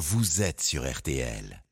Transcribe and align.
vous 0.00 0.40
êtes 0.40 0.62
sur 0.62 0.90
RTL. 0.90 1.62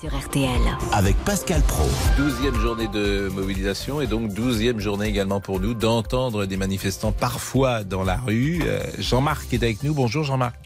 Sur 0.00 0.18
RTL. 0.18 0.60
Avec 0.92 1.14
Pascal 1.26 1.60
Pro. 1.62 1.84
12e 2.18 2.58
journée 2.58 2.88
de 2.88 3.28
mobilisation 3.34 4.00
et 4.00 4.06
donc 4.06 4.30
12e 4.32 4.78
journée 4.78 5.06
également 5.06 5.40
pour 5.42 5.60
nous 5.60 5.74
d'entendre 5.74 6.46
des 6.46 6.56
manifestants 6.56 7.12
parfois 7.12 7.84
dans 7.84 8.02
la 8.02 8.16
rue. 8.16 8.62
Euh, 8.64 8.80
Jean-Marc 8.98 9.52
est 9.52 9.62
avec 9.62 9.82
nous. 9.82 9.92
Bonjour 9.92 10.24
Jean-Marc. 10.24 10.56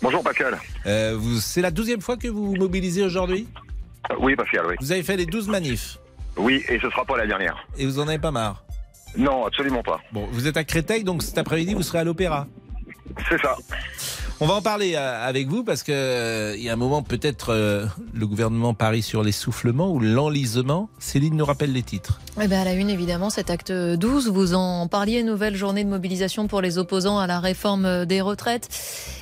Bonjour 0.00 0.22
Pascal. 0.22 0.58
Euh, 0.86 1.20
c'est 1.42 1.60
la 1.60 1.70
12e 1.70 2.00
fois 2.00 2.16
que 2.16 2.28
vous 2.28 2.46
vous 2.48 2.56
mobilisez 2.56 3.02
aujourd'hui? 3.02 3.46
Euh, 4.10 4.14
Oui 4.18 4.34
Pascal, 4.36 4.64
oui. 4.66 4.76
Vous 4.80 4.92
avez 4.92 5.02
fait 5.02 5.18
les 5.18 5.26
12 5.26 5.48
manifs 5.48 5.98
Oui, 6.38 6.64
et 6.70 6.78
ce 6.80 6.88
sera 6.88 7.04
pas 7.04 7.18
la 7.18 7.26
dernière. 7.26 7.66
et 7.76 7.84
vous 7.84 7.98
en 7.98 8.08
avez 8.08 8.18
pas 8.18 8.30
marre? 8.30 8.64
Non, 9.14 9.44
absolument 9.44 9.82
pas. 9.82 10.00
Bon, 10.12 10.26
vous 10.32 10.46
êtes 10.46 10.56
à 10.56 10.64
Créteil, 10.64 11.04
donc 11.04 11.22
cet 11.22 11.36
après-midi 11.36 11.74
vous 11.74 11.82
serez 11.82 11.98
à 11.98 12.04
l'Opéra. 12.04 12.46
C'est 13.28 13.40
ça. 13.42 13.56
On 14.42 14.46
va 14.46 14.54
en 14.54 14.62
parler 14.62 14.94
euh, 14.94 15.28
avec 15.28 15.48
vous 15.48 15.64
parce 15.64 15.82
que 15.82 15.92
euh, 15.92 16.56
il 16.56 16.62
y 16.62 16.70
a 16.70 16.72
un 16.72 16.76
moment 16.76 17.02
peut-être 17.02 17.50
euh, 17.50 17.84
le 18.14 18.26
gouvernement 18.26 18.72
parie 18.72 19.02
sur 19.02 19.22
l'essoufflement 19.22 19.92
ou 19.92 20.00
l'enlisement. 20.00 20.88
Céline 20.98 21.36
nous 21.36 21.44
rappelle 21.44 21.74
les 21.74 21.82
titres. 21.82 22.22
Eh 22.40 22.48
ben 22.48 22.62
à 22.62 22.64
la 22.64 22.72
une, 22.72 22.88
évidemment, 22.88 23.28
cet 23.28 23.50
acte 23.50 23.70
12, 23.70 24.30
vous 24.30 24.54
en 24.54 24.88
parliez, 24.88 25.22
nouvelle 25.22 25.56
journée 25.56 25.84
de 25.84 25.90
mobilisation 25.90 26.46
pour 26.46 26.62
les 26.62 26.78
opposants 26.78 27.18
à 27.18 27.26
la 27.26 27.38
réforme 27.38 28.06
des 28.06 28.22
retraites. 28.22 28.70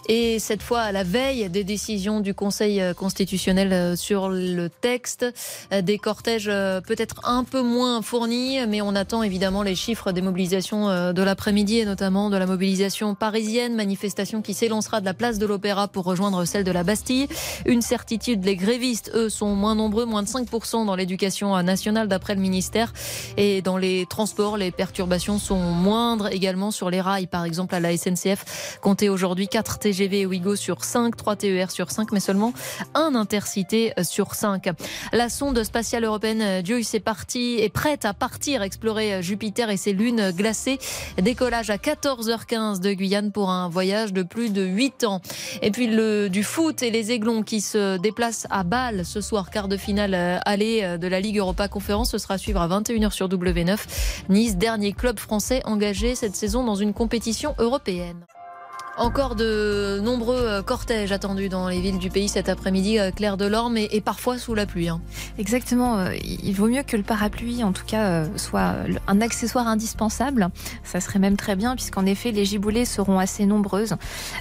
Et 0.08 0.38
cette 0.38 0.62
fois, 0.62 0.82
à 0.82 0.92
la 0.92 1.02
veille 1.02 1.50
des 1.50 1.64
décisions 1.64 2.20
du 2.20 2.32
Conseil 2.32 2.80
constitutionnel 2.96 3.96
sur 3.96 4.28
le 4.28 4.68
texte, 4.68 5.26
des 5.72 5.98
cortèges 5.98 6.46
peut-être 6.86 7.28
un 7.28 7.44
peu 7.44 7.60
moins 7.60 8.02
fournis, 8.02 8.58
mais 8.68 8.82
on 8.82 8.94
attend 8.94 9.22
évidemment 9.22 9.62
les 9.62 9.74
chiffres 9.74 10.12
des 10.12 10.22
mobilisations 10.22 11.12
de 11.12 11.22
l'après-midi 11.22 11.80
et 11.80 11.84
notamment 11.84 12.30
de 12.30 12.36
la 12.36 12.46
mobilisation 12.46 13.14
parisienne, 13.14 13.74
manifestation 13.74 14.42
qui 14.42 14.54
s'élancera 14.54 15.00
de 15.00 15.07
la 15.08 15.14
place 15.14 15.38
de 15.38 15.46
l'Opéra 15.46 15.88
pour 15.88 16.04
rejoindre 16.04 16.44
celle 16.44 16.64
de 16.64 16.70
la 16.70 16.84
Bastille. 16.84 17.28
Une 17.64 17.80
certitude, 17.80 18.44
les 18.44 18.56
grévistes, 18.56 19.10
eux, 19.14 19.30
sont 19.30 19.54
moins 19.54 19.74
nombreux, 19.74 20.04
moins 20.04 20.22
de 20.22 20.28
5% 20.28 20.84
dans 20.84 20.94
l'éducation 20.94 21.62
nationale 21.62 22.08
d'après 22.08 22.34
le 22.34 22.42
ministère. 22.42 22.92
Et 23.38 23.62
dans 23.62 23.78
les 23.78 24.04
transports, 24.04 24.58
les 24.58 24.70
perturbations 24.70 25.38
sont 25.38 25.56
moindres 25.56 26.26
également 26.30 26.70
sur 26.70 26.90
les 26.90 27.00
rails. 27.00 27.26
Par 27.26 27.46
exemple, 27.46 27.74
à 27.74 27.80
la 27.80 27.96
SNCF, 27.96 28.78
comptez 28.82 29.08
aujourd'hui 29.08 29.48
4 29.48 29.78
TGV 29.78 30.20
et 30.20 30.26
Ouigo 30.26 30.56
sur 30.56 30.84
5, 30.84 31.16
3 31.16 31.36
TER 31.36 31.70
sur 31.70 31.90
5, 31.90 32.12
mais 32.12 32.20
seulement 32.20 32.52
un 32.92 33.14
intercité 33.14 33.94
sur 34.02 34.34
5. 34.34 34.68
La 35.14 35.30
sonde 35.30 35.64
spatiale 35.64 36.04
européenne 36.04 36.62
JUICE 36.66 36.92
est 36.92 37.00
partie, 37.00 37.60
est 37.60 37.72
prête 37.72 38.04
à 38.04 38.12
partir 38.12 38.60
explorer 38.60 39.22
Jupiter 39.22 39.70
et 39.70 39.78
ses 39.78 39.94
lunes 39.94 40.32
glacées. 40.32 40.78
Décollage 41.16 41.70
à 41.70 41.78
14h15 41.78 42.80
de 42.80 42.92
Guyane 42.92 43.32
pour 43.32 43.48
un 43.48 43.70
voyage 43.70 44.12
de 44.12 44.22
plus 44.22 44.50
de 44.50 44.62
8 44.62 44.97
Et 45.62 45.70
puis 45.70 45.86
le, 45.86 46.28
du 46.28 46.42
foot 46.42 46.82
et 46.82 46.90
les 46.90 47.12
Aiglons 47.12 47.42
qui 47.42 47.60
se 47.60 47.98
déplacent 47.98 48.46
à 48.50 48.62
Bâle 48.64 49.04
ce 49.04 49.20
soir, 49.20 49.50
quart 49.50 49.68
de 49.68 49.76
finale 49.76 50.14
euh, 50.14 50.38
aller 50.44 50.80
euh, 50.82 50.98
de 50.98 51.06
la 51.06 51.20
Ligue 51.20 51.38
Europa 51.38 51.68
Conférence. 51.68 52.10
Ce 52.10 52.18
sera 52.18 52.34
à 52.34 52.38
suivre 52.38 52.60
à 52.60 52.68
21h 52.68 53.10
sur 53.10 53.28
W9. 53.28 53.78
Nice, 54.28 54.56
dernier 54.56 54.92
club 54.92 55.18
français 55.18 55.62
engagé 55.64 56.14
cette 56.14 56.36
saison 56.36 56.64
dans 56.64 56.74
une 56.74 56.92
compétition 56.92 57.54
européenne. 57.58 58.24
Encore 58.98 59.36
de 59.36 60.00
nombreux 60.02 60.40
euh, 60.40 60.60
cortèges 60.60 61.12
attendus 61.12 61.48
dans 61.48 61.68
les 61.68 61.80
villes 61.80 61.98
du 61.98 62.10
pays 62.10 62.28
cet 62.28 62.48
après-midi, 62.48 62.98
euh, 62.98 63.12
clair 63.12 63.36
de 63.36 63.46
l'Orme 63.46 63.76
et, 63.76 63.88
et 63.92 64.00
parfois 64.00 64.38
sous 64.38 64.56
la 64.56 64.66
pluie. 64.66 64.88
hein. 64.88 65.00
Exactement. 65.38 65.98
euh, 65.98 66.16
Il 66.24 66.52
vaut 66.54 66.66
mieux 66.66 66.82
que 66.82 66.96
le 66.96 67.04
parapluie, 67.04 67.62
en 67.62 67.70
tout 67.70 67.84
cas, 67.86 68.24
soit 68.34 68.74
un 69.06 69.20
accessoire 69.20 69.68
indispensable. 69.68 70.48
Ça 70.82 71.00
serait 71.00 71.20
même 71.20 71.36
très 71.36 71.54
bien, 71.54 71.76
puisqu'en 71.76 72.06
effet, 72.06 72.32
les 72.32 72.44
giboulées 72.44 72.84
seront 72.84 73.20
assez 73.20 73.46
nombreuses, 73.46 73.94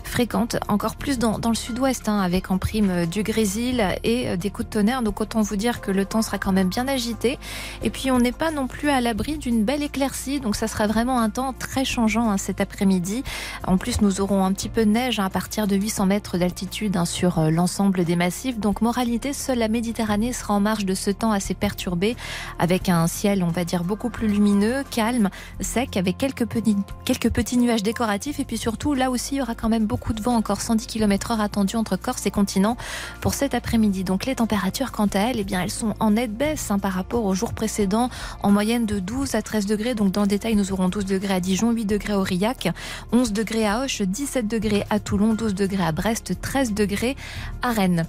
fréquentes, 0.04 0.58
encore 0.68 0.96
plus 0.96 1.20
dans, 1.20 1.38
le 1.38 1.56
sud-ouest, 1.56 2.10
hein, 2.10 2.20
avec 2.20 2.50
en 2.50 2.58
prime 2.58 3.06
du 3.06 3.22
grésil 3.22 3.86
et 4.04 4.38
des 4.38 4.50
coups 4.50 4.70
de 4.70 4.74
tonnerre. 4.74 5.04
Donc 5.04 5.22
autant 5.22 5.44
vous 5.44 5.56
dire 5.56 5.82
que 5.82 5.92
le 5.92 6.04
temps 6.04 6.24
sera 6.24 6.40
quand 6.40 6.52
même 6.52 6.70
bien 6.70 6.88
agité. 6.88 7.38
Et 7.84 7.92
puis 7.92 8.10
on 8.10 8.18
n'est 8.20 8.32
pas 8.32 8.50
non 8.50 8.66
plus 8.66 8.90
à 8.90 9.02
l'abri 9.02 9.38
d'une 9.38 9.64
belle 9.64 9.84
éclaircie, 9.84 10.40
donc 10.40 10.56
ça 10.56 10.68
sera 10.68 10.88
vraiment 10.88 11.20
un 11.20 11.30
temps 11.30 11.54
très 11.54 11.86
changeant 11.86 12.32
hein, 12.32 12.38
cet 12.38 12.60
après-midi. 12.60 13.24
En 13.68 13.78
plus, 13.78 14.02
nous 14.02 14.20
aurons 14.20 14.47
un 14.48 14.54
petit 14.54 14.70
peu 14.70 14.86
de 14.86 14.92
neige 14.92 15.20
hein, 15.20 15.26
à 15.26 15.30
partir 15.30 15.68
de 15.68 15.76
800 15.76 16.06
mètres 16.06 16.38
d'altitude 16.38 16.96
hein, 16.96 17.04
sur 17.04 17.38
euh, 17.38 17.50
l'ensemble 17.50 18.06
des 18.06 18.16
massifs. 18.16 18.58
Donc 18.60 18.82
moralité, 18.82 19.34
seule 19.34 19.58
la 19.58 19.68
Méditerranée 19.68 20.32
sera 20.32 20.54
en 20.54 20.62
marge 20.62 20.86
de 20.86 20.94
ce 20.94 21.12
temps 21.12 21.34
assez 21.34 21.54
perturbé, 21.54 22.16
avec 22.58 22.88
un 22.88 23.08
ciel, 23.08 23.44
on 23.44 23.50
va 23.50 23.66
dire, 23.66 23.84
beaucoup 23.84 24.10
plus 24.10 24.28
lumineux, 24.30 24.84
calme, 24.90 25.30
sec, 25.60 25.98
avec 25.98 26.18
quelques 26.18 26.46
petits, 26.46 26.78
quelques 27.04 27.30
petits 27.30 27.58
nuages 27.58 27.84
décoratifs. 27.84 28.40
Et 28.40 28.46
puis 28.46 28.58
surtout, 28.58 28.94
là 28.94 29.12
aussi, 29.12 29.36
il 29.36 29.38
y 29.40 29.42
aura 29.42 29.54
quand 29.54 29.68
même 29.68 29.86
beaucoup 29.86 30.14
de 30.14 30.22
vent, 30.22 30.36
encore 30.36 30.62
110 30.62 30.88
km 30.88 31.32
heure 31.32 31.42
attendu 31.42 31.76
entre 31.76 31.98
Corse 31.98 32.26
et 32.26 32.32
continent 32.32 32.78
pour 33.20 33.34
cet 33.34 33.54
après-midi. 33.54 34.06
Donc 34.06 34.26
les 34.26 34.36
températures, 34.36 34.94
quant 34.94 35.10
à 35.14 35.20
elles, 35.20 35.40
eh 35.40 35.44
bien, 35.44 35.62
elles 35.62 35.72
sont 35.72 35.94
en 36.00 36.12
nette 36.12 36.34
baisse 36.34 36.72
hein, 36.72 36.80
par 36.80 36.94
rapport 36.94 37.26
aux 37.26 37.34
jours 37.34 37.54
précédents, 37.54 38.10
en 38.44 38.52
moyenne 38.52 38.86
de 38.86 39.00
12 39.00 39.36
à 39.36 39.42
13 39.42 39.66
degrés. 39.66 39.94
Donc 39.94 40.14
dans 40.14 40.22
le 40.22 40.28
détail, 40.28 40.56
nous 40.56 40.72
aurons 40.72 40.88
12 40.88 41.06
degrés 41.06 41.34
à 41.34 41.40
Dijon, 41.42 41.72
8 41.72 41.86
degrés 41.86 42.14
à 42.14 42.20
Aurillac, 42.20 42.70
11 43.12 43.34
degrés 43.34 43.68
à 43.68 43.82
Auch, 43.82 44.02
17 44.02 44.37
degrés 44.46 44.84
à 44.90 45.00
Toulon, 45.00 45.34
12 45.34 45.56
degrés 45.56 45.84
à 45.84 45.92
Brest, 45.92 46.40
13 46.42 46.74
degrés 46.74 47.16
à 47.62 47.72
Rennes. 47.72 48.06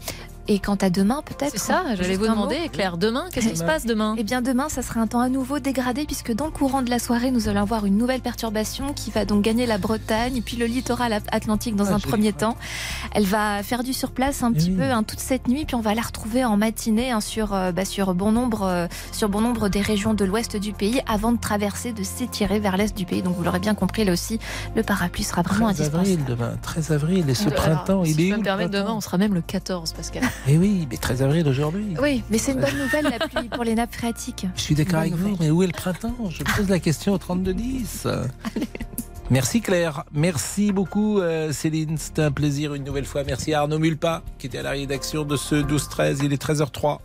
Et 0.51 0.59
quant 0.61 0.77
à 0.77 0.89
demain, 0.89 1.21
peut-être. 1.27 1.51
C'est 1.53 1.59
ça, 1.59 1.83
j'allais 1.95 2.17
vous 2.17 2.25
mot. 2.25 2.31
demander, 2.31 2.71
Claire, 2.73 2.97
demain, 2.97 3.27
qu'est-ce 3.31 3.49
qui 3.49 3.57
se 3.57 3.65
passe 3.65 3.85
demain 3.85 4.15
Eh 4.17 4.25
bien 4.25 4.41
demain, 4.41 4.71
ça 4.71 4.81
sera 4.81 4.99
un 5.01 5.07
temps 5.07 5.21
à 5.21 5.29
nouveau 5.29 5.59
dégradé 5.59 6.07
puisque 6.07 6.33
dans 6.33 6.47
le 6.47 6.51
courant 6.51 6.81
de 6.81 6.89
la 6.89 6.99
soirée, 6.99 7.31
nous 7.31 7.49
allons 7.49 7.61
avoir 7.61 7.85
une 7.85 7.99
nouvelle 7.99 8.23
perturbation 8.23 8.95
qui 8.95 9.11
va 9.11 9.27
donc 9.27 9.43
gagner 9.43 9.67
la 9.67 9.77
Bretagne, 9.77 10.41
puis 10.43 10.57
le 10.57 10.65
littoral 10.65 11.13
atlantique 11.31 11.77
dans 11.77 11.89
Ah, 11.89 11.95
un 11.97 11.99
premier 11.99 12.33
temps. 12.33 12.57
Elle 13.13 13.27
va 13.27 13.63
faire 13.63 13.83
du 13.85 13.93
surplace 13.93 14.43
un 14.43 14.51
Eh 14.53 14.55
petit 14.57 14.71
oui. 14.71 14.77
peu 14.77 14.85
hein, 14.85 15.03
toute 15.03 15.21
cette 15.21 15.49
nuit, 15.49 15.67
puis 15.67 15.75
on 15.75 15.81
va 15.83 15.95
la 15.95 16.01
retrouver 16.03 16.45
en 16.47 16.57
matinée 16.57 17.11
hein, 17.11 17.21
sur, 17.21 17.53
euh, 17.53 17.71
bah, 17.73 17.85
sur, 17.85 18.15
bon 18.15 18.33
nombre, 18.33 18.63
euh, 18.63 18.87
sur 19.13 19.29
bon 19.29 19.43
nombre 19.43 19.69
des 19.69 19.83
régions 19.83 20.15
de 20.15 20.25
l'ouest 20.25 20.57
du 20.57 20.73
pays 20.73 21.03
avant 21.07 21.33
de 21.33 21.39
traverser, 21.39 21.93
de 21.93 22.03
s'étirer 22.03 22.59
vers 22.59 22.79
l'est 22.79 22.97
du 22.97 23.05
pays. 23.05 23.21
Donc 23.21 23.37
vous 23.37 23.43
l'aurez 23.43 23.61
bien 23.61 23.75
compris, 23.75 24.07
là 24.07 24.13
aussi, 24.13 24.39
le 24.75 24.83
parapluie 24.83 25.25
sera 25.25 25.43
vraiment 25.43 25.75
13 25.75 25.95
avril 25.95 26.25
demain, 26.27 26.53
13 26.63 26.93
avril 26.93 27.29
et 27.29 27.35
ce 27.35 27.49
Alors, 27.49 27.55
printemps, 27.63 28.05
si 28.07 28.13
il 28.13 28.21
est 28.21 28.25
je 28.25 28.31
peux 28.31 28.35
où 28.37 28.39
me 28.39 28.45
permettre, 28.45 28.71
demain, 28.71 28.95
on 28.95 29.01
sera 29.03 29.19
même 29.19 29.35
le 29.35 29.43
14, 29.43 29.93
Pascal. 29.93 30.23
Eh 30.47 30.57
oui, 30.57 30.87
mais 30.91 30.97
13 30.97 31.23
avril 31.23 31.49
aujourd'hui. 31.49 31.95
Oui, 32.01 32.23
mais 32.31 32.39
c'est 32.39 32.53
une 32.53 32.61
bonne 32.61 32.79
nouvelle 32.79 33.05
la 33.05 33.27
pluie 33.27 33.49
pour 33.49 33.65
les 33.65 33.75
nappes 33.75 33.95
phréatiques. 33.95 34.47
Je 34.55 34.61
suis 34.61 34.75
d'accord 34.75 35.01
avec 35.01 35.15
vous, 35.15 35.37
mais 35.41 35.51
où 35.51 35.63
est 35.63 35.67
le 35.67 35.73
printemps? 35.73 36.15
Je 36.31 36.43
pose 36.45 36.69
la 36.69 36.79
question 36.79 37.15
au 37.15 37.19
32-10. 37.19 38.09
Merci 39.31 39.61
Claire, 39.61 40.05
merci 40.11 40.73
beaucoup 40.73 41.21
euh, 41.21 41.53
Céline, 41.53 41.99
c'était 41.99 42.23
un 42.23 42.31
plaisir 42.31 42.73
une 42.73 42.85
nouvelle 42.85 43.05
fois. 43.05 43.25
Merci 43.25 43.53
à 43.53 43.61
Arnaud 43.61 43.79
Mulpa 43.79 44.23
qui 44.39 44.47
était 44.47 44.57
à 44.57 44.63
la 44.63 44.71
rédaction 44.71 45.25
de 45.25 45.37
ce 45.37 45.55
12-13, 45.55 46.21
il 46.25 46.33
est 46.33 46.43
13h03. 46.43 46.99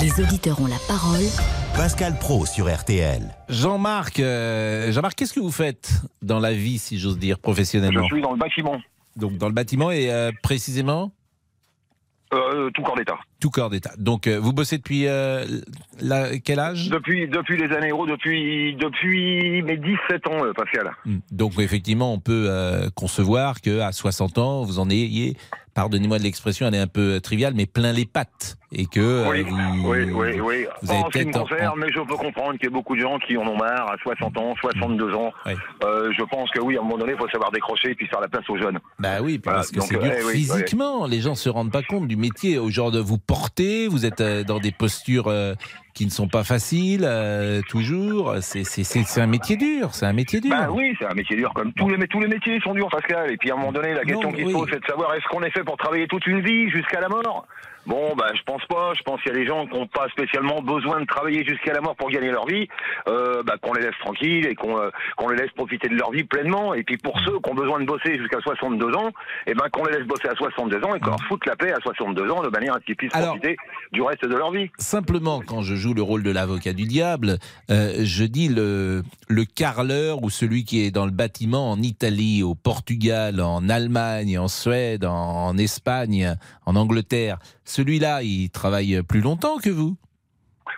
Les 0.00 0.20
auditeurs 0.20 0.60
ont 0.60 0.66
la 0.66 0.78
parole. 0.88 1.22
Pascal 1.76 2.18
Pro 2.18 2.46
sur 2.46 2.72
RTL. 2.72 3.22
Jean-Marc, 3.48 4.18
euh, 4.18 4.90
Jean-Marc, 4.90 5.14
qu'est-ce 5.14 5.32
que 5.32 5.38
vous 5.38 5.52
faites 5.52 5.92
dans 6.22 6.40
la 6.40 6.52
vie, 6.52 6.78
si 6.78 6.98
j'ose 6.98 7.18
dire, 7.18 7.36
Je 7.36 7.42
professionnellement 7.42 8.06
suis 8.06 8.20
dans 8.20 8.32
le 8.32 8.38
bâtiment, 8.38 8.80
Donc 9.14 9.38
dans 9.38 9.46
le 9.46 9.54
bâtiment 9.54 9.92
et 9.92 10.10
euh, 10.10 10.32
précisément? 10.42 11.12
Euh, 12.34 12.70
tout 12.74 12.82
corps 12.82 12.96
d'état. 12.96 13.18
tout 13.40 13.50
corps 13.50 13.70
d'état. 13.70 13.92
Donc 13.98 14.26
euh, 14.26 14.38
vous 14.38 14.52
bossez 14.52 14.78
depuis 14.78 15.06
euh, 15.06 15.44
la- 16.00 16.38
quel 16.38 16.58
âge? 16.58 16.88
Depuis, 16.90 17.28
depuis 17.28 17.56
les 17.56 17.74
années 17.74 17.88
héros, 17.88 18.06
depuis, 18.06 18.74
depuis 18.76 19.62
mes 19.62 19.76
17 19.76 20.26
ans, 20.28 20.52
Pascal. 20.56 20.90
Hmm. 21.04 21.18
Donc 21.30 21.52
effectivement, 21.58 22.12
on 22.12 22.18
peut 22.20 22.48
concevoir 22.94 23.60
que 23.60 23.80
à 23.80 23.92
60 23.92 24.38
ans, 24.38 24.62
vous 24.64 24.78
en 24.78 24.88
ayez, 24.90 25.36
pardonnez-moi 25.74 26.18
de 26.18 26.22
l'expression, 26.22 26.66
elle 26.66 26.74
est 26.74 26.78
un 26.80 26.86
peu 26.86 27.20
triviale, 27.20 27.52
mais 27.56 27.66
plein 27.66 27.92
les 27.92 28.06
pattes 28.06 28.56
et 28.72 28.86
que 28.86 29.00
euh, 29.00 29.30
Oui, 29.30 29.42
vous, 29.42 29.56
oui, 29.90 30.04
oui, 30.12 30.40
oui. 30.40 30.66
vous 30.82 30.90
avez 30.90 31.00
en 31.00 31.06
ce 31.06 31.10
qui 31.10 31.18
me 31.18 31.24
peut-être 31.32 31.36
en- 31.36 31.46
concerne, 31.46 31.78
mais 31.80 31.86
je 31.92 32.00
peux 32.00 32.16
comprendre 32.16 32.52
qu'il 32.52 32.64
y 32.64 32.66
a 32.66 32.70
beaucoup 32.70 32.96
de 32.96 33.00
gens 33.00 33.18
qui 33.18 33.36
en 33.36 33.46
ont 33.46 33.56
marre 33.56 33.90
à 33.92 33.96
60 34.02 34.36
ans, 34.38 34.54
62 34.60 35.12
ans. 35.14 35.32
Oui. 35.46 35.52
Euh, 35.84 36.10
je 36.16 36.22
pense 36.24 36.50
que 36.50 36.60
oui, 36.60 36.76
à 36.76 36.80
un 36.80 36.82
moment 36.84 36.98
donné, 36.98 37.12
il 37.12 37.18
faut 37.18 37.28
savoir 37.28 37.50
décrocher 37.52 37.90
et 37.90 37.94
puis 37.94 38.06
faire 38.08 38.20
la 38.20 38.28
place 38.28 38.48
aux 38.48 38.56
jeunes. 38.58 38.78
Bah 38.98 39.20
oui, 39.22 39.40
Voilà, 39.42 39.58
parce 39.60 39.70
que 39.70 39.80
c'est 39.80 39.98
dur 39.98 40.02
euh, 40.12 40.22
oui, 40.26 40.32
physiquement. 40.32 41.06
Les 41.06 41.20
gens 41.20 41.34
se 41.34 41.48
rendent 41.48 41.72
pas 41.72 41.82
compte 41.82 42.08
du 42.08 42.16
métier. 42.16 42.58
Au 42.58 42.70
genre 42.70 42.90
de 42.90 43.00
vous 43.00 43.18
porter, 43.18 43.86
vous 43.88 44.06
êtes 44.06 44.20
euh, 44.20 44.42
dans 44.44 44.58
des 44.58 44.72
postures 44.72 45.28
euh, 45.28 45.54
qui 45.94 46.04
ne 46.04 46.10
sont 46.10 46.28
pas 46.28 46.44
faciles 46.44 47.04
euh, 47.04 47.62
toujours. 47.68 48.36
C'est 48.40 48.64
c'est 48.64 48.84
c'est 48.84 49.04
c'est 49.04 49.20
un 49.20 49.26
métier 49.26 49.56
dur. 49.56 49.94
C'est 49.94 50.06
un 50.06 50.12
métier 50.12 50.40
dur. 50.40 50.50
Bah 50.50 50.68
oui, 50.70 50.94
c'est 50.98 51.06
un 51.06 51.14
métier 51.14 51.36
dur 51.36 51.52
comme 51.54 51.72
tous 51.72 51.88
les, 51.88 52.08
tous 52.08 52.20
les 52.20 52.28
métiers 52.28 52.60
sont 52.60 52.74
durs, 52.74 52.88
Pascal. 52.88 53.30
Et 53.32 53.36
puis 53.36 53.50
à 53.50 53.54
un 53.54 53.56
moment 53.58 53.72
donné, 53.72 53.94
la 53.94 54.04
question 54.04 54.32
qu'il 54.32 54.46
oui. 54.46 54.52
pose, 54.52 54.68
c'est 54.72 54.80
de 54.80 54.86
savoir 54.86 55.14
est-ce 55.14 55.26
qu'on 55.28 55.42
est 55.42 55.50
fait 55.50 55.64
pour 55.64 55.76
travailler 55.76 56.06
toute 56.08 56.26
une 56.26 56.40
vie 56.40 56.68
jusqu'à 56.68 57.00
la 57.00 57.08
mort? 57.08 57.46
Bon, 57.86 58.14
bah, 58.16 58.26
je 58.34 58.42
pense 58.42 58.54
pense 58.54 58.66
pas. 58.66 58.92
Je 58.96 59.02
pense 59.02 59.20
qu'il 59.20 59.32
y 59.32 59.34
a 59.34 59.38
des 59.38 59.46
gens 59.46 59.66
qui 59.66 59.74
n'ont 59.74 59.88
pas 59.88 60.06
spécialement 60.10 60.62
besoin 60.62 61.00
de 61.00 61.06
travailler 61.06 61.44
jusqu'à 61.44 61.72
la 61.72 61.80
mort 61.80 61.96
pour 61.96 62.08
gagner 62.10 62.30
leur 62.30 62.46
vie. 62.46 62.68
Euh, 63.08 63.42
bah, 63.42 63.54
qu'on 63.60 63.72
les 63.72 63.82
laisse 63.82 63.98
tranquilles 64.00 64.46
et 64.46 64.54
qu'on 64.54 64.78
euh, 64.78 64.90
qu'on 65.16 65.28
les 65.28 65.36
laisse 65.36 65.50
profiter 65.52 65.88
de 65.88 65.96
leur 65.96 66.12
vie 66.12 66.22
pleinement. 66.24 66.74
Et 66.74 66.82
puis 66.84 66.96
pour 66.98 67.18
ceux 67.20 67.38
qui 67.40 67.50
ont 67.50 67.54
besoin 67.54 67.80
de 67.80 67.84
bosser 67.84 68.16
jusqu'à 68.16 68.38
62 68.40 68.94
ans, 68.94 69.10
et 69.46 69.54
ben 69.54 69.64
qu'on 69.72 69.84
les 69.86 69.98
laisse 69.98 70.06
bosser 70.06 70.28
à 70.28 70.34
62 70.34 70.84
ans 70.84 70.94
et 70.94 71.00
qu'on 71.00 71.10
leur 71.10 71.22
foute 71.28 71.44
la 71.46 71.56
paix 71.56 71.72
à 71.72 71.80
62 71.82 72.30
ans 72.30 72.42
de 72.42 72.48
manière 72.48 72.74
à 72.74 72.78
ce 72.80 72.84
qu'ils 72.84 72.96
puissent 72.96 73.14
Alors- 73.14 73.30
profiter 73.36 73.56
du 73.92 74.02
reste 74.02 74.24
de 74.24 74.36
leur 74.36 74.52
vie. 74.52 74.70
Simplement, 74.78 75.40
quand 75.44 75.62
je 75.62 75.74
joue 75.74 75.94
le 75.94 76.02
rôle 76.02 76.22
de 76.22 76.30
l'avocat 76.30 76.72
du 76.72 76.84
diable, 76.84 77.38
euh, 77.70 77.92
je 78.02 78.24
dis 78.24 78.48
le, 78.48 79.02
le 79.28 79.44
carreleur 79.44 80.22
ou 80.22 80.30
celui 80.30 80.64
qui 80.64 80.84
est 80.84 80.90
dans 80.90 81.06
le 81.06 81.10
bâtiment 81.12 81.70
en 81.72 81.80
Italie, 81.82 82.42
au 82.42 82.54
Portugal, 82.54 83.40
en 83.40 83.68
Allemagne, 83.68 84.38
en 84.38 84.48
Suède, 84.48 85.04
en, 85.04 85.46
en 85.48 85.58
Espagne, 85.58 86.36
en 86.66 86.76
Angleterre. 86.76 87.38
Celui-là, 87.78 88.22
il 88.22 88.50
travaille 88.50 89.02
plus 89.02 89.20
longtemps 89.20 89.56
que 89.58 89.68
vous. 89.70 89.96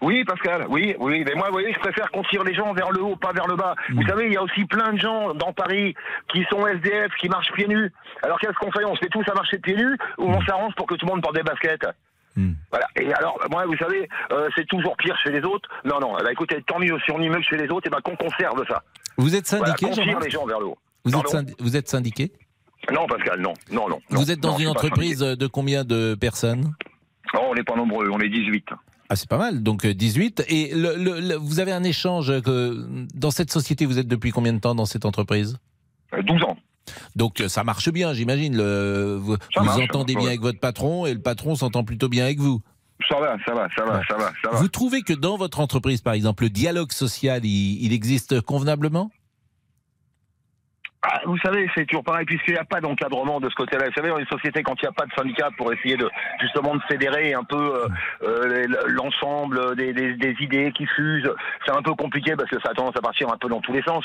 Oui, 0.00 0.24
Pascal, 0.24 0.66
oui, 0.70 0.94
oui. 0.98 1.24
Mais 1.26 1.34
moi, 1.34 1.46
vous 1.48 1.52
voyez, 1.52 1.72
je 1.74 1.78
préfère 1.78 2.10
qu'on 2.10 2.22
tire 2.24 2.42
les 2.42 2.54
gens 2.54 2.72
vers 2.72 2.90
le 2.90 3.02
haut, 3.02 3.16
pas 3.16 3.32
vers 3.32 3.46
le 3.46 3.54
bas. 3.54 3.74
Vous 3.90 4.00
Mm. 4.02 4.08
savez, 4.08 4.26
il 4.28 4.32
y 4.32 4.36
a 4.38 4.42
aussi 4.42 4.64
plein 4.64 4.94
de 4.94 4.98
gens 4.98 5.34
dans 5.34 5.52
Paris 5.52 5.94
qui 6.32 6.42
sont 6.50 6.66
SDF, 6.66 7.12
qui 7.20 7.28
marchent 7.28 7.52
pieds 7.52 7.68
nus. 7.68 7.92
Alors 8.22 8.38
qu'est-ce 8.40 8.54
qu'on 8.54 8.72
fait? 8.72 8.84
On 8.86 8.94
se 8.94 9.00
fait 9.00 9.08
tous 9.10 9.24
à 9.30 9.34
marcher 9.34 9.58
pieds 9.58 9.76
nus 9.76 9.96
ou 10.18 10.24
on 10.30 10.40
s'arrange 10.46 10.74
pour 10.76 10.86
que 10.86 10.94
tout 10.94 11.04
le 11.06 11.12
monde 11.12 11.22
porte 11.22 11.36
des 11.36 11.42
baskets? 11.42 11.86
Mm. 12.34 12.52
Voilà. 12.70 12.86
Et 12.96 13.12
alors, 13.12 13.38
moi, 13.50 13.66
vous 13.66 13.76
savez, 13.76 14.08
euh, 14.32 14.48
c'est 14.56 14.66
toujours 14.66 14.96
pire 14.96 15.16
chez 15.22 15.30
les 15.32 15.42
autres. 15.42 15.68
Non, 15.84 16.00
non. 16.00 16.14
Bah, 16.14 16.32
écoutez, 16.32 16.62
tant 16.66 16.78
mieux 16.78 16.98
si 17.04 17.10
on 17.12 17.20
y 17.20 17.28
mieux 17.28 17.36
que 17.36 17.42
chez 17.42 17.56
les 17.58 17.68
autres, 17.68 17.86
et 17.86 17.90
ben 17.90 18.00
qu'on 18.02 18.16
conserve 18.16 18.62
ça. 18.68 18.82
Vous 19.18 19.34
êtes 19.36 19.48
Voilà, 19.50 19.66
syndiqué, 19.66 19.86
qu'on 19.86 19.92
tire 19.92 20.04
Jean-Marc? 20.04 20.24
les 20.24 20.30
gens 20.30 20.46
vers 20.46 20.60
le 20.60 20.66
haut. 20.66 20.78
vous, 21.04 21.10
êtes 21.14 21.22
Pardon? 21.22 21.38
syndi- 21.38 21.54
vous 21.60 21.76
êtes 21.76 21.88
syndiqué? 21.88 22.32
Non, 22.92 23.06
Pascal, 23.06 23.40
non, 23.40 23.52
non, 23.72 23.88
non. 23.88 23.98
Vous 24.10 24.16
non, 24.24 24.24
êtes 24.24 24.40
dans 24.40 24.52
non, 24.52 24.58
une 24.58 24.68
entreprise 24.68 25.18
de 25.18 25.46
combien 25.46 25.84
de 25.84 26.14
personnes? 26.14 26.74
Non, 27.34 27.40
on 27.50 27.54
n'est 27.54 27.64
pas 27.64 27.74
nombreux, 27.76 28.08
on 28.12 28.18
est 28.20 28.28
18. 28.28 28.66
Ah, 29.08 29.16
c'est 29.16 29.28
pas 29.28 29.38
mal, 29.38 29.62
donc 29.62 29.84
euh, 29.84 29.94
18. 29.94 30.44
Et 30.48 30.72
le, 30.74 30.96
le- 30.96 31.20
le- 31.20 31.34
vous 31.36 31.60
avez 31.60 31.72
un 31.72 31.84
échange 31.84 32.40
que 32.42 32.86
dans 33.14 33.30
cette 33.30 33.52
société, 33.52 33.86
vous 33.86 33.98
êtes 33.98 34.08
depuis 34.08 34.30
combien 34.30 34.52
de 34.52 34.58
temps 34.58 34.74
dans 34.74 34.86
cette 34.86 35.04
entreprise? 35.04 35.58
Euh, 36.14 36.22
12 36.22 36.42
ans. 36.44 36.56
Donc 37.16 37.40
euh, 37.40 37.48
ça 37.48 37.64
marche 37.64 37.90
bien, 37.90 38.12
j'imagine. 38.14 38.54
Vous, 38.56 39.36
Ça 39.54 39.60
vous 39.60 39.64
marche, 39.66 39.80
entendez 39.82 40.14
bien 40.14 40.22
ouais. 40.22 40.28
avec 40.30 40.40
votre 40.40 40.60
patron 40.60 41.06
et 41.06 41.14
le 41.14 41.20
patron 41.20 41.54
s'entend 41.56 41.82
plutôt 41.84 42.08
bien 42.08 42.24
avec 42.24 42.38
vous. 42.38 42.60
Ça 43.08 43.18
va, 43.20 43.36
ça 43.44 43.52
va, 43.54 43.68
ça 43.76 43.84
va, 43.84 43.98
Ouais. 43.98 44.04
ça 44.08 44.16
va, 44.16 44.32
ça 44.42 44.50
va. 44.50 44.56
Vous 44.58 44.68
trouvez 44.68 45.02
que 45.02 45.12
dans 45.12 45.36
votre 45.36 45.60
entreprise, 45.60 46.00
par 46.00 46.14
exemple, 46.14 46.44
le 46.44 46.50
dialogue 46.50 46.92
social, 46.92 47.44
il, 47.44 47.84
il 47.84 47.92
existe 47.92 48.40
convenablement? 48.40 49.10
Ah, 51.02 51.20
vous 51.26 51.38
savez, 51.38 51.70
c'est 51.74 51.86
toujours 51.86 52.02
pareil, 52.02 52.24
puisqu'il 52.26 52.54
n'y 52.54 52.58
a 52.58 52.64
pas 52.64 52.80
d'encadrement 52.80 53.38
de 53.38 53.48
ce 53.48 53.54
côté-là. 53.54 53.86
Vous 53.86 53.92
savez, 53.92 54.08
dans 54.08 54.18
une 54.18 54.26
société, 54.26 54.62
quand 54.64 54.74
il 54.82 54.86
n'y 54.86 54.88
a 54.88 54.92
pas 54.92 55.06
de 55.06 55.12
syndicat 55.12 55.50
pour 55.56 55.72
essayer 55.72 55.96
de 55.96 56.08
justement 56.40 56.74
de 56.74 56.80
fédérer 56.88 57.32
un 57.34 57.44
peu 57.44 57.56
euh, 57.56 57.88
euh, 58.22 58.64
l'ensemble 58.88 59.76
des, 59.76 59.92
des- 59.92 60.14
des 60.14 60.34
idées 60.40 60.72
qui 60.72 60.86
fusent, 60.86 61.30
c'est 61.64 61.72
un 61.76 61.82
peu 61.82 61.92
compliqué 61.94 62.34
parce 62.34 62.50
que 62.50 62.58
ça 62.60 62.70
a 62.70 62.74
tendance 62.74 62.96
à 62.96 63.02
partir 63.02 63.32
un 63.32 63.36
peu 63.36 63.48
dans 63.48 63.60
tous 63.60 63.72
les 63.72 63.82
sens. 63.82 64.04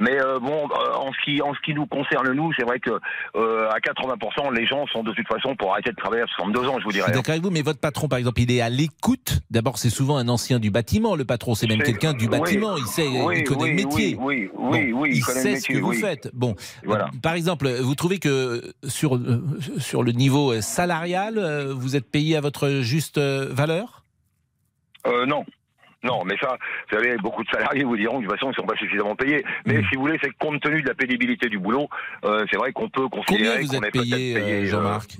Mais 0.00 0.20
euh, 0.20 0.38
bon, 0.38 0.68
euh, 0.68 0.94
en 0.94 1.12
ce 1.12 1.24
qui 1.24 1.40
en 1.42 1.54
ce 1.54 1.60
qui 1.60 1.74
nous 1.74 1.86
concerne 1.86 2.32
nous, 2.32 2.52
c'est 2.58 2.64
vrai 2.64 2.78
que 2.80 2.90
euh, 3.36 3.70
à 3.70 3.78
80%, 3.78 4.54
les 4.54 4.66
gens 4.66 4.86
sont 4.88 5.02
de 5.02 5.12
toute 5.12 5.26
façon 5.26 5.56
pour 5.56 5.72
arrêter 5.72 5.90
de 5.90 5.96
travailler 5.96 6.22
à 6.22 6.26
62 6.26 6.68
ans, 6.68 6.78
je 6.78 6.84
vous 6.84 6.92
dirais. 6.92 7.10
d'accord 7.10 7.30
avec 7.30 7.42
vous, 7.42 7.50
mais 7.50 7.62
votre 7.62 7.80
patron, 7.80 8.08
par 8.08 8.18
exemple, 8.18 8.40
il 8.40 8.50
est 8.50 8.60
à 8.60 8.68
l'écoute. 8.68 9.40
D'abord, 9.50 9.78
c'est 9.78 9.90
souvent 9.90 10.16
un 10.16 10.28
ancien 10.28 10.58
du 10.58 10.70
bâtiment. 10.70 11.16
Le 11.16 11.24
patron, 11.24 11.54
c'est 11.54 11.66
même 11.66 11.82
quelqu'un 11.82 12.12
du 12.12 12.26
oui. 12.26 12.30
bâtiment. 12.30 12.76
Il 12.76 12.86
sait, 12.86 13.06
Oui, 13.08 13.38
il 13.38 13.44
connaît 13.44 13.64
oui, 13.64 13.70
le 13.70 13.76
métier. 13.76 14.16
Oui, 14.18 14.50
oui, 14.54 14.92
Bon, 14.92 15.00
oui, 15.00 15.10
il 15.14 15.24
connaît 15.24 15.40
sait 15.40 15.48
le 15.48 15.54
métier, 15.54 15.74
ce 15.74 15.80
que 15.80 15.84
vous 15.84 15.92
faites. 15.92 16.30
Bon, 16.34 16.54
Voilà. 16.84 17.06
Euh, 17.06 17.18
par 17.22 17.34
exemple, 17.34 17.68
vous 17.68 17.94
trouvez 17.94 18.18
que 18.18 18.72
sur, 18.86 19.18
sur 19.78 20.02
le 20.02 20.12
niveau 20.12 20.60
salarial, 20.60 21.38
vous 21.72 21.96
êtes 21.96 22.10
payé 22.10 22.36
à 22.36 22.40
votre 22.40 22.80
juste 22.82 23.18
valeur? 23.18 24.04
Euh, 25.06 25.26
non. 25.26 25.44
Non, 26.06 26.24
mais 26.24 26.36
ça, 26.40 26.56
vous 26.90 26.96
savez, 26.96 27.16
beaucoup 27.18 27.42
de 27.44 27.48
salariés 27.50 27.84
vous 27.84 27.96
diront 27.96 28.20
de 28.20 28.24
toute 28.26 28.32
façon, 28.34 28.46
ils 28.46 28.50
ne 28.50 28.54
sont 28.54 28.66
pas 28.66 28.76
suffisamment 28.76 29.16
payés. 29.16 29.44
Mais 29.66 29.78
Mm. 29.78 29.84
si 29.90 29.94
vous 29.96 30.00
voulez, 30.02 30.18
c'est 30.22 30.32
compte 30.38 30.60
tenu 30.62 30.82
de 30.82 30.88
la 30.88 30.94
pénibilité 30.94 31.48
du 31.48 31.58
boulot, 31.58 31.88
euh, 32.24 32.44
c'est 32.50 32.56
vrai 32.56 32.72
qu'on 32.72 32.88
peut 32.88 33.08
Combien 33.08 33.22
considérer 33.24 33.62
vous 33.62 33.68
qu'on 33.68 33.74
êtes 33.82 33.84
est 33.86 33.90
payé, 34.00 34.34
payé, 34.34 34.54
euh, 34.54 34.62
euh, 34.62 34.66
Jean-Marc 34.66 35.16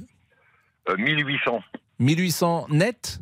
euh, 0.88 0.96
1800. 0.96 1.60
1800 1.98 2.66
net 2.70 3.18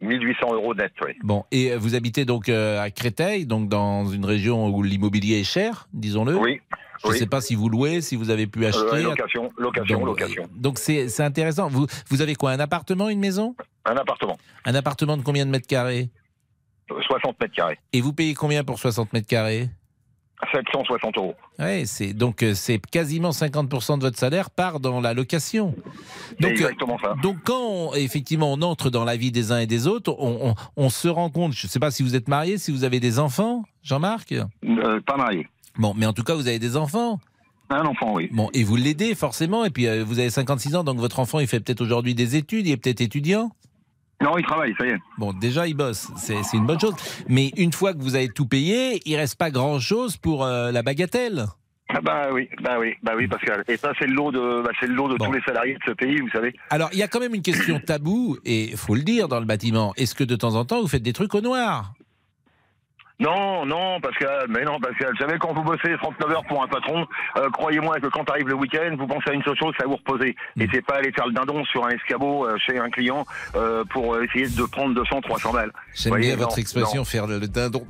1800 0.00 0.52
euros 0.54 0.74
net, 0.74 0.92
oui. 1.06 1.12
Bon, 1.22 1.44
et 1.50 1.70
euh, 1.72 1.78
vous 1.78 1.94
habitez 1.94 2.24
donc 2.26 2.48
euh, 2.50 2.78
à 2.82 2.90
Créteil, 2.90 3.46
donc 3.46 3.68
dans 3.70 4.04
une 4.06 4.24
région 4.26 4.68
où 4.68 4.82
l'immobilier 4.82 5.40
est 5.40 5.44
cher, 5.44 5.86
disons-le. 5.94 6.36
Oui. 6.36 6.60
Je 7.02 7.08
ne 7.08 7.12
oui. 7.12 7.18
sais 7.18 7.26
pas 7.26 7.40
si 7.40 7.54
vous 7.54 7.68
louez, 7.68 8.00
si 8.02 8.14
vous 8.16 8.28
avez 8.30 8.46
pu 8.46 8.64
Euh, 8.64 8.68
acheter. 8.68 9.02
location, 9.02 9.50
location, 9.56 9.98
donc, 10.00 10.06
location. 10.20 10.42
euh, 10.44 10.46
donc 10.56 10.78
c'est 10.78 11.20
intéressant. 11.20 11.68
Vous, 11.68 11.86
vous 12.10 12.20
avez 12.22 12.34
quoi 12.34 12.50
Un 12.52 12.60
appartement, 12.60 13.08
une 13.08 13.18
maison? 13.20 13.54
Un 13.86 13.96
appartement, 13.96 14.36
Un 14.66 14.74
appartement 14.74 15.16
de 15.16 15.22
combien 15.22 15.44
de 15.46 15.50
mètres 15.50 15.66
carrés? 15.66 16.08
euh, 16.10 16.23
60 16.88 17.40
mètres 17.40 17.54
carrés. 17.54 17.78
Et 17.92 18.00
vous 18.00 18.12
payez 18.12 18.34
combien 18.34 18.64
pour 18.64 18.78
60 18.78 19.12
mètres 19.12 19.26
carrés? 19.28 19.68
760 20.52 21.16
euros. 21.16 21.34
Ouais, 21.58 21.84
c'est 21.86 22.12
donc 22.12 22.42
euh, 22.42 22.54
c'est 22.54 22.78
quasiment 22.78 23.30
50% 23.30 23.96
de 23.98 24.02
votre 24.02 24.18
salaire 24.18 24.50
part 24.50 24.78
dans 24.80 25.00
la 25.00 25.14
location. 25.14 25.74
Donc, 26.40 26.50
euh, 26.50 26.54
exactement 26.54 26.98
ça. 27.02 27.14
donc 27.22 27.38
quand 27.44 27.60
on- 27.62 27.94
effectivement 27.94 28.52
on 28.52 28.60
entre 28.60 28.90
dans 28.90 29.04
la 29.04 29.16
vie 29.16 29.30
des 29.32 29.52
uns 29.52 29.60
et 29.60 29.66
des 29.66 29.86
autres, 29.86 30.14
on, 30.18 30.50
on- 30.50 30.54
on 30.76 30.90
se 30.90 31.08
rend 31.08 31.30
compte. 31.30 31.52
Je 31.52 31.66
ne 31.66 31.70
sais 31.70 31.78
pas 31.78 31.90
si 31.90 32.02
vous 32.02 32.14
êtes 32.14 32.28
marié, 32.28 32.58
si 32.58 32.72
vous 32.72 32.84
avez 32.84 33.00
des 33.00 33.18
enfants, 33.18 33.64
Jean-Marc? 33.82 34.32
Euh, 34.32 35.00
pas 35.06 35.16
marié. 35.16 35.48
Bon, 35.78 35.94
mais 35.96 36.04
en 36.04 36.12
tout 36.12 36.24
cas 36.24 36.34
vous 36.34 36.46
avez 36.48 36.58
des 36.58 36.76
enfants. 36.76 37.20
Un 37.70 37.86
enfant, 37.86 38.12
oui. 38.14 38.28
Bon, 38.30 38.50
et 38.52 38.64
vous 38.64 38.76
l'aidez 38.76 39.14
forcément. 39.14 39.64
Et 39.64 39.70
puis 39.70 39.86
euh, 39.86 40.04
vous 40.04 40.18
avez 40.18 40.28
56 40.30 40.74
ans, 40.76 40.84
donc 40.84 40.98
votre 40.98 41.20
enfant 41.20 41.38
il 41.40 41.46
fait 41.46 41.60
peut-être 41.60 41.80
aujourd'hui 41.80 42.14
des 42.14 42.36
études, 42.36 42.66
il 42.66 42.72
est 42.72 42.76
peut-être 42.76 43.00
étudiant. 43.00 43.50
Non, 44.22 44.38
il 44.38 44.44
travaille, 44.44 44.74
ça 44.78 44.86
y 44.86 44.90
est. 44.90 44.98
Bon, 45.18 45.32
déjà, 45.32 45.66
il 45.66 45.74
bosse, 45.74 46.08
c'est 46.16 46.36
une 46.54 46.66
bonne 46.66 46.80
chose. 46.80 46.94
Mais 47.28 47.50
une 47.56 47.72
fois 47.72 47.92
que 47.92 47.98
vous 47.98 48.14
avez 48.14 48.28
tout 48.28 48.46
payé, 48.46 49.00
il 49.04 49.16
reste 49.16 49.36
pas 49.38 49.50
grand-chose 49.50 50.16
pour 50.16 50.44
euh, 50.44 50.70
la 50.72 50.82
bagatelle. 50.82 51.46
Ah 51.90 52.00
bah 52.00 52.28
oui, 52.32 52.48
bah 52.62 52.76
oui, 52.80 52.94
bah 53.02 53.12
oui, 53.16 53.28
Pascal. 53.28 53.62
Et 53.68 53.76
ça, 53.76 53.92
c'est 53.98 54.06
le 54.06 54.14
lot 54.14 54.32
de, 54.32 54.62
bah, 54.62 54.70
c'est 54.80 54.86
le 54.86 54.94
lot 54.94 55.08
de 55.08 55.16
Bon. 55.16 55.26
tous 55.26 55.32
les 55.32 55.42
salariés 55.42 55.74
de 55.74 55.80
ce 55.86 55.90
pays, 55.92 56.18
vous 56.18 56.30
savez. 56.30 56.54
Alors, 56.70 56.88
il 56.92 56.98
y 56.98 57.02
a 57.02 57.08
quand 57.08 57.20
même 57.20 57.34
une 57.34 57.42
question 57.42 57.78
taboue, 57.78 58.38
et 58.46 58.74
faut 58.76 58.94
le 58.94 59.02
dire 59.02 59.28
dans 59.28 59.38
le 59.38 59.44
bâtiment. 59.46 59.92
Est-ce 59.96 60.14
que 60.14 60.24
de 60.24 60.34
temps 60.36 60.54
en 60.54 60.64
temps, 60.64 60.80
vous 60.80 60.88
faites 60.88 61.02
des 61.02 61.12
trucs 61.12 61.34
au 61.34 61.42
noir? 61.42 61.92
Non, 63.24 63.64
non, 63.64 64.00
Pascal, 64.00 64.46
mais 64.50 64.64
non, 64.64 64.78
Pascal. 64.78 65.12
Vous 65.12 65.24
savez, 65.24 65.38
quand 65.38 65.54
vous 65.54 65.62
bossez 65.62 65.96
39 65.98 66.30
heures 66.30 66.44
pour 66.46 66.62
un 66.62 66.68
patron, 66.68 67.06
euh, 67.38 67.48
croyez-moi 67.50 67.98
que 67.98 68.08
quand 68.08 68.28
arrive 68.28 68.48
le 68.48 68.54
week-end, 68.54 68.94
vous 68.98 69.06
pensez 69.06 69.30
à 69.30 69.32
une 69.32 69.42
seule 69.42 69.56
chose, 69.56 69.72
c'est 69.78 69.84
à 69.84 69.86
vous 69.86 69.96
reposer. 69.96 70.36
Et 70.60 70.68
c'est 70.70 70.82
pas 70.82 70.96
aller 70.96 71.10
faire 71.12 71.26
le 71.26 71.32
dindon 71.32 71.64
sur 71.64 71.86
un 71.86 71.90
escabeau 71.90 72.46
euh, 72.46 72.56
chez 72.58 72.78
un 72.78 72.90
client 72.90 73.24
euh, 73.56 73.82
pour 73.84 74.20
essayer 74.20 74.48
de 74.48 74.62
prendre 74.64 74.94
200, 74.94 75.22
300 75.22 75.52
balles. 75.52 75.72
J'aime 75.94 76.16
bien 76.16 76.36
votre 76.36 76.50
non, 76.50 76.56
expression, 76.56 77.04
faire 77.04 77.26
le, 77.26 77.38
le 77.38 77.48
dindon. 77.48 77.86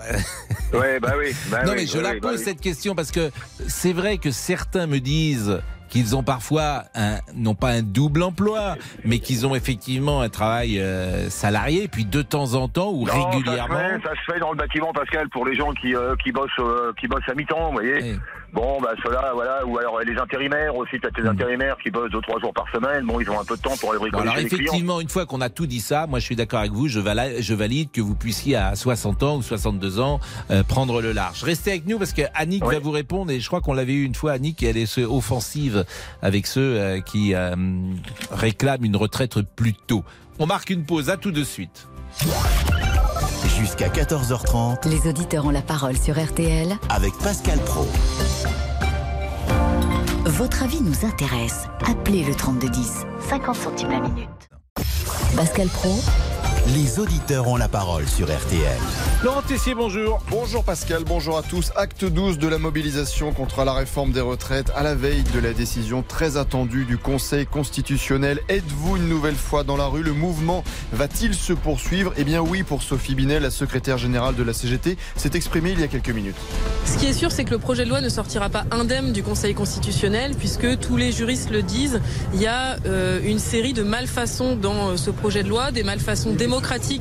Ouais, 0.72 1.00
bah 1.00 1.14
oui. 1.18 1.34
Bah 1.50 1.62
non, 1.64 1.72
oui, 1.72 1.78
mais 1.80 1.86
je 1.86 1.96
bah 1.96 2.02
la 2.02 2.14
bah 2.14 2.28
pose 2.28 2.38
oui. 2.38 2.44
cette 2.44 2.60
question 2.60 2.94
parce 2.94 3.10
que 3.10 3.30
c'est 3.66 3.92
vrai 3.92 4.18
que 4.18 4.30
certains 4.30 4.86
me 4.86 5.00
disent 5.00 5.60
qu'ils 5.94 6.16
ont 6.16 6.24
parfois 6.24 6.82
un, 6.96 7.18
non 7.36 7.54
pas 7.54 7.68
un 7.68 7.82
double 7.82 8.24
emploi, 8.24 8.74
mais 9.04 9.20
qu'ils 9.20 9.46
ont 9.46 9.54
effectivement 9.54 10.22
un 10.22 10.28
travail 10.28 10.80
euh, 10.80 11.30
salarié, 11.30 11.86
puis 11.86 12.04
de 12.04 12.20
temps 12.20 12.54
en 12.54 12.66
temps 12.66 12.90
ou 12.90 13.06
Non, 13.06 13.30
régulièrement. 13.30 13.76
Ça 13.76 13.84
se, 13.84 13.94
fait, 13.94 14.02
ça 14.02 14.10
se 14.10 14.32
fait 14.32 14.40
dans 14.40 14.50
le 14.50 14.56
bâtiment, 14.56 14.92
Pascal, 14.92 15.28
pour 15.28 15.46
les 15.46 15.54
gens 15.54 15.70
qui, 15.74 15.94
euh, 15.94 16.16
qui 16.16 16.32
bossent 16.32 16.50
euh, 16.58 16.92
qui 16.98 17.06
bossent 17.06 17.28
à 17.28 17.34
mi-temps, 17.34 17.68
vous 17.68 17.74
voyez. 17.74 18.16
Bon, 18.54 18.80
bah 18.80 18.90
ceux-là, 19.04 19.32
voilà, 19.34 19.66
ou 19.66 19.76
alors 19.78 19.98
les 20.00 20.16
intérimaires 20.16 20.76
aussi, 20.76 20.98
peut-être 21.00 21.16
les 21.18 21.24
Mm. 21.24 21.28
intérimaires 21.28 21.76
qui 21.82 21.90
bossent 21.90 22.10
deux 22.12 22.20
trois 22.20 22.38
jours 22.40 22.52
par 22.54 22.64
semaine. 22.72 23.04
Bon, 23.04 23.18
ils 23.20 23.28
ont 23.28 23.40
un 23.40 23.44
peu 23.44 23.56
de 23.56 23.60
temps 23.62 23.76
pour 23.80 23.90
aller 23.90 23.98
Bon, 23.98 24.04
bricoler 24.04 24.22
alors 24.22 24.36
les 24.36 24.44
clients. 24.46 24.62
effectivement, 24.62 25.00
une 25.00 25.08
fois 25.08 25.26
qu'on 25.26 25.40
a 25.40 25.48
tout 25.50 25.66
dit 25.66 25.80
ça, 25.80 26.06
moi 26.06 26.20
je 26.20 26.24
suis 26.24 26.36
d'accord 26.36 26.60
avec 26.60 26.70
vous, 26.72 26.86
je 26.86 27.00
valide, 27.00 27.40
je 27.42 27.52
valide 27.54 27.90
que 27.90 28.00
vous 28.00 28.14
puissiez 28.14 28.54
à 28.56 28.76
60 28.76 29.22
ans 29.24 29.36
ou 29.38 29.42
62 29.42 29.98
ans 29.98 30.20
euh, 30.52 30.62
prendre 30.62 31.02
le 31.02 31.12
large. 31.12 31.42
Restez 31.42 31.72
avec 31.72 31.86
nous 31.86 31.98
parce 31.98 32.12
que 32.12 32.22
Annick 32.34 32.64
Oui. 32.64 32.74
va 32.74 32.80
vous 32.80 32.92
répondre 32.92 33.32
et 33.32 33.40
je 33.40 33.46
crois 33.48 33.60
qu'on 33.60 33.74
l'avait 33.74 33.94
eu 33.94 34.04
une 34.04 34.14
fois, 34.14 34.32
Annick, 34.32 34.62
et 34.62 34.66
elle 34.68 34.76
est 34.76 34.98
offensive 34.98 35.84
avec 36.22 36.46
ceux 36.46 36.60
euh, 36.78 37.00
qui 37.00 37.34
euh, 37.34 37.56
réclament 38.30 38.84
une 38.84 38.96
retraite 38.96 39.34
plus 39.56 39.74
tôt. 39.74 40.04
On 40.38 40.46
marque 40.46 40.70
une 40.70 40.84
pause, 40.84 41.10
à 41.10 41.16
tout 41.16 41.32
de 41.32 41.42
suite. 41.42 41.88
Jusqu'à 43.46 43.88
14h30 43.88 44.88
Les 44.88 45.08
auditeurs 45.08 45.46
ont 45.46 45.50
la 45.50 45.62
parole 45.62 45.96
sur 45.96 46.22
RTL. 46.22 46.76
avec 46.88 47.12
Pascal 47.18 47.58
Pro. 47.60 47.86
Votre 50.26 50.62
avis 50.64 50.80
nous 50.82 51.04
intéresse. 51.06 51.66
Appelez 51.86 52.24
le 52.24 52.34
3210. 52.34 53.04
50 53.28 53.54
centimes 53.56 53.90
la 53.90 54.00
minute. 54.00 54.28
Pascal 55.36 55.68
Pro, 55.68 55.94
les 56.68 56.98
auditeurs 56.98 57.46
ont 57.48 57.56
la 57.56 57.68
parole 57.68 58.06
sur 58.06 58.26
RTL. 58.26 58.78
Laurent 59.22 59.42
Tessier, 59.42 59.74
bonjour. 59.74 60.22
Bonjour 60.30 60.64
Pascal, 60.64 61.04
bonjour 61.04 61.36
à 61.36 61.42
tous. 61.42 61.70
Acte 61.76 62.06
12 62.06 62.38
de 62.38 62.48
la 62.48 62.56
mobilisation 62.56 63.32
contre 63.32 63.64
la 63.64 63.74
réforme 63.74 64.12
des 64.12 64.22
retraites 64.22 64.72
à 64.74 64.82
la 64.82 64.94
veille 64.94 65.24
de 65.34 65.40
la 65.40 65.52
décision 65.52 66.02
très 66.02 66.38
attendue 66.38 66.86
du 66.86 66.96
Conseil 66.96 67.44
constitutionnel. 67.44 68.40
Êtes-vous 68.48 68.96
une 68.96 69.08
nouvelle 69.10 69.34
fois 69.34 69.62
dans 69.62 69.76
la 69.76 69.86
rue? 69.86 70.02
Le 70.02 70.14
mouvement 70.14 70.64
va-t-il 70.92 71.34
se 71.34 71.52
poursuivre? 71.52 72.14
Eh 72.16 72.24
bien 72.24 72.40
oui 72.40 72.62
pour 72.62 72.82
Sophie 72.82 73.14
Binet, 73.14 73.40
la 73.40 73.50
secrétaire 73.50 73.98
générale 73.98 74.34
de 74.34 74.42
la 74.42 74.54
CGT, 74.54 74.96
s'est 75.16 75.30
exprimée 75.34 75.72
il 75.72 75.80
y 75.80 75.84
a 75.84 75.88
quelques 75.88 76.10
minutes. 76.10 76.36
Ce 76.86 76.96
qui 76.96 77.06
est 77.06 77.12
sûr, 77.12 77.30
c'est 77.30 77.44
que 77.44 77.50
le 77.50 77.58
projet 77.58 77.84
de 77.84 77.90
loi 77.90 78.00
ne 78.00 78.08
sortira 78.08 78.48
pas 78.48 78.64
indemne 78.70 79.12
du 79.12 79.22
Conseil 79.22 79.52
constitutionnel, 79.52 80.34
puisque 80.34 80.78
tous 80.78 80.96
les 80.96 81.12
juristes 81.12 81.50
le 81.50 81.62
disent. 81.62 82.00
Il 82.32 82.40
y 82.40 82.46
a 82.46 82.78
euh, 82.86 83.20
une 83.22 83.38
série 83.38 83.74
de 83.74 83.82
malfaçons 83.82 84.56
dans 84.56 84.90
euh, 84.90 84.96
ce 84.96 85.10
projet 85.10 85.42
de 85.42 85.48
loi, 85.48 85.70
des 85.70 85.82
malfaçons 85.82 86.32
démocratiques, 86.32 86.53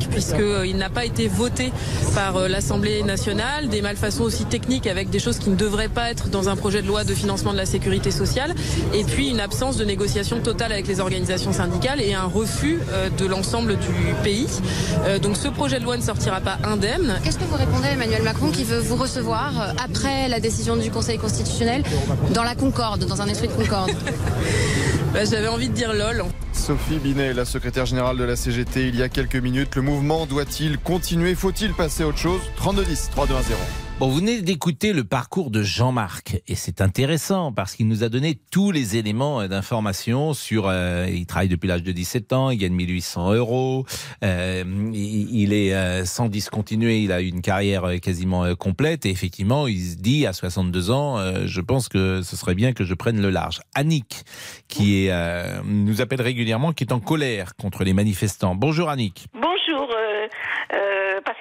puisqu'il 0.10 0.77
n'a 0.77 0.89
pas 0.89 1.05
été 1.05 1.27
voté 1.27 1.72
par 2.15 2.38
euh, 2.38 2.48
l'Assemblée 2.48 3.03
nationale, 3.03 3.67
des 3.69 3.81
malfaçons 3.81 4.24
aussi 4.24 4.45
techniques 4.45 4.88
avec 4.88 5.10
des 5.10 5.19
choses 5.19 5.38
qui 5.38 5.50
ne 5.50 5.55
devraient 5.55 5.89
pas 5.89 6.10
être 6.10 6.29
dans 6.29 6.50
un 6.50 6.55
projet 6.55 6.81
de 6.81 6.88
loi 6.88 7.03
de 7.03 7.13
financement 7.13 7.51
de 7.51 7.57
la 7.57 7.65
sécurité 7.65 8.12
sociale, 8.12 8.53
et 8.93 9.03
puis 9.03 9.29
une 9.29 9.39
absence 9.39 9.77
de 9.77 9.86
négociation 9.86 10.39
totale 10.39 10.72
avec 10.72 10.88
les 10.88 11.00
organisations 11.00 11.53
syndicales 11.53 12.01
et 12.01 12.13
un 12.13 12.25
refus 12.25 12.79
de 13.17 13.25
l'ensemble 13.25 13.75
du 13.77 14.13
pays. 14.24 14.48
Donc 15.22 15.38
ce 15.38 15.48
projet 15.48 15.79
de 15.79 15.83
loi 15.83 15.98
ne 15.98 16.01
sortira 16.01 16.41
pas 16.41 16.57
indemne. 16.63 17.19
Qu'est-ce 17.24 17.39
que 17.39 17.45
vous 17.45 17.55
répondez 17.55 17.88
à 17.88 17.91
Emmanuel 17.91 18.24
Macron 18.24 18.50
qui 18.50 18.63
veut 18.63 18.79
vous 18.79 18.95
recevoir 18.95 19.74
après 19.83 20.27
la 20.27 20.39
décision 20.39 20.75
du 20.75 20.89
Conseil 20.91 21.17
constitutionnel 21.17 21.83
dans 22.33 22.43
la 22.43 22.55
concorde, 22.55 23.05
dans 23.05 23.22
un 23.22 23.27
esprit 23.27 23.48
de 23.48 23.53
concorde? 23.53 23.91
bah, 25.13 25.25
J'avais 25.25 25.48
envie 25.48 25.70
de 25.70 25.74
dire 25.74 25.93
lol. 25.93 26.24
Sophie 26.51 27.00
Binet, 27.00 27.34
la 27.34 27.46
secrétaire 27.46 27.86
générale 27.86 28.17
de 28.17 28.24
la 28.24 28.36
CGT, 28.36 28.88
il 28.88 28.96
y 28.96 29.03
a 29.03 29.10
quelques 29.10 29.36
minutes. 29.36 29.75
Le 29.75 29.82
mouvement 29.82 30.25
doit-il 30.25 30.77
continuer? 30.77 31.36
Faut-il 31.36 31.74
passer 31.74 32.03
à 32.03 32.08
autre 32.08 32.17
chose? 32.17 32.41
32-10, 32.60 33.12
3-2-1-0. 33.12 33.82
Bon, 34.00 34.07
vous 34.09 34.17
venez 34.17 34.41
d'écouter 34.41 34.91
le 34.91 35.03
parcours 35.03 35.51
de 35.51 35.62
Jean-Marc 35.62 36.41
et 36.47 36.55
c'est 36.55 36.81
intéressant 36.81 37.53
parce 37.53 37.75
qu'il 37.75 37.88
nous 37.88 38.03
a 38.03 38.09
donné 38.09 38.39
tous 38.51 38.71
les 38.71 38.97
éléments 38.97 39.41
euh, 39.41 39.47
d'information 39.47 40.33
sur. 40.33 40.67
Euh, 40.67 41.07
il 41.07 41.27
travaille 41.27 41.47
depuis 41.47 41.67
l'âge 41.67 41.83
de 41.83 41.91
17 41.91 42.33
ans, 42.33 42.50
il 42.50 42.57
gagne 42.57 42.73
1800 42.73 43.33
euros, 43.33 43.85
euh, 44.23 44.63
il, 44.93 45.53
est 45.53 45.75
euh, 45.75 46.05
sans 46.05 46.27
discontinuer, 46.27 47.03
il 47.03 47.12
a 47.12 47.21
une 47.21 47.41
carrière 47.41 48.00
quasiment 48.01 48.55
complète 48.55 49.05
et 49.05 49.12
effectivement, 49.12 49.67
il 49.67 49.79
se 49.79 49.95
dit 49.95 50.25
à 50.25 50.33
62 50.33 50.89
ans, 50.89 51.45
je 51.45 51.62
pense 51.62 51.88
que 51.88 52.23
ce 52.23 52.35
serait 52.35 52.55
bien 52.55 52.73
que 52.73 52.83
je 52.83 52.95
prenne 52.95 53.21
le 53.21 53.29
large. 53.29 53.62
Annick, 53.75 54.23
qui 54.67 55.05
est, 55.05 55.63
nous 55.65 56.01
appelle 56.01 56.21
régulièrement, 56.21 56.73
qui 56.73 56.83
est 56.83 56.93
en 56.93 57.00
colère 57.00 57.55
contre 57.55 57.83
les 57.83 57.93
manifestants. 57.93 58.55
Bonjour 58.55 58.89
Annick. 58.89 59.27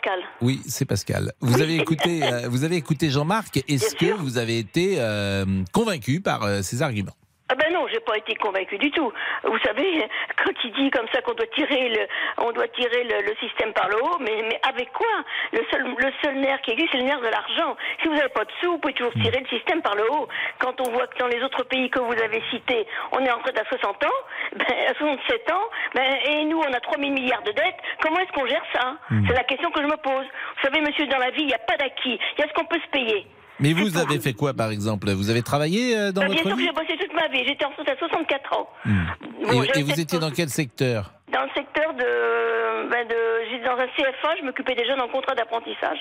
Pascal. 0.03 0.21
Oui, 0.41 0.61
c'est 0.67 0.85
Pascal. 0.85 1.33
Vous 1.41 1.61
avez 1.61 1.77
écouté, 1.77 2.25
euh, 2.25 2.49
vous 2.49 2.65
avez 2.65 2.77
écouté 2.77 3.09
Jean-Marc. 3.11 3.63
Est-ce 3.69 3.95
que 3.95 4.13
vous 4.13 4.37
avez 4.37 4.59
été 4.59 4.97
euh, 4.99 5.63
convaincu 5.73 6.21
par 6.21 6.43
euh, 6.43 6.63
ses 6.63 6.83
arguments? 6.83 7.15
Ah 7.49 7.55
ben 7.55 7.73
non, 7.73 7.87
j'ai 7.93 8.01
pas 8.01 8.17
été 8.17 8.35
convaincu 8.37 8.79
du 8.79 8.91
tout. 8.93 9.13
Vous 9.45 9.59
savez, 9.59 10.09
quand 10.43 10.53
il 10.65 10.73
dit 10.73 10.91
comme 10.91 11.07
ça 11.13 11.21
qu'on 11.23 11.35
doit 11.35 11.47
tirer 11.49 11.89
le, 11.91 12.07
on 12.39 12.53
doit 12.53 12.69
tirer 12.69 13.05
le, 13.05 13.35
système 13.41 13.73
par 13.73 13.89
le 13.89 14.03
haut, 14.03 14.19
mais, 14.21 14.43
mais 14.49 14.59
avec 14.67 14.91
quoi 14.93 15.07
Le 15.53 15.61
seul, 15.71 15.85
le 15.85 16.13
seul 16.23 16.37
nerf 16.37 16.61
qui 16.63 16.71
existe, 16.71 16.91
c'est 16.93 16.99
le 16.99 17.05
nerf 17.05 17.21
de 17.21 17.29
l'argent. 17.29 17.77
Si 18.01 18.09
vous 18.09 18.15
n'avez 18.15 18.31
pas 18.31 18.45
de 18.45 18.51
sous, 18.61 18.73
vous 18.73 18.79
pouvez 18.79 18.95
toujours 18.95 19.13
tirer 19.15 19.41
le 19.41 19.49
système 19.49 19.83
par 19.83 19.95
le 19.97 20.11
haut. 20.13 20.29
Quand 20.61 20.81
on 20.81 20.91
voit 20.93 21.07
que 21.09 21.19
dans 21.19 21.27
les 21.27 21.43
autres 21.43 21.65
pays 21.65 21.91
que 21.91 21.99
vous 21.99 22.13
avez 22.13 22.43
cités, 22.51 22.87
on 23.13 23.19
est 23.19 23.31
en 23.31 23.41
train 23.41 23.53
à 23.61 23.65
60 23.65 24.05
ans, 24.05 24.19
ben, 24.57 24.75
à 24.89 24.95
67 24.95 25.51
ans, 25.53 25.69
ben, 25.95 26.17
et 26.31 26.45
nous 26.45 26.59
on 26.59 26.73
a 26.73 26.81
3 26.81 26.99
000 26.99 27.11
milliards 27.13 27.43
de 27.43 27.53
dettes, 27.53 27.81
comment 28.01 28.21
est-ce 28.21 28.33
qu'on 28.33 28.47
gère 28.47 28.65
ça 28.73 28.97
hmm. 29.11 29.27
C'est 29.27 29.35
la 29.35 29.45
question 29.45 29.71
que 29.71 29.83
je 29.83 29.89
me 29.89 29.97
pose. 29.97 30.25
Vous 30.25 30.63
savez, 30.63 30.81
monsieur, 30.81 31.07
dans 31.07 31.19
la 31.19 31.31
vie, 31.31 31.43
il 31.43 31.49
n'y 31.49 31.55
a 31.55 31.59
pas 31.59 31.77
d'acquis. 31.77 32.19
Il 32.39 32.41
y 32.41 32.45
a 32.45 32.49
ce 32.49 32.55
qu'on 32.55 32.65
peut 32.65 32.81
se 32.81 32.91
payer. 32.91 33.27
Mais 33.63 33.73
vous 33.73 33.97
avez 33.97 34.19
fait 34.19 34.33
quoi, 34.33 34.53
par 34.55 34.71
exemple? 34.71 35.11
Vous 35.13 35.31
avez 35.31 35.43
travaillé 35.43 35.97
euh, 35.97 36.13
dans 36.13 36.23
bah, 36.23 36.29
votre 36.29 36.43
Bien 36.43 36.51
sûr 36.51 36.57
que 36.57 36.63
j'ai 36.63 36.73
bossé 36.73 36.99
toute 36.99 37.15
ma 37.15 37.29
vie. 37.29 37.45
J'étais 37.47 37.65
en 37.65 37.71
à 37.71 37.97
64 37.97 38.53
ans. 38.59 38.69
Hmm. 38.85 39.05
et, 39.75 39.83
vous 39.83 40.01
étiez 40.01 40.19
dans 40.19 40.31
quel 40.31 40.49
secteur? 40.49 41.13
Dans 41.33 41.43
le 41.43 41.51
secteur 41.55 41.95
de, 41.95 42.91
ben 42.91 43.07
de 43.09 43.43
dans 43.65 43.79
un 43.79 43.87
CFA. 43.87 44.37
Je 44.39 44.45
m'occupais 44.45 44.75
des 44.75 44.85
jeunes 44.85 45.01
en 45.01 45.09
contrat 45.09 45.35
d'apprentissage. 45.35 45.99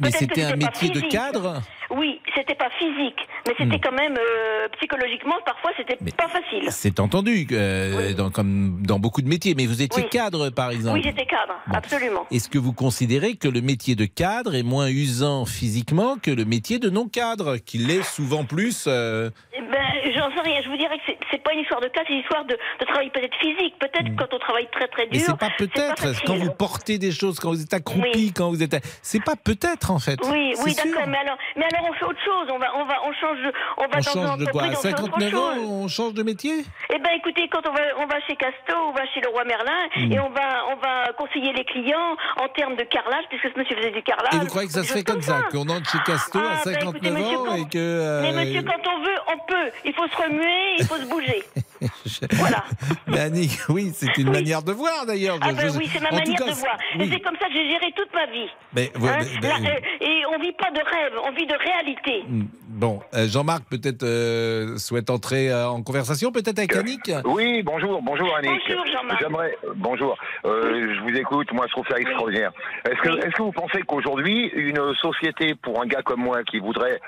mais, 0.00 0.10
c'était 0.10 0.44
un 0.44 0.56
métier 0.56 0.90
de 0.90 1.00
cadre? 1.00 1.62
Oui, 1.90 2.20
c'était 2.34 2.54
pas 2.54 2.70
physique, 2.78 3.20
mais 3.46 3.54
c'était 3.58 3.76
hmm. 3.76 3.80
quand 3.82 3.92
même 3.92 4.16
euh, 4.18 4.68
psychologiquement. 4.78 5.34
Parfois, 5.44 5.70
c'était 5.76 5.96
pas 6.16 6.28
facile. 6.28 6.66
C'est 6.70 6.98
entendu, 6.98 7.46
euh, 7.52 8.14
dans, 8.14 8.30
comme 8.30 8.82
dans 8.82 8.98
beaucoup 8.98 9.22
de 9.22 9.28
métiers. 9.28 9.54
Mais 9.56 9.66
vous 9.66 9.82
étiez 9.82 10.04
cadre, 10.04 10.50
par 10.50 10.70
exemple. 10.70 10.98
Oui, 10.98 11.02
j'étais 11.04 11.26
cadre, 11.26 11.54
absolument. 11.72 12.26
Est-ce 12.30 12.48
que 12.48 12.58
vous 12.58 12.72
considérez 12.72 13.36
que 13.36 13.48
le 13.48 13.60
métier 13.60 13.94
de 13.94 14.06
cadre 14.06 14.54
est 14.54 14.62
moins 14.62 14.88
usant 14.88 15.44
physiquement 15.44 16.16
que 16.16 16.30
le 16.30 16.44
métier 16.44 16.78
de 16.78 16.90
non-cadre, 16.90 17.58
qui 17.58 17.78
l'est 17.78 18.02
souvent 18.02 18.44
plus 18.44 18.84
euh... 18.86 19.30
eh 19.52 19.60
ben, 19.60 20.12
j'en 20.16 20.30
sais 20.34 20.40
rien. 20.40 20.62
Je 20.62 20.68
vous 20.68 20.76
dirais 20.76 20.96
que 20.98 21.02
c'est 21.06 21.18
pas 21.44 21.52
une 21.52 21.60
histoire 21.60 21.80
de 21.80 21.88
cadre, 21.88 22.06
c'est 22.08 22.14
une 22.14 22.20
histoire 22.20 22.44
de, 22.44 22.58
travail 22.86 23.10
peut-être 23.10 23.36
physique. 23.40 23.74
Peut-être 23.78 24.10
hmm. 24.10 24.16
quand 24.16 24.32
on 24.32 24.38
travaille 24.38 24.68
très 24.72 24.88
très 24.88 25.06
dur. 25.06 25.12
Mais 25.12 25.18
c'est 25.18 25.38
pas 25.38 25.50
peut-être. 25.56 26.24
Quand 26.26 26.36
vous 26.36 26.50
portez 26.50 26.98
des 26.98 27.12
choses, 27.12 27.38
quand 27.38 27.50
vous 27.50 27.62
êtes 27.62 27.74
accroupi, 27.74 28.32
quand 28.32 28.48
vous 28.48 28.62
êtes, 28.62 28.76
c'est 29.02 29.22
pas 29.22 29.36
peut-être 29.36 29.90
en 29.90 29.98
fait. 29.98 30.18
Oui, 30.24 30.54
oui, 30.64 30.74
d'accord. 30.74 31.06
Mais 31.06 31.18
alors, 31.18 31.38
mais 31.56 31.64
alors 31.72 31.90
on 31.90 31.92
fait 31.94 32.04
autre 32.04 32.24
chose. 32.24 32.48
On 32.50 32.58
va, 32.58 32.76
on 32.76 32.84
va, 32.84 32.94
on 33.04 33.12
change, 33.12 33.38
on 33.76 33.86
va 33.86 33.98
on 33.98 34.02
change 34.02 34.38
de 34.38 34.46
quoi 34.46 34.74
59 34.74 35.34
ans, 35.34 35.56
on 35.58 35.88
change 35.88 36.14
de 36.14 36.22
métier? 36.22 36.64
Eh 36.90 36.98
ben, 36.98 37.10
écoutez, 37.16 37.48
quand 37.48 37.66
on 37.66 37.72
va, 37.72 37.82
on 37.98 38.06
va 38.06 38.20
chez 38.26 38.36
Casto, 38.36 38.74
on 38.88 38.92
va 38.92 39.06
chez 39.12 39.20
le 39.20 39.28
roi 39.28 39.44
Merlin, 39.44 39.72
hmm. 39.96 40.12
et 40.12 40.20
on 40.20 40.30
va, 40.30 40.66
on 40.70 40.76
va 40.76 41.12
conseiller 41.16 41.52
les 41.52 41.64
clients 41.64 42.16
en 42.36 42.48
termes 42.48 42.76
de 42.76 42.84
carrelage, 42.84 43.24
puisque 43.28 43.52
ce 43.52 43.58
monsieur 43.58 43.76
faisait 43.76 43.90
du 43.90 44.02
carrelage. 44.02 44.34
Et 44.34 44.38
vous 44.38 44.46
croyez 44.46 44.68
que 44.68 44.74
ça 44.74 44.82
se 44.82 44.92
fait 44.92 45.04
comme 45.04 45.22
ça, 45.22 45.42
qu'on 45.50 45.68
entre 45.68 45.90
chez 45.90 45.98
Casto 46.04 46.38
à 46.38 46.58
59 46.58 47.02
ah, 47.04 47.10
ben, 47.10 47.24
ans 47.24 47.54
et 47.54 47.68
que. 47.68 47.78
Euh, 47.78 48.22
mais 48.22 48.32
monsieur, 48.32 48.62
quand 48.62 48.90
on 48.90 49.00
veut, 49.02 49.18
on 49.32 49.38
peut. 49.46 49.70
Il 49.84 49.92
faut 49.94 50.06
se 50.08 50.16
remuer, 50.16 50.76
il 50.78 50.86
faut 50.86 50.96
se 50.96 51.06
bouger. 51.06 51.43
Voilà. 52.32 52.64
Mais 53.06 53.20
Annick, 53.20 53.58
oui, 53.68 53.90
c'est 53.94 54.16
une 54.18 54.30
manière 54.30 54.62
de 54.62 54.72
voir 54.72 55.06
d'ailleurs. 55.06 55.38
Ah 55.40 55.52
ben 55.52 55.70
oui, 55.76 55.88
c'est 55.92 56.00
ma 56.00 56.10
manière 56.10 56.46
de 56.46 56.52
voir. 56.52 56.76
Et 56.98 57.08
c'est 57.10 57.20
comme 57.20 57.36
ça 57.40 57.46
que 57.46 57.52
j'ai 57.52 57.70
géré 57.70 57.92
toute 57.96 58.12
ma 58.12 58.26
vie. 58.26 58.48
Mais, 58.74 58.90
hein 58.94 59.18
euh, 59.44 59.80
et 60.00 60.22
on 60.32 60.40
vit 60.40 60.52
pas 60.52 60.70
de 60.70 60.78
rêve, 60.78 61.12
on 61.24 61.32
vit 61.32 61.46
de 61.46 61.54
réalité. 61.54 62.24
Hmm, 62.28 62.44
bon, 62.68 63.00
euh, 63.14 63.26
Jean-Marc 63.28 63.64
peut-être 63.68 64.02
euh, 64.02 64.76
souhaite 64.76 65.10
entrer 65.10 65.52
en 65.52 65.82
conversation, 65.82 66.32
peut-être 66.32 66.58
avec 66.58 66.74
Annick? 66.76 67.10
Oui, 67.24 67.62
bonjour, 67.62 68.00
bonjour 68.02 68.34
Annick. 68.36 68.60
Bonjour 68.68 68.86
Jean-Marc. 68.86 69.20
J'aimerais, 69.20 69.56
bonjour, 69.76 70.16
je 70.44 71.02
vous 71.02 71.16
écoute, 71.16 71.52
moi 71.52 71.66
je 71.68 71.72
trouve 71.72 71.86
ça 71.88 71.98
extraordinaire. 71.98 72.52
Est-ce 72.84 73.00
que, 73.00 73.18
est-ce 73.18 73.34
que 73.34 73.42
vous 73.42 73.52
pensez 73.52 73.82
qu'aujourd'hui, 73.82 74.50
une 74.54 74.94
société 75.00 75.54
pour 75.54 75.80
un 75.82 75.86
gars 75.86 76.02
comme 76.02 76.20
moi 76.20 76.42
qui 76.44 76.58
voudrait 76.58 77.00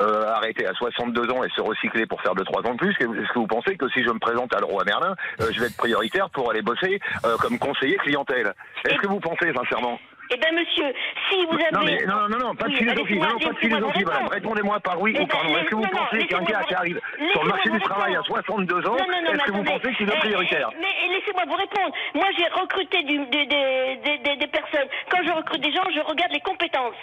euh, 0.00 0.26
arrêter 0.28 0.66
à 0.66 0.72
62 0.72 1.30
ans 1.30 1.44
et 1.44 1.50
se 1.50 1.60
recycler 1.60 2.06
pour 2.06 2.20
faire 2.22 2.34
2-3 2.34 2.66
ans 2.66 2.72
de 2.72 2.78
plus 2.78 2.90
Est-ce 2.92 3.32
que 3.32 3.38
vous 3.38 3.46
pensez 3.46 3.76
que 3.76 3.88
si 3.90 4.02
je 4.02 4.10
me 4.10 4.18
présente 4.18 4.54
à 4.54 4.60
le 4.60 4.66
roi 4.66 4.84
Merlin, 4.84 5.14
euh, 5.40 5.46
je 5.52 5.60
vais 5.60 5.66
être 5.66 5.76
prioritaire 5.76 6.30
pour 6.30 6.50
aller 6.50 6.62
bosser 6.62 7.00
euh, 7.24 7.36
comme 7.38 7.58
conseiller 7.58 7.96
clientèle? 7.96 8.54
Est-ce 8.84 8.98
que 8.98 9.08
vous 9.08 9.20
pensez 9.20 9.52
sincèrement? 9.52 9.98
Eh 10.30 10.36
bien, 10.38 10.52
monsieur, 10.52 10.94
si 11.28 11.44
vous 11.44 11.60
avez. 11.60 11.70
Non, 11.72 11.80
mais, 11.84 12.06
non, 12.06 12.28
non, 12.28 12.38
non, 12.38 12.54
pas 12.54 12.68
de 12.68 12.74
philosophie. 12.74 13.18
Non, 13.18 13.38
pas 13.38 13.52
de 13.52 13.58
philosophie, 13.58 14.04
madame. 14.04 14.28
Répondez-moi 14.28 14.80
par 14.80 14.98
oui 14.98 15.14
ou 15.20 15.26
par 15.26 15.44
non. 15.44 15.58
Est-ce 15.58 15.68
que 15.68 15.74
vous 15.74 15.82
pensez 15.82 16.26
qu'un 16.26 16.42
gars 16.42 16.62
qui 16.66 16.74
arrive 16.74 17.00
sur 17.32 17.42
le 17.42 17.50
marché 17.50 17.68
du 17.68 17.80
travail 17.80 18.16
à 18.16 18.22
62 18.22 18.88
ans, 18.88 18.96
est-ce 18.96 19.44
que 19.44 19.52
vous 19.52 19.64
pensez 19.64 19.92
qu'il 19.92 20.08
est 20.08 20.16
prioritaire? 20.16 20.70
Mais 20.80 21.14
laissez-moi 21.14 21.42
vous 21.46 21.56
répondre. 21.56 21.94
Moi, 22.14 22.26
j'ai 22.38 22.46
recruté 22.48 23.02
des 23.02 24.46
personnes. 24.46 24.88
Quand 25.10 25.22
je 25.22 25.32
recrute 25.32 25.60
des 25.60 25.72
gens, 25.72 25.84
je 25.94 26.00
regarde 26.00 26.32
les 26.32 26.40
compétences. 26.40 26.96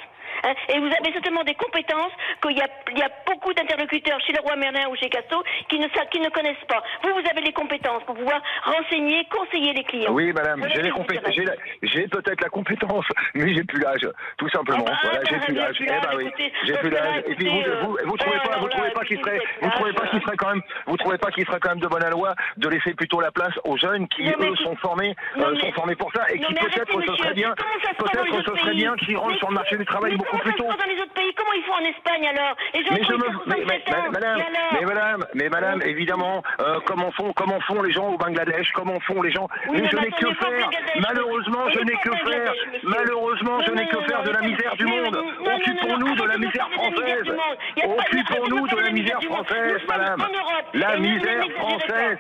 Hein, 0.44 0.54
et 0.70 0.80
vous 0.80 0.88
avez 0.88 1.12
certainement 1.14 1.44
des 1.44 1.56
compétences 1.56 2.12
qu'il 2.42 2.58
y 2.58 2.62
a, 2.62 2.68
il 2.92 2.98
y 2.98 3.04
a 3.04 3.10
beaucoup 3.26 3.54
d'interlocuteurs 3.54 4.20
chez 4.22 4.34
le 4.34 4.42
roi 4.42 4.56
Merlin 4.56 4.88
ou 4.90 4.96
chez 4.96 5.10
Casto 5.10 5.44
qui 5.70 5.80
ne, 5.80 5.88
qui 5.88 6.20
ne 6.20 6.30
connaissent 6.30 6.66
pas. 6.68 6.82
Vous, 7.04 7.14
vous 7.14 7.30
avez 7.30 7.42
les 7.42 7.54
compétences 7.54 8.04
pour 8.04 8.16
pouvoir 8.16 8.42
renseigner, 8.64 9.26
conseiller 9.26 9.74
les 9.74 9.84
clients. 9.84 10.12
Oui, 10.12 10.32
madame, 10.34 10.66
j'ai 10.74 10.82
les 10.82 10.92
compétences. 10.92 11.36
J'ai 11.82 12.08
peut-être 12.08 12.42
la 12.42 12.50
compétence, 12.50 13.06
mais 13.34 13.54
j'ai 13.54 13.64
plus 13.64 13.80
l'âge, 13.80 14.08
tout 14.38 14.50
simplement. 14.50 14.86
Ah 14.88 14.92
bah, 14.92 15.10
voilà, 15.12 15.20
j'ai 15.30 15.40
plus 15.40 15.54
l'âge. 15.54 15.78
Eh 15.80 15.86
ben 15.86 16.18
oui, 16.18 16.32
j'ai 16.66 16.74
plus 16.74 16.90
l'âge. 16.90 17.24
Et 17.28 17.36
puis 17.36 17.50
vous, 17.50 17.62
vous, 17.82 17.98
vous, 18.06 18.18
trouvez 18.18 18.40
pas, 18.40 18.58
vous 18.60 18.70
trouvez 18.70 18.92
pas 18.92 19.04
qu'il 19.06 19.20
serait, 19.20 19.40
vous 19.62 19.70
trouvez 19.70 19.94
pas 19.94 20.08
qu'il 20.08 20.22
serait 20.22 20.38
quand 20.38 20.50
même, 20.50 20.62
vous 20.88 20.98
trouvez 20.98 21.18
pas 21.18 21.32
qu'il 21.32 21.46
serait 21.46 21.60
quand 21.60 21.70
même 21.70 21.80
de 21.80 21.88
bonne 21.88 22.10
loi 22.10 22.36
de 22.58 22.70
laisser 22.70 22.94
plutôt 22.94 23.22
la 23.22 23.32
place 23.32 23.54
aux 23.64 23.78
jeunes 23.78 24.08
qui 24.08 24.28
eux 24.28 24.56
sont 24.64 24.76
formés, 24.78 25.16
euh, 25.38 25.56
sont 25.60 25.72
formés 25.74 25.96
pour 25.96 26.12
ça 26.14 26.24
et 26.32 26.40
qui 26.40 26.54
peut-être 26.54 27.02
ce 27.02 27.16
serait 27.16 27.34
bien, 27.34 27.54
peut-être 27.98 28.44
ce 28.46 28.56
serait 28.58 28.76
bien 28.76 28.96
qu'ils 28.96 29.18
rentrent 29.18 29.38
sur 29.38 29.50
le 29.50 29.56
marché 29.56 29.78
du 29.78 29.86
travail 29.86 30.18
beaucoup 30.20 30.38
beaucoup 30.38 30.38
comment 30.38 30.44
ça 30.44 30.44
plus 30.44 30.52
se 30.52 30.58
tôt. 30.58 30.68
passe 30.70 30.78
dans 30.86 30.92
les 30.94 31.02
autres 31.02 31.14
pays? 31.14 31.34
Comment 31.36 31.54
ils 31.56 31.64
font 31.64 31.78
en 31.80 31.86
Espagne 31.90 32.26
alors? 32.28 32.54
Les 32.74 32.84
gens 32.86 32.94
Mais 32.94 33.04
je 33.04 33.14
me, 33.14 33.28
mais, 33.48 33.56
mais- 33.66 33.82
67 33.84 33.90
ans. 33.90 34.04
mais- 34.04 34.10
madame, 34.20 34.40
mais 34.74 34.86
madame, 34.86 35.26
mais 35.34 35.50
madame, 35.50 35.82
évidemment, 35.84 36.44
euh, 36.60 36.80
comment 36.86 37.12
font, 37.12 37.32
comment 37.34 37.60
font 37.62 37.82
les 37.82 37.92
gens 37.92 38.08
au 38.10 38.18
Bangladesh, 38.18 38.72
comment 38.74 39.00
font 39.02 39.22
les 39.22 39.32
gens? 39.32 39.48
Oui, 39.70 39.78
mais 39.78 39.82
mais 39.82 39.90
je 39.90 39.98
n'ai 39.98 40.12
que 40.12 40.34
faire. 40.36 40.70
Malheureusement, 41.00 41.70
je 41.74 41.80
n'ai 41.80 41.98
que 41.98 42.12
faire. 42.30 42.54
Malheureusement, 42.84 43.60
je 43.66 43.72
n'ai 43.72 43.88
que 43.88 44.00
faire 44.02 44.24
de 44.24 44.32
la 44.32 44.42
non, 44.42 44.48
misère 44.48 44.76
du 44.76 44.86
non, 44.86 44.96
monde. 45.04 45.16
non, 45.46 45.56
Occupons-nous 45.56 46.16
de 46.16 46.24
la 46.24 46.38
misère 46.38 46.68
de 46.70 46.76
parler 46.76 46.92
de 46.92 47.02
la 47.02 47.16
misère 47.16 47.36
française. 47.36 47.90
Occupons-nous 48.00 48.68
de 48.68 48.76
la 48.78 48.92
misère 48.92 49.20
française, 49.24 49.82
madame. 49.88 50.26
La 50.74 50.96
ne- 50.98 51.02
ne 51.02 51.02
misère 51.16 51.44
française. 51.58 52.18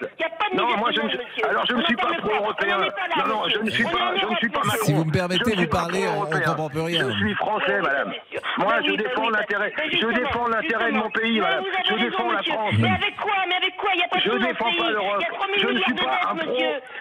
Non, 0.54 0.78
moi 0.78 0.90
je 0.92 1.02
ne. 1.02 1.48
Alors 1.50 1.66
je 1.68 1.74
ne 1.76 1.84
suis 1.84 1.96
pas 1.96 2.08
pro-européen. 2.20 2.78
Non, 3.18 3.28
non, 3.28 3.44
je 3.50 3.60
ne 3.60 3.70
suis 3.70 3.84
pas. 3.84 4.14
Je 4.20 4.26
ne 4.26 4.36
suis 4.38 4.50
pas. 4.50 4.62
Si 4.84 4.94
vous 4.94 5.06
me 5.06 5.12
permettez, 5.12 5.56
ne 5.56 5.62
vous 5.62 5.68
parlez, 5.68 6.08
on 6.08 6.22
pro-européen. 6.22 6.42
comprend 6.50 6.70
plus 6.70 6.82
rien. 6.82 7.10
Je 7.10 7.16
suis 7.18 7.34
français, 7.36 7.80
madame. 7.90 8.14
Moi, 8.58 8.68
Bah 8.70 8.80
je 8.86 8.92
bah 8.92 8.98
défends 9.04 9.30
bah- 9.32 9.38
l'intérêt. 9.40 9.74
Je 9.92 10.08
défends 10.20 10.48
l'intérêt 10.48 10.92
de 10.92 10.98
mon 10.98 11.10
pays, 11.10 11.40
madame. 11.40 11.64
Je 11.90 11.96
défends 11.96 12.32
la. 12.32 12.44
France. 12.44 12.74
Mais 12.80 12.90
avec 12.90 13.16
quoi 13.18 13.34
Mais 13.48 13.56
avec 13.56 13.76
quoi? 13.78 13.90
Il 13.94 13.98
n'y 13.98 14.04
a 14.04 14.08
pas 14.08 14.20
Je 14.20 14.30
dans 14.30 14.36
ce 14.40 14.48
défends 14.48 14.72
pas 14.78 14.90
l'Europe. 14.92 15.18
Il 15.20 15.24
y 15.24 15.26
a 15.26 15.34
3 15.34 15.48
000 15.48 15.60
Je 15.60 15.68
ne 15.68 15.80
suis 15.80 15.94
de 15.94 16.00
pas 16.00 16.20
un 16.30 16.36
pro. 16.36 16.58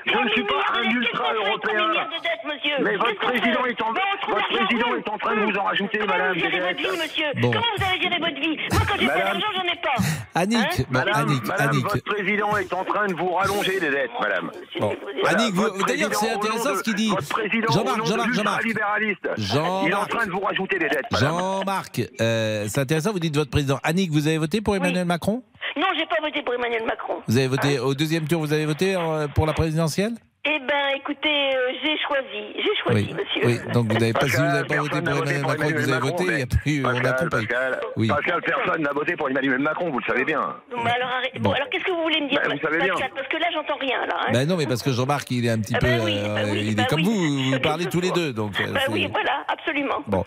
Je 0.07 0.13
3 0.13 0.23
ne 0.25 0.29
000 0.29 0.35
suis 0.35 0.45
pas 0.45 0.55
de 0.55 0.79
un 0.79 0.83
dettes. 0.83 0.93
ultra-européen. 0.95 1.59
Qu'est-ce 1.69 1.69
qu'on 1.69 1.69
fait 1.69 1.69
avec 1.69 1.69
3 1.69 1.73
000 1.73 1.89
milliards 1.89 2.09
de 2.09 2.21
dettes, 2.23 2.45
monsieur? 2.45 2.77
Mais 2.85 2.97
votre 2.97 3.19
président 3.21 3.65
est 3.67 3.83
en, 3.83 3.93
Ben, 3.93 4.03
votre 4.29 4.49
président 4.49 4.95
est 4.97 5.09
train 5.19 5.35
de 5.37 5.41
vous 5.53 5.59
en 5.59 5.65
rajouter, 5.65 5.99
Comment 5.99 6.13
madame. 6.13 6.35
Comment 6.39 7.71
vous 7.77 7.85
avez 7.85 8.01
géré 8.01 8.19
votre 8.19 8.41
vie? 8.41 8.57
Moi, 8.73 8.81
quand 8.89 8.95
j'ai 8.99 9.07
pas 9.07 9.15
Madame- 9.19 9.39
d'argent, 9.39 9.47
j'en 9.57 9.65
ai 9.65 9.77
pas. 9.77 9.97
Annick, 10.35 10.59
Hein? 10.81 10.85
Madame, 10.91 11.15
Annick, 11.17 11.45
madame, 11.47 11.69
Annick. 11.69 11.83
votre 11.85 12.05
président 12.05 12.57
est 12.57 12.73
en 12.73 12.85
train 12.85 13.07
de 13.07 13.15
vous 13.15 13.33
rallonger 13.35 13.81
les 13.81 13.91
dettes, 13.91 14.11
madame. 14.21 14.51
Bon. 14.81 14.97
Voilà, 15.23 15.39
Annick, 15.39 15.55
d'ailleurs, 15.87 16.15
c'est 16.15 16.31
intéressant 16.31 16.73
de- 16.73 16.77
ce 16.77 16.83
qu'il 16.85 16.95
dit. 16.95 17.11
Votre 17.11 17.29
président, 17.29 17.73
Jean-Marc, 17.73 18.05
Jean-Marc, 18.07 18.29
de 18.29 18.35
Jean-Marc. 18.35 18.63
il 18.65 19.91
est 19.91 19.95
en 19.95 20.07
train 20.07 20.27
de 20.27 20.31
vous 20.31 20.41
rajouter 20.41 20.78
dettes. 20.87 21.07
Jean-Marc, 21.19 22.03
euh, 22.21 22.67
c'est 22.69 22.81
intéressant, 22.81 23.13
vous 23.13 23.21
dites 23.21 23.37
votre 23.37 23.51
président. 23.51 23.79
Annick, 23.83 24.11
vous 24.11 24.27
avez 24.27 24.39
voté 24.39 24.61
pour 24.61 24.77
Emmanuel 24.77 25.05
Macron? 25.05 25.43
Non, 25.77 25.87
j'ai 25.97 26.07
pas 26.07 26.21
voté 26.21 26.43
pour 26.43 26.55
Emmanuel 26.55 26.85
Macron. 26.87 27.15
Vous 27.27 27.37
avez 27.37 27.49
voté 27.49 27.79
au 27.79 27.95
deuxième 27.95 28.27
tour, 28.27 28.41
vous 28.41 28.53
avez 28.53 28.67
voté 28.67 28.97
euh, 28.97 29.29
pour 29.29 29.47
la 29.47 29.53
présidentielle? 29.53 30.13
Eh 30.51 30.61
ben, 30.61 30.97
écoutez, 30.97 31.29
euh, 31.29 31.73
j'ai 31.83 31.97
choisi. 31.99 32.55
J'ai 32.57 32.83
choisi, 32.83 33.09
Oui. 33.09 33.15
monsieur. 33.15 33.43
Oui, 33.45 33.73
donc 33.75 33.93
vous 33.93 33.99
n'avez 33.99 34.13
pas, 34.15 34.27
si 34.27 34.37
vous 34.37 34.43
n'avez 34.43 34.67
pas 34.67 34.77
Pascal, 34.77 34.79
voté 34.79 34.91
personne 35.03 35.05
pour 35.05 35.13
n'a 35.13 35.31
Emmanuel 35.33 35.43
Macron, 35.43 35.69
que 35.69 35.75
vous 35.79 35.91
avez 35.93 36.01
voté, 36.01 36.25
il 36.25 36.35
n'y 36.37 36.43
a 36.43 36.47
plus, 36.47 36.85
on 36.85 36.89
a 36.89 36.93
Pascal, 36.93 37.19
compris. 37.29 37.47
Pascal, 37.47 37.81
Oui. 37.97 38.09
Pascal, 38.09 38.41
personne 38.43 38.83
n'a 38.83 38.93
voté 38.93 39.17
pour 39.17 39.29
Emmanuel 39.29 39.59
Macron, 39.59 39.91
vous 39.91 39.99
le 39.99 40.05
savez 40.07 40.25
bien. 40.25 40.41
Bon, 40.75 40.83
bah 40.83 40.93
alors, 40.97 41.09
arrête- 41.11 41.35
Bon. 41.35 41.51
bon, 41.51 41.53
alors 41.53 41.69
qu'est-ce 41.69 41.85
que 41.85 41.91
vous 41.91 42.03
voulez 42.03 42.21
me 42.23 42.29
dire, 42.31 42.41
Bah, 42.43 42.51
vous 42.55 42.61
savez 42.63 42.79
bien. 42.79 42.95
Pascal? 42.95 43.11
Parce 43.15 43.29
que 43.29 43.37
là, 43.37 43.47
j'entends 43.53 43.77
rien, 43.79 44.07
là. 44.07 44.17
hein. 44.27 44.31
Ben 44.33 44.49
non, 44.49 44.57
mais 44.57 44.67
parce 44.67 44.83
que 44.83 44.91
Jean-Marc, 44.93 45.31
il 45.33 45.45
est 45.45 45.51
un 45.51 45.59
petit 45.61 45.75
Ah 45.77 45.81
peu, 45.81 45.87
bah 45.87 46.03
oui, 46.05 46.15
euh, 46.17 46.35
bah 46.35 46.41
oui, 46.51 46.65
il 46.69 46.77
bah 46.77 46.83
est 46.85 46.87
comme 46.87 47.01
oui. 47.01 47.05
vous, 47.05 47.51
vous 47.53 47.61
parlez 47.61 47.87
tous 47.87 48.01
les 48.01 48.11
deux, 48.13 48.33
donc. 48.33 48.53
euh, 48.61 48.73
Bah 48.73 48.81
c'est- 48.87 48.93
oui, 48.93 49.07
voilà, 49.13 49.45
absolument. 49.49 49.99
Bon, 50.07 50.25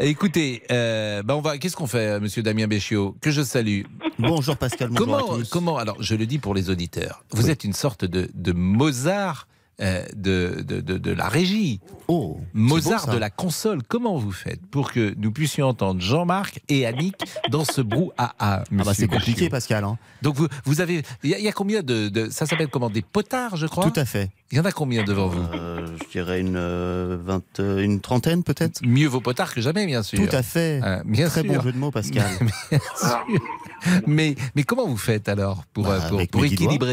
écoutez, 0.00 0.62
euh, 0.72 1.22
ben 1.22 1.34
on 1.34 1.40
va. 1.40 1.58
Qu'est-ce 1.58 1.76
qu'on 1.76 1.86
fait, 1.86 2.08
euh, 2.16 2.20
Monsieur 2.20 2.42
Damien 2.42 2.66
Béchiot, 2.66 3.14
que 3.20 3.30
je 3.30 3.42
salue? 3.42 3.82
Bonjour 4.18 4.56
Pascal, 4.56 4.88
bonjour 4.90 5.06
Comment, 5.06 5.34
à 5.34 5.38
tous. 5.38 5.48
comment 5.50 5.78
Alors, 5.78 5.96
je 6.02 6.14
le 6.16 6.26
dis 6.26 6.38
pour 6.38 6.54
les 6.54 6.70
auditeurs. 6.70 7.22
Vous 7.30 7.50
êtes 7.50 7.64
une 7.64 7.72
sorte 7.72 8.04
de, 8.04 8.28
de 8.34 8.52
Mozart 8.52 9.46
euh, 9.80 10.04
de, 10.14 10.62
de, 10.66 10.80
de, 10.80 10.98
de 10.98 11.10
la 11.12 11.28
régie. 11.28 11.80
Oh, 12.08 12.40
Mozart 12.54 13.06
beau, 13.06 13.12
de 13.12 13.18
la 13.18 13.30
console. 13.30 13.82
Comment 13.86 14.18
vous 14.18 14.32
faites 14.32 14.60
pour 14.66 14.90
que 14.92 15.14
nous 15.16 15.30
puissions 15.30 15.66
entendre 15.68 16.00
Jean-Marc 16.00 16.60
et 16.68 16.84
Annick 16.86 17.14
dans 17.50 17.64
ce 17.64 17.80
brouhaha 17.80 18.34
Ah 18.38 18.58
bah 18.58 18.64
monsieur 18.70 18.92
c'est 18.94 19.06
compliqué 19.08 19.48
Pascal. 19.48 19.84
hein. 19.84 19.96
Donc 20.22 20.34
vous, 20.34 20.48
vous 20.64 20.80
avez, 20.80 21.02
il 21.22 21.30
y, 21.30 21.34
a- 21.34 21.38
il 21.38 21.44
y 21.44 21.48
a 21.48 21.52
combien 21.52 21.82
de, 21.82 22.08
de- 22.08 22.28
ça 22.30 22.46
s'appelle 22.46 22.68
comment? 22.68 22.90
Des 22.90 23.02
potards, 23.02 23.56
je 23.56 23.66
crois? 23.66 23.88
Tout 23.88 23.98
à 24.00 24.04
fait. 24.04 24.30
Il 24.50 24.58
y 24.58 24.60
en 24.60 24.64
a 24.64 24.72
combien 24.72 25.04
devant 25.04 25.28
vous? 25.28 25.40
Euh, 25.54 25.86
je 26.04 26.10
dirais 26.10 26.40
une, 26.40 26.56
euh, 26.56 27.16
vingt- 27.24 27.42
euh, 27.60 27.78
une 27.84 28.00
trentaine 28.00 28.42
peut-être. 28.42 28.80
Mieux 28.84 29.06
vos 29.06 29.20
potards 29.20 29.54
que 29.54 29.60
jamais, 29.60 29.86
bien 29.86 30.02
sûr. 30.02 30.18
Tout 30.18 30.34
à 30.34 30.42
fait. 30.42 30.80
Euh, 30.82 31.02
bien 31.04 31.28
Très 31.28 31.42
sûr. 31.42 31.52
bon 31.54 31.60
jeu 31.60 31.70
de 31.72 31.78
mots 31.78 31.90
Pascal. 31.92 32.26
Bien 32.70 32.80
sûr. 32.96 33.24
mais, 34.06 34.34
mais 34.56 34.64
comment 34.64 34.86
vous 34.86 34.96
faites 34.96 35.28
alors 35.28 35.64
pour, 35.72 35.84
Bah, 35.84 35.98
pour, 36.08 36.18
doigts. 36.18 36.88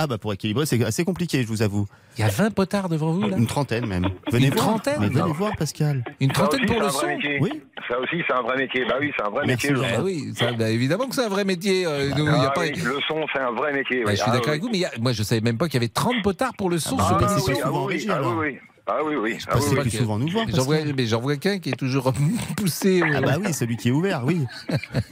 Ah 0.00 0.06
bah 0.06 0.16
pour 0.16 0.32
équilibrer 0.32 0.64
c'est 0.64 0.82
assez 0.84 1.04
compliqué 1.04 1.42
je 1.42 1.48
vous 1.48 1.60
avoue. 1.62 1.86
Il 2.16 2.20
y 2.20 2.24
a 2.24 2.28
20 2.28 2.52
potards 2.54 2.88
devant 2.88 3.10
vous 3.12 3.28
là? 3.28 3.36
Une 3.36 3.46
trentaine 3.48 3.84
même. 3.86 4.06
Venez 4.32 4.46
Une 4.46 4.52
voir. 4.54 4.66
trentaine 4.66 4.94
Mais 5.00 5.08
venez 5.08 5.32
voir 5.32 5.52
Pascal. 5.58 6.04
Une 6.20 6.30
trentaine 6.30 6.60
aussi, 6.64 6.66
pour 6.66 6.76
c'est 6.76 6.80
le 6.82 6.86
un 6.86 6.90
son? 6.90 6.98
vrai 7.06 7.16
métier. 7.16 7.38
Oui. 7.40 7.62
Ça 7.88 7.98
aussi, 7.98 8.16
c'est 8.28 8.34
un 8.34 8.42
vrai 8.42 8.56
métier. 8.58 8.84
Bah 8.88 8.96
oui, 9.00 9.10
c'est 9.16 9.24
un 9.26 9.30
vrai 9.30 9.44
Merci, 9.46 9.66
métier. 9.66 9.70
le 9.70 9.76
Jean-Marc. 9.76 9.94
Ah 9.98 10.02
oui, 10.04 10.32
ça, 10.36 10.52
bah, 10.52 10.70
évidemment 10.70 11.06
que 11.08 11.14
c'est 11.14 11.24
un 11.24 11.28
vrai 11.28 11.44
métier. 11.44 11.86
euh, 11.86 12.10
nous, 12.16 12.24
il 12.26 12.26
y 12.26 12.28
a 12.28 12.48
Ah 12.48 12.50
pas... 12.50 12.60
oui, 12.62 12.72
le 12.76 12.98
son, 13.08 13.24
c'est 13.34 13.40
un 13.40 13.50
vrai 13.52 13.72
métier. 13.72 14.04
Bah, 14.04 14.10
oui. 14.10 14.16
je 14.16 14.22
suis 14.22 14.24
Ah 14.30 14.32
d'accord 14.32 14.44
oui. 14.46 14.50
avec 14.50 14.62
vous, 14.62 14.68
mais 14.70 14.78
il 14.78 14.80
y 14.82 14.84
a- 14.84 14.90
moi 15.00 15.12
je 15.12 15.22
savais 15.22 15.40
même 15.40 15.56
pas 15.58 15.66
qu'il 15.66 15.74
y 15.74 15.78
avait 15.78 15.88
30 15.88 16.22
potards 16.22 16.54
pour 16.56 16.70
le 16.70 16.78
son 16.78 16.96
Ah 17.00 17.06
sur 17.08 17.16
bah, 17.18 17.26
les 17.34 17.40
c'est 17.40 17.48
oui, 17.50 17.54
pas 17.54 17.60
ah 17.64 17.66
souvent 17.68 17.82
en 17.82 17.86
oui, 17.86 17.92
régie, 17.94 18.08
ah 18.10 18.14
alors. 18.16 18.36
oui, 18.38 18.48
oui. 18.52 18.58
Ah 18.90 19.00
oui, 19.04 19.14
oui. 19.16 19.36
Ah 19.48 19.56
oui, 19.58 19.76
plus 19.76 19.90
oui. 19.90 19.90
souvent 19.98 20.18
nous 20.18 20.28
voir. 20.28 20.46
J'en 20.48 20.62
vois, 20.64 20.78
mais 20.96 21.06
j'en 21.06 21.20
vois 21.20 21.36
qu'un 21.36 21.58
qui 21.58 21.68
est 21.70 21.76
toujours 21.78 22.12
poussé. 22.56 23.02
au- 23.02 23.06
Ah 23.14 23.20
bah 23.20 23.36
oui 23.44 23.52
celui 23.52 23.76
qui 23.76 23.88
est 23.88 23.92
ouvert 23.92 24.22
oui. 24.24 24.40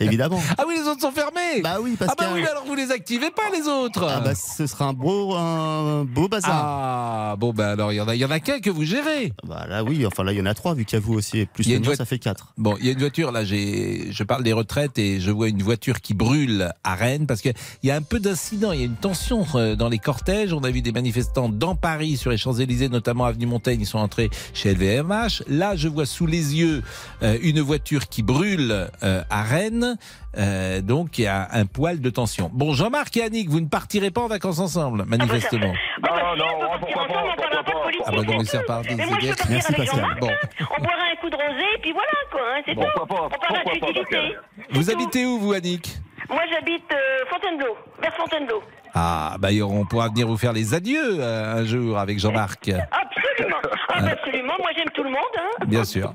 Évidemment. 0.00 0.40
Ah 0.56 0.64
oui, 0.66 0.74
les 0.78 0.88
autres 0.88 1.00
sont 1.02 1.12
fermés 1.12 1.60
Bah 1.62 1.76
oui 1.82 1.94
Ah 2.00 2.06
Pascal. 2.06 2.16
bah 2.28 2.32
oui, 2.34 2.40
mais 2.42 2.48
alors 2.48 2.64
vous 2.66 2.74
les 2.74 2.90
activez 2.90 3.30
pas 3.30 3.50
les 3.52 3.66
autres 3.68 4.06
Ah 4.08 4.20
bah 4.20 4.34
ce 4.34 4.66
sera 4.66 4.86
un 4.86 4.92
beau 4.92 5.34
un 5.34 6.04
beau 6.04 6.28
bazar. 6.28 6.50
Ah, 6.54 7.36
bon 7.38 7.52
bah 7.52 7.72
alors 7.72 7.92
il 7.92 7.96
y 7.96 8.00
en 8.00 8.08
a, 8.08 8.14
il 8.14 8.20
y 8.20 8.24
en 8.24 8.30
a 8.30 8.40
qu'un 8.40 8.60
que 8.60 8.70
vous 8.70 8.84
gérez. 8.84 9.32
Bah 9.44 9.66
là 9.68 9.84
oui 9.84 10.06
enfin 10.06 10.24
là 10.24 10.32
il 10.32 10.38
y 10.38 10.42
en 10.42 10.46
a 10.46 10.54
trois 10.54 10.74
vu 10.74 10.84
qu'il 10.84 10.98
y 10.98 11.02
a 11.02 11.04
vous 11.04 11.14
aussi 11.14 11.46
plus 11.46 11.66
Il 11.66 11.72
y 11.72 11.74
a 11.74 11.78
le 11.78 11.84
voit- 11.84 11.96
ça 11.96 12.04
fait 12.04 12.18
quatre. 12.18 12.52
Bon, 12.56 12.76
il 12.80 12.86
y 12.86 12.88
a 12.88 12.92
une 12.92 12.98
voiture, 12.98 13.30
là, 13.32 13.44
j'ai, 13.44 14.10
je 14.10 14.22
parle 14.24 14.42
des 14.42 14.52
retraites 14.52 14.98
et 14.98 15.20
je 15.20 15.30
vois 15.30 15.48
une 15.48 15.62
voiture 15.62 16.00
qui 16.00 16.14
brûle 16.14 16.72
à 16.84 16.94
Rennes 16.94 17.26
parce 17.26 17.40
qu'il 17.42 17.52
y 17.82 17.90
a 17.90 17.96
un 17.96 18.02
peu 18.02 18.18
d'incident, 18.20 18.72
il 18.72 18.78
y 18.80 18.82
a 18.82 18.86
une 18.86 18.94
tension 18.96 19.44
euh, 19.54 19.76
dans 19.76 19.88
les 19.88 19.98
cortèges. 19.98 20.52
On 20.52 20.62
a 20.64 20.70
vu 20.70 20.80
des 20.82 20.92
manifestants 20.92 21.48
dans 21.48 21.74
Paris, 21.74 22.16
sur 22.16 22.30
les 22.30 22.36
Champs-Élysées, 22.38 22.88
notamment 22.88 23.24
Avenue 23.26 23.46
Montaigne, 23.46 23.65
ils 23.72 23.86
sont 23.86 23.98
entrés 23.98 24.30
chez 24.54 24.72
LVMH. 24.74 25.42
Là, 25.48 25.76
je 25.76 25.88
vois 25.88 26.06
sous 26.06 26.26
les 26.26 26.56
yeux 26.56 26.82
euh, 27.22 27.36
une 27.42 27.60
voiture 27.60 28.08
qui 28.08 28.22
brûle 28.22 28.88
euh, 29.02 29.22
à 29.30 29.42
Rennes. 29.42 29.96
Euh, 30.38 30.82
donc, 30.82 31.18
il 31.18 31.22
y 31.22 31.26
a 31.26 31.48
un 31.52 31.64
poil 31.66 32.00
de 32.00 32.10
tension. 32.10 32.50
Bon, 32.52 32.74
Jean-Marc 32.74 33.16
et 33.16 33.22
Annick, 33.22 33.48
vous 33.48 33.60
ne 33.60 33.68
partirez 33.68 34.10
pas 34.10 34.20
en 34.20 34.26
vacances 34.28 34.58
ensemble, 34.58 35.04
manifestement. 35.06 35.72
Ah 36.02 36.08
bah 36.14 36.34
Non, 36.36 36.44
non, 36.46 36.68
on 36.74 36.78
pourquoi 36.78 37.06
pas, 37.06 37.22
pourquoi 37.36 37.64
pas. 37.64 37.72
Ah 38.04 38.10
bah 38.12 38.22
c'est 38.44 38.58
reparti, 38.58 38.94
Merci, 38.94 39.72
Pascal. 39.72 40.16
Bon. 40.20 40.28
On 40.60 40.82
boira 40.82 40.94
un 41.12 41.16
coup 41.20 41.30
de 41.30 41.36
rosé, 41.36 41.64
et 41.76 41.80
puis 41.80 41.92
voilà, 41.92 42.10
quoi. 42.30 42.40
hein, 42.54 42.60
c'est 42.66 42.74
Bon. 42.74 42.82
tout. 42.82 42.88
Pourquoi 42.96 43.28
pas, 43.28 43.36
On 43.36 43.54
parlera 43.54 43.72
d'utilité. 43.72 44.36
Vous 44.70 44.90
habitez 44.90 45.24
où, 45.26 45.38
vous, 45.38 45.52
Annick? 45.54 45.96
Moi, 46.28 46.42
j'habite 46.52 46.84
euh, 46.92 47.24
Fontainebleau, 47.30 47.76
vers 48.02 48.14
Fontainebleau. 48.14 48.62
Ah, 48.98 49.36
bah 49.38 49.48
on 49.62 49.84
pourra 49.84 50.08
venir 50.08 50.26
vous 50.26 50.38
faire 50.38 50.54
les 50.54 50.72
adieux 50.72 51.18
euh, 51.20 51.56
un 51.58 51.64
jour 51.66 51.98
avec 51.98 52.18
Jean-Marc. 52.18 52.70
Absolument. 52.70 53.56
Absolument. 53.90 54.54
Moi, 54.58 54.70
j'aime 54.74 54.88
tout 54.94 55.02
le 55.02 55.10
monde. 55.10 55.20
Hein. 55.38 55.66
Bien 55.66 55.84
sûr. 55.84 56.14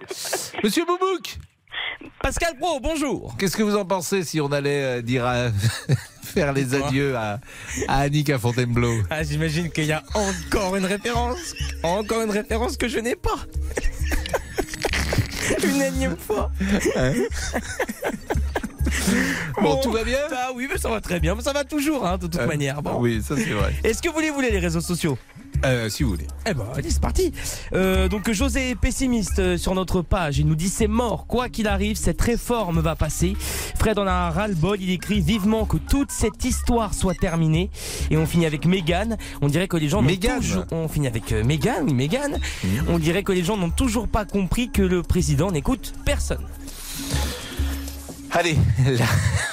Monsieur 0.64 0.84
Boubouk, 0.86 1.38
Pascal 2.24 2.58
Pro, 2.60 2.80
bonjour. 2.80 3.36
qu'est-ce 3.38 3.56
que 3.56 3.62
vous 3.62 3.76
en 3.76 3.86
pensez 3.86 4.24
si 4.24 4.42
on 4.42 4.52
allait 4.52 4.84
euh, 4.84 5.02
dire 5.04 5.28
à- 5.28 5.50
faire 6.24 6.54
les 6.54 6.74
adieux 6.74 7.16
à, 7.16 7.40
à 7.88 8.00
Annick 8.00 8.32
à 8.32 8.40
Fontainebleau? 8.40 8.94
Ah, 9.12 9.22
j'imagine 9.22 9.70
qu'il 9.70 9.86
y 9.86 9.92
a 9.92 10.02
encore 10.16 10.76
une 10.76 10.86
référence. 10.86 11.54
Encore 11.84 12.24
une 12.24 12.32
référence 12.32 12.78
que 12.78 12.88
je 12.88 12.98
n'ai 12.98 13.16
pas. 13.16 13.38
une 15.64 15.82
énième 15.84 16.18
fois. 16.18 16.52
Bon, 19.62 19.80
tout 19.82 19.92
va 19.92 20.04
bien 20.04 20.18
Ah 20.32 20.50
oui, 20.56 20.68
mais 20.72 20.78
ça 20.78 20.90
va 20.90 21.02
très 21.02 21.20
bien. 21.20 21.36
Mais 21.36 21.42
ça 21.44 21.54
va 21.54 21.64
toujours, 21.64 22.06
hein, 22.06 22.18
de 22.18 22.28
toute 22.28 22.38
Euh, 22.38 22.48
manière. 22.48 22.82
Bon. 22.82 22.98
Oui, 23.00 23.22
ça 23.26 23.36
c'est 23.38 23.52
vrai. 23.52 23.74
Est-ce 23.84 24.02
que 24.02 24.10
vous 24.10 24.20
les 24.20 24.30
voulez, 24.32 24.50
les 24.52 24.60
réseaux 24.60 24.82
sociaux? 24.82 25.18
Euh, 25.64 25.90
si 25.90 26.02
vous 26.04 26.12
voulez. 26.12 26.26
Eh 26.50 26.54
ben, 26.56 26.66
allez, 26.76 26.90
c'est 26.90 27.02
parti. 27.02 27.32
Euh, 27.74 28.08
donc, 28.08 28.32
José 28.32 28.72
est 28.72 28.76
pessimiste 28.76 29.38
euh, 29.40 29.58
sur 29.58 29.76
notre 29.76 30.02
page. 30.02 30.40
Il 30.40 30.48
nous 30.48 30.56
dit 30.56 30.70
c'est 30.70 30.88
mort. 30.88 31.28
Quoi 31.28 31.50
qu'il 31.50 31.68
arrive, 31.68 31.98
cette 31.98 32.20
réforme 32.22 32.80
va 32.80 32.96
passer. 32.96 33.36
Fred 33.78 34.00
en 34.00 34.08
a 34.08 34.12
un 34.12 34.30
ras-le-bol. 34.32 34.78
Il 34.82 34.90
écrit 34.90 35.20
vivement 35.22 35.66
que 35.66 35.78
toute 35.78 36.10
cette 36.12 36.44
histoire 36.46 36.94
soit 36.96 37.14
terminée. 37.14 37.70
Et 38.10 38.18
on 38.18 38.26
finit 38.26 38.48
avec 38.48 38.66
Mégane. 38.66 39.18
On 39.42 39.48
dirait 39.48 39.68
que 39.68 39.78
les 39.78 39.90
gens 39.90 40.02
Mégane. 40.02 40.40
toujours. 40.40 40.66
On 40.72 40.88
finit 40.88 41.08
avec 41.08 41.32
Mégane, 41.32 41.84
oui, 41.86 41.94
Mégane. 41.94 42.40
On 42.90 42.98
dirait 42.98 43.24
que 43.24 43.32
les 43.32 43.44
gens 43.44 43.58
n'ont 43.58 43.70
toujours 43.70 44.08
pas 44.08 44.26
compris 44.26 44.72
que 44.72 44.82
le 44.82 45.04
président 45.04 45.52
n'écoute 45.52 45.94
personne. 46.06 46.44
Allez, 48.34 48.58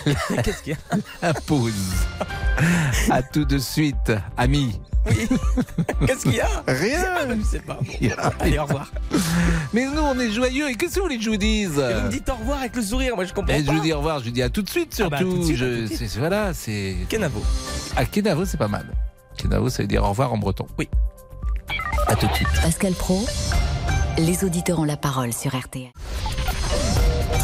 la, 0.07 0.43
Qu'est-ce 0.43 0.63
qu'il 0.63 0.73
y 0.73 0.77
a 0.77 0.97
la 1.23 1.35
pause. 1.35 1.73
À 3.11 3.23
tout 3.23 3.45
de 3.45 3.59
suite, 3.59 4.13
amis. 4.37 4.81
Qu'est-ce 6.07 6.23
qu'il 6.25 6.35
y 6.35 6.41
a 6.41 6.49
Rien. 6.67 7.05
Je 7.37 7.45
sais 7.45 7.59
pas. 7.61 7.79
Bon. 7.81 8.09
Allez, 8.41 8.59
au 8.59 8.65
revoir. 8.65 8.91
Mais 9.73 9.87
nous, 9.87 10.01
on 10.03 10.19
est 10.19 10.31
joyeux. 10.31 10.69
Et 10.71 10.75
qu'est-ce 10.75 10.95
que 10.95 11.01
vous 11.01 11.07
voulez 11.07 11.19
que 11.19 11.25
je 11.25 11.31
vous 11.31 11.37
dise 11.37 11.79
Et 11.79 11.95
vous 11.95 12.07
me 12.07 12.11
dites 12.11 12.29
au 12.29 12.35
revoir 12.35 12.59
avec 12.61 12.77
le 12.77 12.83
sourire. 12.83 13.17
Moi, 13.17 13.25
je 13.25 13.33
comprends 13.33 13.55
Et 13.55 13.61
je 13.61 13.67
pas. 13.67 13.73
vous 13.73 13.81
dis 13.81 13.93
au 13.93 13.99
revoir, 13.99 14.21
je 14.21 14.25
vous 14.27 14.31
dis 14.31 14.43
à 14.43 14.51
tout 14.51 14.63
de 14.63 14.69
suite 14.71 15.01
Ah 15.05 15.09
bah, 15.09 15.19
surtout. 15.19 15.33
tout 15.35 15.39
de 15.41 15.45
suite, 15.45 15.57
à 15.57 15.59
Je- 15.59 15.65
tout 15.77 15.81
de 15.83 15.87
suite. 15.97 16.11
c'est- 16.11 16.19
voilà, 16.19 16.55
c'est. 16.55 16.97
Kenavo. 17.09 17.43
À 17.97 18.05
Kenavo, 18.05 18.45
c'est 18.45 18.59
pas 18.59 18.69
mal. 18.69 18.87
Kenavo, 19.37 19.71
ça 19.71 19.83
veut 19.83 19.89
dire 19.89 20.05
au 20.05 20.09
revoir 20.11 20.33
en 20.33 20.39
breton. 20.39 20.67
Oui. 20.79 20.89
À 22.07 22.15
tout 22.17 22.27
de 22.27 22.35
suite. 22.35 22.49
Pascal 22.63 22.93
Pro, 22.93 23.25
les 24.19 24.45
auditeurs 24.45 24.79
ont 24.81 24.85
la 24.85 24.97
parole 24.97 25.33
sur 25.33 25.57
RTL. 25.57 25.91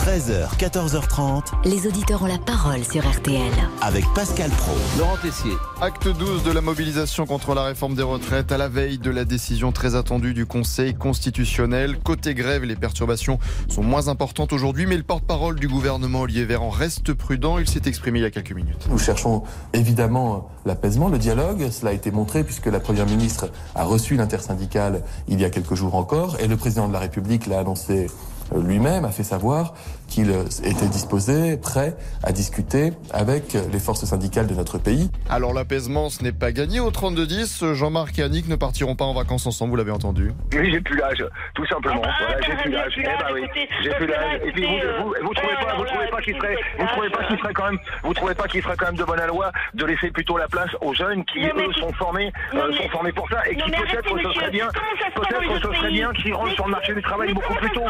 13h, 0.05 0.59
14h30. 0.59 1.45
Les 1.65 1.87
auditeurs 1.87 2.23
ont 2.23 2.27
la 2.27 2.37
parole 2.37 2.85
sur 2.85 3.11
RTL. 3.11 3.41
Avec 3.81 4.05
Pascal 4.15 4.51
Pro. 4.51 4.73
Laurent 4.99 5.17
Tessier. 5.17 5.55
Acte 5.81 6.09
12 6.09 6.43
de 6.43 6.53
la 6.53 6.61
mobilisation 6.61 7.25
contre 7.25 7.55
la 7.55 7.63
réforme 7.63 7.95
des 7.95 8.03
retraites 8.03 8.53
à 8.53 8.59
la 8.59 8.69
veille 8.69 8.99
de 8.99 9.11
la 9.11 9.25
décision 9.25 9.73
très 9.73 9.95
attendue 9.95 10.35
du 10.35 10.45
Conseil 10.45 10.93
constitutionnel. 10.93 11.99
Côté 12.01 12.35
grève, 12.35 12.65
les 12.65 12.77
perturbations 12.77 13.39
sont 13.71 13.83
moins 13.83 14.09
importantes 14.09 14.53
aujourd'hui, 14.53 14.85
mais 14.85 14.99
le 14.99 15.05
porte-parole 15.05 15.59
du 15.59 15.69
gouvernement, 15.69 16.21
Olivier 16.21 16.45
Véran, 16.45 16.69
reste 16.69 17.15
prudent. 17.15 17.57
Il 17.57 17.67
s'est 17.67 17.87
exprimé 17.87 18.19
il 18.19 18.23
y 18.23 18.27
a 18.27 18.31
quelques 18.31 18.53
minutes. 18.53 18.87
Nous 18.91 18.99
cherchons 18.99 19.45
évidemment 19.73 20.51
l'apaisement, 20.67 21.09
le 21.09 21.17
dialogue. 21.17 21.71
Cela 21.71 21.93
a 21.93 21.95
été 21.95 22.11
montré 22.11 22.45
puisque 22.45 22.67
la 22.67 22.79
Première 22.79 23.07
ministre 23.07 23.49
a 23.75 23.85
reçu 23.85 24.17
l'intersyndicale 24.17 25.03
il 25.29 25.41
y 25.41 25.47
a 25.47 25.51
quelques 25.51 25.75
jours 25.75 25.95
encore 25.95 26.37
et 26.41 26.47
le 26.47 26.59
président 26.59 26.89
de 26.89 26.93
la 26.93 26.99
République 26.99 27.47
l'a 27.47 27.61
annoncé 27.61 28.09
lui-même, 28.55 29.05
a 29.05 29.11
fait 29.11 29.23
savoir 29.23 29.75
qu'il 30.09 30.31
était 30.31 30.87
disposé, 30.87 31.57
prêt 31.57 31.97
à 32.23 32.33
discuter 32.33 32.93
avec 33.13 33.57
les 33.73 33.79
forces 33.79 34.05
syndicales 34.05 34.47
de 34.47 34.55
notre 34.55 34.79
pays. 34.79 35.11
Alors 35.29 35.55
l'apaisement, 35.55 36.09
ce 36.09 36.23
n'est 36.23 36.33
pas 36.33 36.53
gagné 36.53 36.81
au 36.81 36.91
32-10. 36.91 37.75
Jean-Marc 37.75 38.19
et 38.19 38.23
Annick 38.23 38.49
ne 38.49 38.57
partiront 38.57 38.97
pas 38.97 39.05
en 39.05 39.15
vacances 39.15 39.47
ensemble, 39.47 39.71
vous 39.71 39.77
l'avez 39.77 39.91
entendu. 39.91 40.33
Oui, 40.55 40.71
j'ai 40.71 40.81
plus 40.81 40.97
l'âge, 40.97 41.25
tout 41.55 41.67
simplement. 41.67 42.03
Ah, 42.05 42.11
voilà, 42.21 42.41
j'ai 42.43 42.53
bah, 42.53 42.63
plus 42.63 42.71
j'ai 42.71 42.77
l'âge. 42.77 42.95
Eh 42.97 43.03
bah 43.03 43.29
oui, 43.33 43.43
j'ai 43.83 43.91
euh, 43.91 43.97
plus 43.97 44.07
l'âge. 44.07 44.41
Et 44.45 44.53
puis 44.53 44.65
vous, 44.65 44.73
vous, 44.73 45.09
vous, 45.09 45.31
euh, 45.31 45.35
trouvez 45.35 45.55
pas, 45.55 45.77
vous 45.77 45.85
là, 45.85 45.91
trouvez 45.91 46.09
pas 46.09 46.21
qu'il 46.21 46.37
serait, 46.37 46.57
vous 46.79 46.87
trouvez 46.87 47.11
pas 47.11 47.25
qu'il 47.25 47.39
serait 47.39 47.55
quand 47.55 47.65
même, 47.71 47.79
vous 48.03 48.15
trouvez 48.15 48.35
pas 48.35 48.49
qu'il 48.49 48.63
serait 48.63 48.77
quand 48.77 48.87
même 48.87 48.97
de 48.97 49.05
bonne 49.05 49.27
loi 49.27 49.53
de 49.75 49.85
laisser 49.87 50.11
plutôt 50.11 50.37
la 50.37 50.49
place 50.49 50.71
aux 50.81 50.95
jeunes 50.95 51.25
qui 51.25 51.41
Non, 51.41 51.49
eux 51.57 51.73
sont 51.81 51.93
formés, 51.95 52.33
euh, 52.55 52.73
sont 52.73 52.89
formés 52.91 53.13
pour 53.13 53.29
ça 53.31 53.43
et 53.49 53.57
qui 53.57 53.71
peut-être 53.71 54.19
ce 54.23 54.33
serait 54.33 54.51
bien, 54.51 54.69
peut-être 55.15 55.63
ce 55.63 55.75
serait 55.75 55.91
bien 55.91 56.13
qu'ils 56.13 56.35
rentrent 56.35 56.55
sur 56.55 56.67
le 56.67 56.73
marché 56.73 56.95
du 56.95 57.03
travail 57.03 57.33
beaucoup 57.33 57.55
plus 57.55 57.71
tôt. 57.71 57.83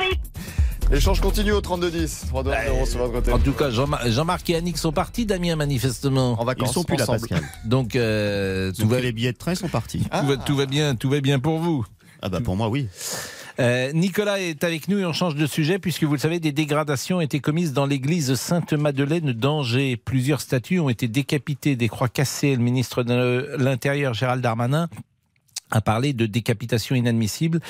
Pays 0.00 0.18
L'échange 0.90 1.20
continue 1.20 1.52
au 1.52 1.60
32-10. 1.60 2.26
3 2.28 2.42
euros 2.68 2.84
sur 2.84 2.98
votre 2.98 3.12
côté. 3.12 3.32
En 3.32 3.38
tout 3.38 3.52
cas, 3.52 3.70
Jean- 3.70 3.86
Jean-Marc 4.06 4.50
et 4.50 4.56
Annick 4.56 4.76
sont 4.76 4.90
partis, 4.90 5.24
Damien, 5.24 5.54
manifestement. 5.54 6.32
En 6.40 6.44
vacances, 6.44 6.70
Ils 6.70 6.74
sont 6.74 6.82
plus 6.82 6.96
là, 6.96 7.04
ensemble. 7.04 7.20
Pascal. 7.28 7.44
Donc, 7.64 7.94
euh, 7.94 8.72
tout, 8.72 8.82
Donc, 8.82 8.90
va, 8.90 9.00
les 9.00 9.12
billets 9.12 9.30
de 9.32 9.38
train 9.38 9.54
sont 9.54 9.68
partis. 9.68 10.00
tout 10.00 10.26
va- 10.26 10.36
tout 10.36 10.56
va 10.56 10.66
bien, 10.66 10.96
tout 10.96 11.08
va 11.08 11.20
bien 11.20 11.38
pour 11.38 11.58
vous. 11.60 11.86
Ah 12.22 12.28
bah 12.28 12.40
pour 12.40 12.56
moi 12.56 12.68
oui. 12.68 12.88
Euh, 13.60 13.92
Nicolas 13.92 14.40
est 14.40 14.64
avec 14.64 14.88
nous 14.88 14.98
et 14.98 15.04
on 15.06 15.12
change 15.12 15.34
de 15.36 15.46
sujet 15.46 15.78
puisque 15.78 16.02
vous 16.04 16.12
le 16.14 16.18
savez, 16.18 16.40
des 16.40 16.52
dégradations 16.52 17.18
ont 17.18 17.20
été 17.20 17.40
commises 17.40 17.72
dans 17.72 17.86
l'église 17.86 18.34
Sainte-Madeleine 18.34 19.32
d'Angers. 19.32 19.96
Plusieurs 19.96 20.40
statues 20.40 20.80
ont 20.80 20.88
été 20.88 21.08
décapitées, 21.08 21.76
des 21.76 21.88
croix 21.88 22.08
cassées. 22.08 22.56
Le 22.56 22.62
ministre 22.62 23.02
de 23.02 23.54
l'Intérieur, 23.58 24.12
Gérald 24.14 24.42
Darmanin, 24.42 24.88
a 25.70 25.80
parlé 25.80 26.12
de 26.12 26.26
décapitation 26.26 26.94
inadmissible. 26.96 27.60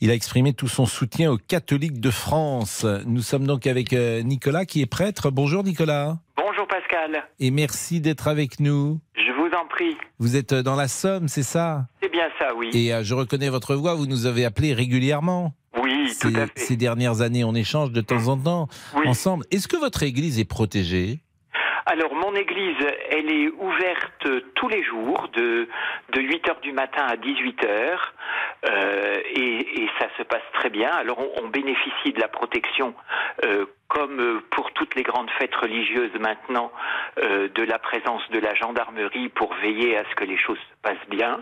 Il 0.00 0.10
a 0.10 0.14
exprimé 0.14 0.52
tout 0.52 0.68
son 0.68 0.86
soutien 0.86 1.30
aux 1.32 1.38
catholiques 1.38 2.00
de 2.00 2.10
France. 2.10 2.86
Nous 3.06 3.22
sommes 3.22 3.46
donc 3.46 3.66
avec 3.66 3.92
euh, 3.92 4.22
Nicolas 4.22 4.64
qui 4.64 4.80
est 4.80 4.86
prêtre. 4.86 5.30
Bonjour 5.30 5.64
Nicolas. 5.64 6.18
Bonjour 6.36 6.66
Pascal, 6.66 7.24
Et 7.40 7.50
merci 7.50 8.00
d'être 8.00 8.28
avec 8.28 8.60
nous. 8.60 9.00
je 9.16 9.32
vous 9.32 9.48
en 9.56 9.66
prie. 9.68 9.96
Vous 10.18 10.36
êtes 10.36 10.52
euh, 10.52 10.62
dans 10.62 10.76
la 10.76 10.88
Somme, 10.88 11.28
c'est 11.28 11.42
ça? 11.42 11.86
C'est 12.02 12.10
bien 12.10 12.28
ça, 12.38 12.54
oui. 12.56 12.70
Et 12.74 12.92
euh, 12.92 13.02
je 13.04 13.14
reconnais 13.14 13.48
votre 13.48 13.74
voix, 13.74 13.94
vous 13.94 14.06
nous 14.06 14.26
avez 14.26 14.44
appelé 14.44 14.72
régulièrement. 14.72 15.54
Oui, 15.82 16.08
tout 16.20 16.30
Ces, 16.30 16.36
à 16.36 16.46
fait. 16.46 16.52
ces 16.60 16.76
dernières 16.76 17.20
années, 17.20 17.44
on 17.44 17.54
échange 17.54 17.92
de 17.92 18.00
temps 18.00 18.28
en 18.28 18.36
temps 18.38 18.68
Oui. 18.96 19.06
ensemble. 19.06 19.44
Est-ce 19.50 19.68
que 19.68 19.76
votre 19.76 20.02
église 20.02 20.38
est 20.38 20.44
protégée? 20.44 21.20
Alors, 21.90 22.14
mon 22.14 22.34
église, 22.34 22.76
elle 23.08 23.32
est 23.32 23.48
ouverte 23.48 24.28
tous 24.56 24.68
les 24.68 24.82
jours, 24.84 25.26
de, 25.32 25.66
de 26.12 26.20
8 26.20 26.50
heures 26.50 26.60
du 26.60 26.72
matin 26.72 27.06
à 27.08 27.16
18 27.16 27.64
heures, 27.64 28.12
euh, 28.68 29.22
et, 29.34 29.88
ça 29.98 30.08
se 30.18 30.22
passe 30.22 30.42
très 30.52 30.68
bien. 30.68 30.90
Alors, 30.90 31.18
on, 31.42 31.48
bénéficie 31.48 32.12
de 32.12 32.20
la 32.20 32.28
protection, 32.28 32.92
euh, 33.46 33.64
comme 33.88 34.42
pour 34.50 34.70
toutes 34.72 34.96
les 34.96 35.02
grandes 35.02 35.30
fêtes 35.38 35.54
religieuses 35.54 36.12
maintenant, 36.20 36.70
euh, 37.22 37.48
de 37.48 37.62
la 37.62 37.78
présence 37.78 38.22
de 38.32 38.38
la 38.38 38.54
gendarmerie 38.54 39.30
pour 39.30 39.54
veiller 39.54 39.96
à 39.96 40.04
ce 40.10 40.14
que 40.14 40.24
les 40.24 40.36
choses 40.36 40.58
se 40.58 40.82
passent 40.82 41.08
bien. 41.08 41.40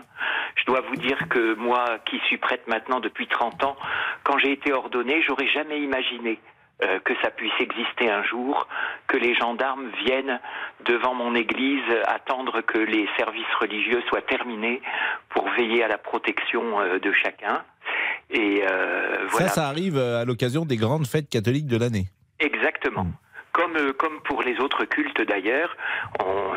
Je 0.55 0.63
dois 0.63 0.79
vous 0.79 0.95
dire 0.95 1.27
que 1.27 1.55
moi, 1.55 1.99
qui 2.05 2.19
suis 2.19 2.37
prête 2.37 2.65
maintenant 2.69 3.01
depuis 3.01 3.27
30 3.27 3.65
ans, 3.65 3.75
quand 4.23 4.37
j'ai 4.37 4.53
été 4.53 4.71
ordonné, 4.71 5.21
j'aurais 5.23 5.49
jamais 5.49 5.81
imaginé 5.81 6.39
euh, 6.83 6.99
que 6.99 7.13
ça 7.23 7.31
puisse 7.31 7.59
exister 7.59 8.09
un 8.09 8.23
jour, 8.23 8.67
que 9.07 9.17
les 9.17 9.33
gendarmes 9.33 9.89
viennent 10.05 10.39
devant 10.85 11.15
mon 11.15 11.33
église 11.33 11.83
attendre 12.05 12.61
que 12.61 12.77
les 12.77 13.07
services 13.17 13.53
religieux 13.59 14.03
soient 14.09 14.21
terminés 14.21 14.81
pour 15.29 15.49
veiller 15.51 15.83
à 15.83 15.87
la 15.87 15.97
protection 15.97 16.79
euh, 16.79 16.99
de 16.99 17.11
chacun. 17.13 17.63
Et 18.29 18.63
euh, 18.69 19.25
voilà. 19.29 19.47
Ça, 19.47 19.55
ça 19.61 19.67
arrive 19.67 19.97
à 19.97 20.25
l'occasion 20.25 20.65
des 20.65 20.77
grandes 20.77 21.07
fêtes 21.07 21.29
catholiques 21.29 21.67
de 21.67 21.77
l'année. 21.77 22.05
Exactement. 22.39 23.07
Comme, 23.53 23.75
euh, 23.75 23.93
comme 23.93 24.21
pour 24.21 24.43
les 24.43 24.59
autres 24.59 24.85
cultes 24.85 25.21
d'ailleurs, 25.21 25.75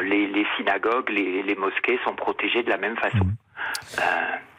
les, 0.02 0.26
les 0.26 0.46
synagogues, 0.56 1.08
les, 1.08 1.42
les 1.42 1.54
mosquées 1.54 1.98
sont 2.04 2.14
protégées 2.14 2.62
de 2.62 2.70
la 2.70 2.76
même 2.78 2.96
façon. 2.96 3.26
Euh, 3.98 4.02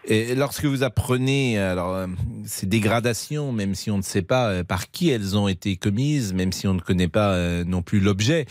Et 0.04 0.34
lorsque 0.34 0.66
vous 0.66 0.82
apprenez 0.82 1.60
alors, 1.60 1.94
euh, 1.94 2.08
ces 2.44 2.66
dégradations, 2.66 3.52
même 3.52 3.76
si 3.76 3.92
on 3.92 3.98
ne 3.98 4.02
sait 4.02 4.24
pas 4.24 4.50
euh, 4.50 4.64
par 4.64 4.90
qui 4.90 5.10
elles 5.12 5.38
ont 5.38 5.48
été 5.48 5.76
commises, 5.76 6.34
même 6.34 6.52
si 6.52 6.68
on 6.68 6.74
ne 6.74 6.80
connaît 6.80 7.08
pas 7.08 7.34
euh, 7.34 7.64
non 7.64 7.84
plus 7.84 8.00
l'objet, 8.00 8.46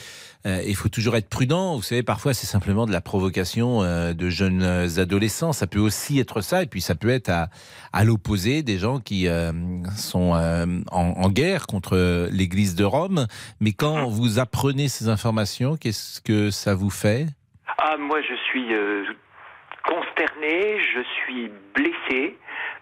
il 0.46 0.74
faut 0.74 0.88
toujours 0.88 1.16
être 1.16 1.28
prudent. 1.28 1.76
Vous 1.76 1.82
savez, 1.82 2.02
parfois 2.02 2.32
c'est 2.32 2.46
simplement 2.46 2.86
de 2.86 2.92
la 2.92 3.02
provocation 3.02 3.82
de 3.82 4.28
jeunes 4.30 4.62
adolescents. 4.96 5.52
Ça 5.52 5.66
peut 5.66 5.78
aussi 5.78 6.18
être 6.18 6.40
ça, 6.40 6.62
et 6.62 6.66
puis 6.66 6.80
ça 6.80 6.94
peut 6.94 7.10
être 7.10 7.28
à, 7.28 7.50
à 7.92 8.04
l'opposé 8.04 8.62
des 8.62 8.78
gens 8.78 9.00
qui 9.00 9.28
sont 9.98 10.32
en, 10.32 10.96
en 10.96 11.28
guerre 11.28 11.66
contre 11.66 12.28
l'Église 12.32 12.74
de 12.74 12.84
Rome. 12.84 13.26
Mais 13.60 13.72
quand 13.72 14.08
vous 14.08 14.38
apprenez 14.38 14.88
ces 14.88 15.08
informations, 15.08 15.76
qu'est-ce 15.76 16.22
que 16.22 16.50
ça 16.50 16.74
vous 16.74 16.88
fait? 16.88 17.26
Ah, 17.76 17.98
moi, 17.98 18.22
je 18.22 18.34
suis 18.48 18.64
euh, 19.86 19.90
consterné, 19.90 20.80
je 20.94 21.00
suis 21.00 21.50
blessé 21.74 22.36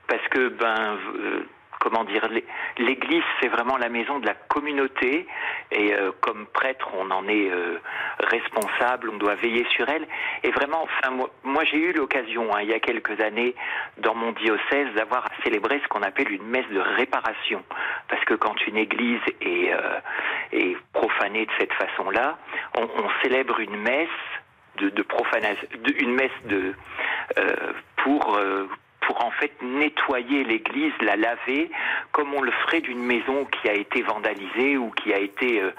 parce 0.07 0.27
que, 0.29 0.49
ben, 0.49 0.99
euh, 1.17 1.41
comment 1.81 2.03
dire, 2.05 2.27
l'é- 2.29 2.45
l'Église, 2.79 3.23
c'est 3.41 3.49
vraiment 3.49 3.77
la 3.77 3.89
maison 3.89 4.19
de 4.19 4.27
la 4.27 4.35
communauté 4.35 5.27
et 5.71 5.95
euh, 5.95 6.11
comme 6.23 6.47
prêtre, 6.47 6.89
on 6.99 7.11
en 7.11 7.29
est 7.29 7.51
euh, 7.51 7.79
responsable, 8.21 9.11
on 9.11 9.17
doit 9.19 9.35
veiller 9.37 9.65
sur 9.71 9.89
elle. 9.89 10.07
Et 10.43 10.51
vraiment, 10.51 10.83
enfin, 10.83 11.11
moi, 11.13 11.31
moi, 11.45 11.65
j'ai 11.65 11.77
eu 11.79 11.93
l'occasion, 11.93 12.53
hein, 12.55 12.63
il 12.63 12.69
y 12.71 12.75
a 12.75 12.81
quelques 12.81 13.21
années, 13.21 13.55
dans 13.99 14.15
mon 14.15 14.33
diocèse, 14.33 14.93
d'avoir 14.95 15.27
à 15.27 15.43
célébrer 15.45 15.81
ce 15.83 15.89
qu'on 15.89 16.03
appelle 16.03 16.33
une 16.33 16.47
messe 16.47 16.69
de 16.69 16.81
réparation, 16.81 17.63
parce 18.09 18.25
que 18.25 18.35
quand 18.35 18.67
une 18.67 18.77
Église 18.77 19.21
est, 19.41 19.73
euh, 19.73 20.01
est 20.53 20.77
profanée 20.93 21.47
de 21.47 21.53
cette 21.59 21.73
façon-là, 21.75 22.39
on, 22.77 22.83
on 22.85 23.09
célèbre 23.23 23.61
une 23.61 23.77
messe 23.77 24.09
de, 24.81 25.03
profanation, 25.03 25.67
une 26.01 26.15
messe 26.15 26.31
de 26.47 26.75
euh, 27.39 27.73
pour 27.97 28.37
euh, 28.37 28.69
pour 29.01 29.25
en 29.25 29.31
fait 29.31 29.53
nettoyer 29.63 30.45
l'église, 30.45 30.93
la 31.01 31.17
laver, 31.17 31.71
comme 32.13 32.35
on 32.35 32.43
le 32.43 32.51
ferait 32.51 32.81
d'une 32.81 33.03
maison 33.03 33.47
qui 33.47 33.69
a 33.69 33.73
été 33.73 34.03
vandalisée 34.03 34.77
ou 34.77 34.91
qui 34.91 35.15
a 35.15 35.19
été 35.19 35.63
euh, 35.63 35.71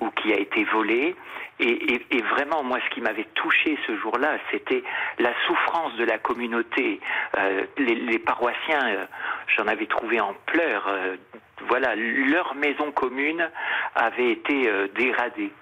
ou 0.00 0.10
qui 0.10 0.32
a 0.32 0.38
été 0.38 0.64
volée. 0.64 1.16
Et, 1.60 2.20
vraiment, 2.30 2.64
moi, 2.64 2.80
ce 2.84 2.90
qui 2.92 3.00
m'avait 3.00 3.28
touché 3.34 3.78
ce 3.86 3.96
jour-là, 3.96 4.38
c'était 4.50 4.82
la 5.20 5.30
souffrance 5.46 5.94
de 5.94 6.04
la 6.04 6.18
communauté. 6.18 6.98
Les, 7.78 8.18
paroissiens, 8.18 9.06
j'en 9.56 9.68
avais 9.68 9.86
trouvé 9.86 10.20
en 10.20 10.34
pleurs. 10.46 10.90
voilà, 11.68 11.94
leur 11.94 12.56
maison 12.56 12.90
commune 12.90 13.48
avait 13.94 14.32
été 14.32 14.68
dégradée. 14.96 15.52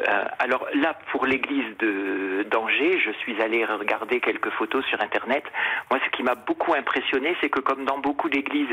Euh, 0.00 0.24
alors 0.38 0.66
là, 0.74 0.94
pour 1.10 1.24
l'église 1.26 1.76
de 1.78 2.46
d'Angers, 2.50 3.00
je 3.04 3.10
suis 3.12 3.40
allé 3.40 3.64
regarder 3.64 4.20
quelques 4.20 4.50
photos 4.50 4.84
sur 4.86 5.00
Internet. 5.00 5.42
Moi, 5.90 5.98
ce 6.04 6.10
qui 6.10 6.22
m'a 6.22 6.34
beaucoup 6.34 6.74
impressionné, 6.74 7.34
c'est 7.40 7.48
que 7.48 7.60
comme 7.60 7.84
dans 7.84 7.98
beaucoup 7.98 8.28
d'églises, 8.28 8.68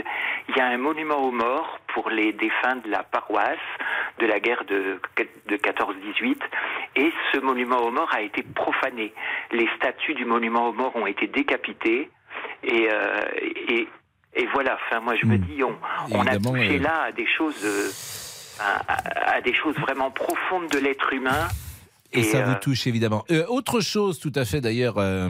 il 0.49 0.57
y 0.57 0.59
a 0.59 0.65
un 0.67 0.77
monument 0.77 1.17
aux 1.17 1.31
morts 1.31 1.79
pour 1.93 2.09
les 2.09 2.33
défunts 2.33 2.75
de 2.83 2.89
la 2.89 3.03
paroisse 3.03 3.57
de 4.19 4.25
la 4.25 4.39
guerre 4.39 4.63
de, 4.65 4.99
de 5.47 5.55
14-18. 5.55 6.36
Et 6.97 7.12
ce 7.31 7.39
monument 7.39 7.77
aux 7.77 7.91
morts 7.91 8.13
a 8.13 8.21
été 8.21 8.43
profané. 8.43 9.13
Les 9.51 9.67
statues 9.77 10.13
du 10.15 10.25
monument 10.25 10.67
aux 10.69 10.73
morts 10.73 10.95
ont 10.95 11.07
été 11.07 11.27
décapitées. 11.27 12.09
Et, 12.63 12.89
euh, 12.91 13.21
et, 13.69 13.88
et 14.36 14.45
voilà, 14.47 14.77
enfin, 14.88 14.99
moi 14.99 15.15
je 15.15 15.25
me 15.25 15.38
dis, 15.38 15.63
on, 15.63 15.75
on 16.12 16.21
a 16.27 16.38
touché 16.38 16.77
euh, 16.77 16.83
là 16.83 17.03
à 17.03 17.12
des 17.12 17.25
choses... 17.27 17.63
euh, 17.65 18.22
à, 18.59 19.41
des 19.41 19.53
choses 19.53 19.75
vraiment 19.75 20.11
profondes 20.11 20.69
de 20.69 20.77
l'être 20.77 21.11
humain. 21.13 21.47
Et, 22.11 22.23
ça 22.23 22.39
euh, 22.39 22.45
vous 22.45 22.55
touche 22.55 22.85
évidemment. 22.87 23.23
Euh, 23.31 23.45
autre 23.47 23.81
chose, 23.81 24.19
tout 24.19 24.31
à 24.35 24.45
fait 24.45 24.61
d'ailleurs, 24.61 24.97
euh, 24.97 25.29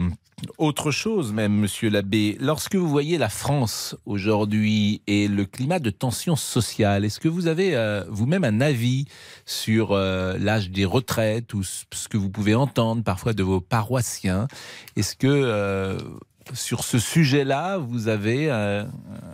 autre 0.58 0.90
chose 0.90 1.32
même, 1.32 1.52
monsieur 1.52 1.88
l'abbé, 1.88 2.36
lorsque 2.40 2.74
vous 2.74 2.88
voyez 2.88 3.18
la 3.18 3.28
France 3.28 3.96
aujourd'hui 4.04 5.02
et 5.06 5.28
le 5.28 5.44
climat 5.44 5.78
de 5.78 5.90
tension 5.90 6.36
sociale, 6.36 7.04
est-ce 7.04 7.20
que 7.20 7.28
vous 7.28 7.46
avez 7.46 7.74
euh, 7.74 8.04
vous-même 8.08 8.44
un 8.44 8.60
avis 8.60 9.06
sur 9.46 9.92
euh, 9.92 10.36
l'âge 10.38 10.70
des 10.70 10.84
retraites 10.84 11.54
ou 11.54 11.62
ce 11.62 12.08
que 12.08 12.16
vous 12.16 12.30
pouvez 12.30 12.54
entendre 12.54 13.02
parfois 13.02 13.32
de 13.32 13.42
vos 13.42 13.60
paroissiens? 13.60 14.48
Est-ce 14.96 15.16
que 15.16 15.26
euh, 15.28 15.98
sur 16.52 16.84
ce 16.84 16.98
sujet-là, 16.98 17.78
vous 17.78 18.08
avez 18.08 18.50
un, 18.50 18.86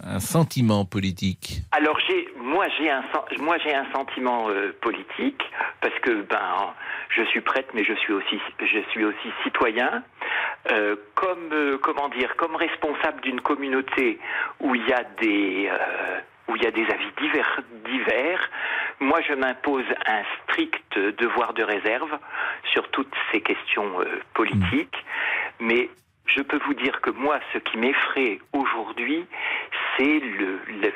un 0.04 0.20
sentiment 0.20 0.84
politique. 0.84 1.62
Alors 1.72 1.98
j'ai, 2.06 2.28
moi 2.40 2.66
j'ai 2.78 2.90
un, 2.90 3.02
moi 3.40 3.58
j'ai 3.64 3.74
un 3.74 3.90
sentiment 3.92 4.48
euh, 4.48 4.72
politique 4.80 5.42
parce 5.80 5.98
que 6.00 6.22
ben 6.22 6.74
je 7.16 7.22
suis 7.24 7.40
prêtre, 7.40 7.70
mais 7.74 7.84
je 7.84 7.94
suis 7.94 8.12
aussi, 8.12 8.38
je 8.60 8.80
suis 8.90 9.04
aussi 9.04 9.28
citoyen. 9.44 10.02
Euh, 10.70 10.96
comme 11.14 11.52
euh, 11.52 11.78
comment 11.78 12.08
dire, 12.10 12.36
comme 12.36 12.54
responsable 12.54 13.20
d'une 13.22 13.40
communauté 13.40 14.18
où 14.60 14.74
il 14.74 14.86
y 14.86 14.92
a 14.92 15.04
des 15.20 15.68
euh, 15.72 16.20
où 16.48 16.56
il 16.56 16.62
y 16.62 16.66
a 16.66 16.70
des 16.70 16.84
avis 16.84 17.10
divers, 17.20 17.60
divers, 17.86 18.50
moi 18.98 19.20
je 19.26 19.34
m'impose 19.34 19.84
un 20.06 20.22
strict 20.42 20.98
devoir 20.98 21.54
de 21.54 21.62
réserve 21.62 22.18
sur 22.72 22.88
toutes 22.90 23.14
ces 23.32 23.40
questions 23.40 24.00
euh, 24.00 24.20
politiques, 24.34 24.96
mais 25.60 25.88
je 26.34 26.42
peux 26.42 26.58
vous 26.66 26.74
dire 26.74 27.00
que 27.00 27.10
moi, 27.10 27.40
ce 27.52 27.58
qui 27.58 27.76
m'effraie 27.76 28.38
aujourd'hui, 28.52 29.26
c'est 29.96 30.20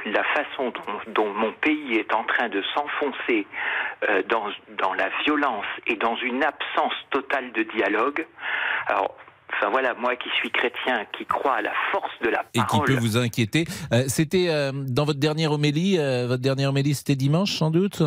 la 0.07 0.25
façon 0.25 0.73
dont, 1.09 1.33
mon 1.33 1.53
pays 1.53 1.97
est 1.97 2.14
en 2.14 2.25
train 2.25 2.49
de 2.49 2.62
s'enfoncer 2.75 3.47
euh, 4.09 4.23
dans, 4.29 4.94
la 4.94 5.09
violence 5.25 5.66
et 5.87 5.97
dans 5.97 6.16
une 6.16 6.42
absence 6.44 6.94
totale 7.11 7.53
de 7.53 7.62
dialogue. 7.62 8.27
Enfin 9.57 9.71
voilà, 9.71 9.95
moi 9.95 10.17
qui 10.17 10.29
suis 10.38 10.51
chrétien, 10.51 11.05
qui 11.17 11.25
crois 11.27 11.57
à 11.57 11.62
la 11.62 11.73
force 11.93 12.12
de 12.23 12.29
la 12.31 12.40
et 12.55 12.61
qui 12.61 12.64
parole. 12.67 12.87
peut 12.87 12.95
vous 12.95 13.17
inquiéter. 13.17 13.64
Euh, 13.93 14.05
c'était 14.09 14.47
euh, 14.49 14.73
dans 14.73 15.05
votre 15.05 15.19
dernière 15.21 15.53
homélie, 15.53 15.99
euh, 15.99 16.27
votre 16.27 16.43
dernière 16.43 16.71
homélie 16.71 16.95
c'était 16.95 17.17
dimanche 17.17 17.53
sans 17.53 17.71
doute? 17.71 18.03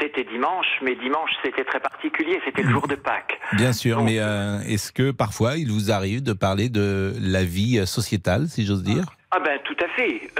C'était 0.00 0.24
dimanche, 0.24 0.66
mais 0.82 0.94
dimanche 0.96 1.30
c'était 1.44 1.64
très 1.64 1.80
particulier, 1.80 2.40
c'était 2.44 2.62
le 2.62 2.70
jour 2.70 2.86
de 2.86 2.94
Pâques. 2.94 3.38
Bien 3.54 3.72
sûr, 3.72 4.02
mais 4.02 4.16
est-ce 4.16 4.92
que 4.92 5.10
parfois 5.10 5.56
il 5.56 5.70
vous 5.70 5.90
arrive 5.90 6.22
de 6.22 6.32
parler 6.32 6.68
de 6.68 7.12
la 7.20 7.44
vie 7.44 7.86
sociétale, 7.86 8.46
si 8.48 8.64
j'ose 8.66 8.82
dire? 8.82 9.04
Ah 9.30 9.40
ben 9.40 9.58
tout 9.64 9.76
à 9.82 9.88
fait, 9.96 10.30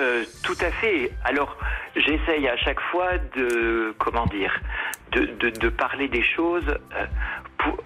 tout 0.42 0.56
à 0.60 0.70
fait. 0.70 1.10
Alors 1.24 1.56
j'essaye 1.96 2.46
à 2.48 2.56
chaque 2.58 2.80
fois 2.90 3.12
de 3.36 3.94
comment 3.98 4.26
dire, 4.26 4.52
de, 5.12 5.30
de, 5.40 5.50
de 5.50 5.68
parler 5.70 6.08
des 6.08 6.22
choses 6.22 6.66
pour, 7.58 7.76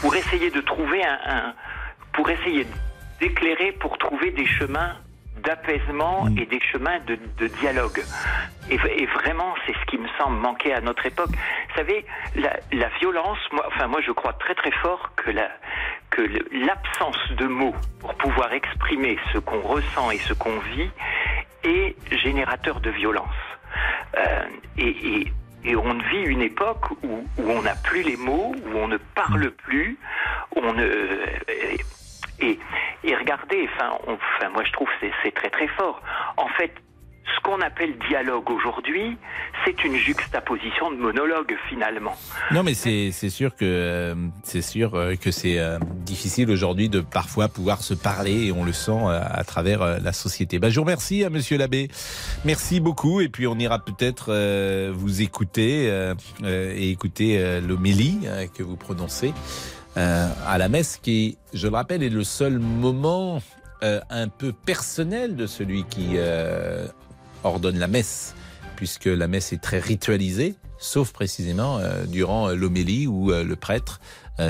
pour 0.00 0.14
essayer 0.16 0.50
de 0.50 0.60
trouver 0.60 1.04
un, 1.04 1.18
un- 1.26 1.54
pour 2.16 2.28
essayer 2.30 2.66
d'éclairer, 3.20 3.72
pour 3.72 3.96
trouver 3.98 4.30
des 4.32 4.46
chemins 4.46 4.96
d'apaisement 5.42 6.26
et 6.36 6.46
des 6.46 6.60
chemins 6.72 6.98
de, 7.06 7.16
de 7.38 7.46
dialogue. 7.60 8.02
Et, 8.70 8.76
vraiment, 9.06 9.54
c'est 9.64 9.74
ce 9.74 9.84
qui 9.86 9.96
me 9.98 10.08
semble 10.18 10.38
manquer 10.38 10.72
à 10.74 10.80
notre 10.80 11.06
époque. 11.06 11.30
Vous 11.30 11.74
savez, 11.76 12.04
la, 12.34 12.56
la 12.72 12.88
violence, 12.98 13.38
moi, 13.52 13.64
enfin 13.68 13.86
moi, 13.86 14.00
je 14.04 14.10
crois 14.10 14.32
très 14.32 14.54
très 14.54 14.72
fort 14.72 15.12
que 15.14 15.30
la 15.30 15.48
que 16.10 16.22
le- 16.22 16.48
l'absence 16.52 17.18
de 17.36 17.46
mots 17.46 17.74
pour 18.00 18.14
pouvoir 18.14 18.52
exprimer 18.54 19.18
ce 19.32 19.38
qu'on 19.38 19.60
ressent 19.60 20.10
et 20.10 20.18
ce 20.18 20.32
qu'on 20.32 20.58
vit 20.74 20.90
est 21.64 21.94
générateur 22.16 22.80
de 22.80 22.90
violence. 22.90 23.34
Euh, 24.16 24.44
et, 24.78 24.88
et- 24.88 25.32
et 25.64 25.74
on 25.76 25.94
vit 25.98 26.22
une 26.24 26.42
époque 26.42 26.90
où, 27.02 27.24
où 27.38 27.50
on 27.50 27.62
n'a 27.62 27.74
plus 27.74 28.02
les 28.02 28.16
mots, 28.16 28.54
où 28.66 28.76
on 28.78 28.86
ne 28.88 28.96
parle 28.98 29.50
plus, 29.50 29.98
où 30.54 30.60
on 30.62 30.72
ne 30.72 30.86
et, 32.40 32.58
et 33.04 33.14
regardez, 33.16 33.68
enfin, 33.74 33.90
on- 34.06 34.12
enfin, 34.38 34.50
moi 34.50 34.62
je 34.64 34.72
trouve 34.72 34.88
que 35.00 35.06
c'est 35.22 35.34
très 35.34 35.50
très 35.50 35.68
fort. 35.68 36.00
En 36.36 36.48
fait, 36.48 36.72
ce 37.34 37.40
qu'on 37.42 37.60
appelle 37.60 37.98
dialogue 38.08 38.48
aujourd'hui, 38.50 39.16
c'est 39.64 39.82
une 39.84 39.96
juxtaposition 39.96 40.92
de 40.92 40.96
monologue 40.96 41.56
finalement. 41.68 42.16
Non, 42.52 42.62
mais 42.62 42.74
c'est 42.74 43.10
sûr 43.10 43.56
que 43.56 43.64
euh, 43.64 44.14
c'est 44.44 44.62
sûr 44.62 44.94
euh, 44.94 45.16
que 45.16 45.32
c'est 45.32 45.58
euh, 45.58 45.78
difficile 45.80 46.48
aujourd'hui 46.52 46.88
de 46.88 47.00
parfois 47.00 47.48
pouvoir 47.48 47.82
se 47.82 47.94
parler 47.94 48.46
et 48.46 48.52
on 48.52 48.64
le 48.64 48.72
sent 48.72 48.92
euh, 48.92 49.20
à 49.28 49.42
travers 49.42 49.82
euh, 49.82 49.98
la 50.00 50.12
société. 50.12 50.60
Bah, 50.60 50.70
je 50.70 50.76
vous 50.76 50.82
remercie, 50.84 51.24
à 51.24 51.30
Monsieur 51.30 51.58
l'abbé. 51.58 51.88
Merci 52.44 52.78
beaucoup 52.78 53.20
et 53.20 53.28
puis 53.28 53.48
on 53.48 53.58
ira 53.58 53.80
peut-être 53.80 54.32
vous 54.92 55.20
écouter 55.20 55.86
et 56.44 56.90
écouter 56.90 57.60
l'homélie 57.60 58.20
que 58.56 58.62
vous 58.62 58.76
prononcez 58.76 59.32
euh, 59.96 60.28
à 60.46 60.58
la 60.58 60.68
messe, 60.68 60.98
qui, 61.02 61.38
je 61.52 61.68
le 61.68 61.74
rappelle, 61.74 62.02
est 62.02 62.10
le 62.10 62.24
seul 62.24 62.58
moment 62.58 63.40
euh, 63.82 64.00
un 64.10 64.28
peu 64.28 64.52
personnel 64.52 65.36
de 65.36 65.46
celui 65.46 65.84
qui 65.84 66.12
euh, 66.14 66.86
ordonne 67.44 67.78
la 67.78 67.88
messe 67.88 68.34
puisque 68.76 69.06
la 69.06 69.26
messe 69.26 69.52
est 69.52 69.60
très 69.60 69.80
ritualisée, 69.80 70.54
sauf 70.78 71.12
précisément 71.12 71.78
euh, 71.78 72.04
durant 72.04 72.48
euh, 72.48 72.54
l'homélie 72.54 73.06
où 73.06 73.32
euh, 73.32 73.42
le 73.42 73.56
prêtre 73.56 74.00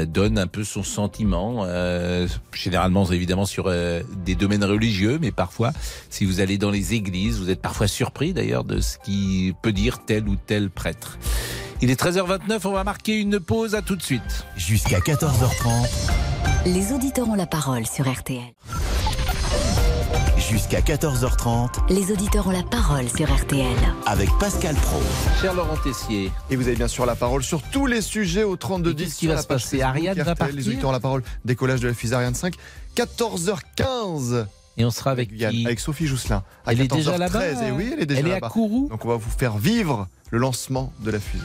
donne 0.08 0.36
un 0.36 0.48
peu 0.48 0.64
son 0.64 0.82
sentiment, 0.82 1.62
euh, 1.62 2.26
généralement 2.52 3.08
évidemment 3.08 3.46
sur 3.46 3.66
euh, 3.68 4.02
des 4.24 4.34
domaines 4.34 4.64
religieux, 4.64 5.16
mais 5.20 5.30
parfois, 5.30 5.72
si 6.10 6.24
vous 6.24 6.40
allez 6.40 6.58
dans 6.58 6.72
les 6.72 6.94
églises, 6.94 7.38
vous 7.38 7.50
êtes 7.50 7.62
parfois 7.62 7.86
surpris 7.86 8.32
d'ailleurs 8.32 8.64
de 8.64 8.80
ce 8.80 8.98
qui 8.98 9.54
peut 9.62 9.70
dire 9.70 10.04
tel 10.04 10.28
ou 10.28 10.34
tel 10.34 10.70
prêtre. 10.70 11.20
Il 11.82 11.90
est 11.90 12.00
13h29, 12.00 12.60
on 12.64 12.72
va 12.72 12.84
marquer 12.84 13.16
une 13.16 13.38
pause, 13.40 13.74
à 13.74 13.82
tout 13.82 13.96
de 13.96 14.02
suite. 14.02 14.46
Jusqu'à 14.56 14.98
14h30, 15.00 15.86
Les 16.66 16.92
auditeurs 16.92 17.28
ont 17.28 17.34
la 17.34 17.46
parole 17.46 17.86
sur 17.86 18.10
RTL. 18.10 18.42
jusqu'à 20.38 20.80
14h30, 20.80 21.70
Les 21.90 22.10
auditeurs 22.12 22.46
ont 22.46 22.50
la 22.52 22.62
parole 22.62 23.08
sur 23.08 23.32
RTL. 23.34 23.66
avec 24.06 24.30
Pascal 24.38 24.74
Pro. 24.76 25.00
Cher 25.40 25.54
Laurent 25.54 25.76
Tessier. 25.76 26.30
Et 26.50 26.56
vous 26.56 26.66
avez 26.66 26.76
bien 26.76 26.88
sûr 26.88 27.04
la 27.04 27.14
parole 27.16 27.42
sur 27.42 27.62
tous 27.62 27.86
les 27.86 28.00
sujets 28.00 28.44
au 28.44 28.56
32 28.56 28.94
10. 28.94 29.04
qu'est-ce 29.04 29.16
qui 29.18 29.26
va 29.26 29.42
se 29.42 29.46
passer? 29.46 29.82
Ariane 29.82 30.16
va 30.22 30.34
partir 30.34 30.56
Les 30.56 30.68
auditeurs 30.68 30.90
ont 30.90 30.92
la 30.92 31.00
parole. 31.00 31.22
Décollage 31.44 31.80
de 31.80 31.88
la 31.88 31.94
fusée 31.94 32.14
Ariane 32.14 32.34
5. 32.34 32.54
14h15. 32.96 34.46
Et 34.78 34.84
on 34.84 34.90
sera 34.90 35.10
avec 35.10 35.30
Yann, 35.32 35.52
qui 35.52 35.64
avec 35.66 35.80
Sophie 35.80 36.06
Jousselin. 36.06 36.42
À 36.66 36.72
Elle 36.72 36.82
est 36.82 36.84
14h13. 36.84 36.96
déjà 36.96 37.18
là-bas 37.18 37.46
Et 37.68 37.70
oui, 37.72 37.90
elle 37.94 38.00
est 38.02 38.06
déjà 38.06 38.20
Elle 38.20 38.28
est 38.28 38.44
à. 38.44 38.48
Kourou 38.48 38.88
Donc 38.90 39.04
on 39.04 39.08
va 39.08 39.16
vous 39.16 39.30
faire 39.30 39.56
vivre 39.56 40.06
le 40.30 40.38
lancement 40.38 40.92
de 41.00 41.10
la 41.10 41.20
fusée. 41.20 41.44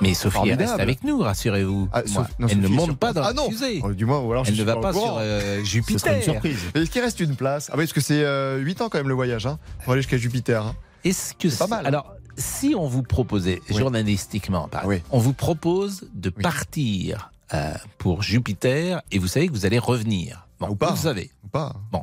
Mais 0.00 0.14
Sophie 0.14 0.34
Formidable. 0.36 0.62
reste 0.70 0.80
avec 0.80 1.04
nous, 1.04 1.18
rassurez-vous. 1.18 1.88
Ah, 1.92 2.02
Moi, 2.08 2.22
Sophie- 2.24 2.32
non, 2.38 2.48
elle 2.48 2.58
ne 2.58 2.62
Sophie 2.62 2.74
monte 2.76 2.96
pas 2.98 3.12
dans 3.12 3.20
la 3.20 3.26
Ah 3.28 3.32
non 3.34 3.50
fusée. 3.50 3.80
Oh, 3.84 3.92
Du 3.92 4.06
moins, 4.06 4.20
ou 4.20 4.30
alors 4.32 4.44
Elle 4.46 4.56
ne 4.56 4.62
va 4.64 4.76
pas 4.76 4.92
sur 4.92 5.16
euh, 5.18 5.60
Ce 5.60 5.64
Jupiter. 5.68 6.00
sera 6.00 6.14
une 6.14 6.22
surprise. 6.22 6.58
Est-ce 6.74 6.90
qu'il 6.90 7.02
reste 7.02 7.20
une 7.20 7.36
place? 7.36 7.68
Ah 7.70 7.74
oui, 7.76 7.84
parce 7.84 7.92
que 7.92 8.00
c'est 8.00 8.22
euh, 8.24 8.58
8 8.58 8.80
ans 8.82 8.88
quand 8.88 8.98
même 8.98 9.08
le 9.08 9.14
voyage, 9.14 9.46
hein, 9.46 9.58
pour 9.84 9.92
aller 9.92 10.00
jusqu'à 10.02 10.16
Jupiter. 10.16 10.64
hein. 10.64 10.76
Est-ce 11.04 11.34
que 11.34 11.48
C'est 11.50 11.58
pas 11.58 11.66
mal. 11.66 11.86
Alors, 11.86 12.14
si 12.38 12.74
on 12.78 12.86
vous 12.86 13.02
proposait, 13.02 13.60
Oui. 13.68 13.76
journalistiquement, 13.76 14.68
par 14.68 14.84
exemple, 14.84 15.02
on 15.10 15.18
vous 15.18 15.32
propose 15.34 16.08
de 16.14 16.30
partir 16.30 17.30
euh, 17.52 17.74
pour 17.98 18.22
Jupiter 18.22 19.02
et 19.10 19.18
vous 19.18 19.26
savez 19.28 19.48
que 19.48 19.52
vous 19.52 19.66
allez 19.66 19.78
revenir. 19.80 20.46
Bon, 20.60 20.68
Ou 20.68 20.76
pas. 20.76 20.92
Vous 20.92 21.02
savez. 21.02 21.30
Ou 21.44 21.48
pas. 21.48 21.74
Bon, 21.90 22.02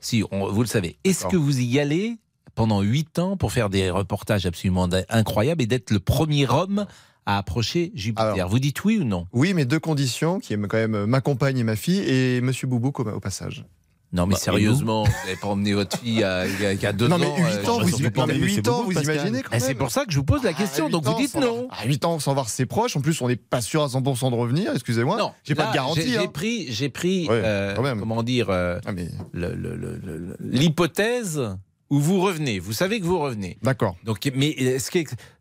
si 0.00 0.24
on, 0.30 0.50
vous 0.50 0.62
le 0.62 0.68
savez. 0.68 0.98
Est-ce 1.04 1.26
que 1.26 1.36
vous 1.36 1.60
y 1.60 1.78
allez 1.78 2.16
pendant 2.54 2.80
8 2.80 3.18
ans 3.18 3.36
pour 3.36 3.52
faire 3.52 3.70
des 3.70 3.90
reportages 3.90 4.46
absolument 4.46 4.88
incroyables 5.08 5.62
et 5.62 5.66
d'être 5.66 5.90
le 5.90 6.00
premier 6.00 6.48
homme 6.48 6.86
à 7.26 7.38
approcher 7.38 7.92
Jupiter 7.94 8.32
Alors. 8.34 8.48
Vous 8.48 8.58
dites 8.58 8.84
oui 8.84 8.98
ou 8.98 9.04
non? 9.04 9.26
Oui, 9.32 9.54
mais 9.54 9.64
deux 9.64 9.78
conditions, 9.78 10.40
qui 10.40 10.54
est 10.54 10.56
quand 10.56 10.78
même 10.78 11.04
ma 11.04 11.20
compagne 11.20 11.58
et 11.58 11.64
ma 11.64 11.76
fille, 11.76 12.00
et 12.00 12.40
Monsieur 12.40 12.66
Boubouk 12.66 13.00
au, 13.00 13.08
au 13.08 13.20
passage. 13.20 13.64
Non, 14.10 14.26
mais 14.26 14.34
Bah, 14.34 14.40
sérieusement, 14.40 15.04
vous 15.04 15.10
n'avez 15.26 15.36
pas 15.36 15.48
emmené 15.48 15.74
votre 15.74 15.98
fille 15.98 16.24
à, 16.24 16.46
il 16.46 16.60
y 16.62 16.64
a- 16.66 16.72
il 16.72 16.80
y 16.80 16.86
a 16.86 16.92
deux 16.94 17.08
Non, 17.08 17.16
ans. 17.16 17.18
mais 17.18 17.26
8 17.26 17.42
euh, 17.42 17.70
ans, 17.70 17.80
je 17.80 17.86
vous, 17.94 18.02
non, 18.02 18.10
pas- 18.10 18.26
mais 18.26 18.34
huit 18.36 18.66
ans, 18.66 18.82
vous 18.84 18.92
imaginez 18.92 19.42
quand 19.42 19.50
Eh, 19.52 19.60
C'est 19.60 19.68
même 19.68 19.76
pour 19.76 19.90
ça 19.90 20.06
que 20.06 20.12
je 20.12 20.16
vous 20.16 20.24
pose 20.24 20.42
la 20.42 20.54
question, 20.54 20.86
Ah, 20.88 20.90
donc 20.90 21.04
huit 21.06 21.12
vous 21.12 21.18
dites 21.20 21.34
non. 21.36 21.68
À 21.70 21.84
8 21.84 22.04
ans 22.06 22.18
sans 22.18 22.32
voir 22.32 22.48
ses 22.48 22.64
proches, 22.64 22.96
en 22.96 23.02
plus 23.02 23.20
on 23.20 23.28
n'est 23.28 23.36
pas 23.36 23.60
sûr 23.60 23.82
à 23.82 23.88
100% 23.88 24.30
de 24.30 24.34
revenir, 24.36 24.72
excusez-moi. 24.72 25.18
Non, 25.18 25.32
j'ai 25.44 25.54
pas 25.54 25.66
de 25.68 25.74
garantie. 25.74 26.08
J'ai 26.08 26.16
hein. 26.18 26.26
pris, 26.32 26.66
j'ai 26.72 26.88
pris 26.88 27.28
Ouais, 27.28 27.40
euh, 27.44 27.74
comment 27.98 28.22
dire, 28.22 28.48
euh, 28.48 28.78
Ah, 28.86 28.92
mais- 28.92 29.08
le- 29.32 29.54
le- 29.54 29.76
le- 29.76 29.98
le- 30.02 30.36
l'hypothèse 30.40 31.42
où 31.90 31.98
vous 32.00 32.20
revenez. 32.20 32.58
Vous 32.58 32.72
savez 32.74 33.00
que 33.00 33.04
vous 33.06 33.18
revenez. 33.18 33.56
D'accord. 33.62 33.96
Donc, 34.04 34.30
mais 34.34 34.48
est-ce 34.50 34.90
que 34.90 34.98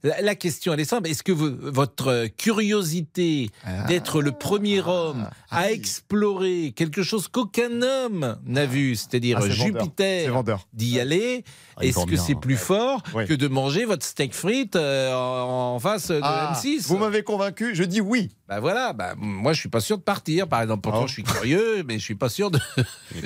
la 0.08 0.22
la 0.22 0.36
question 0.36 0.74
elle 0.74 0.80
est 0.80 0.86
simple 0.86 1.10
Est-ce 1.10 1.24
que 1.24 1.32
vous- 1.32 1.56
votre 1.60 2.28
curiosité 2.38 3.50
d'être 3.88 4.22
le 4.22 4.32
premier 4.32 4.82
homme 4.82 5.30
Ah, 5.50 5.60
à 5.60 5.72
explorer 5.72 6.74
quelque 6.76 7.04
chose 7.04 7.28
qu'aucun 7.28 7.82
homme 7.82 8.38
n'a 8.46 8.66
vu, 8.66 8.96
c'est-à-dire 8.96 9.40
Ah, 9.42 9.50
Jupiter, 9.50 10.44
d'y 10.74 11.00
aller, 11.00 11.44
Ah, 11.78 11.86
est-ce 11.86 12.06
que 12.06 12.16
c'est 12.18 12.36
plus 12.36 12.58
fort 12.58 13.02
que 13.04 13.34
de 13.34 13.48
manger 13.48 13.86
votre 13.86 14.06
steak 14.06 14.34
frites 14.34 14.76
euh, 14.76 15.14
en, 15.14 15.76
en 15.76 15.80
face 15.80 16.08
de 16.10 16.20
Ah, 16.22 16.54
M6 16.56 16.88
Vous 16.88 16.98
m'avez 16.98 17.24
convaincu, 17.24 17.76
je 17.76 17.84
dis 17.84 18.02
oui. 18.02 18.30
bah 18.48 18.60
voilà, 18.60 18.94
bah, 18.94 19.14
moi 19.18 19.54
je 19.54 19.60
suis 19.60 19.70
pas 19.70 19.80
sûr 19.82 19.98
de 19.98 20.04
partir, 20.04 20.48
par 20.48 20.62
exemple. 20.62 20.82
Pourtant, 20.82 21.04
Ah. 21.04 21.08
je 21.08 21.14
suis 21.14 21.24
curieux, 21.24 21.84
mais 21.88 21.98
je 22.00 22.04
suis 22.04 22.16
pas 22.16 22.30
sûr 22.30 22.52
de. 22.52 22.60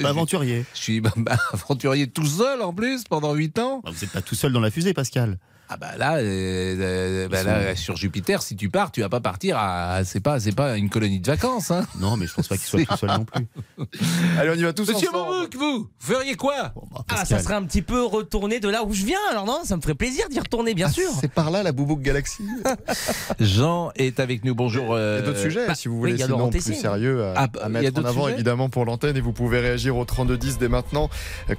Pas 0.02 0.10
aventurier. 0.10 0.65
Je 0.76 0.80
suis 0.80 1.02
bah, 1.02 1.12
bah, 1.17 1.38
aventurier 1.54 2.08
tout 2.08 2.26
seul 2.26 2.62
en 2.62 2.74
plus 2.74 3.04
pendant 3.04 3.34
8 3.34 3.60
ans. 3.60 3.82
Vous 3.86 3.91
n'êtes 3.91 4.12
pas 4.12 4.22
tout 4.22 4.36
seul 4.36 4.52
dans 4.54 4.60
la 4.60 4.72
fusée, 4.72 4.94
Pascal. 4.94 5.38
Ah 5.74 5.78
bah 5.78 5.92
là, 5.98 6.18
euh, 6.18 6.26
euh, 6.26 7.28
bah 7.30 7.44
là, 7.44 7.78
sur 7.78 7.96
Jupiter, 7.96 8.42
si 8.42 8.58
tu 8.58 8.68
pars, 8.68 8.92
tu 8.92 9.00
vas 9.00 9.08
pas 9.08 9.22
partir 9.22 9.56
à. 9.58 10.04
C'est 10.04 10.20
pas, 10.20 10.38
c'est 10.38 10.52
pas 10.54 10.76
une 10.78 10.90
colonie 10.90 11.22
de 11.22 11.28
vacances. 11.28 11.72
Hein. 11.72 11.88
Non, 11.98 12.18
mais 12.18 12.28
je 12.28 12.34
pense 12.34 12.50
pas 12.50 12.58
qu'il 12.58 12.66
soit 12.66 12.84
tout 12.84 12.98
seul 12.98 13.10
non 13.12 13.24
plus. 13.24 13.48
Allez, 14.38 14.50
on 14.50 14.56
y 14.56 14.64
va 14.64 14.74
tous 14.74 14.90
Monsieur 14.92 15.08
ensemble. 15.08 15.48
Boubouk, 15.48 15.56
vous, 15.56 15.78
vous 15.78 15.90
feriez 15.98 16.36
quoi? 16.36 16.74
Ah, 17.08 17.24
ça 17.24 17.40
serait 17.40 17.54
un 17.54 17.64
petit 17.64 17.82
peu 17.82 18.04
retourné 18.04 18.60
de 18.60 18.68
là 18.68 18.84
où 18.84 18.92
je 18.94 19.06
viens, 19.06 19.18
alors 19.30 19.46
non? 19.46 19.60
Ça 19.64 19.78
me 19.78 19.82
ferait 19.82 19.96
plaisir 19.96 20.28
d'y 20.28 20.42
retourner, 20.42 20.74
bien 20.74 20.90
sûr. 20.90 21.10
C'est 21.22 21.32
par 21.32 21.52
là 21.52 21.64
la 21.64 21.72
Boubouk 21.72 22.02
Galaxy. 22.02 22.44
Jean 23.40 23.92
est 23.96 24.20
avec 24.20 24.44
nous. 24.44 24.56
Bonjour. 24.56 24.94
euh, 24.94 25.20
Il 25.20 25.22
y 25.22 25.24
a 25.24 25.26
d'autres 25.32 25.42
sujets, 25.42 25.68
bah, 25.68 25.76
si 25.76 25.88
vous 25.88 25.94
oui, 25.96 26.12
voulez, 26.12 26.20
y 26.20 26.24
a 26.24 26.26
sinon 26.26 26.50
plus 26.50 26.60
sérieux 26.74 27.24
à, 27.28 27.34
Ah, 27.38 27.44
à 27.44 27.50
il 27.54 27.62
y 27.62 27.64
a 27.78 27.82
mettre 27.82 28.02
en 28.02 28.06
avant, 28.06 28.24
sujets 28.24 28.34
évidemment, 28.36 28.68
pour 28.68 28.84
l'antenne. 28.84 29.16
Et 29.16 29.22
vous 29.22 29.32
pouvez 29.32 29.62
réagir 29.62 29.96
au 29.96 30.04
3210 30.04 30.58
dès 30.58 30.68
maintenant, 30.68 31.10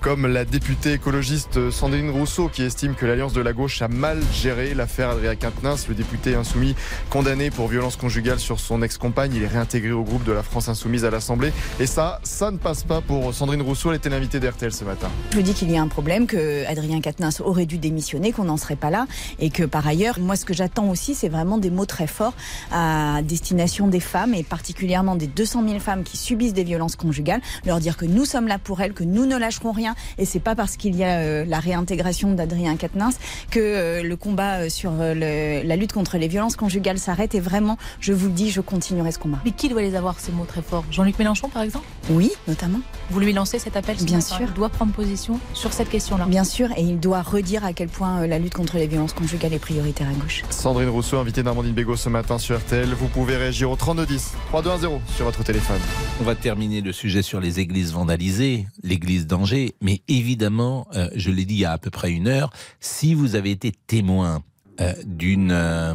comme 0.02 0.26
la 0.26 0.44
députée 0.44 0.92
écologiste 0.92 1.70
Sandrine 1.70 2.10
Rousseau, 2.10 2.50
qui 2.50 2.62
estime 2.62 2.94
que 2.94 3.06
l'Alliance 3.06 3.32
de 3.32 3.40
la 3.40 3.54
gauche 3.54 3.80
a 3.80 3.88
mal 4.02 4.18
géré 4.32 4.74
l'affaire 4.74 5.10
Adrien 5.10 5.36
Quatennens, 5.36 5.86
le 5.88 5.94
député 5.94 6.34
insoumis 6.34 6.74
condamné 7.08 7.52
pour 7.52 7.68
violence 7.68 7.94
conjugale 7.94 8.40
sur 8.40 8.58
son 8.58 8.82
ex-compagne. 8.82 9.32
Il 9.32 9.44
est 9.44 9.46
réintégré 9.46 9.92
au 9.92 10.02
groupe 10.02 10.24
de 10.24 10.32
la 10.32 10.42
France 10.42 10.68
insoumise 10.68 11.04
à 11.04 11.10
l'Assemblée. 11.12 11.52
Et 11.78 11.86
ça, 11.86 12.18
ça 12.24 12.50
ne 12.50 12.56
passe 12.56 12.82
pas 12.82 13.00
pour 13.00 13.32
Sandrine 13.32 13.62
Rousseau. 13.62 13.90
Elle 13.90 13.98
était 13.98 14.08
l'invitée 14.08 14.40
d'RTL 14.40 14.72
ce 14.72 14.82
matin. 14.82 15.08
Je 15.32 15.40
dis 15.40 15.54
qu'il 15.54 15.70
y 15.70 15.76
a 15.76 15.80
un 15.80 15.86
problème, 15.86 16.26
que 16.26 16.66
Adrien 16.66 17.00
Quatennens 17.00 17.40
aurait 17.44 17.64
dû 17.64 17.78
démissionner, 17.78 18.32
qu'on 18.32 18.42
n'en 18.42 18.56
serait 18.56 18.74
pas 18.74 18.90
là, 18.90 19.06
et 19.38 19.50
que 19.50 19.62
par 19.62 19.86
ailleurs, 19.86 20.18
moi 20.18 20.34
ce 20.34 20.44
que 20.44 20.52
j'attends 20.52 20.90
aussi, 20.90 21.14
c'est 21.14 21.28
vraiment 21.28 21.58
des 21.58 21.70
mots 21.70 21.86
très 21.86 22.08
forts 22.08 22.34
à 22.72 23.20
destination 23.22 23.86
des 23.86 24.00
femmes, 24.00 24.34
et 24.34 24.42
particulièrement 24.42 25.14
des 25.14 25.28
200 25.28 25.64
000 25.68 25.78
femmes 25.78 26.02
qui 26.02 26.16
subissent 26.16 26.54
des 26.54 26.64
violences 26.64 26.96
conjugales, 26.96 27.40
leur 27.64 27.78
dire 27.78 27.96
que 27.96 28.04
nous 28.04 28.24
sommes 28.24 28.48
là 28.48 28.58
pour 28.58 28.80
elles, 28.80 28.94
que 28.94 29.04
nous 29.04 29.26
ne 29.26 29.36
lâcherons 29.36 29.70
rien, 29.70 29.94
et 30.18 30.24
c'est 30.24 30.40
pas 30.40 30.56
parce 30.56 30.76
qu'il 30.76 30.96
y 30.96 31.04
a 31.04 31.20
euh, 31.20 31.44
la 31.44 31.60
réintégration 31.60 32.32
d'Adrien 32.32 32.76
Quatennens 32.76 33.14
que 33.52 33.60
euh, 33.60 33.91
le 34.02 34.16
combat 34.16 34.60
euh, 34.60 34.68
sur 34.70 34.92
euh, 35.00 35.12
le- 35.14 35.66
la 35.68 35.76
lutte 35.76 35.92
contre 35.92 36.16
les 36.16 36.28
violences 36.28 36.56
conjugales 36.56 36.98
s'arrête, 36.98 37.34
et 37.34 37.40
vraiment, 37.40 37.76
je 38.00 38.12
vous 38.12 38.28
le 38.28 38.32
dis, 38.32 38.50
je 38.50 38.60
continuerai 38.62 39.12
ce 39.12 39.18
combat. 39.18 39.38
Mais 39.44 39.50
qui 39.50 39.68
doit 39.68 39.82
les 39.82 39.94
avoir, 39.94 40.18
ces 40.20 40.32
mots 40.32 40.46
très 40.46 40.62
forts? 40.62 40.84
Jean-Luc 40.90 41.18
Mélenchon, 41.18 41.48
par 41.50 41.62
exemple? 41.62 41.86
Oui, 42.10 42.30
notamment. 42.48 42.80
Vous 43.10 43.20
lui 43.20 43.32
lancez 43.32 43.58
cet 43.58 43.76
appel 43.76 43.98
ce 43.98 44.04
Bien 44.04 44.16
matin. 44.18 44.36
sûr. 44.36 44.46
Il 44.48 44.54
doit 44.54 44.68
prendre 44.70 44.92
position 44.92 45.38
sur 45.52 45.72
cette 45.72 45.90
question-là. 45.90 46.24
Bien 46.26 46.44
sûr, 46.44 46.70
et 46.76 46.82
il 46.82 46.98
doit 47.00 47.20
redire 47.22 47.64
à 47.64 47.72
quel 47.72 47.88
point 47.88 48.22
euh, 48.22 48.26
la 48.26 48.38
lutte 48.38 48.54
contre 48.54 48.76
les 48.76 48.86
violences 48.86 49.12
conjugales 49.12 49.52
est 49.52 49.58
prioritaire 49.58 50.08
à 50.08 50.12
gauche. 50.12 50.42
Sandrine 50.50 50.88
Rousseau, 50.88 51.18
invitée 51.18 51.42
d'Armandine 51.42 51.74
Bégaud 51.74 51.96
ce 51.96 52.08
matin 52.08 52.38
sur 52.38 52.56
RTL. 52.58 52.88
Vous 52.94 53.08
pouvez 53.08 53.36
réagir 53.36 53.70
au 53.70 53.76
3210 53.76 54.32
3210 54.50 55.00
sur 55.16 55.24
votre 55.24 55.42
téléphone. 55.42 55.80
On 56.20 56.24
va 56.24 56.34
terminer 56.34 56.80
le 56.80 56.92
sujet 56.92 57.22
sur 57.22 57.40
les 57.40 57.58
églises 57.60 57.92
vandalisées, 57.92 58.66
l'église 58.82 59.26
d'Angers. 59.26 59.74
Mais 59.80 60.02
évidemment, 60.08 60.86
euh, 60.94 61.08
je 61.14 61.30
l'ai 61.30 61.44
dit 61.44 61.54
il 61.54 61.60
y 61.60 61.64
a 61.64 61.72
à 61.72 61.78
peu 61.78 61.90
près 61.90 62.12
une 62.12 62.28
heure, 62.28 62.50
si 62.80 63.14
vous 63.14 63.34
avez 63.34 63.50
été 63.50 63.72
témoin 63.86 64.42
euh, 64.80 64.92
d'une, 65.04 65.50
euh, 65.52 65.94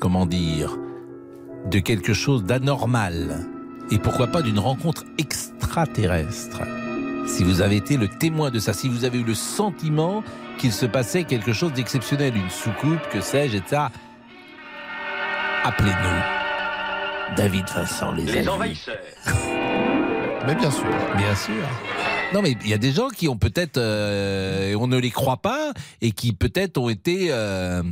comment 0.00 0.26
dire, 0.26 0.76
de 1.70 1.78
quelque 1.78 2.14
chose 2.14 2.44
d'anormal, 2.44 3.46
et 3.90 3.98
pourquoi 3.98 4.26
pas 4.28 4.42
d'une 4.42 4.58
rencontre 4.58 5.04
extraterrestre, 5.18 6.62
si 7.26 7.44
vous 7.44 7.60
avez 7.60 7.76
été 7.76 7.96
le 7.96 8.08
témoin 8.08 8.50
de 8.50 8.58
ça, 8.58 8.72
si 8.72 8.88
vous 8.88 9.04
avez 9.04 9.18
eu 9.20 9.24
le 9.24 9.34
sentiment 9.34 10.22
qu'il 10.58 10.72
se 10.72 10.86
passait 10.86 11.24
quelque 11.24 11.52
chose 11.52 11.72
d'exceptionnel, 11.72 12.36
une 12.36 12.50
soucoupe, 12.50 13.00
que 13.12 13.20
sais-je, 13.20 13.56
etc., 13.58 13.82
appelez-nous. 15.64 17.34
David 17.36 17.66
Vincent, 17.74 18.12
les, 18.12 18.24
Les 18.24 18.38
amis. 18.38 18.48
envahisseurs. 18.48 18.96
Mais 20.46 20.54
bien 20.54 20.70
sûr. 20.70 20.86
Bien 21.16 21.34
sûr. 21.34 21.52
Non, 22.34 22.42
mais 22.42 22.56
il 22.62 22.68
y 22.68 22.74
a 22.74 22.78
des 22.78 22.92
gens 22.92 23.08
qui 23.08 23.26
ont 23.26 23.38
peut-être, 23.38 23.78
euh, 23.78 24.74
on 24.78 24.86
ne 24.86 24.98
les 24.98 25.10
croit 25.10 25.38
pas, 25.38 25.72
et 26.02 26.12
qui 26.12 26.32
peut-être 26.34 26.76
ont 26.76 26.90
été. 26.90 27.28
euh, 27.30 27.82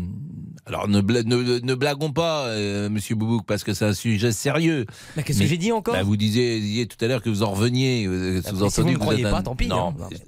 alors 0.66 0.88
ne, 0.88 1.01
bla- 1.01 1.22
ne, 1.22 1.59
ne 1.61 1.75
blaguons 1.75 2.12
pas, 2.12 2.46
euh, 2.49 2.90
Monsieur 2.90 3.14
Boubouk, 3.14 3.46
parce 3.46 3.64
que 3.64 3.72
c'est 3.72 3.87
un 3.87 3.94
sujet 3.94 4.33
sérieux. 4.33 4.85
Mais 5.16 5.22
qu'est-ce 5.22 5.38
que 5.40 5.46
j'ai 5.46 5.57
dit 5.57 5.72
encore 5.72 5.94
bah, 5.94 6.03
Vous 6.03 6.16
disiez, 6.18 6.61
disiez 6.61 6.87
tout 6.87 7.03
à 7.03 7.09
l'heure 7.09 7.22
que 7.22 7.31
vous 7.31 7.42
en 7.42 7.53
reveniez. 7.53 8.05
euh, 8.07 8.42
Ah, 8.44 8.49
si 8.49 8.55
vous 8.55 8.66
que 8.68 8.81
ne 8.83 8.92
vous 8.92 8.99
croyez 8.99 9.22
pas, 9.22 9.38
un- 9.38 9.42
tant 9.42 9.57
pis, 9.57 9.68
Non. 9.68 9.88
hein. 9.88 9.94
Non, 9.99 10.09
mais 10.11 10.18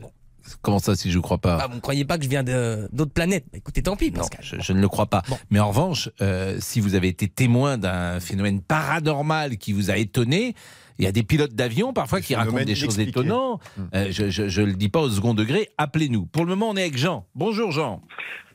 Comment 0.63 0.79
ça, 0.79 0.97
si 0.97 1.11
je 1.11 1.19
ne 1.19 1.23
crois 1.23 1.37
pas 1.39 1.59
Ah, 1.61 1.67
vous 1.69 1.75
ne 1.77 1.81
croyez 1.81 2.07
pas 2.07 2.17
que 2.17 2.25
je 2.25 2.31
viens 2.31 2.43
d'autres 2.43 3.13
planètes 3.13 3.45
Bah, 3.53 3.59
Écoutez, 3.59 3.83
tant 3.83 3.97
pis, 3.97 4.11
Non, 4.11 4.21
Pascal. 4.21 4.41
je, 4.43 4.57
je 4.59 4.73
ne 4.73 4.81
le 4.81 4.89
crois 4.89 5.05
pas. 5.07 5.23
Mais 5.51 5.61
en 5.61 5.69
revanche, 5.69 6.09
euh, 6.23 6.57
si 6.61 6.81
vous 6.81 6.95
avez 6.95 7.09
été 7.09 7.29
témoin 7.29 7.77
d'un 7.77 8.19
phénomène 8.19 8.63
paranormal 8.63 9.59
qui 9.59 9.75
vous 9.75 9.91
a 9.91 9.99
étonné, 9.99 10.55
il 10.99 11.05
y 11.05 11.09
a 11.09 11.13
des 11.13 11.23
pilotes 11.23 11.55
d'avion 11.55 11.93
parfois 11.93 12.21
qui 12.21 12.35
racontent 12.35 12.65
des 12.65 12.75
choses 12.75 12.99
étonnantes. 13.01 13.63
Euh, 13.95 14.07
je 14.11 14.61
ne 14.61 14.67
le 14.67 14.73
dis 14.75 14.89
pas 14.89 15.01
au 15.01 15.09
second 15.11 15.35
degré. 15.35 15.69
Appelez-nous. 15.79 16.27
Pour 16.27 16.45
le 16.45 16.51
moment, 16.51 16.71
on 16.71 16.77
est 16.77 16.83
avec 16.83 16.97
Jean. 16.99 17.27
Bonjour 17.35 17.71
Jean. 17.73 18.03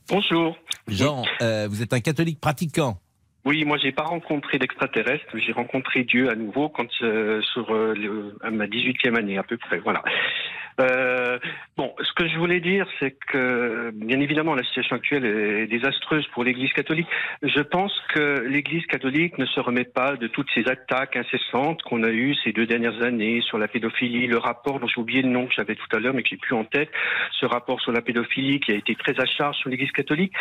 Bonjour. 0.09 0.57
Jean, 0.87 1.23
euh, 1.41 1.67
vous 1.69 1.81
êtes 1.81 1.93
un 1.93 2.01
catholique 2.01 2.39
pratiquant. 2.41 2.97
Oui, 3.45 3.65
moi 3.65 3.77
j'ai 3.77 3.91
pas 3.91 4.03
rencontré 4.03 4.57
d'extraterrestres, 4.57 5.25
j'ai 5.45 5.51
rencontré 5.51 6.05
Dieu 6.05 6.29
à 6.29 6.35
nouveau 6.35 6.69
quand 6.69 6.87
euh, 7.01 7.41
sur 7.53 7.73
euh, 7.73 7.93
le- 7.93 8.37
à 8.41 8.49
ma 8.51 8.67
18e 8.67 9.17
année 9.17 9.37
à 9.37 9.43
peu 9.43 9.57
près, 9.57 9.79
voilà. 9.79 10.01
Euh, 10.79 11.37
bon, 11.77 11.93
ce 11.99 12.13
que 12.13 12.27
je 12.27 12.37
voulais 12.37 12.59
dire, 12.59 12.87
c'est 12.99 13.15
que 13.27 13.91
bien 13.93 14.19
évidemment 14.19 14.55
la 14.55 14.63
situation 14.63 14.95
actuelle 14.95 15.25
est 15.25 15.67
désastreuse 15.67 16.25
pour 16.33 16.43
l'Église 16.43 16.71
catholique. 16.73 17.07
Je 17.41 17.61
pense 17.61 17.93
que 18.13 18.45
l'Église 18.47 18.85
catholique 18.87 19.37
ne 19.37 19.45
se 19.45 19.59
remet 19.59 19.83
pas 19.83 20.15
de 20.15 20.27
toutes 20.27 20.49
ces 20.53 20.67
attaques 20.67 21.15
incessantes 21.15 21.81
qu'on 21.83 22.03
a 22.03 22.09
eues 22.09 22.35
ces 22.43 22.51
deux 22.51 22.65
dernières 22.65 23.01
années 23.03 23.41
sur 23.41 23.57
la 23.57 23.67
pédophilie, 23.67 24.27
le 24.27 24.37
rapport 24.37 24.79
dont 24.79 24.87
j'ai 24.87 24.99
oublié 24.99 25.21
le 25.21 25.29
nom 25.29 25.45
que 25.45 25.53
j'avais 25.53 25.75
tout 25.75 25.95
à 25.95 25.99
l'heure 25.99 26.13
mais 26.13 26.23
que 26.23 26.29
j'ai 26.29 26.37
plus 26.37 26.55
en 26.55 26.63
tête, 26.63 26.89
ce 27.39 27.45
rapport 27.45 27.79
sur 27.81 27.91
la 27.91 28.01
pédophilie 28.01 28.59
qui 28.59 28.71
a 28.71 28.75
été 28.75 28.95
très 28.95 29.19
à 29.19 29.25
charge 29.25 29.57
sur 29.57 29.69
l'Église 29.69 29.91
catholique. 29.91 30.33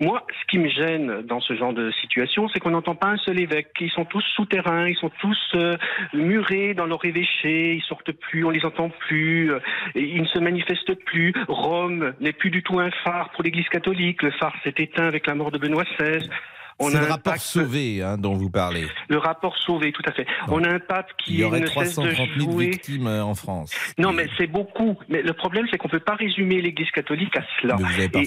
Moi, 0.00 0.24
ce 0.40 0.46
qui 0.46 0.58
me 0.58 0.68
gêne 0.68 1.22
dans 1.22 1.40
ce 1.40 1.54
genre 1.54 1.72
de 1.72 1.90
situation, 1.92 2.48
c'est 2.48 2.60
qu'on 2.60 2.70
n'entend 2.70 2.94
pas 2.94 3.08
un 3.08 3.16
seul 3.18 3.40
évêque. 3.40 3.68
Ils 3.80 3.90
sont 3.90 4.04
tous 4.04 4.24
souterrains, 4.34 4.88
ils 4.88 4.96
sont 4.96 5.10
tous 5.20 5.38
euh, 5.54 5.76
murés 6.12 6.74
dans 6.74 6.86
leur 6.86 7.04
évêché, 7.04 7.74
ils 7.74 7.82
sortent 7.82 8.12
plus, 8.12 8.44
on 8.44 8.50
les 8.50 8.64
entend 8.64 8.90
plus, 8.90 9.52
ils 9.94 10.22
ne 10.22 10.26
se 10.26 10.38
manifestent 10.38 10.94
plus. 11.04 11.32
Rome 11.48 12.12
n'est 12.20 12.32
plus 12.32 12.50
du 12.50 12.62
tout 12.62 12.78
un 12.78 12.90
phare 13.04 13.30
pour 13.30 13.42
l'Église 13.42 13.68
catholique. 13.68 14.22
Le 14.22 14.30
phare 14.32 14.54
s'est 14.64 14.74
éteint 14.78 15.06
avec 15.06 15.26
la 15.26 15.34
mort 15.34 15.50
de 15.50 15.58
Benoît 15.58 15.84
XVI. 15.84 16.28
On 16.82 16.88
C'est 16.88 16.96
a 16.96 17.00
le 17.02 17.06
rapport 17.08 17.36
sauvé 17.36 18.02
hein, 18.02 18.16
dont 18.18 18.34
vous 18.34 18.48
parlez. 18.50 18.86
le 19.08 19.18
rapport 19.18 19.56
sauvé, 19.58 19.92
tout 19.92 20.02
à 20.06 20.12
fait. 20.12 20.26
On 20.48 20.64
a 20.64 20.68
un 20.70 20.78
pape 20.78 21.10
Il 21.26 21.34
y 21.34 21.36
qui 21.38 21.44
aurait 21.44 21.60
ne 21.60 21.66
cesse 21.66 21.96
de 21.96 22.02
330 22.02 22.28
000 22.38 22.50
jouer. 22.52 22.66
victimes 22.70 23.06
euh, 23.06 23.22
en 23.22 23.34
France. 23.34 23.70
Non, 23.98 24.12
mais 24.12 24.26
c'est 24.38 24.46
beaucoup. 24.46 24.98
Mais 25.08 25.20
le 25.22 25.32
problème, 25.34 25.66
c'est 25.70 25.76
qu'on 25.78 25.88
peut 25.88 26.00
pas 26.00 26.14
résumer 26.14 26.60
l'Église 26.62 26.90
catholique 26.90 27.36
à 27.36 27.42
cela. 27.60 27.76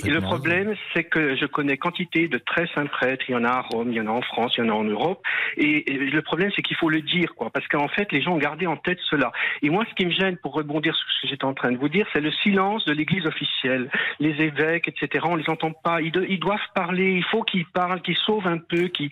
Et 0.06 0.10
le 0.10 0.22
problème, 0.22 0.76
c'est 0.94 1.04
que 1.04 1.36
je 1.36 1.46
connais 1.48 1.78
quantité 1.78 2.28
de 2.28 2.38
très 2.38 2.68
saints 2.76 2.86
prêtres. 2.86 3.26
Il 3.28 3.32
y 3.32 3.36
en 3.36 3.44
a 3.44 3.50
à 3.50 3.62
Rome, 3.62 3.90
il 3.92 3.96
y 3.98 4.02
en 4.02 4.08
a 4.08 4.12
en 4.12 4.22
France, 4.22 4.54
il 4.58 4.64
y 4.64 4.70
en 4.70 4.70
a 4.70 4.78
en 4.78 4.84
Europe. 4.84 5.22
Et, 5.58 5.92
et 5.92 5.98
le 5.98 6.22
problème, 6.22 6.52
c'est 6.56 6.62
qu'il 6.62 6.78
faut 6.78 6.90
le 6.90 7.02
dire, 7.02 7.34
quoi, 7.36 7.50
parce 7.50 7.68
qu'en 7.68 7.88
fait, 7.88 8.12
les 8.12 8.22
gens 8.22 8.34
ont 8.34 8.38
gardé 8.38 8.68
en 8.68 8.78
tête 8.78 9.00
cela. 9.10 9.32
Et 9.64 9.70
moi, 9.70 9.84
ce 9.90 9.96
qui 9.96 10.06
me 10.06 10.12
gêne, 10.12 10.38
pour 10.38 10.54
rebondir 10.54 10.96
sur 10.96 11.08
ce 11.18 11.22
que 11.24 11.28
j'étais 11.30 11.46
en 11.46 11.54
train 11.56 11.72
de 11.72 11.78
vous 11.78 11.90
dire, 11.90 12.06
c'est 12.14 12.22
le 12.22 12.32
silence 12.44 12.86
de 12.86 12.94
l'Église 12.94 13.26
officielle. 13.26 13.90
Les 14.20 14.36
évêques, 14.44 14.88
etc. 14.88 15.26
On 15.28 15.36
les 15.36 15.50
entend 15.50 15.72
pas. 15.72 16.02
Ils, 16.02 16.12
de- 16.12 16.26
ils 16.30 16.40
doivent 16.40 16.60
parler. 16.76 17.14
Il 17.14 17.24
faut 17.26 17.42
qu'ils 17.44 17.66
parlent, 17.66 18.02
qu'ils 18.02 18.18
sauvent 18.18 18.43
un 18.48 18.58
peu, 18.58 18.88
qu'ils 18.88 19.10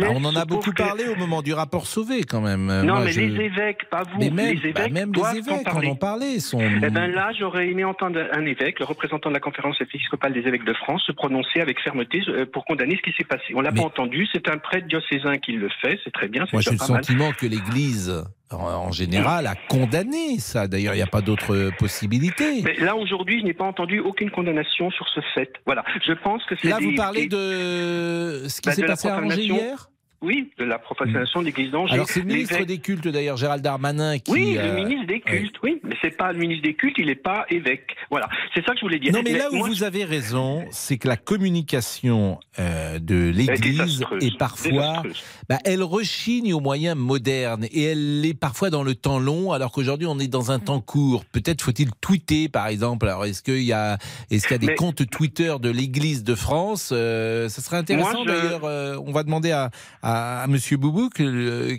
Bah, 0.00 0.08
on 0.10 0.24
en 0.24 0.34
a 0.36 0.44
beaucoup 0.44 0.72
parlé 0.72 1.04
au 1.08 1.14
moment 1.16 1.42
du 1.42 1.52
rapport 1.52 1.86
sauvé 1.86 2.22
quand 2.24 2.40
même. 2.40 2.68
Euh, 2.70 2.82
non, 2.82 2.94
moi, 2.94 3.04
mais 3.04 3.12
je- 3.12 3.20
les 3.20 3.44
évêques, 3.44 3.88
pas 3.90 4.02
vous. 4.02 4.18
Mais 4.18 4.30
même, 4.30 4.54
les 4.54 4.60
évêques 4.68 4.74
bah, 4.74 4.88
même 4.88 5.12
les 5.12 5.20
en 5.22 5.30
évêques 5.32 5.66
en 5.66 5.70
parler. 5.72 5.88
ont 5.88 5.96
parlé. 5.96 6.40
Sont... 6.40 6.60
Eh 6.60 6.90
ben 6.90 7.06
là, 7.08 7.30
j'aurais 7.38 7.68
aimé 7.68 7.84
entendre 7.84 8.20
un 8.32 8.44
évêque, 8.46 8.78
le 8.80 8.84
représentant 8.84 9.28
de 9.28 9.34
la 9.34 9.40
conférence 9.40 9.80
épiscopale 9.80 10.32
des 10.32 10.40
évêques 10.40 10.64
de 10.64 10.74
France, 10.74 11.02
se 11.06 11.12
prononcer 11.12 11.60
avec 11.60 11.80
fermeté 11.80 12.22
euh, 12.28 12.46
pour 12.46 12.64
condamner 12.64 12.96
ce 12.96 13.02
qui 13.02 13.16
s'est 13.16 13.24
passé. 13.24 13.52
On 13.54 13.60
l'a 13.60 13.72
pas 13.72 13.82
entendu. 13.82 14.26
C'est 14.32 14.48
un 14.48 14.58
prêtre 14.58 14.86
diocésain 14.88 15.38
qui 15.38 15.52
le 15.52 15.68
fait. 15.80 15.98
C'est 16.04 16.12
très 16.12 16.28
bien. 16.28 16.44
Moi, 16.52 16.62
j'ai 16.62 16.70
le 16.72 16.76
mal. 16.76 16.86
sentiment 16.86 17.32
que 17.32 17.46
l'Église, 17.46 18.24
en, 18.50 18.92
général, 18.92 19.46
a 19.46 19.54
condamné 19.68 20.38
ça. 20.38 20.68
D'ailleurs, 20.68 20.94
il 20.94 20.98
n'y 20.98 21.02
a 21.02 21.06
pas 21.06 21.20
d'autre 21.20 21.70
possibilité. 21.78 22.62
Mais 22.62 22.74
là, 22.74 22.96
aujourd'hui, 22.96 23.40
je 23.40 23.44
n'ai 23.44 23.54
pas 23.54 23.64
entendu 23.64 24.00
aucune 24.00 24.30
condamnation 24.30 24.90
sur 24.90 25.06
ce 25.08 25.20
fait. 25.34 25.52
Voilà. 25.66 25.84
Je 26.06 26.12
pense 26.12 26.44
que 26.44 26.54
c'est 26.56 26.68
Là, 26.68 26.78
vous 26.80 26.94
parlez 26.94 27.26
de 27.26 28.44
ce 28.48 28.60
qui 28.60 28.68
Bah, 28.68 28.74
s'est 28.74 28.86
passé 28.86 29.08
à 29.08 29.18
Angers 29.18 29.42
hier? 29.42 29.90
Oui, 30.20 30.50
de 30.58 30.64
la 30.64 30.78
profanation 30.78 31.40
de 31.40 31.46
l'église 31.46 31.70
d'Angers. 31.70 31.94
Alors, 31.94 32.08
c'est 32.08 32.20
le 32.20 32.26
ministre 32.26 32.64
des 32.64 32.78
cultes, 32.78 33.06
d'ailleurs, 33.06 33.36
Gérald 33.36 33.62
Darmanin, 33.62 34.18
qui. 34.18 34.32
Oui, 34.32 34.56
euh, 34.58 34.74
le 34.76 34.84
ministre 34.84 35.06
des 35.06 35.20
cultes, 35.20 35.54
oui. 35.62 35.80
Mais 35.84 35.94
c'est 36.02 36.16
pas 36.16 36.32
le 36.32 36.38
ministre 36.40 36.64
des 36.64 36.74
cultes, 36.74 36.96
il 36.98 37.06
n'est 37.06 37.14
pas 37.14 37.46
évêque. 37.50 37.94
Voilà. 38.10 38.28
C'est 38.52 38.64
ça 38.66 38.72
que 38.72 38.78
je 38.80 38.84
voulais 38.84 38.98
dire. 38.98 39.12
Non, 39.12 39.20
mais 39.24 39.38
là 39.38 39.48
où 39.52 39.56
moi, 39.56 39.68
vous 39.68 39.84
avez 39.84 40.04
raison, 40.04 40.64
c'est 40.72 40.98
que 40.98 41.06
la 41.06 41.16
communication 41.16 42.40
euh, 42.58 42.98
de 42.98 43.30
l'Église 43.30 44.04
est 44.20 44.36
parfois, 44.38 45.02
bah, 45.48 45.58
elle 45.64 45.82
rechigne 45.82 46.52
aux 46.52 46.60
moyens 46.60 46.96
modernes 46.96 47.66
et 47.70 47.84
elle 47.84 48.24
est 48.26 48.34
parfois 48.38 48.70
dans 48.70 48.82
le 48.82 48.94
temps 48.94 49.18
long, 49.20 49.52
alors 49.52 49.70
qu'aujourd'hui 49.72 50.06
on 50.06 50.18
est 50.18 50.26
dans 50.28 50.50
un 50.50 50.58
temps 50.58 50.80
court. 50.80 51.24
Peut-être 51.26 51.62
faut-il 51.62 51.90
tweeter, 52.00 52.48
par 52.48 52.66
exemple. 52.66 53.06
Alors 53.08 53.24
est-ce 53.24 53.42
qu'il 53.42 53.62
y 53.62 53.72
a, 53.72 53.98
est-ce 54.30 54.46
qu'il 54.48 54.52
y 54.52 54.56
a 54.56 54.58
des 54.58 54.66
Mais- 54.68 54.74
comptes 54.74 55.08
Twitter 55.10 55.54
de 55.60 55.70
l'Église 55.70 56.24
de 56.24 56.34
France 56.34 56.90
Euh, 56.92 57.48
Ça 57.48 57.62
serait 57.62 57.76
intéressant 57.76 58.24
je- 58.24 58.28
d'ailleurs. 58.28 58.64
euh, 58.64 58.96
on 59.06 59.12
va 59.12 59.22
demander 59.22 59.52
à, 59.52 59.70
à, 60.02 60.07
à 60.10 60.46
Monsieur 60.48 60.76
Boubouk, 60.78 61.14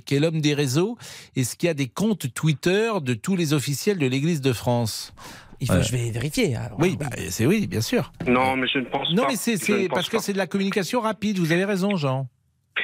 qui 0.06 0.16
est 0.16 0.20
l'homme 0.20 0.42
des 0.42 0.54
réseaux, 0.54 0.98
est-ce 1.36 1.56
qu'il 1.56 1.68
y 1.68 1.70
a 1.70 1.74
des 1.74 1.88
comptes 1.88 2.32
Twitter 2.34 2.92
de 3.02 3.14
tous 3.16 3.36
les 3.36 3.54
officiels 3.54 3.98
de 3.98 4.06
l'Église 4.06 4.42
de 4.42 4.54
France? 4.54 5.14
Il 5.62 5.68
faut, 5.68 5.74
Ouais. 5.74 5.84
Je 5.84 5.92
vais 5.92 6.10
vérifier. 6.12 6.56
alors. 6.56 6.80
Oui, 6.80 6.96
bah, 6.98 7.08
c'est 7.30 7.46
oui, 7.46 7.68
bien 7.68 7.82
sûr. 7.82 8.12
Non, 8.28 8.56
mais 8.56 8.68
je 8.74 8.80
ne 8.80 8.86
pense 8.86 9.10
Non, 9.14 9.24
pas. 9.24 9.30
mais 9.30 9.36
c'est 9.36 9.90
parce 9.90 10.08
que 10.10 10.20
c'est 10.20 10.32
de 10.34 10.38
la 10.38 10.48
communication 10.48 11.02
rapide. 11.02 11.38
Vous 11.40 11.52
avez 11.52 11.66
raison, 11.66 11.98
Jean. 11.98 12.28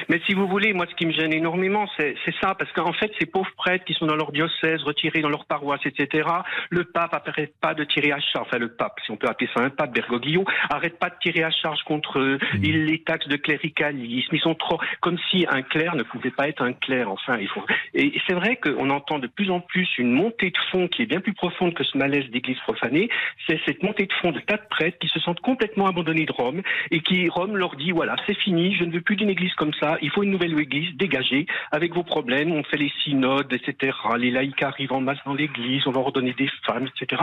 Mais 0.08 0.20
si 0.26 0.34
vous 0.34 0.46
voulez, 0.46 0.72
moi, 0.72 0.86
ce 0.88 0.94
qui 0.94 1.06
me 1.06 1.12
gêne 1.12 1.32
énormément, 1.32 1.86
c'est 1.96 2.16
ça, 2.40 2.54
parce 2.54 2.70
qu'en 2.72 2.92
fait, 2.92 3.12
ces 3.18 3.26
pauvres 3.26 3.50
prêtres 3.56 3.84
qui 3.84 3.94
sont 3.94 4.06
dans 4.06 4.16
leur 4.16 4.32
diocèse, 4.32 4.82
retirés 4.82 5.20
dans 5.20 5.28
leur 5.28 5.44
paroisse, 5.46 5.80
etc., 5.84 6.28
le 6.70 6.84
pape 6.84 7.26
n'arrête 7.26 7.54
pas 7.60 7.74
de 7.74 7.84
tirer 7.84 8.12
à 8.12 8.20
charge, 8.20 8.46
enfin 8.46 8.58
le 8.58 8.68
pape, 8.68 8.98
si 9.04 9.10
on 9.10 9.16
peut 9.16 9.28
appeler 9.28 9.50
ça 9.54 9.62
un 9.62 9.70
pape, 9.70 9.92
Bergoglio, 9.92 10.44
arrête 10.70 10.98
pas 10.98 11.10
de 11.10 11.16
tirer 11.20 11.42
à 11.42 11.50
charge 11.50 11.82
contre 11.84 12.18
eux, 12.18 12.38
il 12.62 12.84
les 12.84 13.02
taxe 13.02 13.28
de 13.28 13.36
cléricalisme, 13.36 14.34
ils 14.34 14.40
sont 14.40 14.54
trop, 14.54 14.78
comme 15.00 15.18
si 15.30 15.46
un 15.48 15.62
clerc 15.62 15.96
ne 15.96 16.02
pouvait 16.02 16.30
pas 16.30 16.48
être 16.48 16.62
un 16.62 16.72
clerc, 16.72 17.10
enfin, 17.10 17.38
il 17.38 17.48
faut. 17.48 17.64
Et 17.94 18.12
c'est 18.26 18.34
vrai 18.34 18.56
qu'on 18.56 18.90
entend 18.90 19.18
de 19.18 19.26
plus 19.26 19.50
en 19.50 19.60
plus 19.60 19.88
une 19.98 20.12
montée 20.12 20.50
de 20.50 20.58
fond 20.70 20.88
qui 20.88 21.02
est 21.02 21.06
bien 21.06 21.20
plus 21.20 21.34
profonde 21.34 21.74
que 21.74 21.84
ce 21.84 21.96
malaise 21.96 22.28
d'église 22.30 22.58
profanée, 22.60 23.08
c'est 23.46 23.60
cette 23.66 23.82
montée 23.82 24.06
de 24.06 24.12
fond 24.14 24.32
de 24.32 24.40
tas 24.40 24.56
de 24.56 24.68
prêtres 24.68 24.98
qui 24.98 25.08
se 25.08 25.20
sentent 25.20 25.40
complètement 25.40 25.86
abandonnés 25.86 26.26
de 26.26 26.32
Rome 26.32 26.62
et 26.90 27.00
qui, 27.00 27.28
Rome 27.28 27.56
leur 27.56 27.76
dit, 27.76 27.92
voilà, 27.92 28.16
c'est 28.26 28.36
fini, 28.36 28.74
je 28.74 28.84
ne 28.84 28.92
veux 28.92 29.00
plus 29.00 29.16
d'une 29.16 29.30
église 29.30 29.54
comme 29.54 29.72
ça, 29.74 29.85
il 30.02 30.10
faut 30.10 30.22
une 30.22 30.30
nouvelle 30.30 30.58
église 30.58 30.96
dégagée 30.96 31.46
avec 31.72 31.94
vos 31.94 32.02
problèmes, 32.02 32.52
on 32.52 32.62
fait 32.64 32.76
les 32.76 32.92
synodes, 33.02 33.52
etc. 33.52 33.96
Les 34.18 34.30
laïcs 34.30 34.62
arrivent 34.62 34.92
en 34.92 35.00
masse 35.00 35.18
dans 35.24 35.34
l'église, 35.34 35.86
on 35.86 35.90
va 35.90 36.00
ordonner 36.00 36.34
des 36.34 36.48
femmes, 36.66 36.86
etc. 36.86 37.22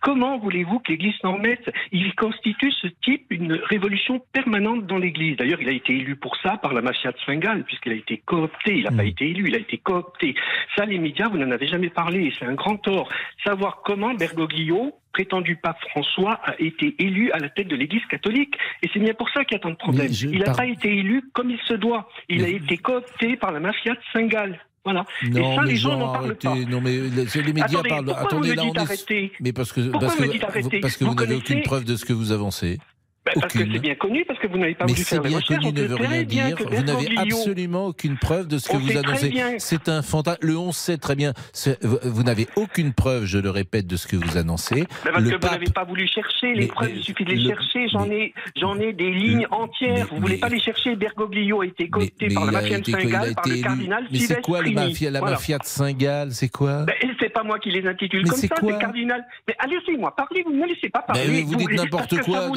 Comment 0.00 0.38
voulez-vous 0.38 0.78
que 0.80 0.92
l'église 0.92 1.14
s'en 1.20 1.38
mette 1.38 1.70
Il 1.92 2.14
constitue 2.14 2.72
ce 2.72 2.86
type 3.04 3.26
une 3.30 3.52
révolution 3.52 4.20
permanente 4.32 4.86
dans 4.86 4.98
l'église. 4.98 5.36
D'ailleurs, 5.36 5.60
il 5.60 5.68
a 5.68 5.72
été 5.72 5.94
élu 5.94 6.16
pour 6.16 6.36
ça 6.36 6.56
par 6.56 6.72
la 6.72 6.80
mafia 6.80 7.12
de 7.12 7.18
Saint-Gall, 7.26 7.64
puisqu'il 7.64 7.92
a 7.92 7.96
été 7.96 8.18
coopté, 8.18 8.78
il 8.78 8.84
n'a 8.84 8.92
pas 8.92 9.04
été 9.04 9.28
élu, 9.28 9.48
il 9.48 9.54
a 9.54 9.58
été 9.58 9.78
coopté. 9.78 10.34
Ça, 10.76 10.86
les 10.86 10.98
médias, 10.98 11.28
vous 11.28 11.38
n'en 11.38 11.50
avez 11.50 11.66
jamais 11.66 11.90
parlé, 11.90 12.32
c'est 12.38 12.46
un 12.46 12.54
grand 12.54 12.76
tort. 12.76 13.08
Savoir 13.44 13.82
comment 13.84 14.14
Bergoglio, 14.14 14.94
prétendu 15.12 15.56
pape 15.56 15.78
François, 15.90 16.40
a 16.44 16.54
été 16.58 16.94
élu 16.98 17.30
à 17.32 17.38
la 17.38 17.48
tête 17.48 17.68
de 17.68 17.76
l'église 17.76 18.04
catholique. 18.06 18.54
Et 18.82 18.88
c'est 18.92 19.00
bien 19.00 19.14
pour 19.14 19.28
ça 19.30 19.44
qu'il 19.44 19.56
y 19.56 19.60
a 19.60 19.62
tant 19.62 19.70
de 19.70 19.74
problèmes. 19.76 20.12
Je 20.12 20.28
Il 20.28 20.38
n'a 20.38 20.46
par- 20.46 20.56
pas 20.56 20.66
été 20.66 20.88
élu 20.88 21.22
comme 21.32 21.50
il 21.50 21.58
se 21.66 21.74
doit. 21.74 22.08
Il 22.28 22.44
a 22.44 22.48
été 22.48 22.76
coopté 22.78 23.36
par 23.36 23.52
la 23.52 23.60
mafia 23.60 23.94
de 23.94 24.00
Saint-Gall. 24.12 24.58
Voilà. 24.82 25.04
et 25.22 25.34
ça, 25.56 25.62
les 25.62 25.76
gens 25.76 25.98
n'en 25.98 26.10
parlent 26.10 26.34
pas. 26.36 26.54
Non, 26.54 26.80
mais 26.80 26.92
les 26.96 27.52
médias 27.52 27.64
Attendez, 27.64 27.88
parlent. 27.90 28.04
pourquoi 28.06 28.22
Attendez, 28.26 28.48
vous 28.48 28.54
me 28.56 28.60
dites 28.62 28.70
on 28.70 28.74
est. 28.74 28.78
arrêter 28.78 29.32
Mais 29.40 29.52
parce 29.52 29.72
que 29.72 29.80
Pourquoi 29.82 30.00
parce 30.08 30.20
me 30.20 30.26
que 30.26 30.32
dites 30.32 30.44
arrêter 30.44 30.80
parce 30.80 30.96
que 30.96 31.04
Vous 31.04 31.10
vous 31.10 31.16
n'avez 31.16 31.26
connaissez- 31.34 31.52
aucune 31.52 31.62
preuve 31.62 31.84
de 31.84 31.96
ce 31.96 32.04
que 32.06 32.12
vous 32.14 32.32
avancez. 32.32 32.78
Ben, 33.26 33.32
parce 33.38 33.52
que 33.52 33.58
Aucune. 33.58 33.72
c'est 33.74 33.78
bien 33.80 33.94
connu, 33.96 34.24
parce 34.24 34.38
que 34.40 34.46
vous 34.46 34.56
n'avez 34.56 34.74
pas 34.74 34.86
Mais 34.86 34.92
voulu 34.92 35.04
faire 35.04 35.20
les 35.22 35.28
bien 35.28 35.38
recherches. 35.38 35.62
connu 35.62 35.78
On 35.78 35.82
ne 35.82 35.88
veut 35.88 35.94
rien 35.96 36.22
dire. 36.22 36.56
que 36.56 36.62
Vous 36.64 36.82
n'avez 36.82 37.18
absolument 37.18 37.86
aucune 37.88 38.16
preuve 38.16 38.48
de 38.48 38.56
ce 38.56 38.66
que 38.70 38.76
On 38.76 38.78
vous 38.78 38.96
annoncez. 38.96 39.34
C'est 39.58 39.88
un 39.90 40.00
fantasme. 40.00 40.38
Le 40.40 40.56
11 40.56 40.74
sait 40.74 40.96
très 40.96 41.16
bien. 41.16 41.34
Vous, 41.82 41.98
vous 42.02 42.22
n'avez 42.22 42.46
aucune 42.56 42.94
preuve, 42.94 43.26
je 43.26 43.36
le 43.36 43.50
répète, 43.50 43.86
de 43.86 43.96
ce 43.96 44.06
que 44.06 44.16
vous 44.16 44.38
annoncez. 44.38 44.86
Ben, 45.04 45.12
parce 45.12 45.18
le 45.22 45.28
que 45.30 45.34
vous 45.34 45.40
pape. 45.40 45.52
n'avez 45.52 45.66
pas 45.70 45.84
voulu 45.84 46.08
chercher 46.08 46.54
les 46.54 46.60
Mais- 46.60 46.66
preuves, 46.68 46.88
mais 46.92 46.96
il 46.98 47.02
suffit 47.02 47.24
de 47.24 47.30
les 47.32 47.36
le- 47.36 47.48
chercher. 47.50 47.88
J'en 47.88 48.10
ai, 48.10 48.32
j'en 48.56 48.78
ai 48.80 48.94
des 48.94 49.10
lignes 49.10 49.46
entières. 49.50 50.06
vous 50.10 50.18
voulez 50.20 50.38
pas 50.38 50.48
les 50.48 50.60
chercher. 50.60 50.96
Bergoglio 50.96 51.60
a 51.60 51.66
été 51.66 51.90
coopté 51.90 52.28
par 52.32 52.46
la 52.46 52.52
mafia 52.52 52.78
de 52.80 52.84
Saint-Gall, 52.90 53.34
par 53.34 53.46
le 53.48 53.62
cardinal 53.62 54.06
Mais 54.10 54.18
c'est 54.18 54.40
quoi 54.40 54.62
la 54.62 54.70
mafia 55.20 55.58
de 55.58 55.64
Saint-Gall? 55.64 56.32
C'est 56.32 56.48
quoi? 56.48 56.84
Ben, 56.84 56.94
c'est 57.20 57.28
pas 57.28 57.42
moi 57.42 57.58
qui 57.58 57.70
les 57.70 57.86
intitule 57.86 58.22
comme 58.24 58.38
ça, 58.38 58.48
c'est 58.60 58.78
cardinal. 58.78 59.22
Mais 59.46 59.54
allez-y-moi, 59.58 60.14
parlez, 60.16 60.42
vous 60.42 60.52
ne 60.52 60.60
me 60.62 60.66
laissez 60.68 60.88
pas 60.88 61.00
parler. 61.00 61.42
vous 61.42 61.54
dites 61.56 61.72
n'importe 61.72 62.16
que 62.18 62.24
quoi 62.24 62.48
vous 62.48 62.54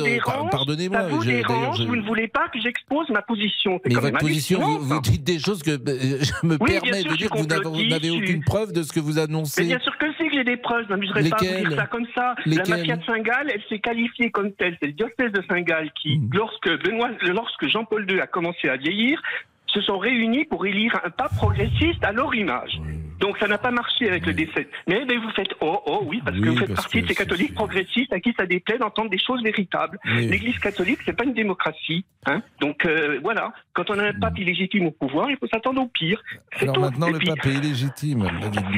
pardonnez-moi, 0.58 1.02
vous 1.10 1.22
je- 1.22 1.84
vous 1.88 1.96
ne 1.96 2.02
voulez 2.06 2.28
pas 2.28 2.48
que 2.50 2.60
j'expose 2.60 3.10
ma 3.10 3.22
position. 3.22 3.80
Mais 3.86 3.96
votre 3.96 4.18
position, 4.20 4.60
vous, 4.80 5.00
dites 5.02 5.24
des 5.24 5.40
choses 5.40 5.62
que 5.64 5.72
euh, 5.72 6.20
je 6.22 6.48
me 6.48 6.58
Oui, 6.62 6.72
permets 6.72 7.02
sûr, 7.02 7.12
de 7.12 7.18
dire 7.18 7.30
que 7.30 7.38
vous 7.38 7.46
n'avez- 7.90 8.10
aucune 8.12 8.44
preuve 8.44 8.72
de 8.74 8.84
ce 8.84 8.92
que 8.94 9.00
vous 9.00 9.14
Mais 9.14 9.22
annoncez. 9.22 9.64
bien 9.66 9.80
sûr 9.80 9.98
que 9.98 10.06
c'est 10.18 10.28
que 10.28 10.34
j'ai 10.34 10.44
des 10.44 10.58
preuves, 10.58 10.86
je 10.86 10.90
m'amuserais 10.90 11.30
pas 11.30 11.38
à 11.38 11.40
vous 11.40 11.68
dire 11.70 11.76
ça 11.78 11.86
comme 11.88 12.06
ça. 12.16 12.36
Lesquelles 12.46 12.70
La 12.70 12.78
mafia 12.78 12.96
de 12.98 13.04
Saint-Gall, 13.06 13.52
elle 13.54 13.62
s'est 13.70 13.80
qualifiée 13.80 14.32
comme 14.32 14.52
telle. 14.54 14.78
C'est 14.82 14.88
le 14.88 14.94
diocèse 14.94 15.32
de 15.32 15.44
Saint-Gall 15.50 15.90
qui, 16.02 16.18
Hmm. 16.18 16.30
lorsque 16.34 16.70
Benoît, 16.84 17.10
lorsque 17.24 17.68
Jean-Paul 17.68 18.10
II 18.10 18.20
a 18.20 18.28
commencé 18.28 18.70
à 18.70 18.78
vieillir, 18.78 19.22
se 19.68 19.82
sont 19.82 19.98
réunis 19.98 20.46
pour 20.46 20.66
élire 20.68 21.00
un 21.04 21.10
pape 21.10 21.36
progressiste 21.36 22.04
à 22.04 22.12
leur 22.12 22.34
image. 22.36 22.80
Donc 23.24 23.38
ça 23.38 23.48
n'a 23.48 23.58
pas 23.58 23.72
marché 23.72 24.10
avec 24.10 24.26
le 24.26 24.34
décès. 24.34 24.68
Mais, 24.88 25.06
mais 25.08 25.16
vous 25.16 25.30
faites 25.30 25.54
oh 25.62 25.80
oh 25.86 26.02
oui 26.06 26.22
parce 26.26 26.38
que 26.38 26.50
vous 26.50 26.58
faites 26.58 26.76
partie 26.76 27.02
de 27.02 27.08
ces 27.08 27.16
catholiques 27.16 27.54
progressistes 27.54 28.12
à 28.12 28.20
qui 28.20 28.34
ça 28.38 28.46
déplaît 28.46 28.78
d'entendre 28.78 29.10
des 29.10 29.18
choses 29.18 29.42
véritables. 29.42 29.98
Oui. 30.06 30.28
L'Église 30.28 30.60
catholique 30.60 31.00
c'est 31.06 31.16
pas 31.16 31.24
une 31.24 31.34
démocratie, 31.34 32.04
hein. 32.26 32.42
Donc 32.60 32.86
euh, 32.86 33.20
voilà, 33.24 33.54
quand 33.72 33.90
on 33.90 33.98
a 33.98 34.08
un 34.10 34.14
pape 34.14 34.38
illégitime 34.40 34.88
au 34.88 34.92
pouvoir, 34.92 35.30
il 35.32 35.38
faut 35.38 35.48
s'attendre 35.48 35.82
au 35.82 35.88
pire. 35.88 36.22
Alors 36.60 36.76
tout. 36.76 36.82
maintenant, 36.82 37.08
Et 37.08 37.14
le 37.14 37.18
puis- 37.20 37.28
pape 37.30 37.46
est 37.46 37.54
illégitime. 37.54 38.28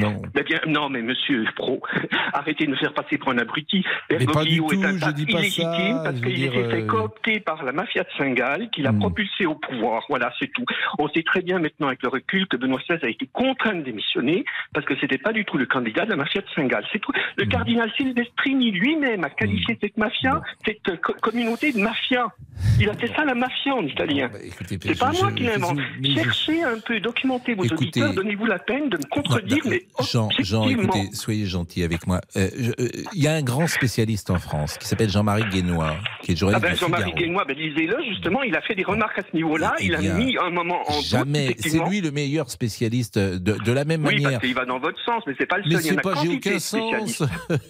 Non. 0.00 0.22
bien, 0.46 0.60
non, 0.68 0.88
mais 0.90 1.02
monsieur 1.02 1.44
Pro, 1.56 1.80
arrêtez 2.32 2.66
de 2.66 2.70
me 2.70 2.76
faire 2.76 2.94
passer 2.94 3.18
pour 3.18 3.30
un 3.32 3.38
abruti. 3.38 3.84
Bergoglio 4.08 4.70
est 4.72 4.84
un 4.84 4.98
pape 4.98 5.18
illégitime 5.18 5.64
ça, 5.96 6.00
parce 6.04 6.20
qu'il 6.20 6.34
dire, 6.34 6.52
s'est 6.52 6.70
fait 6.70 6.82
euh, 6.82 6.86
coopter 6.86 7.40
par 7.40 7.64
la 7.64 7.72
mafia 7.72 8.04
de 8.04 8.08
Saint-Gall, 8.16 8.70
qui 8.70 8.82
l'a 8.82 8.92
Hmm. 8.92 9.00
propulsé 9.00 9.44
au 9.46 9.56
pouvoir. 9.56 10.04
Voilà, 10.08 10.32
c'est 10.38 10.52
tout. 10.52 10.64
On 11.00 11.08
sait 11.08 11.22
très 11.24 11.42
bien 11.42 11.58
maintenant 11.58 11.88
avec 11.88 12.02
le 12.02 12.08
recul 12.08 12.46
que 12.46 12.56
Benoît 12.56 12.78
XVI 12.88 12.98
a 13.02 13.08
été 13.08 13.28
contraint 13.32 13.74
de 13.74 13.82
démissionner 13.82 14.35
parce 14.74 14.86
que 14.86 14.94
c'était 15.00 15.18
pas 15.18 15.32
du 15.32 15.44
tout 15.44 15.56
le 15.58 15.66
candidat 15.66 16.04
de 16.04 16.10
la 16.10 16.16
mafia 16.16 16.40
de 16.40 16.46
Saint-Gall. 16.54 16.84
C'est 16.92 16.98
tout. 17.00 17.12
Le 17.36 17.44
Hmm. 17.44 17.48
cardinal 17.48 17.90
Silvestrini 17.96 18.70
lui-même 18.72 19.24
a 19.24 19.30
qualifié 19.30 19.78
cette 19.80 19.96
mafia, 19.96 20.40
cette 20.64 20.88
euh, 20.88 20.96
co- 20.96 21.14
communauté 21.20 21.72
de 21.72 21.78
mafia. 21.80 22.26
Il 22.80 22.88
a 22.88 22.94
fait 22.94 23.08
ça 23.14 23.24
la 23.24 23.34
mafia 23.34 23.74
en 23.74 23.82
italien. 23.82 24.30
Écoutez, 24.44 24.78
C'est 24.82 24.98
pas 24.98 25.12
je- 25.12 25.20
moi 25.22 25.32
qui 25.32 25.42
l'invente. 25.44 25.78
Cherchez 26.14 26.62
un 26.62 26.78
peu, 26.84 27.00
documentez 27.00 27.54
vos 27.54 27.64
Écoutez- 27.64 27.82
auditeurs, 27.84 28.14
donnez-vous 28.14 28.46
la 28.46 28.58
peine 28.58 28.88
de 28.88 28.96
me 28.96 29.08
contredire, 29.10 29.62
mais 29.66 29.82
Jean, 30.42 30.68
écoutez, 30.68 31.10
soyez 31.12 31.46
gentil 31.46 31.82
avec 31.82 32.06
moi. 32.06 32.20
Euh, 32.36 32.48
euh, 32.80 32.86
Il 33.12 33.22
y 33.22 33.28
a 33.28 33.32
un 33.34 33.42
grand 33.42 33.66
spécialiste 33.66 34.30
en 34.30 34.38
France 34.38 34.78
qui 34.78 34.86
s'appelle 34.86 35.10
Jean-Marie 35.10 35.44
Guénois, 35.50 35.96
qui 36.22 36.32
est 36.32 36.34
Ah 36.34 36.38
journaliste 36.38 36.62
ben, 36.66 36.72
du 36.74 36.80
Jean-Marie. 36.80 37.12
Guénois, 37.12 37.44
ben, 37.46 37.56
lisez-le, 37.56 37.96
justement, 38.08 38.42
il 38.42 38.54
a 38.56 38.60
fait 38.62 38.74
des 38.74 38.84
remarques 38.84 39.18
à 39.18 39.22
ce 39.30 39.34
niveau-là, 39.36 39.74
il 39.80 39.94
a 39.94 40.00
mis 40.00 40.36
un 40.38 40.50
moment 40.50 40.80
en 40.88 40.94
doute, 40.96 41.04
Jamais. 41.04 41.54
C'est 41.58 41.78
lui 41.88 42.00
le 42.00 42.10
meilleur 42.10 42.50
spécialiste 42.50 43.18
de, 43.18 43.36
de 43.62 43.72
la 43.72 43.84
même 43.84 44.04
Oui, 44.04 44.15
manière. 44.22 44.38
parce 44.40 44.46
qu'il 44.46 44.54
va 44.54 44.64
dans 44.64 44.78
votre 44.78 44.98
sens, 45.04 45.22
mais 45.26 45.34
c'est 45.38 45.46
pas 45.46 45.58
le 45.58 45.64
Mais 45.66 45.76
seul, 45.80 45.92
en 45.92 45.96
c'est 45.96 46.00
pas, 46.02 46.14
j'ai 46.22 46.28
aucun 46.36 46.58
sens. 46.58 47.22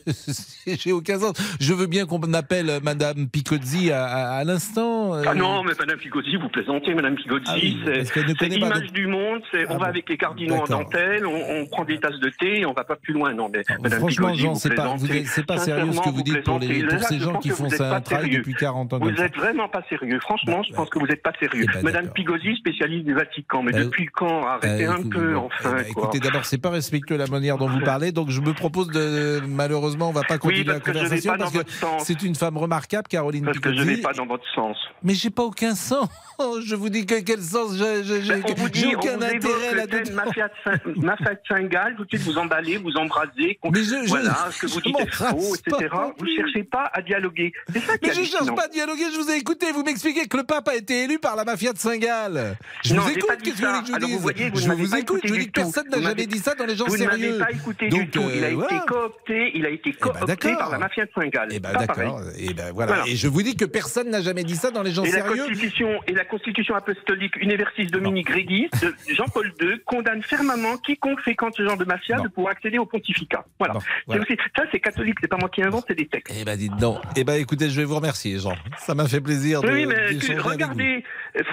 j'ai 0.66 0.92
aucun 0.92 1.18
sens. 1.18 1.32
Je 1.60 1.72
veux 1.74 1.86
bien 1.86 2.06
qu'on 2.06 2.20
appelle 2.34 2.70
Madame 2.82 3.28
Picozzi 3.28 3.90
à, 3.92 4.04
à- 4.04 4.36
à 4.38 4.44
l'instant. 4.44 5.14
euh. 5.14 5.22
Ah 5.26 5.34
non, 5.34 5.62
mais 5.62 5.72
Madame 5.78 5.98
Pigozzi, 5.98 6.36
vous 6.36 6.48
plaisantez, 6.48 6.94
Madame 6.94 7.14
Pigozzi, 7.16 7.42
Ah 7.46 7.54
oui, 7.56 7.78
c'est 7.84 8.48
l'image 8.48 8.82
donc- 8.84 8.92
du 8.92 9.06
monde, 9.06 9.40
c'est 9.50 9.68
on 9.70 9.78
va 9.78 9.86
avec 9.86 10.08
les 10.08 10.16
cardinaux 10.16 10.56
en 10.56 10.64
dentelle, 10.64 11.26
on, 11.26 11.60
on 11.60 11.66
prend 11.66 11.84
des 11.84 11.98
tasses 11.98 12.18
de 12.20 12.28
thé, 12.30 12.60
et 12.60 12.66
on 12.66 12.72
va 12.72 12.84
pas 12.84 12.96
plus 12.96 13.12
loin, 13.14 13.32
non, 13.34 13.48
mais 13.52 13.62
Madame 13.82 13.98
Franchement, 14.00 14.34
Jean, 14.34 14.54
c'est 14.54 14.74
pas, 14.74 14.94
c'est 15.26 15.46
pas 15.46 15.58
sérieux 15.58 15.92
ce 15.92 16.00
que 16.00 16.08
vous 16.10 16.22
dites 16.22 16.42
pour, 16.44 16.58
les, 16.58 16.84
ces 17.00 17.18
gens 17.18 17.38
qui 17.38 17.50
font 17.50 17.68
ça 17.70 17.96
un 17.96 18.00
travail 18.00 18.30
depuis 18.30 18.54
40 18.54 18.92
ans 18.92 18.98
Vous 18.98 19.10
êtes 19.10 19.36
vraiment 19.36 19.68
pas 19.68 19.82
sérieux. 19.88 20.18
Franchement, 20.20 20.62
je 20.62 20.72
pense 20.74 20.88
que 20.90 20.98
vous 20.98 21.06
n'êtes 21.06 21.22
pas 21.22 21.32
sérieux. 21.40 21.64
Eh 21.68 21.72
ben, 21.74 21.82
Madame. 21.82 22.08
Pigozzi, 22.12 22.56
spécialiste 22.56 23.04
du 23.04 23.14
Vatican, 23.14 23.62
mais 23.62 23.74
Euh, 23.74 23.84
depuis 23.84 24.06
quand 24.06 24.46
Arrêtez 24.46 24.84
un 24.86 25.02
peu, 25.02 25.34
bon, 25.34 25.46
enfin. 25.46 25.74
eh 25.78 25.82
ben, 25.82 25.90
écoutez, 25.90 26.20
d'abord, 26.36 26.46
c'est 26.46 26.58
pas 26.58 26.70
respectueux 26.70 27.16
la 27.16 27.26
manière 27.26 27.58
dont 27.58 27.68
vous 27.68 27.80
parlez, 27.80 28.12
donc 28.12 28.30
je 28.30 28.40
me 28.40 28.52
propose 28.52 28.88
de. 28.88 29.40
Malheureusement, 29.46 30.08
on 30.08 30.12
va 30.12 30.22
pas 30.22 30.38
continuer 30.38 30.64
la 30.64 30.80
conversation 30.80 31.34
parce 31.38 31.52
que 31.52 31.58
c'est 31.98 32.22
une 32.22 32.34
femme 32.34 32.56
remarquable, 32.56 33.08
Caroline 33.08 33.44
Parce 33.44 33.58
que 33.58 33.74
je 33.74 33.82
vais 33.82 33.96
pas 33.98 34.12
dans 34.12 34.26
votre 34.26 34.44
sens. 34.54 34.76
Mais 35.02 35.14
j'ai 35.14 35.30
pas 35.30 35.42
aucun 35.44 35.74
sens. 35.74 36.08
Je 36.66 36.74
vous 36.74 36.90
dis 36.90 37.06
que 37.06 37.20
quel 37.20 37.40
sens 37.40 37.76
j'ai- 37.76 38.02
Ben, 38.02 38.42
j'ai 38.44 38.70
dit, 38.70 38.94
aucun 38.94 39.16
on 39.18 39.22
intérêt 39.22 39.74
là-dedans. 39.74 40.14
mafia 40.96 41.32
de 41.34 41.38
Saint-Gall, 41.48 41.94
tout 41.96 42.04
de 42.04 42.08
suite 42.10 42.22
vous 42.22 42.36
emballez, 42.38 42.76
vous 42.76 42.92
embrasez, 42.96 43.58
Mais 43.64 43.82
je- 43.82 44.02
je- 44.04 44.08
voilà, 44.08 44.48
ce 44.50 44.60
que 44.60 44.66
vous 44.66 44.80
dites 44.82 45.00
est 45.00 45.14
faux, 45.14 45.54
etc. 45.54 45.88
pas 45.90 46.12
Vous 46.18 46.26
cherchez 46.26 46.64
pas 46.64 46.90
à 46.92 47.00
dialoguer. 47.00 47.52
C'est 47.72 47.80
ça 47.80 47.96
qui 47.96 48.08
Mais 48.08 48.14
je 48.14 48.22
cherche 48.24 48.54
pas 48.54 48.64
à 48.64 48.68
dialoguer, 48.68 49.04
je 49.14 49.18
vous 49.18 49.30
ai 49.30 49.36
écouté, 49.36 49.72
vous 49.72 49.82
m'expliquez 49.82 50.26
que 50.26 50.36
le 50.36 50.42
pape 50.44 50.68
a 50.68 50.74
été 50.74 51.04
élu 51.04 51.18
par 51.18 51.36
la 51.36 51.44
mafia 51.44 51.72
de 51.72 51.78
Saint-Gall. 51.78 52.56
Je 52.84 52.94
Non, 52.94 53.02
vous 53.02 53.10
écoute, 53.10 53.30
qu'est-ce 53.42 53.60
que 53.62 53.66
vous 53.66 53.72
voulez 53.72 53.80
que 53.80 53.86
je 53.86 53.92
vous 53.92 53.96
Alors, 53.96 54.08
dise 54.08 54.62
Je 54.62 54.72
vous 54.72 54.96
écoute, 54.96 55.20
je 55.24 55.32
vous 55.32 55.38
dis 55.38 55.46
que 55.46 55.52
personne 55.52 55.88
n'a 55.88 56.02
jamais 56.02 56.25
dit 56.26 56.38
ça 56.38 56.54
dans 56.54 56.66
les 56.66 56.76
gens 56.76 56.86
Vous 56.86 56.92
ne 56.96 56.98
sérieux. 56.98 57.38
m'avez 57.38 57.44
pas 57.44 57.50
écouté 57.58 57.88
Donc, 57.88 58.00
du 58.02 58.10
tout. 58.10 58.22
Il 58.34 58.44
a 58.44 58.48
euh, 58.48 58.64
été 58.64 58.74
coopté, 58.86 59.50
il 59.54 59.66
a 59.66 59.70
été 59.70 59.90
Eh 59.90 59.92
ben, 60.04 60.10
coopté 60.26 60.54
par 60.56 60.70
la 60.70 60.78
mafia 60.78 61.04
de 61.04 61.10
Saint-Gall. 61.14 61.48
Eh 61.52 61.60
ben 61.60 61.72
d'accord. 61.72 62.20
Et 62.38 62.54
ben 62.54 62.72
voilà. 62.72 62.94
Voilà. 62.96 63.08
Et 63.10 63.16
je 63.16 63.28
vous 63.28 63.42
dis 63.42 63.56
que 63.56 63.64
personne 63.64 64.10
n'a 64.10 64.20
jamais 64.22 64.44
dit 64.44 64.56
ça 64.56 64.70
dans 64.70 64.82
les 64.82 64.92
gens 64.92 65.04
Et 65.04 65.10
la, 65.10 65.22
sérieux. 65.22 65.46
constitution, 65.46 65.88
et 66.06 66.12
la 66.12 66.24
Constitution 66.24 66.74
apostolique 66.74 67.36
Universis 67.36 67.86
Dominique 67.86 68.26
Gregis 68.28 68.68
de 68.82 68.94
Jean-Paul 69.14 69.52
II 69.60 69.80
condamne 69.84 70.22
fermement 70.22 70.76
quiconque 70.78 71.20
fréquente 71.20 71.54
ce 71.56 71.64
genre 71.64 71.76
de 71.76 71.84
mafia 71.84 72.20
de 72.20 72.28
pouvoir 72.28 72.52
accéder 72.52 72.78
au 72.78 72.86
pontificat. 72.86 73.44
Voilà. 73.58 73.74
voilà. 74.06 74.24
C'est 74.26 74.32
aussi- 74.34 74.40
ça, 74.56 74.62
c'est 74.72 74.80
catholique, 74.80 75.16
c'est 75.20 75.28
pas 75.28 75.36
moi 75.38 75.48
qui 75.48 75.62
invente, 75.62 75.84
c'est 75.88 75.94
des 75.94 76.06
textes. 76.06 76.34
Eh 76.38 76.44
ben 76.44 76.56
dites 76.56 76.76
donc. 76.76 76.98
Eh 77.16 77.24
ben 77.24 77.34
écoutez, 77.34 77.70
je 77.70 77.76
vais 77.80 77.84
vous 77.84 77.96
remercier, 77.96 78.38
Jean. 78.38 78.54
Ça 78.78 78.94
m'a 78.94 79.06
fait 79.08 79.20
plaisir 79.20 79.62
de. 79.62 79.70
oui, 79.70 79.86
mais 79.86 80.12
d'échanger 80.14 80.32
avec 80.32 80.42
regardez, 80.44 81.04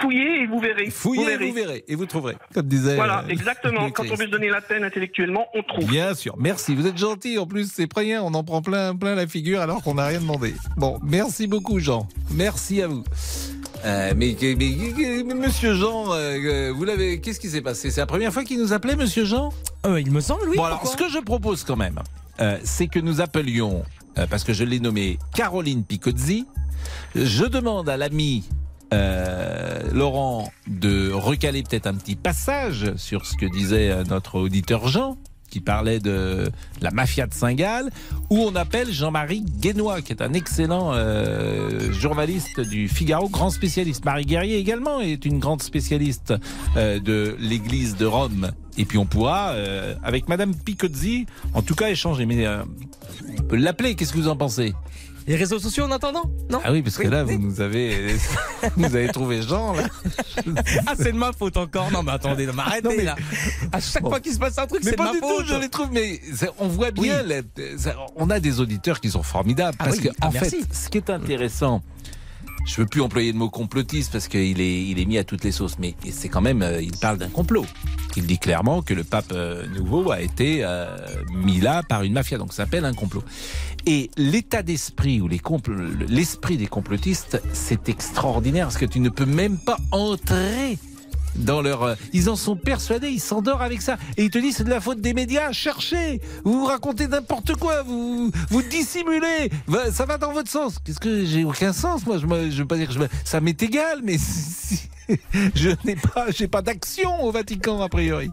fouillez 0.01 0.41
et 0.43 0.47
vous 0.47 0.59
verrez. 0.59 0.86
vous. 0.86 0.91
Fouillez, 0.91 1.38
vous 1.38 1.47
vous 1.47 1.53
verrez, 1.53 1.84
et 1.88 1.95
vous 1.95 2.05
trouverez. 2.05 2.36
Comme 2.53 2.67
disait. 2.67 2.95
Voilà, 2.95 3.24
euh, 3.24 3.30
exactement. 3.30 3.89
Quand 3.91 4.03
on 4.11 4.15
veut 4.15 4.26
se 4.26 4.30
donner 4.32 4.49
la 4.49 4.61
peine 4.68 4.84
intellectuellement, 4.84 5.45
on 5.53 5.61
trouve. 5.64 5.86
Bien 5.89 6.14
sûr, 6.14 6.36
merci. 6.39 6.76
Vous 6.76 6.88
êtes 6.88 6.97
gentil. 6.97 7.38
En 7.38 7.45
plus, 7.45 7.72
c'est 7.74 7.88
rien. 7.95 8.24
On 8.24 8.34
en 8.34 8.43
prend 8.43 8.61
plein, 8.61 8.95
plein 8.95 9.16
la 9.16 9.28
figure 9.28 9.61
alors 9.61 9.82
qu'on 9.84 9.95
n'a 9.95 10.07
rien 10.07 10.20
demandé. 10.20 10.53
Bon, 10.78 10.99
merci 11.03 11.47
beaucoup, 11.47 11.80
Jean. 11.80 12.07
Merci 12.32 12.82
à 12.82 12.88
vous. 12.88 13.03
Euh, 13.86 14.14
mais, 14.16 14.36
mais- 14.41 14.55
mais- 14.55 15.24
mais- 15.26 15.34
Monsieur 15.34 15.74
Jean, 15.76 16.14
euh, 16.14 16.38
euh, 16.43 16.74
vous 16.74 16.86
l'avez. 16.86 17.20
Qu'est-ce 17.20 17.39
qui 17.39 17.49
s'est 17.49 17.61
passé? 17.61 17.91
C'est 17.91 17.99
la 18.01 18.05
première 18.07 18.32
fois 18.32 18.43
qu'il 18.45 18.57
nous 18.59 18.72
appelait, 18.74 18.95
Monsieur 18.95 19.26
Jean? 19.26 19.51
Euh, 19.86 19.99
Il 19.99 20.11
me 20.11 20.22
semble, 20.22 20.47
oui. 20.47 20.55
Bon, 20.55 20.64
alors, 20.64 20.88
ce 20.88 20.95
que 20.95 21.09
je 21.09 21.20
propose 21.20 21.64
quand 21.66 21.76
même, 21.76 21.99
euh, 22.39 22.57
c'est 22.64 22.88
que 22.88 22.99
nous 22.99 23.20
appelions 23.22 23.84
euh, 24.18 24.26
parce 24.30 24.43
que 24.43 24.53
je 24.53 24.64
l'ai 24.64 24.80
nommée 24.80 25.18
Caroline 25.36 25.84
Picozzi. 25.84 26.45
Je 27.16 27.45
demande 27.45 27.89
à 27.89 27.97
l'ami 27.97 28.47
euh, 28.93 29.72
Laurent 29.91 30.51
de 30.67 31.11
recaler 31.11 31.63
peut-être 31.63 31.88
un 31.88 31.95
petit 31.95 32.15
passage 32.15 32.95
sur 32.95 33.25
ce 33.25 33.36
que 33.36 33.45
disait 33.45 33.91
euh, 33.91 34.03
notre 34.03 34.39
auditeur 34.39 34.88
Jean 34.88 35.17
qui 35.49 35.59
parlait 35.59 35.99
de 35.99 36.49
la 36.81 36.89
mafia 36.89 37.27
de 37.27 37.34
Saint-Gall, 37.34 37.91
où 38.31 38.39
on 38.39 38.55
appelle 38.55 38.91
Jean-Marie 38.91 39.41
Guénois, 39.41 40.01
qui 40.01 40.11
est 40.11 40.23
un 40.23 40.34
excellent 40.34 40.93
euh, 40.95 41.91
journaliste 41.91 42.59
du 42.59 42.88
Figaro, 42.88 43.29
grand 43.29 43.51
spécialiste. 43.51 44.03
Marie 44.03 44.25
Guerrier 44.25 44.57
également 44.57 44.99
est 44.99 45.25
une 45.25 45.38
grande 45.38 45.61
spécialiste 45.61 46.34
euh, 46.75 46.99
de 46.99 47.36
l'église 47.39 47.95
de 47.97 48.07
Rome. 48.07 48.51
Et 48.79 48.86
puis 48.86 48.97
on 48.97 49.05
pourra, 49.05 49.53
avec 50.03 50.27
Madame 50.27 50.55
Picozzi, 50.55 51.27
en 51.53 51.61
tout 51.61 51.75
cas 51.75 51.91
échanger. 51.91 52.25
Mais 52.25 52.47
on 53.38 53.43
peut 53.43 53.55
l'appeler, 53.55 53.93
qu'est-ce 53.93 54.13
que 54.13 54.17
vous 54.17 54.29
en 54.29 54.36
pensez? 54.36 54.73
Les 55.28 55.36
réseaux 55.36 55.59
sociaux 55.59 55.86
en 55.86 55.91
attendant 55.91 56.24
Non 56.49 56.59
Ah 56.63 56.71
oui, 56.71 56.82
parce 56.82 56.97
que 56.97 57.07
là, 57.07 57.24
vous 57.24 57.38
nous 57.38 57.61
avez, 57.61 58.15
vous 58.76 58.86
avez 58.86 59.07
trouvé 59.09 59.41
Jean, 59.41 59.74
là. 59.74 59.84
Ah, 60.88 60.93
c'est 60.97 61.11
de 61.13 61.17
ma 61.17 61.32
faute 61.32 61.55
encore. 61.57 61.89
Non, 61.91 62.03
mais 62.03 62.11
attendez, 62.11 62.45
non, 62.45 62.53
mais 62.55 62.63
arrêtez 62.63 62.88
Non, 62.89 62.93
mais- 62.97 63.03
là. 63.03 63.15
À 63.71 63.80
chaque 63.80 64.03
Bon. 64.03 64.09
fois 64.09 64.19
qu'il 64.19 64.34
se 64.34 64.39
passe 64.39 64.57
un 64.57 64.67
truc, 64.67 64.82
c'est 64.84 64.91
de 64.91 64.95
pas 64.95 65.11
du 65.13 65.19
tout, 65.21 65.43
je 65.45 65.55
les 65.55 65.69
trouve, 65.69 65.89
mais 65.91 66.19
on 66.59 66.67
voit 66.67 66.91
bien, 66.91 67.24
les- 67.24 67.41
on 68.15 68.30
a 68.30 68.39
des 68.39 68.59
auditeurs 68.59 68.99
qui 68.99 69.09
sont 69.09 69.24
formidables. 69.24 69.78
Ah 69.80 69.86
parce 69.86 69.97
oui, 69.97 70.03
que, 70.03 70.09
ah, 70.21 70.28
en 70.28 70.32
fait, 70.32 70.53
ce 70.71 70.89
qui 70.89 70.97
est 70.97 71.09
intéressant, 71.09 71.82
je 72.66 72.82
veux 72.82 72.88
plus 72.88 73.01
employer 73.01 73.32
le 73.32 73.38
mot 73.38 73.49
complotiste 73.49 74.11
parce 74.11 74.28
qu'il 74.28 74.61
est, 74.61 74.86
il 74.86 74.99
est 74.99 75.05
mis 75.05 75.18
à 75.18 75.24
toutes 75.24 75.43
les 75.43 75.51
sauces, 75.51 75.78
mais 75.80 75.95
c'est 76.09 76.30
quand 76.30 76.41
même, 76.41 76.61
euh, 76.61 76.82
il 76.82 76.95
parle 76.97 77.18
d'un 77.18 77.30
complot. 77.30 77.66
Il 78.16 78.26
dit 78.26 78.38
clairement 78.38 78.82
que 78.82 78.93
le 78.93 79.03
pape 79.03 79.32
euh, 79.32 79.66
nouveau 79.68 80.11
a 80.11 80.22
été 80.22 80.59
euh, 80.61 80.88
mis 81.34 81.59
là 81.59 81.82
par 81.84 82.03
une 82.03 82.14
mafia, 82.14 82.38
donc 82.38 82.53
ça 82.53 82.64
s'appelle 82.64 82.86
un 82.86 82.93
complot. 82.93 83.24
Et 83.86 84.09
l'état 84.18 84.64
d'esprit 84.64 85.20
ou 85.20 85.28
l'esprit 85.28 86.57
des 86.57 86.68
complotistes, 86.68 87.41
c'est 87.53 87.89
extraordinaire 87.89 88.68
parce 88.68 88.78
que 88.78 88.86
tu 88.86 88.99
ne 88.99 89.09
peux 89.09 89.26
même 89.26 89.57
pas 89.57 89.78
entrer 89.91 90.78
dans 91.36 91.61
leur. 91.61 91.84
euh, 91.84 91.95
Ils 92.13 92.29
en 92.29 92.36
sont 92.36 92.55
persuadés, 92.55 93.09
ils 93.09 93.19
s'endorment 93.19 93.61
avec 93.61 93.81
ça. 93.81 93.97
Et 94.17 94.23
ils 94.25 94.29
te 94.29 94.38
disent 94.38 94.57
c'est 94.57 94.63
de 94.63 94.69
la 94.69 94.81
faute 94.81 95.01
des 95.01 95.13
médias, 95.13 95.51
cherchez 95.51 96.21
Vous 96.43 96.53
vous 96.59 96.65
racontez 96.65 97.07
n'importe 97.07 97.55
quoi, 97.55 97.84
vous 97.84 98.31
vous 98.49 98.61
dissimulez 98.63 99.49
Ça 99.91 100.05
va 100.05 100.17
dans 100.17 100.31
votre 100.34 100.49
sens. 100.49 100.77
Qu'est-ce 100.84 100.99
que 100.99 101.25
j'ai 101.25 101.43
aucun 101.43 101.73
sens, 101.73 102.05
moi 102.05 102.17
je, 102.17 102.25
je 102.51 102.57
veux 102.61 102.67
pas 102.67 102.77
dire 102.77 102.88
que 102.88 102.93
je 102.93 102.99
ça 103.23 103.39
m'est 103.41 103.61
égal, 103.61 103.99
mais 104.03 104.17
si- 104.19 104.89
je 105.55 105.69
n'ai 105.86 105.95
pas, 105.97 106.27
j'ai 106.29 106.47
pas 106.47 106.61
d'action 106.61 107.23
au 107.23 107.31
Vatican 107.31 107.81
a 107.81 107.89
priori. 107.89 108.31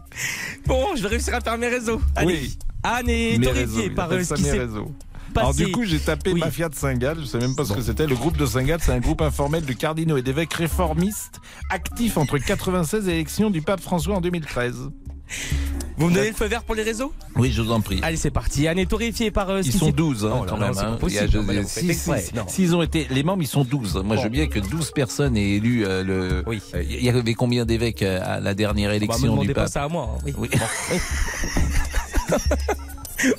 Bon, 0.65 0.95
je 0.95 1.01
vais 1.01 1.09
réussir 1.09 1.35
à 1.35 1.41
faire 1.41 1.57
mes 1.57 1.67
réseaux. 1.67 2.01
Allez. 2.15 2.27
Oui. 2.43 2.57
Anne 2.83 3.09
est 3.09 3.45
horrifiée 3.45 3.89
par 3.89 4.11
euh, 4.11 4.23
ce 4.23 4.33
qui 4.35 4.43
s'est 4.43 4.59
Alors 5.35 5.53
du 5.53 5.71
coup, 5.71 5.83
j'ai 5.85 5.99
tapé 5.99 6.33
Oui. 6.33 6.39
Mafia 6.39 6.69
de 6.69 6.75
Saint-Gall, 6.75 7.17
je 7.21 7.25
sais 7.25 7.37
même 7.39 7.55
pas 7.55 7.65
ce 7.65 7.73
que 7.73 7.81
c'était. 7.81 8.07
Le 8.07 8.15
groupe 8.15 8.37
de 8.37 8.45
Saint-Gall, 8.45 8.79
c'est 8.81 8.91
un 8.91 8.99
groupe 8.99 9.21
informel 9.21 9.65
de 9.65 9.73
cardinaux 9.73 10.17
et 10.17 10.21
d'évêques 10.21 10.53
réformistes 10.53 11.39
actifs 11.69 12.17
entre 12.17 12.37
96 12.37 13.07
et 13.07 13.11
l'élection 13.11 13.49
du 13.49 13.61
pape 13.61 13.81
François 13.81 14.15
en 14.15 14.21
2013. 14.21 14.89
Vous 15.97 16.09
me 16.09 16.13
donnez 16.15 16.29
le 16.29 16.35
feu 16.35 16.45
vert 16.47 16.63
pour 16.63 16.75
les 16.75 16.83
réseaux? 16.83 17.13
Oui, 17.37 17.51
je 17.53 17.61
vous 17.61 17.71
en 17.71 17.79
prie. 17.79 17.99
Allez, 18.03 18.17
c'est 18.17 18.31
parti. 18.31 18.67
Anne 18.67 18.79
est 18.79 18.91
horrifiée 18.91 19.31
par 19.31 19.49
euh, 19.49 19.61
Ils 19.63 19.71
sont 19.71 19.85
s'est- 19.85 19.91
12 19.93 20.25
hein, 20.25 20.39
Oh 20.41 20.45
quand 20.49 20.57
même. 20.57 20.71
hein. 20.77 20.97
si- 21.67 21.93
si- 22.47 22.73
ont 22.73 22.81
été, 22.81 23.07
les 23.11 23.23
membres, 23.23 23.41
ils 23.43 23.47
sont 23.47 23.63
12. 23.63 24.01
Moi, 24.03 24.17
je 24.17 24.23
veux 24.23 24.29
bien 24.29 24.47
que 24.47 24.59
12 24.59 24.91
personnes 24.91 25.37
aient 25.37 25.51
élu 25.51 25.85
euh, 25.85 26.03
le. 26.03 26.43
Oui. 26.47 26.61
Euh, 26.73 26.83
Il 26.83 27.03
y 27.03 27.09
avait 27.09 27.33
combien 27.33 27.65
d'évêques 27.65 28.01
euh, 28.03 28.19
à 28.25 28.39
la 28.41 28.53
dernière 28.53 28.89
Bah, 28.89 28.97
me 28.97 29.03
élection 29.03 29.27
demandez 29.31 29.47
du 29.47 29.53
pas 29.53 29.67
ça 29.67 29.83
à 29.83 29.87
moi. 29.87 30.15
hein. 30.17 30.21
Oui. 30.25 30.33
Oui. 30.37 30.49
Bon, 30.51 30.65
oui. 30.91 30.97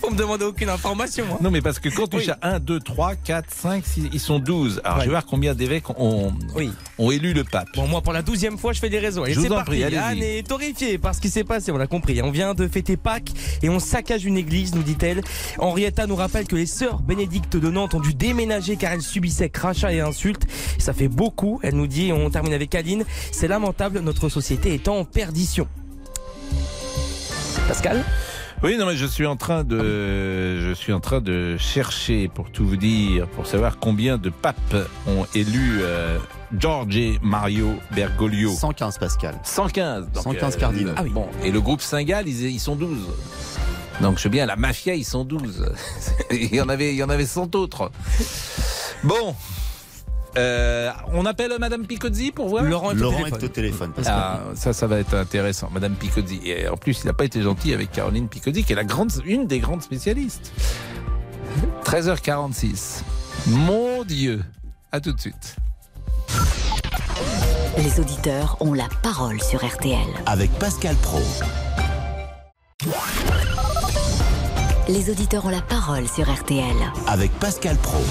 Vous 0.02 0.10
me 0.10 0.16
demandez 0.16 0.44
aucune 0.44 0.68
information. 0.68 1.24
hein. 1.32 1.38
Non, 1.40 1.50
mais 1.50 1.60
parce 1.60 1.78
que 1.78 1.88
quand 1.88 2.06
tu 2.06 2.16
Oui. 2.18 2.24
cherches 2.24 2.38
1, 2.42 2.60
2, 2.60 2.80
3, 2.80 3.16
4, 3.16 3.46
5, 3.50 3.84
6, 3.86 4.08
ils 4.12 4.20
sont 4.20 4.38
12. 4.38 4.80
Alors, 4.84 4.96
Ouais. 4.98 5.02
je 5.04 5.08
vais 5.08 5.12
voir 5.12 5.26
combien 5.26 5.54
d'évêques 5.54 5.90
ont, 5.98 6.32
Oui. 6.54 6.70
ont 6.98 7.10
élu 7.10 7.32
le 7.32 7.44
pape. 7.44 7.68
Bon, 7.74 7.86
moi, 7.86 8.00
pour 8.02 8.12
la 8.12 8.22
douzième 8.22 8.58
fois, 8.58 8.72
je 8.72 8.80
fais 8.80 8.88
des 8.90 8.98
réseaux. 8.98 9.24
Vous 9.24 9.32
c'est 9.42 9.50
en 9.50 9.56
parti. 9.56 9.70
prie. 9.82 9.84
Anne 9.96 10.22
est 10.22 10.50
horrifiée 10.52 10.98
par 10.98 11.14
ce 11.14 11.20
qui 11.20 11.28
s'est 11.30 11.44
passé, 11.44 11.72
on 11.72 11.76
l'a 11.76 11.86
compris. 11.86 12.20
On 12.22 12.30
vient 12.30 12.54
de 12.54 12.68
fêter 12.68 12.96
Pâques 12.96 13.30
et 13.62 13.68
on 13.68 13.78
saccage 13.78 14.24
une 14.24 14.36
église, 14.36 14.74
nous 14.74 14.82
dit-elle. 14.82 15.20
Henrietta 15.58 16.06
nous 16.06 16.16
rappelle 16.16 16.46
que 16.46 16.56
les 16.56 16.66
sœurs 16.66 17.00
bénédictes 17.00 17.56
de 17.56 17.68
Nantes 17.70 17.94
ont 17.94 18.00
dû 18.00 18.14
déménager 18.14 18.76
car 18.76 18.92
elles 18.92 19.02
subissaient 19.02 19.50
crachats 19.50 19.92
et 19.92 20.00
insultes. 20.00 20.46
Ça 20.78 20.92
fait 20.92 21.08
beaucoup, 21.08 21.58
elle 21.62 21.74
nous 21.74 21.86
dit. 21.86 22.12
On 22.12 22.30
termine 22.30 22.52
avec 22.54 22.74
Aline. 22.74 23.04
C'est 23.32 23.48
lamentable, 23.48 24.00
notre 24.00 24.28
société 24.28 24.74
est 24.74 24.88
en 24.88 25.04
perdition. 25.04 25.66
Pascal? 27.68 28.04
Oui, 28.62 28.76
non, 28.76 28.86
mais 28.86 28.96
je 28.96 29.06
suis 29.06 29.26
en 29.26 29.34
train 29.34 29.64
de, 29.64 30.60
je 30.60 30.72
suis 30.72 30.92
en 30.92 31.00
train 31.00 31.20
de 31.20 31.56
chercher 31.58 32.28
pour 32.28 32.48
tout 32.52 32.64
vous 32.64 32.76
dire, 32.76 33.26
pour 33.26 33.44
savoir 33.44 33.78
combien 33.80 34.18
de 34.18 34.30
papes 34.30 34.76
ont 35.08 35.26
élu 35.34 35.80
euh, 35.80 36.16
Giorgio 36.56 37.14
Mario 37.22 37.74
Bergoglio. 37.90 38.52
115 38.52 38.98
Pascal. 38.98 39.34
115. 39.42 40.12
donc, 40.12 40.22
115 40.22 40.56
cardinaux. 40.58 40.92
Ah 40.96 41.02
oui. 41.02 41.10
Bon, 41.10 41.26
et 41.42 41.50
le 41.50 41.60
groupe 41.60 41.80
Saint-Gall, 41.80 42.28
ils, 42.28 42.52
ils 42.52 42.60
sont 42.60 42.76
12. 42.76 42.98
Donc 44.00 44.18
je 44.18 44.22
sais 44.22 44.28
bien, 44.28 44.46
la 44.46 44.54
mafia, 44.54 44.94
ils 44.94 45.04
sont 45.04 45.24
12. 45.24 45.72
il 46.30 46.54
y 46.54 46.60
en 46.60 46.68
avait, 46.68 46.92
il 46.92 46.96
y 46.96 47.02
en 47.02 47.10
avait 47.10 47.26
100 47.26 47.56
autres. 47.56 47.90
Bon. 49.02 49.34
Euh, 50.36 50.90
on 51.12 51.26
appelle 51.26 51.52
Madame 51.60 51.86
Picozzi 51.86 52.30
pour 52.32 52.48
voir 52.48 52.64
Laurent 52.64 52.90
est 52.92 52.94
au 52.94 52.96
Laurent 52.98 53.18
téléphone. 53.18 53.40
est 53.40 53.44
au 53.44 53.48
téléphone. 53.48 53.92
Ah, 54.06 54.40
ça, 54.54 54.72
ça 54.72 54.86
va 54.86 54.98
être 54.98 55.14
intéressant, 55.14 55.68
Madame 55.72 55.94
Picozzi. 55.94 56.40
Et 56.44 56.68
en 56.68 56.76
plus, 56.76 57.02
il 57.02 57.06
n'a 57.06 57.12
pas 57.12 57.24
été 57.24 57.42
gentil 57.42 57.74
avec 57.74 57.90
Caroline 57.92 58.28
Picozzi, 58.28 58.64
qui 58.64 58.72
est 58.72 58.76
la 58.76 58.84
grande, 58.84 59.12
une 59.26 59.46
des 59.46 59.58
grandes 59.58 59.82
spécialistes. 59.82 60.52
13h46. 61.84 63.02
Mon 63.48 64.04
Dieu. 64.04 64.42
À 64.90 65.00
tout 65.00 65.12
de 65.12 65.20
suite. 65.20 65.56
Les 67.78 68.00
auditeurs 68.00 68.56
ont 68.60 68.74
la 68.74 68.88
parole 69.02 69.40
sur 69.42 69.64
RTL. 69.66 69.98
Avec 70.26 70.50
Pascal 70.52 70.94
Pro. 70.96 71.20
Les 74.88 75.10
auditeurs 75.10 75.46
ont 75.46 75.50
la 75.50 75.62
parole 75.62 76.06
sur 76.08 76.30
RTL. 76.30 76.64
Avec 77.06 77.30
Pascal 77.38 77.76
Pro. 77.76 78.02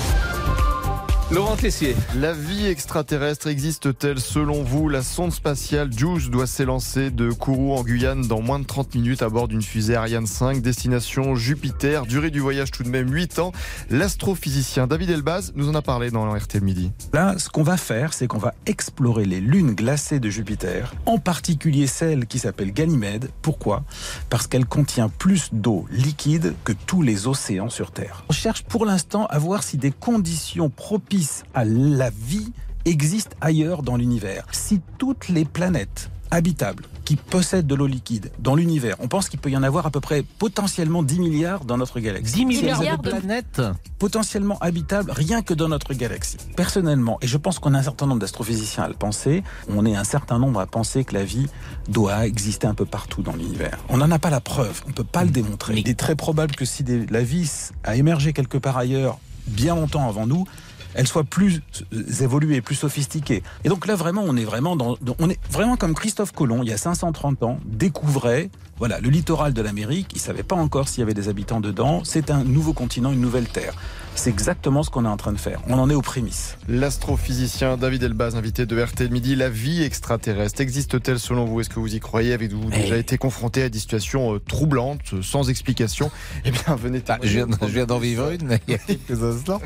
Laurent 1.32 1.56
Tessier. 1.56 1.96
La 2.18 2.34
vie 2.34 2.68
extraterrestre 2.68 3.48
existe-t-elle 3.48 4.20
selon 4.20 4.64
vous? 4.64 4.90
La 4.90 5.02
sonde 5.02 5.32
spatiale 5.32 5.90
JUICE 5.90 6.30
doit 6.30 6.46
s'élancer 6.46 7.10
de 7.10 7.32
Kourou 7.32 7.74
en 7.74 7.84
Guyane 7.84 8.28
dans 8.28 8.42
moins 8.42 8.60
de 8.60 8.66
30 8.66 8.96
minutes 8.96 9.22
à 9.22 9.30
bord 9.30 9.48
d'une 9.48 9.62
fusée 9.62 9.96
Ariane 9.96 10.28
5, 10.28 10.62
destination 10.62 11.36
Jupiter. 11.36 12.06
Durée 12.06 12.32
du 12.32 12.42
voyage 12.42 12.72
tout 12.72 12.84
de 12.84 12.90
même 12.90 13.10
8 13.10 13.40
ans. 13.40 13.54
L'astrophysicien 13.90 14.88
David 14.88 15.10
Elbaz 15.10 15.54
nous 15.56 15.70
en 15.70 15.76
a 15.76 15.82
parlé 15.82 16.12
dans 16.12 16.30
RTL 16.30 16.62
Midi. 16.62 16.92
Là, 17.14 17.36
ce 17.38 17.48
qu'on 17.48 17.64
va 17.64 17.78
faire, 17.78 18.14
c'est 18.14 18.28
qu'on 18.28 18.38
va 18.38 18.54
explorer 18.66 19.24
les 19.24 19.40
lunes 19.40 19.74
glacées 19.74 20.20
de 20.20 20.30
Jupiter, 20.30 20.94
en 21.06 21.18
particulier 21.18 21.88
celle 21.88 22.26
qui 22.26 22.40
s'appelle 22.40 22.74
Ganymède. 22.74 23.30
Pourquoi? 23.42 23.86
Parce 24.30 24.48
qu'elle 24.48 24.66
contient 24.66 25.08
plus 25.08 25.48
d'eau 25.54 25.86
liquide 25.92 26.56
que 26.66 26.74
tous 26.74 27.02
les 27.02 27.26
océans 27.28 27.70
sur 27.70 27.92
Terre. 27.92 28.26
On 28.28 28.34
cherche 28.34 28.64
pour 28.64 28.86
l'instant 28.86 29.28
à 29.28 29.40
voir 29.40 29.64
si 29.64 29.78
des 29.78 29.92
conditions 29.92 30.70
propices 30.70 31.21
à 31.54 31.64
la 31.66 32.10
vie 32.10 32.52
existent 32.86 33.36
ailleurs 33.42 33.84
dans 33.84 33.96
l'univers. 33.98 34.46
Si 34.52 34.82
toutes 34.98 35.30
les 35.30 35.46
planètes 35.46 36.10
habitables 36.34 36.86
qui 37.04 37.18
possèdent 37.18 37.68
de 37.68 37.76
l'eau 37.76 37.88
liquide 37.88 38.32
dans 38.40 38.56
l'univers, 38.56 38.96
on 39.00 39.10
pense 39.10 39.28
qu'il 39.28 39.40
peut 39.40 39.50
y 39.52 39.58
en 39.58 39.64
avoir 39.64 39.86
à 39.86 39.92
peu 39.92 40.00
près 40.00 40.24
potentiellement 40.40 41.04
10 41.04 41.20
milliards 41.20 41.66
dans 41.66 41.78
notre 41.78 42.00
galaxie. 42.00 42.36
10 42.36 42.46
milliards 42.46 42.80
de 43.02 43.10
planètes 43.20 43.62
potentiellement 44.00 44.58
habitable 44.60 45.12
rien 45.12 45.42
que 45.42 45.54
dans 45.54 45.68
notre 45.68 45.94
galaxie. 45.94 46.38
Personnellement, 46.56 47.18
et 47.22 47.28
je 47.28 47.38
pense 47.38 47.60
qu'on 47.60 47.74
a 47.74 47.80
un 47.80 47.84
certain 47.84 48.08
nombre 48.08 48.22
d'astrophysiciens 48.22 48.84
à 48.84 48.88
le 48.88 48.94
penser, 48.94 49.44
on 49.68 49.86
est 49.86 49.96
un 49.96 50.06
certain 50.06 50.40
nombre 50.40 50.62
à 50.62 50.68
penser 50.68 51.04
que 51.04 51.14
la 51.14 51.26
vie 51.26 51.48
doit 51.90 52.26
exister 52.26 52.66
un 52.66 52.76
peu 52.76 52.86
partout 52.86 53.22
dans 53.22 53.34
l'univers. 53.34 53.78
On 53.90 53.98
n'en 53.98 54.10
a 54.10 54.18
pas 54.20 54.30
la 54.30 54.40
preuve, 54.42 54.82
on 54.86 54.90
ne 54.90 54.94
peut 54.94 55.04
pas 55.04 55.24
le 55.26 55.32
démontrer. 55.32 55.76
Il 55.78 55.90
est 55.90 56.00
très 56.00 56.16
probable 56.16 56.56
que 56.56 56.64
si 56.66 56.84
des- 56.84 57.06
la 57.08 57.24
vie 57.24 57.52
a 57.84 57.96
émergé 57.98 58.32
quelque 58.32 58.58
part 58.58 58.78
ailleurs, 58.78 59.20
bien 59.48 59.76
longtemps 59.76 60.08
avant 60.08 60.28
nous, 60.28 60.46
elle 60.94 61.08
soit 61.08 61.24
plus 61.24 61.62
euh, 61.94 62.24
évoluée, 62.24 62.62
plus 62.62 62.76
sophistiquée. 62.76 63.44
Et 63.64 63.70
donc 63.70 63.88
là, 63.88 63.96
vraiment, 63.96 64.24
on 64.26 64.36
est 64.36 64.46
vraiment 64.46 64.76
dans, 64.76 64.98
on 65.20 65.30
est 65.30 65.40
vraiment 65.50 65.78
comme 65.78 65.94
Christophe 65.94 66.32
Colomb, 66.32 66.64
il 66.64 66.70
y 66.70 66.74
a 66.74 66.78
530 66.78 67.44
ans, 67.44 67.60
découvrait, 67.66 68.50
voilà, 68.78 69.00
le 69.00 69.10
littoral 69.10 69.54
de 69.54 69.62
l'Amérique. 69.62 70.12
Il 70.14 70.20
savait 70.20 70.44
pas 70.44 70.56
encore 70.56 70.90
s'il 70.90 71.00
y 71.00 71.04
avait 71.04 71.14
des 71.14 71.30
habitants 71.30 71.62
dedans. 71.62 72.02
C'est 72.04 72.32
un 72.32 72.44
nouveau 72.44 72.74
continent, 72.74 73.12
une 73.12 73.22
nouvelle 73.22 73.48
terre. 73.48 73.74
C'est 74.16 74.30
exactement 74.30 74.84
ce 74.84 74.90
qu'on 74.90 75.06
est 75.06 75.10
en 75.10 75.18
train 75.18 75.32
de 75.34 75.40
faire. 75.40 75.62
On 75.68 75.80
en 75.80 75.90
est 75.90 75.96
aux 75.96 76.02
prémices. 76.02 76.58
L'astrophysicien 76.68 77.78
David 77.78 78.04
Elbaz, 78.04 78.36
invité 78.36 78.66
de 78.66 78.80
RTL 78.80 79.10
Midi. 79.10 79.36
La 79.36 79.50
vie 79.50 79.84
extraterrestre 79.84 80.62
existe-t-elle 80.62 81.20
selon 81.20 81.46
vous? 81.46 81.62
Est-ce 81.62 81.70
que 81.70 81.80
vous 81.80 81.96
y 81.96 82.00
croyez? 82.00 82.34
Avez-vous 82.34 82.70
déjà 82.70 82.98
été 82.98 83.18
confronté 83.18 83.64
à 83.64 83.70
des 83.70 83.80
situations 83.80 84.36
euh, 84.36 84.40
troublantes, 84.40 85.14
euh, 85.14 85.22
sans 85.22 85.50
explication? 85.50 86.12
Eh 86.46 86.52
bien, 86.52 86.76
venez 86.76 87.02
Ah, 87.08 87.18
je 87.24 87.30
viens, 87.30 87.48
je 87.62 87.68
viens 87.68 87.86
d'en 87.86 88.00
vivre 88.00 88.32
une 88.32 88.60
il 88.68 88.74
y 88.74 88.76
a 88.76 88.78
quelques 88.78 89.24
instants. 89.24 89.62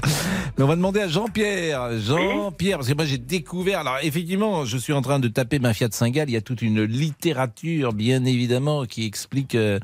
Mais 0.57 0.63
on 0.63 0.67
va 0.67 0.75
demander 0.75 1.01
à 1.01 1.07
Jean-Pierre. 1.07 1.99
Jean-Pierre, 1.99 2.77
parce 2.77 2.89
que 2.89 2.93
moi 2.93 3.05
j'ai 3.05 3.17
découvert. 3.17 3.79
Alors 3.79 3.97
effectivement, 4.03 4.65
je 4.65 4.77
suis 4.77 4.93
en 4.93 5.01
train 5.01 5.19
de 5.19 5.27
taper 5.27 5.59
Mafia 5.59 5.87
de 5.87 5.93
Saint-Gall. 5.93 6.29
Il 6.29 6.33
y 6.33 6.37
a 6.37 6.41
toute 6.41 6.61
une 6.61 6.83
littérature, 6.83 7.93
bien 7.93 8.23
évidemment, 8.25 8.85
qui 8.85 9.05
explique 9.05 9.55
euh, 9.55 9.79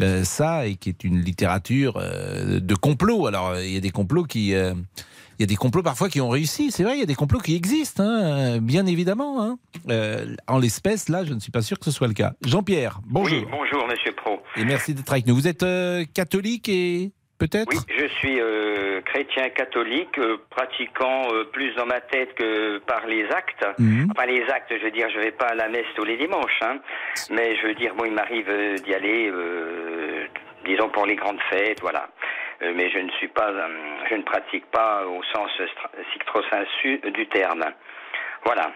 euh, 0.00 0.24
ça 0.24 0.66
et 0.66 0.76
qui 0.76 0.88
est 0.88 1.04
une 1.04 1.20
littérature 1.20 1.94
euh, 1.96 2.60
de 2.60 2.74
complot. 2.74 3.26
Alors 3.26 3.58
il 3.58 3.72
y 3.72 3.76
a 3.76 3.80
des 3.80 3.90
complots 3.90 4.03
complots 4.04 4.24
qui. 4.24 4.54
euh, 4.54 4.74
il 5.38 5.42
y 5.42 5.44
a 5.44 5.46
des 5.46 5.56
complots 5.56 5.82
parfois 5.82 6.08
qui 6.08 6.20
ont 6.20 6.28
réussi, 6.28 6.70
c'est 6.70 6.84
vrai, 6.84 6.94
il 6.94 7.00
y 7.00 7.02
a 7.02 7.06
des 7.06 7.16
complots 7.16 7.40
qui 7.40 7.56
existent, 7.56 8.04
hein, 8.04 8.56
euh, 8.56 8.60
bien 8.60 8.86
évidemment. 8.86 9.42
hein. 9.42 9.56
Euh, 9.88 10.26
en 10.46 10.58
l'espèce, 10.60 11.08
là, 11.08 11.24
je 11.24 11.32
ne 11.34 11.40
suis 11.40 11.50
pas 11.50 11.60
sûr 11.62 11.76
que 11.80 11.84
ce 11.86 11.90
soit 11.90 12.06
le 12.06 12.14
cas. 12.14 12.34
Jean-Pierre, 12.46 13.00
bonjour. 13.04 13.38
Oui, 13.38 13.44
bonjour 13.50 13.84
Monsieur 13.88 14.12
Pro. 14.12 14.38
Et 14.56 14.64
merci 14.64 14.94
d'être 14.94 15.10
avec 15.10 15.26
nous. 15.26 15.34
Vous 15.34 15.48
êtes 15.48 15.64
euh, 15.64 16.04
catholique 16.14 16.68
et 16.68 17.10
peut-être? 17.38 17.68
Oui, 17.72 17.78
je 17.98 18.06
suis 18.18 18.38
chrétien 19.06 19.48
catholique, 19.50 20.16
pratiquant 20.50 21.22
plus 21.52 21.74
dans 21.74 21.86
ma 21.86 22.00
tête 22.00 22.32
que 22.36 22.78
par 22.86 23.04
les 23.08 23.24
actes. 23.24 23.66
Mhm. 23.80 24.12
Enfin, 24.12 24.26
les 24.26 24.44
actes, 24.54 24.72
je 24.78 24.84
veux 24.84 24.92
dire, 24.92 25.08
je 25.12 25.18
vais 25.18 25.32
pas 25.32 25.48
à 25.48 25.54
la 25.56 25.68
messe 25.68 25.90
tous 25.96 26.04
les 26.04 26.16
dimanches, 26.16 26.60
hein, 26.62 26.78
mais 27.32 27.56
je 27.60 27.66
veux 27.66 27.74
dire, 27.74 27.92
bon, 27.96 28.04
il 28.04 28.12
m'arrive 28.12 28.46
d'y 28.84 28.94
aller, 28.94 29.32
disons 30.64 30.88
pour 30.90 31.06
les 31.06 31.16
grandes 31.16 31.40
fêtes, 31.50 31.80
voilà. 31.80 32.08
Euh, 32.62 32.72
mais 32.74 32.90
je 32.90 32.98
ne 32.98 33.10
suis 33.12 33.28
pas, 33.28 33.50
euh, 33.50 33.68
je 34.08 34.14
ne 34.14 34.22
pratique 34.22 34.66
pas 34.70 35.06
au 35.06 35.22
sens 35.24 35.50
stricto 36.08 36.42
sensu 36.50 36.98
du 37.12 37.26
terme. 37.28 37.64
Voilà. 38.44 38.72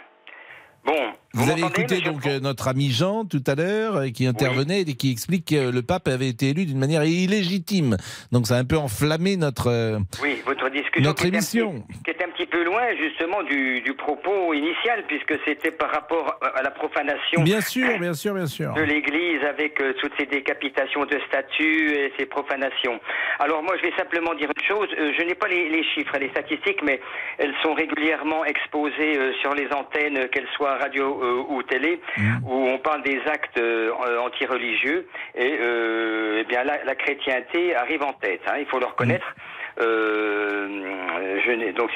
Bon, 0.84 0.94
Vous, 1.34 1.50
avez 1.50 1.60
écouté 1.60 2.00
donc 2.00 2.26
euh, 2.26 2.40
notre 2.40 2.68
ami 2.68 2.90
Jean 2.90 3.24
tout 3.26 3.42
à 3.46 3.54
l'heure 3.54 3.96
euh, 3.96 4.08
qui 4.08 4.26
intervenait 4.26 4.80
et 4.82 4.94
qui 4.94 5.10
explique 5.12 5.48
que 5.48 5.70
le 5.70 5.82
pape 5.82 6.08
avait 6.08 6.28
été 6.28 6.48
élu 6.50 6.64
d'une 6.64 6.78
manière 6.78 7.04
illégitime. 7.04 7.96
Donc 8.32 8.46
ça 8.46 8.56
a 8.56 8.58
un 8.58 8.64
peu 8.64 8.78
enflammé 8.78 9.36
notre 9.36 9.66
euh, 9.68 9.98
Oui, 10.22 10.40
votre 10.46 10.70
discussion 10.70 11.02
notre 11.10 11.22
qui, 11.22 11.28
émission. 11.28 11.82
petit, 11.82 12.02
qui 12.04 12.10
était 12.10 12.24
un 12.24 12.30
petit 12.30 12.46
peu 12.46 12.64
loin 12.64 12.80
justement 12.98 13.42
du, 13.42 13.82
du 13.82 13.92
propos 13.94 14.54
initial, 14.54 15.04
puisque 15.08 15.34
c'était 15.46 15.70
par 15.72 15.90
rapport 15.90 16.38
à 16.56 16.62
la 16.62 16.70
profanation 16.70 17.42
Bien 17.42 17.60
sûr, 17.60 17.98
bien 17.98 18.14
sûr, 18.14 18.32
bien 18.34 18.46
sûr. 18.46 18.72
de 18.72 18.82
l'Église 18.82 19.42
avec 19.44 19.80
euh, 19.82 19.92
toutes 20.00 20.12
ces 20.18 20.26
décapitations 20.26 21.04
de 21.04 21.18
statues 21.28 21.90
et 21.92 22.12
ces 22.18 22.24
profanations. 22.24 22.98
Alors 23.40 23.62
moi, 23.62 23.74
je 23.76 23.82
vais 23.82 23.94
simplement 23.96 24.32
dire 24.34 24.48
une 24.56 24.64
chose. 24.66 24.88
euh, 24.98 25.12
je 25.18 25.22
n'ai 25.24 25.34
pas 25.34 25.48
les, 25.48 25.68
les 25.68 25.84
chiffres 25.94 26.14
et 26.14 26.20
les 26.20 26.30
statistiques, 26.30 26.80
mais 26.82 26.98
elles 27.36 27.54
sont 27.62 27.74
régulièrement 27.74 28.44
exposées 28.46 29.18
euh, 29.18 29.32
sur 29.42 29.54
les 29.54 29.68
antennes, 29.72 30.28
qu'elles 30.32 30.48
soient 30.56 30.77
radio 30.78 31.20
euh, 31.22 31.44
ou 31.54 31.62
télé, 31.62 32.00
où 32.46 32.54
on 32.54 32.78
parle 32.78 33.02
des 33.02 33.20
actes 33.26 33.58
euh, 33.58 33.90
euh, 34.08 34.18
antireligieux. 34.20 35.06
Et 35.34 35.58
euh, 35.60 36.38
eh 36.40 36.44
bien, 36.44 36.64
la, 36.64 36.82
la 36.84 36.94
chrétienté 36.94 37.74
arrive 37.76 38.02
en 38.02 38.12
tête. 38.14 38.40
hein, 38.46 38.56
il 38.58 38.66
faut 38.66 38.78
le 38.78 38.86
reconnaître. 38.86 39.34
Euh, 39.80 41.38
je 41.44 41.52
n'ai- 41.52 41.72
donc, 41.72 41.90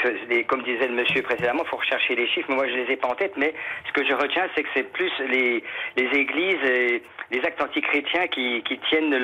comme 0.49 0.63
disait 0.63 0.87
le 0.89 0.95
monsieur 0.95 1.23
précédemment, 1.23 1.63
il 1.65 1.69
faut 1.69 1.77
rechercher 1.77 2.15
les 2.15 2.27
chiffres. 2.29 2.47
mais 2.51 2.57
Moi, 2.57 2.69
je 2.69 2.75
les 2.75 2.93
ai 2.93 2.97
pas 2.97 3.09
en 3.09 3.15
tête, 3.15 3.33
mais 3.37 3.55
ce 3.87 3.93
que 3.93 4.05
je 4.07 4.13
retiens, 4.15 4.47
c'est 4.55 4.63
que 4.63 4.69
c'est 4.75 4.93
plus 4.93 5.13
les, 5.29 5.63
les 5.97 6.07
églises 6.19 6.63
et 6.65 7.03
les 7.33 7.41
actes 7.45 7.63
antichrétiens 7.63 8.29
qui, 8.29 8.63
qui 8.63 8.79
tiennent 8.91 9.17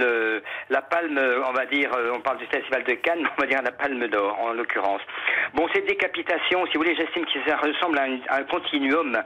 la 0.71 0.83
palme, 0.83 1.21
on 1.47 1.53
va 1.53 1.67
dire, 1.67 1.91
euh, 1.95 2.13
on 2.15 2.21
parle 2.21 2.39
du 2.39 2.47
festival 2.47 2.83
de 2.85 2.95
Cannes, 2.95 3.29
on 3.39 3.41
va 3.41 3.47
dire 3.47 3.63
la 3.63 3.73
palme 3.73 4.07
d'or, 4.09 4.39
en 4.41 4.53
l'occurrence. 4.53 5.03
Bon, 5.55 5.69
cette 5.75 5.87
décapitation, 5.87 6.67
si 6.67 6.73
vous 6.75 6.83
voulez, 6.83 6.97
j'estime 6.97 7.25
que 7.27 7.39
ça 7.47 7.57
ressemble 7.57 7.99
à, 7.99 8.37
un 8.37 8.43
continuum, 8.45 9.19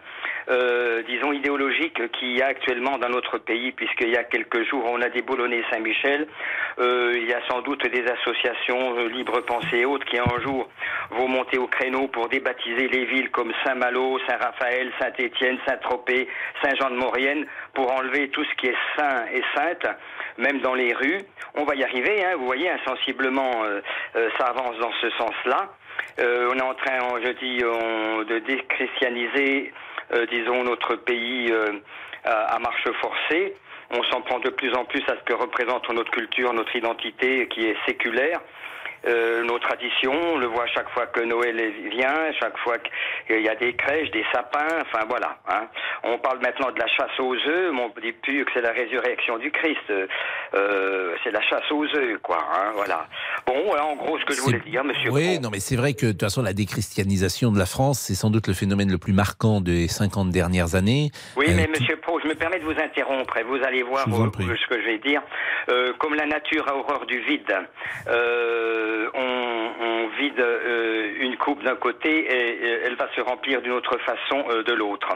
euh, 0.51 1.03
disons, 1.03 1.33
idéologique 1.33 2.11
qu'il 2.13 2.37
y 2.37 2.43
a 2.43 2.47
actuellement 2.47 2.99
dans 2.99 3.09
notre 3.09 3.39
pays, 3.39 3.73
puisqu'il 3.73 4.11
y 4.11 4.17
a 4.17 4.25
quelques 4.25 4.69
jours, 4.69 4.85
on 4.87 5.01
a 5.01 5.09
des 5.09 5.23
Boulonnais 5.23 5.63
Saint-Michel, 5.71 6.27
euh, 6.79 7.13
il 7.15 7.29
y 7.29 7.35
a 7.35 7.41
sans 7.49 7.61
doute 7.63 7.87
des 7.87 8.05
associations 8.11 9.07
Libre 9.07 9.41
Pensée 9.41 9.79
et 9.79 9.85
autres 9.85 10.07
qui 10.07 10.19
un 10.19 10.41
jour 10.41 10.69
vont 11.11 11.29
monter 11.29 11.59
au 11.59 11.67
créneau 11.67 12.09
pour 12.09 12.29
débaptiser 12.29 12.89
les 12.89 13.05
villes 13.05 13.31
comme 13.31 13.53
Saint-Malo, 13.65 14.19
Saint-Raphaël, 14.27 14.91
Saint-Étienne, 15.01 15.59
Saint-Tropez, 15.67 16.29
Saint-Jean-de-Maurienne 16.63 17.47
pour 17.75 17.93
enlever 17.93 18.29
tout 18.29 18.45
ce 18.45 18.55
qui 18.57 18.67
est 18.67 18.77
saint 18.97 19.27
et 19.33 19.43
sainte, 19.55 19.87
même 20.39 20.61
dans 20.61 20.75
les 20.75 20.93
rues. 20.95 21.23
On 21.55 21.65
va 21.65 21.75
y 21.75 21.85
arriver, 21.85 22.25
hein, 22.25 22.37
vous 22.37 22.47
voyez, 22.47 22.71
insensiblement, 22.71 23.65
euh, 23.65 23.81
euh, 24.17 24.29
ça 24.39 24.47
avance 24.47 24.79
dans 24.79 24.93
ce 25.01 25.11
sens-là. 25.11 25.71
Euh, 26.19 26.51
on 26.53 26.59
est 26.59 26.63
en 26.63 26.75
train, 26.75 26.99
je 27.25 27.33
dis, 27.33 27.59
de 27.59 28.39
déchristianiser, 28.41 29.73
euh, 30.15 30.27
disons, 30.27 30.65
notre 30.65 30.97
pays 30.97 31.51
euh, 31.51 31.81
à, 32.25 32.55
à 32.55 32.59
marche 32.59 32.89
forcée. 33.01 33.55
On 33.91 34.03
s'en 34.05 34.23
prend 34.23 34.39
de 34.39 34.51
plus 34.51 34.73
en 34.75 34.85
plus 34.85 35.03
à 35.09 35.17
ce 35.17 35.23
que 35.25 35.35
représente 35.35 35.89
notre 35.91 36.11
culture, 36.11 36.53
notre 36.53 36.75
identité 36.75 37.47
qui 37.49 37.67
est 37.67 37.77
séculaire. 37.87 38.41
Euh, 39.07 39.43
nos 39.45 39.59
traditions, 39.59 40.13
on 40.35 40.39
le 40.39 40.47
voit 40.47 40.67
chaque 40.69 40.89
fois 40.91 41.07
que 41.07 41.21
Noël 41.21 41.57
vient, 41.91 42.15
chaque 42.41 42.57
fois 42.59 42.77
qu'il 43.27 43.41
y 43.43 43.49
a 43.49 43.55
des 43.57 43.75
crèches, 43.75 44.11
des 44.13 44.25
sapins, 44.33 44.79
enfin 44.81 45.05
voilà. 45.09 45.39
hein. 45.49 45.67
On 46.05 46.19
parle 46.19 46.39
maintenant 46.41 46.71
de 46.71 46.79
la 46.79 46.87
chasse 46.87 47.19
aux 47.19 47.35
œufs, 47.35 47.73
mais 47.73 47.81
on 47.81 48.01
dit 48.01 48.13
plus 48.13 48.45
que 48.45 48.51
c'est 48.55 48.61
la 48.61 48.73
résurrection 48.73 49.39
du 49.39 49.51
Christ. 49.51 49.79
Euh, 49.91 50.07
euh, 50.55 51.15
c'est 51.25 51.31
la 51.33 51.43
chasse 51.43 51.71
aux 51.71 51.85
œufs, 51.85 52.19
quoi. 52.23 52.39
hein, 52.39 52.71
voilà. 52.75 53.07
Bon, 53.47 53.55
voilà 53.67 53.85
en 53.87 53.97
gros 53.97 54.19
ce 54.19 54.25
que 54.25 54.35
je 54.35 54.41
voulais 54.41 54.61
dire, 54.61 54.85
monsieur. 54.85 55.11
Oui, 55.11 55.39
non, 55.41 55.51
mais 55.51 55.61
c'est 55.61 55.77
vrai 55.77 55.95
que 55.95 56.07
de 56.07 56.13
toute 56.13 56.23
façon, 56.23 56.43
la 56.43 56.53
déchristianisation 56.53 57.51
de 57.51 57.59
la 57.59 57.67
France, 57.67 57.99
c'est 57.99 58.15
sans 58.15 58.31
doute 58.31 58.47
le 58.47 58.55
phénomène 58.55 58.91
le 58.91 58.99
plus 58.99 59.13
marquant 59.13 59.61
des 59.61 59.89
50 59.89 60.31
dernières 60.31 60.75
années. 60.75 61.11
Oui, 61.37 61.47
Euh, 61.49 61.53
mais 61.57 61.65
tout- 61.67 61.73
Monsieur 61.81 61.97
Pro, 61.97 62.21
je 62.21 62.29
me 62.29 62.35
permets 62.35 62.59
de 62.61 62.65
vous 62.65 62.79
interrompre 62.79 63.37
et 63.37 63.43
vous 63.43 63.59
allez 63.65 63.83
voir 63.83 64.09
vous 64.09 64.25
euh, 64.25 64.57
ce 64.57 64.67
que 64.69 64.81
je 64.81 64.87
vais 64.87 64.99
dire. 64.99 65.23
Euh, 65.71 65.93
comme 65.99 66.15
la 66.15 66.27
nature 66.27 66.69
a 66.69 66.77
horreur 66.77 67.07
du 67.07 67.19
vide, 67.21 67.53
euh, 68.09 68.92
on, 69.15 69.85
on 69.85 70.09
vide 70.19 70.39
euh, 70.39 71.13
une 71.21 71.37
coupe 71.37 71.63
d'un 71.65 71.77
côté 71.77 72.11
et, 72.27 72.81
elle 72.87 72.97
va 72.97 73.09
se 73.15 73.21
remplir 73.21 73.63
d'une 73.63 73.73
autre 73.73 73.97
façon 73.99 74.45
euh, 74.51 74.63
de 74.63 74.73
l'autre. 74.73 75.09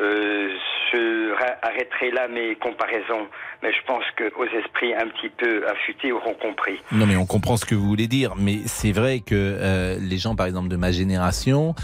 Euh, 0.00 0.48
je 0.92 1.32
ra- 1.32 1.56
arrêterai 1.62 2.10
là 2.10 2.28
mes 2.28 2.54
comparaisons, 2.56 3.26
mais 3.62 3.72
je 3.72 3.78
pense 3.86 4.04
que 4.16 4.24
aux 4.36 4.46
esprits 4.58 4.94
un 4.94 5.08
petit 5.08 5.28
peu 5.28 5.66
affûtés 5.68 6.12
auront 6.12 6.34
compris. 6.34 6.80
Non, 6.92 7.06
mais 7.06 7.16
on 7.16 7.26
comprend 7.26 7.56
ce 7.56 7.64
que 7.64 7.74
vous 7.74 7.86
voulez 7.86 8.06
dire, 8.08 8.34
mais 8.36 8.58
c'est 8.66 8.92
vrai 8.92 9.20
que 9.20 9.34
euh, 9.34 9.96
les 10.00 10.18
gens, 10.18 10.34
par 10.34 10.46
exemple, 10.46 10.68
de 10.68 10.76
ma 10.76 10.92
génération, 10.92 11.74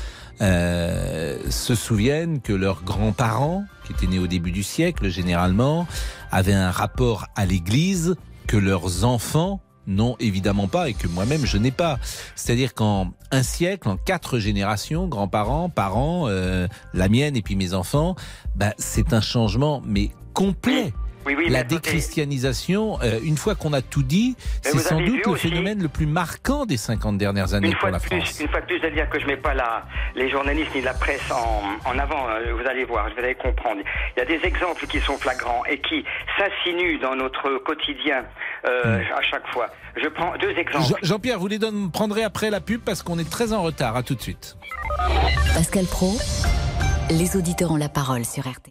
euh, 0.41 1.39
se 1.51 1.75
souviennent 1.75 2.41
que 2.43 2.53
leurs 2.53 2.83
grands-parents, 2.83 3.65
qui 3.85 3.93
étaient 3.93 4.07
nés 4.07 4.19
au 4.19 4.27
début 4.27 4.51
du 4.53 4.63
siècle, 4.63 5.09
généralement, 5.09 5.87
avaient 6.33 6.53
un 6.53 6.71
rapport 6.71 7.27
à 7.37 7.47
l'Église 7.47 8.17
que 8.49 8.57
leurs 8.57 9.05
enfants 9.05 9.61
n'ont 9.87 10.17
évidemment 10.19 10.69
pas 10.69 10.89
et 10.89 10.95
que 10.95 11.09
moi-même 11.09 11.45
je 11.47 11.59
n'ai 11.59 11.71
pas. 11.71 11.99
C'est-à-dire 12.35 12.75
qu'en 12.75 13.13
un 13.31 13.43
siècle, 13.43 13.89
en 13.89 13.97
quatre 13.97 14.39
générations, 14.39 15.07
grands-parents, 15.07 15.69
parents, 15.69 16.29
euh, 16.29 16.69
la 16.95 17.09
mienne 17.09 17.37
et 17.37 17.43
puis 17.43 17.57
mes 17.57 17.75
enfants, 17.75 18.17
bah, 18.55 18.73
c'est 18.79 19.13
un 19.13 19.21
changement 19.21 19.83
mais 19.85 20.11
complet. 20.35 20.93
Oui, 21.27 21.35
oui, 21.37 21.45
mais 21.47 21.51
la 21.53 21.65
déchristianisation, 21.65 22.99
euh, 23.03 23.19
une 23.23 23.37
fois 23.37 23.55
qu'on 23.55 23.73
a 23.73 23.83
tout 23.83 24.03
dit, 24.05 24.37
c'est 24.63 24.79
sans 24.79 25.01
doute 25.01 25.25
le 25.27 25.33
aussi- 25.33 25.49
phénomène 25.49 25.83
le 25.83 25.89
plus 25.89 26.07
marquant 26.07 26.67
des 26.67 26.77
50 26.77 27.19
dernières 27.19 27.53
années 27.55 27.75
pour 27.75 27.89
la 27.89 27.99
de 27.99 28.03
France. 28.05 28.33
plus, 28.35 28.41
une 28.45 28.49
fois 28.49 28.61
de 28.61 28.67
plus, 28.67 28.81
de 28.81 28.89
dire 28.91 29.09
que 29.11 29.19
je 29.21 29.27
mets 29.27 29.37
pas 29.37 29.53
la, 29.55 29.85
les 30.15 30.31
journalistes 30.31 30.75
ni 30.75 30.83
la 30.83 30.95
presse 30.95 31.21
en, 31.33 31.63
en 31.91 31.99
avant, 31.99 32.29
euh, 32.29 32.55
vous 32.55 32.67
allez 32.69 32.85
voir, 32.85 33.09
vous 33.13 33.19
allez 33.23 33.35
comprendre. 33.35 33.81
Il 34.17 34.21
y 34.21 34.23
a 34.23 34.25
des 34.25 34.47
exemples 34.47 34.87
qui 34.87 35.01
sont 35.01 35.17
flagrants 35.19 35.63
et 35.69 35.81
qui 35.81 36.05
s'insinuent 36.39 36.99
dans 37.01 37.17
notre 37.17 37.59
quotidien 37.65 38.25
euh, 38.69 39.01
à 39.17 39.23
chaque 39.23 39.47
fois. 39.53 39.67
Je 40.01 40.09
prends 40.09 40.33
deux 40.39 40.51
exemples. 40.51 40.85
Jean- 40.87 40.97
Jean-Pierre, 41.03 41.39
vous 41.39 41.49
les 41.49 41.59
donne- 41.59 41.91
prendrez 41.91 42.23
après 42.23 42.51
la 42.51 42.61
pub 42.61 42.81
parce 42.83 43.03
qu'on 43.03 43.19
est 43.19 43.29
très 43.29 43.53
en 43.53 43.63
retard. 43.63 43.97
À 43.97 44.03
tout 44.03 44.15
de 44.15 44.23
suite. 44.23 44.57
Pascal 45.55 45.87
Pro, 45.87 46.17
les 47.11 47.37
auditeurs 47.37 47.73
ont 47.73 47.77
la 47.77 47.89
parole 47.89 48.25
sur 48.25 48.45
RT. 48.47 48.71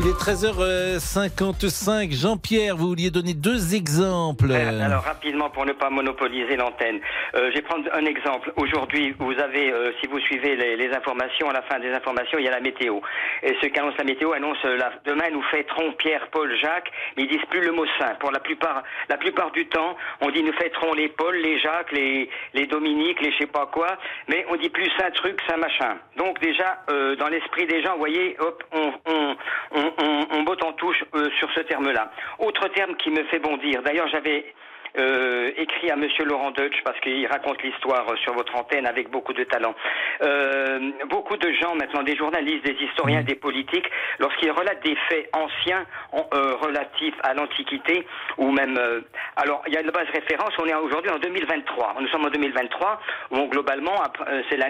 Il 0.00 0.08
est 0.08 0.18
13h55. 0.18 2.12
Jean-Pierre, 2.12 2.76
vous 2.76 2.88
vouliez 2.88 3.10
donner 3.10 3.32
deux 3.32 3.76
exemples. 3.76 4.50
Euh, 4.50 4.84
Alors 4.84 5.04
rapidement 5.04 5.50
pour 5.50 5.64
ne 5.64 5.72
pas 5.72 5.88
monopoliser 5.88 6.56
l'antenne, 6.56 7.00
euh, 7.34 7.50
je 7.50 7.54
vais 7.54 7.62
prendre 7.62 7.88
un 7.92 8.04
exemple. 8.04 8.52
Aujourd'hui, 8.56 9.14
vous 9.18 9.32
avez, 9.38 9.72
euh, 9.72 9.92
si 10.00 10.06
vous 10.08 10.18
suivez 10.20 10.56
les, 10.56 10.94
informations, 10.94 11.48
à 11.48 11.52
la 11.52 11.62
fin 11.62 11.78
des 11.80 11.92
informations, 11.92 12.38
il 12.38 12.44
y 12.44 12.48
a 12.48 12.50
la 12.50 12.60
météo. 12.60 12.98
Et 13.42 13.56
ce 13.60 13.66
qu'annonce 13.68 13.96
la 13.96 14.04
météo 14.04 14.32
annonce 14.32 14.58
euh, 14.64 14.76
la, 14.76 14.92
demain 15.04 15.30
nous 15.32 15.42
fêterons 15.44 15.92
Pierre, 15.92 16.28
Paul, 16.30 16.54
Jacques, 16.60 16.90
mais 17.16 17.24
ils 17.24 17.28
disent 17.28 17.46
plus 17.48 17.60
le 17.60 17.72
mot 17.72 17.86
saint. 17.98 18.14
Pour 18.20 18.30
la 18.30 18.40
plupart, 18.40 18.82
la 19.08 19.16
plupart 19.16 19.50
du 19.52 19.66
temps, 19.66 19.96
on 20.20 20.30
dit 20.30 20.42
nous 20.42 20.52
fêterons 20.52 20.92
les 20.94 21.08
Paul, 21.08 21.36
les 21.36 21.58
Jacques, 21.60 21.92
les, 21.92 22.28
les 22.52 22.66
Dominique, 22.66 23.20
les 23.20 23.32
je 23.32 23.38
sais 23.38 23.46
pas 23.46 23.66
quoi, 23.66 23.96
mais 24.28 24.44
on 24.50 24.56
dit 24.56 24.68
plus 24.68 24.90
saint 24.98 25.10
truc, 25.10 25.40
saint 25.48 25.56
machin. 25.56 25.96
Donc 26.16 26.40
déjà, 26.40 26.84
dans 27.18 27.28
l'esprit 27.28 27.66
des 27.66 27.82
gens, 27.82 27.92
vous 27.94 27.98
voyez, 27.98 28.36
hop, 28.38 28.62
on, 28.72 28.92
on, 29.06 29.36
on, 29.72 29.83
on, 29.98 30.26
on 30.30 30.42
botte 30.42 30.62
en 30.62 30.72
touche 30.72 31.04
euh, 31.14 31.30
sur 31.38 31.50
ce 31.52 31.60
terme-là. 31.60 32.10
Autre 32.38 32.68
terme 32.68 32.96
qui 32.96 33.10
me 33.10 33.24
fait 33.24 33.38
bondir. 33.38 33.82
D'ailleurs, 33.82 34.08
j'avais 34.08 34.54
euh, 34.98 35.50
écrit 35.56 35.90
à 35.90 35.96
Monsieur 35.96 36.24
Laurent 36.24 36.50
Deutsch 36.52 36.80
parce 36.84 36.98
qu'il 37.00 37.26
raconte 37.26 37.62
l'histoire 37.62 38.08
euh, 38.08 38.16
sur 38.16 38.32
votre 38.34 38.54
antenne 38.56 38.86
avec 38.86 39.10
beaucoup 39.10 39.32
de 39.32 39.44
talent. 39.44 39.74
Euh, 40.22 40.90
beaucoup 41.08 41.36
de 41.36 41.52
gens 41.52 41.74
maintenant, 41.74 42.02
des 42.02 42.16
journalistes, 42.16 42.64
des 42.64 42.76
historiens, 42.84 43.22
des 43.22 43.34
politiques, 43.34 43.88
lorsqu'ils 44.18 44.50
relatent 44.50 44.82
des 44.84 44.96
faits 45.08 45.28
anciens 45.32 45.84
en- 46.12 46.26
euh, 46.34 46.54
relatifs 46.56 47.14
à 47.22 47.34
l'Antiquité 47.34 48.06
ou 48.38 48.50
même, 48.50 48.76
euh, 48.78 49.00
alors 49.36 49.62
il 49.66 49.74
y 49.74 49.76
a 49.76 49.80
une 49.80 49.90
base 49.90 50.08
référence. 50.12 50.52
On 50.58 50.66
est 50.66 50.74
aujourd'hui 50.74 51.10
en 51.10 51.18
2023. 51.18 51.96
Nous 52.00 52.08
sommes 52.08 52.26
en 52.26 52.30
2023 52.30 53.00
où 53.30 53.46
globalement 53.48 53.94
c'est 54.50 54.56
la 54.56 54.68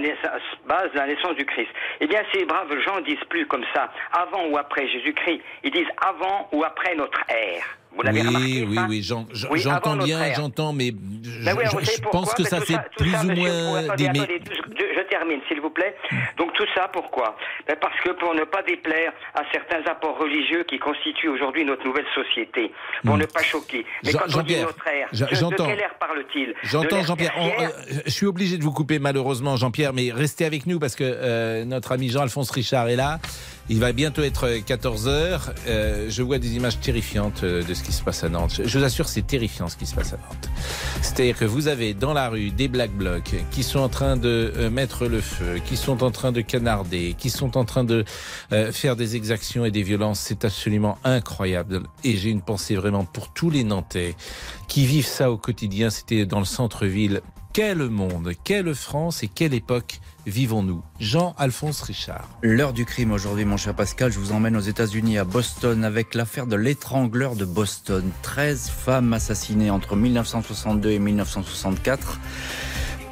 base 0.67 0.91
de 0.93 0.99
la 0.99 1.07
naissance 1.07 1.35
du 1.37 1.45
Christ. 1.45 1.71
Eh 2.01 2.07
bien, 2.07 2.23
ces 2.33 2.45
braves 2.45 2.77
gens 2.81 3.01
disent 3.01 3.25
plus 3.29 3.47
comme 3.47 3.65
ça, 3.75 3.91
avant 4.13 4.47
ou 4.49 4.57
après 4.59 4.89
Jésus-Christ. 4.89 5.41
Ils 5.63 5.71
disent 5.71 5.89
avant 6.07 6.49
ou 6.53 6.65
après 6.65 6.95
notre 6.95 7.21
ère. 7.31 7.65
Vous 7.97 8.03
l'avez 8.03 8.21
oui, 8.23 8.27
remarqué 8.27 8.67
oui, 8.69 8.79
oui, 8.89 9.03
j'en- 9.03 9.27
j'en- 9.33 9.49
Oui, 9.51 9.61
j'entends 9.61 9.97
bien, 9.97 10.33
j'entends, 10.35 10.73
mais 10.73 10.87
je, 11.23 11.45
Ben 11.45 11.55
oui, 11.57 11.65
je- 11.83 12.01
pense 12.11 12.35
que 12.35 12.43
Ben 12.43 12.49
ça 12.49 12.59
c'est 12.67 12.77
plus 12.97 13.11
ça, 13.11 13.21
ou 13.23 13.27
monsieur 13.29 13.43
moins 13.43 13.77
attendez, 13.85 14.05
des... 14.05 14.11
mais- 14.11 14.21
attendez, 14.21 14.41
je, 14.47 14.85
je 14.97 15.09
termine, 15.09 15.41
s'il 15.49 15.61
vous 15.61 15.71
plaît. 15.71 15.95
Donc 16.37 16.53
tout 16.55 16.67
ça, 16.75 16.89
pourquoi 16.93 17.37
Ben 17.69 17.77
Parce 17.81 17.99
que 18.01 18.11
pour 18.19 18.35
ne 18.35 18.43
pas 18.45 18.63
déplaire 18.63 19.13
à 19.35 19.43
certains 19.53 19.83
apports 19.91 20.19
religieux 20.19 20.65
qui 20.69 20.79
constituent 20.79 21.29
aujourd'hui 21.29 21.65
notre 21.65 21.85
nouvelle 21.87 22.07
société, 22.15 22.73
pour 23.05 23.15
Hmm. 23.15 23.21
ne 23.21 23.27
pas 23.27 23.43
choquer. 23.43 23.87
Mais 24.05 24.11
Jean- 24.11 24.19
quand 24.19 24.39
on 24.39 24.43
dit 24.43 24.61
notre 24.61 24.89
ère, 24.89 25.09
Jean- 25.13 25.27
de, 25.27 25.35
j'entends. 25.37 25.67
quelle 25.67 25.81
ère 25.81 25.95
parle-t-il 26.01 26.55
J'entends 26.65 27.03
Jean-Pierre. 27.05 27.33
Euh, 27.39 27.69
je 28.07 28.11
suis 28.11 28.27
obligé 28.27 28.59
de 28.59 28.63
vous 28.65 28.73
couper 28.73 28.99
malheureusement 28.99 29.57
Jean-Pierre, 29.57 29.93
mais 29.93 30.11
restez 30.11 30.45
avec 30.45 30.67
nous 30.67 30.79
parce 30.81 30.97
que 30.97 31.05
euh, 31.05 31.65
notre 31.65 31.93
ami 31.93 32.09
Jean-Alphonse 32.11 32.51
Richard 32.51 32.89
est 32.89 32.97
là. 32.97 33.19
Il 33.71 33.81
va 33.81 33.93
bientôt 33.93 34.23
être 34.23 34.47
14h. 34.47 35.55
je 35.67 36.23
vois 36.23 36.39
des 36.39 36.57
images 36.57 36.81
terrifiantes 36.81 37.43
euh, 37.45 37.63
de 37.63 37.75
ce 37.75 37.83
qui 37.83 37.93
se 37.93 38.03
passe 38.03 38.25
à 38.25 38.29
Nantes. 38.29 38.53
Je, 38.57 38.65
je 38.65 38.79
vous 38.79 38.85
assure, 38.85 39.09
c'est 39.09 39.27
terrifiant 39.27 39.69
ce 39.69 39.77
qui 39.77 39.87
se 39.87 39.95
passe 39.95 40.13
à 40.13 40.17
Nantes. 40.17 40.51
C'est-à-dire 41.01 41.39
que 41.39 41.45
vous 41.45 41.69
avez 41.69 41.95
dans 41.95 42.13
la 42.13 42.29
rue 42.29 42.51
des 42.51 42.69
black 42.69 42.91
blocs 42.91 43.35
qui 43.51 43.63
sont 43.63 43.81
en 43.81 43.89
train 43.89 44.17
de 44.17 44.53
euh, 44.57 44.71
mettre 44.71 45.07
le 45.07 45.21
feu, 45.21 45.61
qui 45.65 45.77
sont 45.77 46.03
en 46.03 46.11
train 46.11 46.33
de 46.33 46.41
canarder, 46.41 47.15
qui 47.17 47.31
sont 47.31 47.57
en 47.57 47.65
train 47.65 47.85
de 47.85 48.05
euh, 48.53 48.73
faire 48.73 48.97
des 48.97 49.17
exactions 49.17 49.65
et 49.65 49.71
des 49.71 49.83
violences. 49.83 50.21
C'est 50.21 50.45
absolument 50.45 50.99
incroyable. 51.05 51.83
Et 52.03 52.17
j'ai 52.17 52.31
une 52.31 52.43
pensée 52.43 52.77
vraiment 52.77 53.05
pour 53.05 53.33
tous 53.33 53.51
les 53.51 53.65
Nantais 53.65 54.15
qui 54.69 54.87
vivent 54.87 55.07
ça 55.07 55.31
au 55.31 55.37
quotidien. 55.37 55.91
C'était 55.91 56.27
dans 56.27 56.39
le 56.39 56.45
centre-ville. 56.45 57.23
Quel 57.55 57.89
monde, 57.89 58.33
quelle 58.43 58.75
France 58.75 59.23
et 59.23 59.29
quelle 59.29 59.55
époque 59.55 60.01
vivons-nous? 60.27 60.83
Jean-Alphonse 60.99 61.83
Richard. 61.83 62.29
L'heure 62.43 62.73
du 62.73 62.85
crime 62.85 63.13
aujourd'hui, 63.13 63.45
mon 63.45 63.57
cher 63.57 63.77
Pascal. 63.77 64.11
Je 64.11 64.19
vous 64.19 64.33
emmène 64.33 64.57
aux 64.57 64.61
États-Unis, 64.61 65.19
à 65.19 65.25
Boston, 65.25 65.85
avec 65.85 66.15
l'affaire 66.15 66.49
de 66.49 66.57
l'étrangleur 66.57 67.37
de 67.37 67.45
Boston. 67.45 68.11
13 68.23 68.71
femmes 68.71 69.13
assassinées 69.13 69.71
entre 69.71 69.95
1962 69.95 70.91
et 70.91 70.99
1964. 70.99 72.19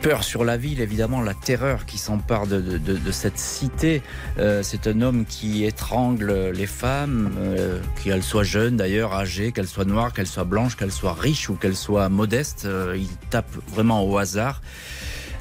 Peur 0.03 0.25
sur 0.25 0.45
la 0.45 0.57
ville, 0.57 0.81
évidemment, 0.81 1.21
la 1.21 1.33
terreur 1.33 1.87
qui 1.87 1.97
s'empare 1.97 2.49
de, 2.49 2.61
de- 2.61 2.77
de- 2.97 3.11
cette 3.13 3.39
cité. 3.39 4.03
Euh, 4.39 4.65
c'est 4.65 4.89
un 4.89 5.01
homme 5.01 5.25
qui 5.25 5.65
étrangle 5.65 6.51
les 6.53 6.67
femmes, 6.67 7.31
euh, 7.39 7.79
qu'elles 8.03 8.25
soient 8.25 8.43
jeunes 8.43 8.77
d'ailleurs, 8.77 9.15
âgées, 9.15 9.53
qu'elles 9.53 9.69
soient 9.69 9.85
noires, 9.85 10.13
qu'elles 10.13 10.27
soient 10.27 10.43
blanches, 10.43 10.75
qu'elles 10.77 10.91
soient 10.91 11.15
riches 11.15 11.49
ou 11.51 11.55
qu'elles 11.55 11.77
soient 11.77 12.09
modestes. 12.09 12.65
Euh, 12.65 12.97
il 12.99 13.07
tape 13.31 13.47
vraiment 13.69 14.03
au 14.05 14.19
hasard. 14.19 14.61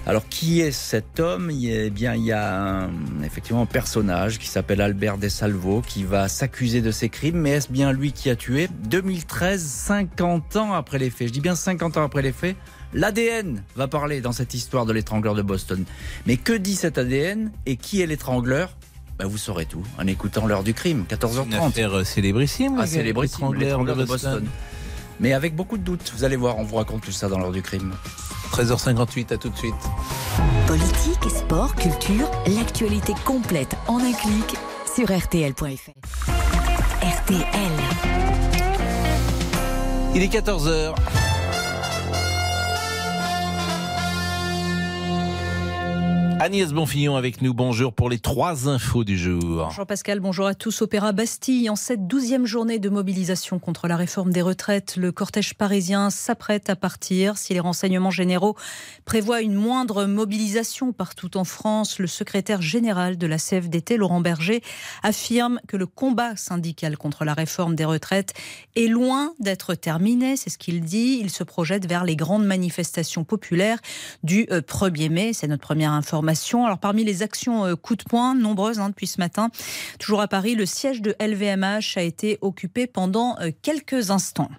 Alors, 0.05 0.27
qui 0.29 0.61
est 0.61 0.71
cet 0.71 1.19
homme? 1.19 1.49
Eh 1.51 1.89
bien, 1.89 2.13
il 2.13 2.23
y 2.25 2.31
a 2.31 2.83
un- 2.83 2.89
effectivement 3.23 3.63
un 3.63 3.67
personnage 3.67 4.37
qui 4.37 4.47
s'appelle 4.47 4.81
Albert 4.81 5.17
Desalvo 5.17 5.81
qui 5.81 6.03
va 6.03 6.27
s'accuser 6.27 6.81
de 6.81 6.91
ces 6.91 7.09
crimes. 7.09 7.37
Mais 7.37 7.51
est-ce 7.51 7.71
bien 7.71 7.91
lui 7.93 8.11
qui 8.11 8.29
a 8.29 8.35
tué? 8.35 8.67
2013, 8.89 9.63
50 9.63 10.55
ans 10.55 10.73
après 10.73 10.99
les 10.99 11.09
faits. 11.09 11.29
Je 11.29 11.33
dis 11.33 11.41
bien 11.41 11.55
50 11.55 11.97
ans 11.97 12.03
après 12.03 12.21
les 12.21 12.31
faits. 12.31 12.55
L'ADN 12.93 13.63
va 13.75 13.87
parler 13.87 14.21
dans 14.21 14.31
cette 14.31 14.53
histoire 14.53 14.85
de 14.85 14.93
l'étrangleur 14.93 15.35
de 15.35 15.41
Boston. 15.41 15.85
Mais 16.25 16.37
que 16.37 16.53
dit 16.53 16.75
cet 16.75 16.97
ADN 16.97 17.51
et 17.65 17.77
qui 17.77 18.01
est 18.01 18.05
l'étrangleur? 18.05 18.75
Ben, 19.17 19.27
Vous 19.27 19.37
saurez 19.37 19.65
tout 19.65 19.83
en 19.97 20.07
écoutant 20.07 20.45
l'heure 20.47 20.63
du 20.63 20.73
crime, 20.73 21.05
14h30. 21.09 21.45
Une 21.45 21.53
affaire 21.53 21.97
euh, 21.97 22.03
célébrissime. 22.03 22.77
Ah, 22.79 22.87
célébrissime, 22.87 23.53
l'étrangleur 23.53 23.95
de 23.95 24.03
Boston. 24.05 24.45
Mais 25.19 25.33
avec 25.33 25.55
beaucoup 25.55 25.77
de 25.77 25.83
doutes. 25.83 26.11
Vous 26.15 26.23
allez 26.23 26.35
voir, 26.35 26.57
on 26.57 26.63
vous 26.63 26.75
raconte 26.77 27.01
tout 27.01 27.11
ça 27.11 27.29
dans 27.29 27.37
l'heure 27.39 27.51
du 27.51 27.61
crime. 27.61 27.93
13h58, 28.51 29.33
à 29.33 29.37
tout 29.37 29.49
de 29.49 29.57
suite. 29.57 29.73
Politique, 30.67 31.29
sport, 31.29 31.75
culture, 31.75 32.29
l'actualité 32.47 33.13
complète 33.23 33.75
en 33.87 33.99
un 33.99 34.11
clic 34.13 34.57
sur 34.93 35.05
rtl.fr. 35.05 35.91
RTL. 37.01 37.71
Il 40.13 40.23
est 40.23 40.33
14h. 40.33 40.95
Agnès 46.43 46.73
Bonfillon 46.73 47.17
avec 47.17 47.43
nous, 47.43 47.53
bonjour 47.53 47.93
pour 47.93 48.09
les 48.09 48.17
trois 48.17 48.67
infos 48.67 49.03
du 49.03 49.15
jour. 49.15 49.65
Bonjour 49.65 49.85
Pascal, 49.85 50.19
bonjour 50.19 50.47
à 50.47 50.55
tous. 50.55 50.81
Opéra 50.81 51.11
Bastille, 51.11 51.69
en 51.69 51.75
cette 51.75 52.07
douzième 52.07 52.47
journée 52.47 52.79
de 52.79 52.89
mobilisation 52.89 53.59
contre 53.59 53.87
la 53.87 53.95
réforme 53.95 54.31
des 54.31 54.41
retraites, 54.41 54.95
le 54.95 55.11
cortège 55.11 55.53
parisien 55.53 56.09
s'apprête 56.09 56.67
à 56.71 56.75
partir. 56.75 57.37
Si 57.37 57.53
les 57.53 57.59
renseignements 57.59 58.09
généraux 58.09 58.55
prévoient 59.05 59.41
une 59.41 59.53
moindre 59.53 60.05
mobilisation 60.05 60.93
partout 60.93 61.37
en 61.37 61.43
France, 61.43 61.99
le 61.99 62.07
secrétaire 62.07 62.63
général 62.63 63.19
de 63.19 63.27
la 63.27 63.37
CFDT, 63.37 63.97
Laurent 63.97 64.21
Berger, 64.21 64.63
affirme 65.03 65.59
que 65.67 65.77
le 65.77 65.85
combat 65.85 66.35
syndical 66.35 66.97
contre 66.97 67.23
la 67.23 67.35
réforme 67.35 67.75
des 67.75 67.85
retraites 67.85 68.33
est 68.75 68.87
loin 68.87 69.35
d'être 69.39 69.75
terminé. 69.75 70.37
C'est 70.37 70.49
ce 70.49 70.57
qu'il 70.57 70.81
dit. 70.81 71.19
Il 71.21 71.29
se 71.29 71.43
projette 71.43 71.87
vers 71.87 72.03
les 72.03 72.15
grandes 72.15 72.45
manifestations 72.45 73.25
populaires 73.25 73.77
du 74.23 74.47
euh, 74.49 74.61
1er 74.61 75.11
mai. 75.11 75.33
C'est 75.33 75.47
notre 75.47 75.61
première 75.61 75.91
information. 75.91 76.30
Alors 76.53 76.77
parmi 76.79 77.03
les 77.03 77.23
actions 77.23 77.65
euh, 77.65 77.75
coup 77.75 77.95
de 77.95 78.03
poing, 78.03 78.35
nombreuses 78.35 78.79
hein, 78.79 78.89
depuis 78.89 79.07
ce 79.07 79.19
matin, 79.19 79.49
toujours 79.99 80.21
à 80.21 80.27
Paris, 80.27 80.55
le 80.55 80.65
siège 80.65 81.01
de 81.01 81.15
LVMH 81.19 81.97
a 81.97 82.01
été 82.01 82.37
occupé 82.41 82.87
pendant 82.87 83.37
euh, 83.39 83.51
quelques 83.61 84.11
instants. 84.11 84.49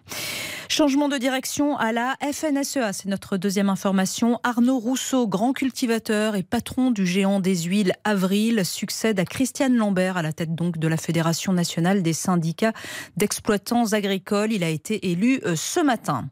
Changement 0.68 1.10
de 1.10 1.18
direction 1.18 1.76
à 1.76 1.92
la 1.92 2.16
FNSEA, 2.22 2.94
c'est 2.94 3.06
notre 3.06 3.36
deuxième 3.36 3.68
information. 3.68 4.40
Arnaud 4.42 4.78
Rousseau, 4.78 5.26
grand 5.26 5.52
cultivateur 5.52 6.34
et 6.34 6.42
patron 6.42 6.90
du 6.90 7.06
géant 7.06 7.40
des 7.40 7.64
huiles 7.64 7.92
Avril, 8.04 8.64
succède 8.64 9.20
à 9.20 9.26
Christiane 9.26 9.76
Lambert 9.76 10.16
à 10.16 10.22
la 10.22 10.32
tête 10.32 10.54
donc 10.54 10.78
de 10.78 10.88
la 10.88 10.96
Fédération 10.96 11.52
nationale 11.52 12.02
des 12.02 12.14
syndicats 12.14 12.72
d'exploitants 13.18 13.92
agricoles. 13.92 14.50
Il 14.50 14.64
a 14.64 14.70
été 14.70 15.10
élu 15.10 15.40
euh, 15.44 15.56
ce 15.56 15.80
matin. 15.80 16.30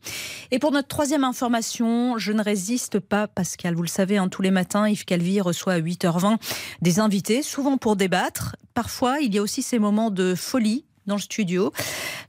Et 0.51 0.59
pour 0.59 0.73
notre 0.73 0.89
troisième 0.89 1.25
information, 1.25 2.17
je 2.17 2.33
ne 2.33 2.43
résiste 2.43 2.99
pas, 2.99 3.29
Pascal. 3.29 3.75
Vous 3.75 3.83
le 3.83 3.89
savez, 3.89 4.17
hein, 4.17 4.29
tous 4.29 4.41
les 4.41 4.51
matins, 4.51 4.89
Yves 4.89 5.05
Calvi 5.05 5.30
reçoit 5.39 5.75
à 5.75 5.81
8h20 5.81 6.39
des 6.83 6.99
invités, 6.99 7.43
souvent 7.43 7.77
pour 7.77 7.95
débattre. 7.95 8.57
Parfois, 8.75 9.21
il 9.21 9.35
y 9.35 9.39
a 9.39 9.43
aussi 9.43 9.63
ces 9.63 9.79
moments 9.79 10.11
de 10.11 10.35
folie 10.35 10.85
dans 11.07 11.17
le 11.17 11.21
studio. 11.21 11.73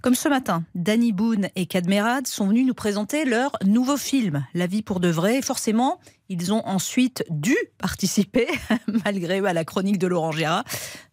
Comme 0.02 0.16
ce 0.16 0.28
matin, 0.28 0.64
Danny 0.76 1.12
Boone 1.12 1.50
et 1.56 1.66
Cadmerad 1.66 2.28
sont 2.28 2.48
venus 2.48 2.66
nous 2.66 2.74
présenter 2.74 3.26
leur 3.26 3.52
nouveau 3.66 3.98
film, 3.98 4.46
La 4.54 4.68
vie 4.68 4.82
pour 4.82 5.00
de 5.00 5.10
vrai. 5.10 5.38
Et 5.38 5.42
forcément, 5.42 6.00
ils 6.30 6.52
ont 6.52 6.66
ensuite 6.68 7.24
dû 7.30 7.56
participer, 7.78 8.48
malgré 9.06 9.40
la 9.40 9.64
chronique 9.64 9.98
de 9.98 10.08
Laurent 10.08 10.32
Gérard. 10.32 10.64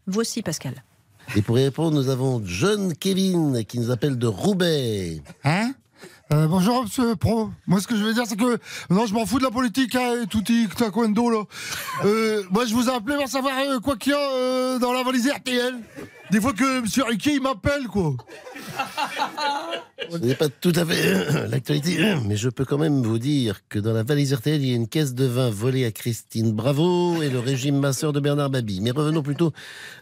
Voici 0.06 0.42
Pascal. 0.42 0.82
Et 1.36 1.42
pour 1.42 1.58
y 1.58 1.64
répondre, 1.64 1.94
nous 1.94 2.08
avons 2.08 2.40
John 2.44 2.94
Kevin 2.94 3.64
qui 3.66 3.78
nous 3.78 3.90
appelle 3.90 4.16
de 4.16 4.26
Roubaix. 4.26 5.20
Hein? 5.44 5.74
Euh, 6.30 6.46
bonjour, 6.46 6.82
monsieur 6.82 7.16
Pro. 7.16 7.48
Moi, 7.66 7.80
ce 7.80 7.86
que 7.86 7.96
je 7.96 8.04
veux 8.04 8.12
dire, 8.12 8.24
c'est 8.26 8.36
que 8.36 8.58
non, 8.90 9.06
je 9.06 9.14
m'en 9.14 9.24
fous 9.24 9.38
de 9.38 9.44
la 9.44 9.50
politique 9.50 9.94
hein, 9.94 10.22
et 10.22 10.26
tout 10.26 10.42
taekwondo 10.42 11.30
là. 11.30 11.42
Euh, 12.04 12.42
moi, 12.50 12.66
je 12.66 12.74
vous 12.74 12.90
ai 12.90 12.92
appelé 12.92 13.16
pour 13.16 13.28
savoir 13.28 13.54
euh, 13.58 13.80
quoi 13.80 13.96
qu'il 13.96 14.12
y 14.12 14.14
a 14.14 14.18
euh, 14.18 14.78
dans 14.78 14.92
la 14.92 15.02
valise 15.02 15.26
RTL. 15.26 15.74
Des 16.30 16.40
fois 16.40 16.52
que 16.52 16.82
monsieur 16.82 17.04
Riquet 17.04 17.34
il 17.34 17.40
m'appelle 17.40 17.86
quoi. 17.88 18.14
Ce 20.10 20.16
n'est 20.18 20.34
pas 20.34 20.48
tout 20.48 20.72
à 20.74 20.86
fait 20.86 21.48
l'actualité, 21.48 22.14
mais 22.24 22.36
je 22.36 22.48
peux 22.48 22.64
quand 22.64 22.78
même 22.78 23.02
vous 23.02 23.18
dire 23.18 23.60
que 23.68 23.78
dans 23.78 23.92
la 23.92 24.02
valise 24.02 24.32
RTL, 24.32 24.60
il 24.60 24.68
y 24.68 24.72
a 24.72 24.76
une 24.76 24.88
caisse 24.88 25.14
de 25.14 25.26
vin 25.26 25.50
volée 25.50 25.84
à 25.84 25.90
Christine 25.90 26.52
Bravo 26.52 27.22
et 27.22 27.28
le 27.28 27.38
régime 27.38 27.78
masseur 27.78 28.12
de 28.12 28.20
Bernard 28.20 28.48
Babi. 28.48 28.80
Mais 28.80 28.90
revenons 28.90 29.22
plutôt 29.22 29.52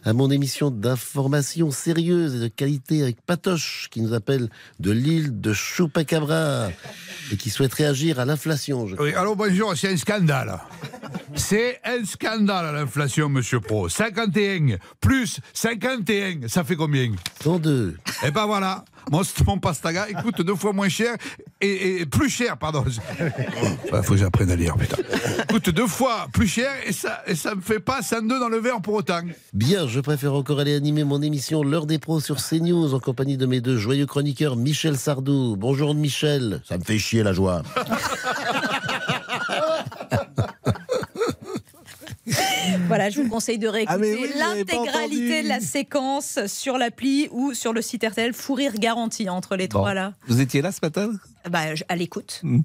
à 0.03 0.13
mon 0.13 0.29
émission 0.31 0.71
d'information 0.71 1.71
sérieuse 1.71 2.35
et 2.35 2.39
de 2.39 2.47
qualité 2.47 3.01
avec 3.01 3.21
Patoche, 3.21 3.89
qui 3.91 4.01
nous 4.01 4.13
appelle 4.13 4.49
de 4.79 4.91
l'île 4.91 5.41
de 5.41 5.53
Chupacabra 5.53 6.69
et 7.31 7.37
qui 7.37 7.49
souhaite 7.49 7.73
réagir 7.73 8.19
à 8.19 8.25
l'inflation. 8.25 8.87
Oui, 8.99 9.13
alors 9.13 9.35
bonjour, 9.35 9.75
c'est 9.75 9.91
un 9.91 9.97
scandale. 9.97 10.57
C'est 11.37 11.79
un 11.85 12.03
scandale 12.03 12.73
l'inflation, 12.73 13.29
monsieur 13.29 13.59
Pro. 13.59 13.87
51 13.89 14.77
plus 14.99 15.39
51, 15.53 16.47
ça 16.47 16.63
fait 16.63 16.75
combien? 16.75 17.11
102. 17.43 17.95
Et 18.25 18.31
ben 18.31 18.45
voilà, 18.47 18.83
mon, 19.11 19.21
mon 19.45 19.57
pastaga, 19.59 20.07
il 20.09 20.15
coûte 20.15 20.41
deux 20.41 20.55
fois 20.55 20.73
moins 20.73 20.89
cher 20.89 21.15
et, 21.61 22.01
et 22.01 22.05
plus 22.05 22.29
cher, 22.29 22.57
pardon. 22.57 22.83
Il 22.87 23.97
faut 24.03 24.13
que 24.13 24.17
j'apprenne 24.17 24.51
à 24.51 24.55
lire, 24.55 24.75
putain. 24.75 24.97
Il 25.39 25.45
coûte 25.45 25.69
deux 25.69 25.87
fois 25.87 26.27
plus 26.33 26.47
cher 26.47 26.71
et 26.85 26.91
ça, 26.91 27.21
et 27.27 27.35
ça 27.35 27.55
me 27.55 27.61
fait 27.61 27.79
pas 27.79 28.01
102 28.01 28.39
dans 28.39 28.49
le 28.49 28.57
verre 28.57 28.81
pour 28.81 28.95
autant. 28.95 29.21
Bien, 29.53 29.87
je 29.87 29.99
préfère 29.99 30.33
encore 30.33 30.59
aller 30.59 30.75
animer 30.75 31.03
mon 31.03 31.21
émission 31.21 31.63
L'heure 31.63 31.85
des 31.85 31.99
pros 31.99 32.19
sur 32.19 32.37
CNews 32.37 32.93
en 32.93 32.99
compagnie 32.99 33.37
de 33.37 33.45
mes 33.45 33.61
deux 33.61 33.77
joyeux 33.77 34.05
chroniqueurs 34.05 34.55
Michel 34.55 34.97
Sardou. 34.97 35.55
Bonjour 35.57 35.93
Michel. 35.93 36.61
Ça 36.67 36.77
me 36.77 36.83
fait 36.83 36.97
chier 36.97 37.23
la 37.23 37.33
joie. 37.33 37.61
Voilà, 42.87 43.09
je 43.09 43.21
vous 43.21 43.27
conseille 43.29 43.57
de 43.57 43.67
réécouter 43.67 44.15
Ah, 44.15 44.21
oui, 44.21 44.27
pas 44.33 44.55
l'intégralité 44.55 45.43
de 45.43 45.47
la 45.49 45.59
séquence 45.59 46.39
sur 46.47 46.77
l'appli 46.77 47.27
ou 47.31 47.53
sur 47.53 47.73
le 47.73 47.81
site 47.81 48.05
RTL. 48.05 48.33
Fou 48.33 48.53
rire 48.53 48.73
garanti 48.75 49.29
entre 49.29 49.55
les 49.55 49.67
Bon. 49.67 49.79
trois 49.79 49.93
là. 49.93 50.13
Vous 50.27 50.39
étiez 50.41 50.61
là 50.61 50.71
ce 50.71 50.79
matin? 50.81 51.11
Bah, 51.49 51.59
à 51.87 51.95
l'écoute. 51.95 52.39
Mm. 52.43 52.59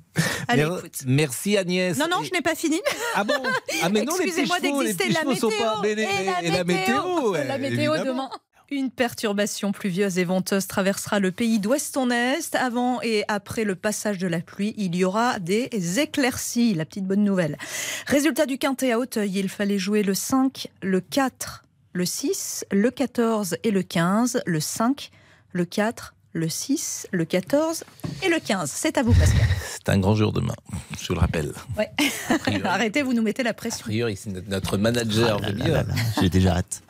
À 0.48 0.56
Mer- 0.56 0.74
l'écoute. 0.74 0.98
Merci 1.06 1.56
Agnès. 1.56 1.96
Non, 1.98 2.06
non, 2.10 2.22
je 2.22 2.30
n'ai 2.32 2.40
pas 2.42 2.54
fini. 2.54 2.80
Ah 3.14 3.24
bon? 3.24 3.34
Ah 3.82 3.88
mais 3.90 4.02
non, 4.04 4.12
Excusez-moi 4.16 4.60
d'exister. 4.60 5.08
La 5.10 5.24
météo. 5.24 5.48
pas- 5.50 5.80
les- 5.84 6.02
et 6.02 6.46
et 6.46 6.50
la 6.50 6.64
météo, 6.64 7.02
ouais, 7.30 7.44
La 7.46 7.58
météo 7.58 7.92
demain. 8.04 8.30
Une 8.72 8.90
perturbation 8.90 9.70
pluvieuse 9.70 10.16
et 10.16 10.24
venteuse 10.24 10.66
traversera 10.66 11.20
le 11.20 11.30
pays 11.30 11.58
d'ouest 11.58 11.94
en 11.98 12.10
est. 12.10 12.54
Avant 12.54 13.02
et 13.02 13.22
après 13.28 13.64
le 13.64 13.74
passage 13.74 14.16
de 14.16 14.26
la 14.26 14.40
pluie, 14.40 14.72
il 14.78 14.96
y 14.96 15.04
aura 15.04 15.38
des 15.40 15.68
éclaircies. 16.00 16.72
La 16.72 16.86
petite 16.86 17.04
bonne 17.04 17.22
nouvelle. 17.22 17.58
Résultat 18.06 18.46
du 18.46 18.56
quintet 18.56 18.92
à 18.92 18.98
Hauteuil, 18.98 19.40
il 19.40 19.50
fallait 19.50 19.78
jouer 19.78 20.02
le 20.02 20.14
5, 20.14 20.68
le 20.80 21.02
4, 21.02 21.64
le 21.92 22.06
6, 22.06 22.64
le 22.70 22.90
14 22.90 23.58
et 23.62 23.70
le 23.70 23.82
15. 23.82 24.40
Le 24.46 24.60
5, 24.60 25.10
le 25.52 25.66
4, 25.66 26.14
le 26.32 26.48
6, 26.48 27.08
le 27.10 27.24
14 27.24 27.84
et 28.22 28.28
le 28.28 28.38
15. 28.40 28.70
C'est 28.74 28.96
à 28.98 29.02
vous, 29.02 29.12
Pascal. 29.12 29.40
C'est 29.72 29.88
un 29.90 29.98
grand 29.98 30.14
jour 30.14 30.32
demain, 30.32 30.54
je 31.00 31.08
vous 31.08 31.14
le 31.14 31.20
rappelle. 31.20 31.52
Ouais. 31.76 31.90
Arrêtez, 32.64 33.02
vous 33.02 33.12
nous 33.14 33.22
mettez 33.22 33.42
la 33.42 33.52
pression. 33.54 33.84
A 33.84 33.88
priori, 33.88 34.16
c'est 34.16 34.30
notre- 34.48 34.76
manager 34.76 35.40
de 35.40 35.52
bien. 35.52 35.84
J'ai 36.20 36.30
déjà 36.30 36.56
hâte. 36.56 36.82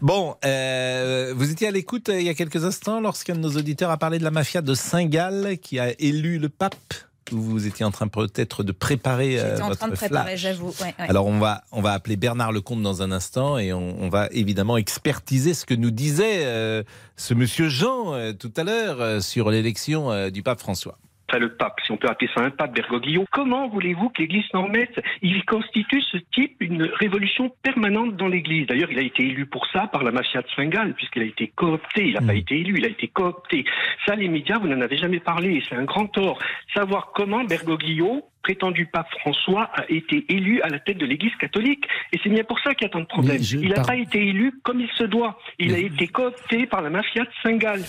Bon, 0.00 0.36
euh, 0.44 1.32
vous 1.36 1.50
étiez 1.50 1.68
à 1.68 1.70
l'écoute 1.70 2.08
euh, 2.08 2.18
il 2.20 2.26
y 2.26 2.30
a 2.30 2.34
quelques 2.34 2.64
instants 2.64 3.00
lorsqu'un 3.00 3.34
de 3.34 3.40
nos 3.40 3.50
auditeurs 3.56 3.90
a 3.90 3.96
parlé 3.98 4.18
de 4.18 4.24
la 4.24 4.30
mafia 4.30 4.62
de 4.62 4.74
Saint-Gall 4.74 5.58
qui 5.58 5.78
a 5.78 5.92
élu 6.00 6.38
le 6.38 6.48
pape. 6.48 6.94
Vous 7.38 7.66
étiez 7.66 7.84
en 7.84 7.90
train 7.90 8.08
peut-être 8.08 8.62
de 8.62 8.72
préparer 8.72 9.38
euh, 9.38 9.50
J'étais 9.50 9.62
en 9.62 9.68
votre 9.68 9.78
train 9.80 9.88
de 9.88 9.94
préparer, 9.94 10.36
j'avoue. 10.36 10.68
Ouais, 10.80 10.94
ouais. 10.98 11.08
Alors 11.08 11.26
on 11.26 11.38
va 11.38 11.64
on 11.72 11.82
va 11.82 11.92
appeler 11.92 12.16
Bernard 12.16 12.52
Lecomte 12.52 12.82
dans 12.82 13.02
un 13.02 13.12
instant 13.12 13.58
et 13.58 13.72
on, 13.72 13.96
on 14.00 14.08
va 14.08 14.28
évidemment 14.32 14.76
expertiser 14.76 15.54
ce 15.54 15.64
que 15.64 15.74
nous 15.74 15.90
disait 15.90 16.44
euh, 16.44 16.82
ce 17.16 17.34
monsieur 17.34 17.68
Jean 17.68 18.14
euh, 18.14 18.32
tout 18.32 18.52
à 18.56 18.64
l'heure 18.64 19.00
euh, 19.00 19.20
sur 19.20 19.50
l'élection 19.50 20.30
du 20.30 20.42
pape 20.42 20.60
François. 20.60 20.98
Enfin, 21.28 21.38
le 21.38 21.54
pape, 21.54 21.80
si 21.84 21.90
on 21.90 21.96
peut 21.96 22.08
appeler 22.08 22.30
ça 22.34 22.42
un 22.42 22.50
pape, 22.50 22.74
Bergoglio. 22.74 23.24
Comment 23.30 23.68
voulez-vous 23.68 24.10
que 24.10 24.20
l'Église 24.20 24.44
s'en 24.52 24.64
remette 24.64 25.00
Il 25.22 25.44
constitue 25.46 26.02
ce 26.02 26.18
type 26.34 26.56
une 26.60 26.82
révolution 26.82 27.50
permanente 27.62 28.16
dans 28.16 28.28
l'Église? 28.28 28.66
D'ailleurs, 28.66 28.90
il 28.90 28.98
a 28.98 29.02
été 29.02 29.24
élu 29.24 29.46
pour 29.46 29.66
ça 29.68 29.86
par 29.86 30.02
la 30.02 30.12
mafia 30.12 30.42
de 30.42 30.46
Saint-Gall, 30.54 30.94
puisqu'il 30.94 31.22
a 31.22 31.26
été 31.26 31.48
coopté. 31.48 32.08
Il 32.08 32.14
n'a 32.14 32.20
pas 32.20 32.34
été 32.34 32.58
élu, 32.60 32.74
il 32.76 32.84
a 32.84 32.88
été 32.88 33.08
coopté. 33.08 33.64
Ça, 34.06 34.14
les 34.16 34.28
médias, 34.28 34.58
vous 34.58 34.68
n'en 34.68 34.80
avez 34.80 34.98
jamais 34.98 35.20
parlé. 35.20 35.54
et 35.54 35.62
C'est 35.68 35.76
un 35.76 35.84
grand 35.84 36.06
tort. 36.06 36.38
Savoir 36.74 37.12
comment 37.14 37.44
Bergoglio, 37.44 38.22
prétendu 38.42 38.86
pape 38.86 39.08
François, 39.20 39.70
a 39.74 39.84
été 39.88 40.26
élu 40.28 40.60
à 40.60 40.68
la 40.68 40.78
tête 40.78 40.98
de 40.98 41.06
l'Église 41.06 41.34
catholique. 41.36 41.86
Et 42.12 42.20
c'est 42.22 42.30
bien 42.30 42.44
pour 42.44 42.60
ça 42.60 42.74
qu'il 42.74 42.86
y 42.86 42.90
a 42.90 42.92
tant 42.92 43.00
de 43.00 43.06
problèmes. 43.06 43.42
Je 43.42 43.56
Il 43.56 43.70
n'a 43.70 43.82
pas 43.82 43.96
été 43.96 44.18
élu 44.18 44.52
comme 44.62 44.80
il 44.80 44.90
se 44.90 45.04
doit. 45.04 45.38
Il 45.58 45.74
a 45.74 45.78
été 45.78 46.06
coopté 46.06 46.66
par 46.66 46.82
la 46.82 46.90
mafia 46.90 47.24
de 47.24 47.30
Saint-Gall. 47.42 47.80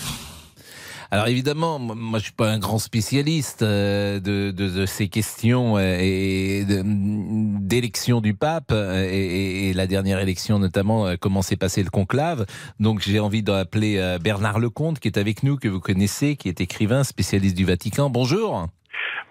Alors 1.12 1.28
évidemment, 1.28 1.80
moi 1.80 2.20
je 2.20 2.26
suis 2.26 2.34
pas 2.34 2.50
un 2.50 2.60
grand 2.60 2.80
spécialiste 2.80 3.62
euh, 3.62 4.20
de, 4.20 4.86
ces 4.86 5.08
questions 5.08 5.78
euh, 5.78 5.98
et 6.00 6.66
d'élection 6.68 8.22
du 8.22 8.34
pape 8.34 8.72
euh, 8.72 9.08
et, 9.10 9.70
et- 9.70 9.74
la 9.74 9.88
dernière 9.88 10.20
élection 10.20 10.58
notamment, 10.60 11.16
comment 11.20 11.42
s'est 11.42 11.58
passé 11.58 11.84
le 11.84 11.90
conclave. 11.90 12.46
Donc 12.80 13.02
j'ai 13.02 13.20
envie 13.20 13.44
d'appeler 13.44 14.18
Bernard 14.22 14.60
Lecomte 14.60 15.00
qui 15.00 15.08
est 15.10 15.18
avec 15.18 15.44
nous, 15.44 15.58
que 15.58 15.68
vous 15.68 15.80
connaissez, 15.82 16.36
qui 16.38 16.48
est 16.48 16.62
écrivain, 16.62 17.04
spécialiste 17.04 17.58
du 17.58 17.66
Vatican. 17.66 18.10
Bonjour. 18.10 18.68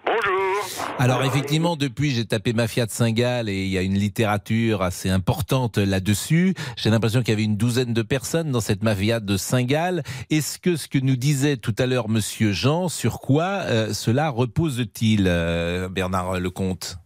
Bonjour. 0.05 0.34
Alors 0.99 1.23
effectivement, 1.23 1.75
depuis 1.75 2.11
j'ai 2.11 2.25
tapé 2.25 2.53
Mafia 2.53 2.85
de 2.85 2.91
Saint-Gall 2.91 3.49
et 3.49 3.63
il 3.63 3.69
y 3.69 3.77
a 3.77 3.81
une 3.81 3.95
littérature 3.95 4.81
assez 4.81 5.09
importante 5.09 5.77
là-dessus. 5.77 6.53
J'ai 6.77 6.89
l'impression 6.89 7.19
qu'il 7.21 7.29
y 7.29 7.33
avait 7.33 7.43
une 7.43 7.57
douzaine 7.57 7.93
de 7.93 8.01
personnes 8.01 8.51
dans 8.51 8.61
cette 8.61 8.83
Mafia 8.83 9.19
de 9.19 9.37
Saint-Gall. 9.37 10.03
Est-ce 10.29 10.59
que 10.59 10.75
ce 10.75 10.87
que 10.87 10.97
nous 10.99 11.15
disait 11.15 11.57
tout 11.57 11.75
à 11.77 11.85
l'heure 11.85 12.09
Monsieur 12.09 12.51
Jean, 12.51 12.87
sur 12.89 13.19
quoi 13.19 13.43
euh, 13.65 13.93
cela 13.93 14.29
repose-t-il, 14.29 15.25
euh, 15.27 15.89
Bernard 15.89 16.39
Lecomte? 16.39 16.97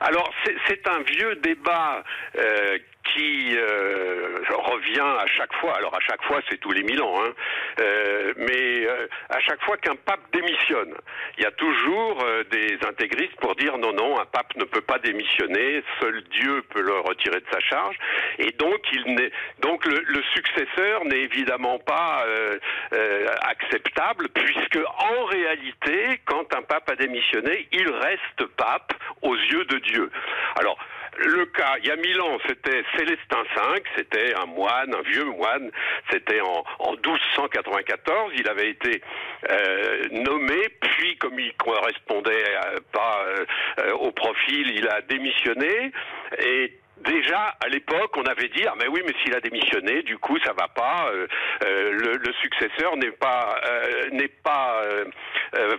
Alors, 0.00 0.30
c'est- 0.44 0.54
un 0.88 1.02
vieux 1.02 1.34
débat 1.42 2.02
euh, 2.38 2.78
qui 3.12 3.56
euh, 3.56 4.38
revient 4.50 5.00
à 5.00 5.26
chaque 5.26 5.52
fois. 5.54 5.76
Alors, 5.76 5.94
à 5.94 6.00
chaque 6.00 6.22
fois, 6.24 6.40
c'est 6.48 6.58
tous 6.58 6.72
les 6.72 6.82
mille 6.82 7.02
ans. 7.02 7.14
Hein. 7.22 7.32
Euh, 7.80 8.32
mais 8.36 8.86
euh, 8.86 9.06
à 9.30 9.40
chaque 9.40 9.62
fois 9.62 9.76
qu'un 9.76 9.96
pape 9.96 10.20
démissionne, 10.32 10.94
il 11.36 11.44
y 11.44 11.46
a 11.46 11.50
toujours 11.52 12.22
euh, 12.22 12.44
des 12.50 12.78
intégristes 12.86 13.36
pour 13.40 13.54
dire 13.54 13.78
non, 13.78 13.92
non, 13.92 14.18
un 14.20 14.26
pape 14.26 14.54
ne 14.56 14.64
peut 14.64 14.80
pas 14.80 14.98
démissionner, 14.98 15.82
seul 16.00 16.22
Dieu 16.30 16.62
peut 16.70 16.82
le 16.82 16.98
retirer 17.00 17.40
de 17.40 17.46
sa 17.52 17.60
charge. 17.60 17.96
Et 18.38 18.50
donc, 18.52 18.80
il 18.92 19.14
n'est, 19.14 19.30
donc 19.60 19.84
le, 19.86 20.02
le 20.06 20.22
successeur 20.34 21.04
n'est 21.04 21.20
évidemment 21.20 21.78
pas 21.78 22.24
euh, 22.26 22.58
euh, 22.92 23.26
acceptable, 23.42 24.28
puisque 24.30 24.78
en 24.98 25.24
réalité, 25.24 26.20
quand 26.24 26.54
un 26.54 26.62
pape 26.62 26.90
a 26.90 26.96
démissionné, 26.96 27.68
il 27.72 27.90
reste 27.90 28.44
pape 28.56 28.92
aux 29.22 29.36
yeux 29.36 29.64
de 29.64 29.78
Dieu. 29.78 30.10
Alors, 30.58 30.78
le 31.18 31.46
cas, 31.46 31.76
il 31.80 31.86
y 31.86 31.90
a 31.90 31.96
mille 31.96 32.20
ans, 32.20 32.38
c'était 32.46 32.82
Célestin 32.96 33.42
V, 33.42 33.82
c'était 33.96 34.34
un 34.34 34.46
moine, 34.46 34.94
un 34.94 35.02
vieux 35.02 35.24
moine, 35.24 35.70
c'était 36.10 36.40
en, 36.40 36.64
en 36.78 36.92
1294, 36.92 38.32
il 38.36 38.48
avait 38.48 38.70
été 38.70 39.02
euh, 39.50 40.02
nommé, 40.12 40.68
puis 40.80 41.16
comme 41.18 41.38
il 41.38 41.52
correspondait 41.54 42.44
euh, 42.54 42.78
pas 42.92 43.24
euh, 43.26 43.44
euh, 43.80 43.92
au 43.94 44.12
profil, 44.12 44.70
il 44.70 44.88
a 44.88 45.00
démissionné, 45.02 45.92
et 46.38 46.72
Déjà, 47.04 47.56
à 47.64 47.68
l'époque, 47.68 48.16
on 48.16 48.24
avait 48.24 48.48
dit 48.48 48.64
ah 48.66 48.74
mais 48.78 48.88
oui, 48.88 49.00
mais 49.06 49.14
s'il 49.22 49.34
a 49.34 49.40
démissionné, 49.40 50.02
du 50.02 50.18
coup, 50.18 50.38
ça 50.44 50.52
va 50.52 50.68
pas. 50.68 51.10
euh, 51.12 51.26
euh, 51.64 51.92
le, 51.92 52.32
successeur 52.42 52.96
n'est 52.96 53.12
pas 53.12 53.60
euh, 53.66 54.10
n'est 54.10 54.28
pas 54.28 54.82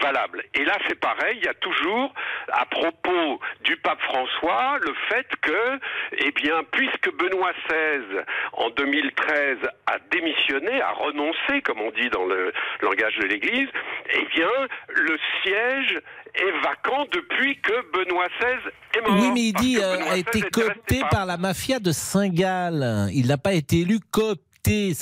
valable. 0.02 0.44
Et 0.56 0.66
là, 0.66 0.74
c'est 0.88 1.00
pareil. 1.00 1.38
Il 1.38 1.46
y 1.46 1.48
a 1.48 1.54
toujours, 1.56 2.14
à 2.52 2.66
propos 2.66 3.40
du 3.62 3.78
pape 3.78 4.02
François, 4.02 4.78
le 4.82 4.94
fait 5.10 5.28
que, 5.42 5.80
eh 6.18 6.32
bien, 6.32 6.64
puisque 6.72 7.14
Benoît 7.16 7.52
XVI 7.70 8.24
en 8.54 8.70
2013 8.72 9.58
a 9.88 10.00
démissionné, 10.12 10.82
a 10.82 10.92
renoncé, 10.92 11.62
comme 11.64 11.82
on 11.82 11.92
dit 11.92 12.10
dans 12.10 12.26
le 12.26 12.52
langage 12.82 13.16
de 13.18 13.28
l'Église, 13.28 13.70
eh 14.14 14.26
bien, 14.36 14.50
le 14.96 15.18
siège 15.44 16.00
est 16.36 16.64
vacant 16.64 17.06
depuis 17.14 17.60
que 17.62 17.74
Benoît 17.94 18.28
XVI 18.40 18.72
est 18.98 19.08
mort. 19.08 19.20
Oui, 19.20 19.32
mais 19.34 19.48
il 19.48 19.54
dit 19.54 19.78
euh, 19.80 20.12
a 20.12 20.18
XVI 20.18 20.18
été 20.18 20.42
coopté 20.42 21.02
par 21.12 21.26
la 21.26 21.38
mafia 21.38 21.80
de 21.80 21.92
Saint-Gall. 21.92 23.10
Il 23.14 23.28
n'a 23.28 23.38
pas 23.38 23.54
été 23.54 23.80
élu 23.80 24.00
coopté. 24.00 24.94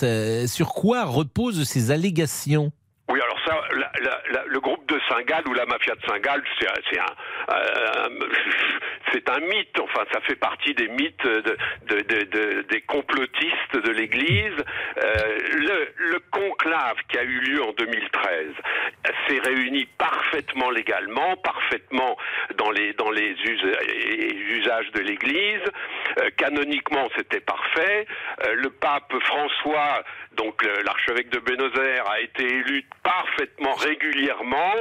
Sur 0.47 0.69
quoi 0.69 1.03
reposent 1.03 1.63
ces 1.63 1.91
allégations? 1.91 2.71
Oui, 3.09 3.21
alors 3.21 3.39
ça, 3.45 3.61
le 4.47 4.59
groupe 4.59 4.85
de 4.91 4.99
Saint-Gall 5.07 5.47
ou 5.47 5.53
la 5.53 5.65
mafia 5.65 5.95
de 5.95 6.01
Saint-Gall, 6.05 6.43
c'est 6.59 6.67
un, 6.67 6.73
c'est 6.91 6.99
un, 6.99 7.55
euh, 7.55 8.09
c'est 9.13 9.29
un 9.29 9.39
mythe. 9.39 9.79
Enfin, 9.79 10.03
ça 10.11 10.19
fait 10.21 10.35
partie 10.35 10.73
des 10.73 10.89
mythes 10.89 11.23
de, 11.25 11.55
de- 11.87 12.01
de- 12.01 12.23
de- 12.25 12.61
des 12.63 12.81
complotistes 12.81 13.77
de 13.77 13.91
l'Église. 13.91 14.57
Euh, 15.03 15.37
le, 15.53 15.87
le 16.11 16.19
conclave 16.31 16.97
qui 17.07 17.17
a 17.17 17.23
eu 17.23 17.39
lieu 17.39 17.63
en 17.63 17.71
2013 17.71 18.47
s'est 19.29 19.39
réuni 19.39 19.85
parfaitement 19.97 20.69
légalement, 20.69 21.37
parfaitement 21.37 22.17
dans 22.57 22.71
les 22.71 22.91
dans 22.93 23.09
les 23.11 23.31
us- 23.31 24.57
usages 24.59 24.91
de 24.91 24.99
l'Église. 24.99 25.63
Euh, 26.19 26.29
canoniquement, 26.35 27.07
c'était 27.15 27.39
parfait. 27.39 28.05
Euh, 28.45 28.53
le 28.55 28.69
pape 28.69 29.13
François, 29.23 30.03
donc 30.37 30.63
l'archevêque 30.85 31.29
de 31.29 31.39
Buenos 31.39 31.73
Aires, 31.75 32.09
a 32.09 32.21
été 32.21 32.43
élu 32.43 32.85
parfaitement 33.03 33.73
régulièrement. 33.73 34.73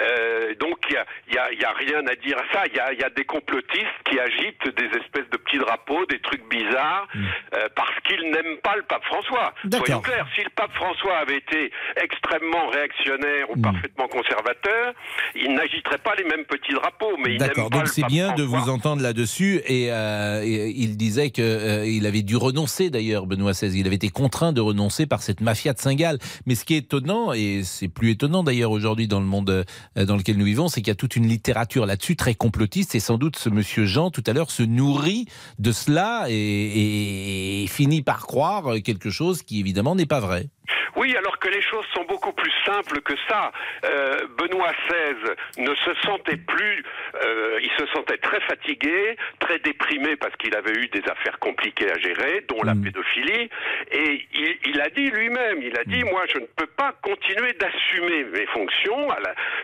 Euh, 0.00 0.54
donc 0.60 0.76
il 0.90 0.94
y 0.94 0.96
a, 0.96 1.06
y, 1.32 1.38
a, 1.38 1.52
y 1.52 1.64
a, 1.64 1.72
rien 1.72 2.06
à 2.06 2.14
dire 2.16 2.36
à 2.38 2.52
ça. 2.52 2.62
Il 2.66 2.76
y 2.76 2.80
a, 2.80 2.92
y 2.92 3.02
a, 3.02 3.10
des 3.10 3.24
complotistes 3.24 3.98
qui 4.10 4.18
agitent 4.18 4.68
des 4.76 4.86
espèces 4.98 5.28
de 5.30 5.36
petits 5.38 5.58
drapeaux, 5.58 6.04
des 6.06 6.20
trucs 6.20 6.48
bizarres, 6.48 7.06
Mm. 7.14 7.24
euh, 7.54 7.68
parce 7.74 7.94
qu'ils 8.06 8.30
n'aiment 8.30 8.58
pas 8.62 8.76
le 8.76 8.82
pape 8.82 9.04
François. 9.04 9.54
Soyons 9.72 10.00
clairs, 10.00 10.26
si 10.36 10.42
le 10.44 10.50
pape 10.54 10.72
François 10.74 11.18
avait 11.18 11.38
été 11.38 11.72
extrêmement 12.02 12.68
réactionnaire 12.68 13.50
ou 13.50 13.56
Mm. 13.56 13.62
parfaitement 13.62 14.08
conservateur, 14.08 14.92
il 15.34 15.52
n'agiterait 15.54 15.98
pas 15.98 16.14
les 16.16 16.24
mêmes 16.24 16.44
petits 16.44 16.72
drapeaux. 16.74 17.16
Mais 17.24 17.32
il 17.34 17.38
D'accord, 17.38 17.70
donc 17.70 17.88
c'est 17.88 18.04
bien 18.06 18.34
de 18.34 18.44
François. 18.44 18.58
vous 18.60 18.70
entendre 18.70 19.02
là-dessus. 19.02 19.60
Et, 19.66 19.88
euh, 19.90 20.42
et 20.44 20.68
il 20.76 20.96
disait 20.96 21.30
qu'il 21.30 22.06
avait 22.06 22.22
dû 22.22 22.36
renoncer 22.36 22.90
d'ailleurs, 22.90 23.26
Benoît 23.26 23.52
XVI. 23.52 23.80
Il 23.80 23.86
avait 23.86 23.96
été 23.96 24.10
contraint 24.10 24.52
de 24.52 24.60
renoncer 24.60 25.06
par 25.06 25.22
cette 25.22 25.40
mafia 25.40 25.72
de 25.72 25.78
Saint-Gall. 25.78 26.18
Mais 26.46 26.54
ce 26.54 26.64
qui 26.64 26.74
est 26.74 26.78
étonnant, 26.78 27.32
et 27.32 27.62
c'est 27.64 27.88
plus 27.88 28.10
étonnant 28.10 28.42
d'ailleurs 28.42 28.70
aujourd'hui 28.70 29.08
dans 29.08 29.20
le 29.20 29.26
monde 29.26 29.50
euh, 29.50 29.64
dans 29.96 30.16
lequel 30.16 30.36
nous 30.36 30.44
vivons, 30.44 30.68
c'est 30.68 30.80
qu'il 30.80 30.88
y 30.88 30.92
a 30.92 30.96
toute 30.96 31.16
une 31.16 31.26
littérature 31.26 31.86
là-dessus 31.86 32.16
très 32.16 32.34
complotiste. 32.34 32.94
Et 32.94 33.00
sans 33.00 33.18
doute 33.18 33.36
ce 33.36 33.48
monsieur 33.48 33.84
Jean, 33.86 34.10
tout 34.10 34.24
à 34.26 34.32
l'heure, 34.32 34.50
se 34.50 34.62
nourrit 34.62 35.26
de 35.58 35.72
cela 35.72 36.26
et, 36.28 36.34
et- 36.34 37.64
et 37.64 37.66
finit 37.66 38.02
par 38.02 38.26
croire 38.26 38.74
quelque 38.84 39.10
chose 39.10 39.42
qui 39.42 39.60
évidemment 39.60 39.94
n'est 39.94 40.06
pas 40.06 40.20
vrai. 40.20 40.48
Oui, 40.96 41.14
alors 41.16 41.38
que 41.38 41.48
les 41.48 41.62
choses 41.62 41.86
sont 41.94 42.04
beaucoup 42.04 42.32
plus 42.32 42.52
simples 42.64 43.00
que 43.02 43.14
ça. 43.28 43.52
Euh, 43.84 44.16
Benoît 44.38 44.72
XVI 44.88 45.62
ne 45.64 45.74
se 45.74 45.94
sentait 46.04 46.36
plus, 46.36 46.84
euh, 47.24 47.58
il 47.62 47.70
se 47.78 47.86
sentait 47.92 48.18
très 48.18 48.40
fatigué, 48.40 49.16
très 49.40 49.58
déprimé 49.60 50.16
parce 50.16 50.34
qu'il 50.36 50.54
avait 50.54 50.72
eu 50.72 50.88
des 50.88 51.02
affaires 51.10 51.38
compliquées 51.38 51.90
à 51.90 51.98
gérer, 51.98 52.44
dont 52.48 52.62
la 52.62 52.72
pédophilie, 52.82 53.48
et 53.92 54.26
il, 54.34 54.58
il 54.66 54.80
a 54.80 54.88
dit 54.90 55.10
lui-même, 55.10 55.62
il 55.62 55.76
a 55.78 55.84
dit, 55.84 56.04
moi 56.04 56.22
je 56.32 56.38
ne 56.38 56.46
peux 56.46 56.66
pas 56.66 56.92
continuer 57.02 57.52
d'assumer 57.54 58.24
mes 58.24 58.46
fonctions. 58.46 59.08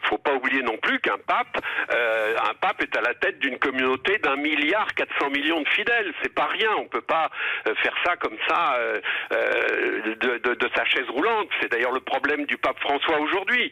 Il 0.02 0.08
faut 0.08 0.18
pas 0.18 0.32
oublier 0.34 0.62
non 0.62 0.76
plus 0.78 1.00
qu'un 1.00 1.18
pape, 1.26 1.58
euh, 1.92 2.34
un 2.50 2.54
pape 2.54 2.82
est 2.82 2.96
à 2.96 3.00
la 3.00 3.14
tête 3.14 3.38
d'une 3.38 3.58
communauté 3.58 4.18
d'un 4.18 4.36
milliard 4.36 4.92
400 4.94 5.30
millions 5.30 5.60
de 5.60 5.68
fidèles. 5.68 6.12
C'est 6.22 6.34
pas 6.34 6.46
rien. 6.46 6.70
On 6.78 6.86
peut 6.86 7.00
pas 7.00 7.30
faire 7.82 7.94
ça 8.04 8.16
comme 8.16 8.36
ça 8.48 8.78
de, 9.30 10.38
de- 10.38 10.54
de 10.54 10.70
sa 10.74 10.84
chaise 10.94 11.08
roulante. 11.12 11.48
C'est 11.60 11.70
d'ailleurs 11.70 11.92
le 11.92 12.00
problème 12.00 12.46
du 12.46 12.56
pape 12.56 12.78
François 12.80 13.18
aujourd'hui. 13.20 13.70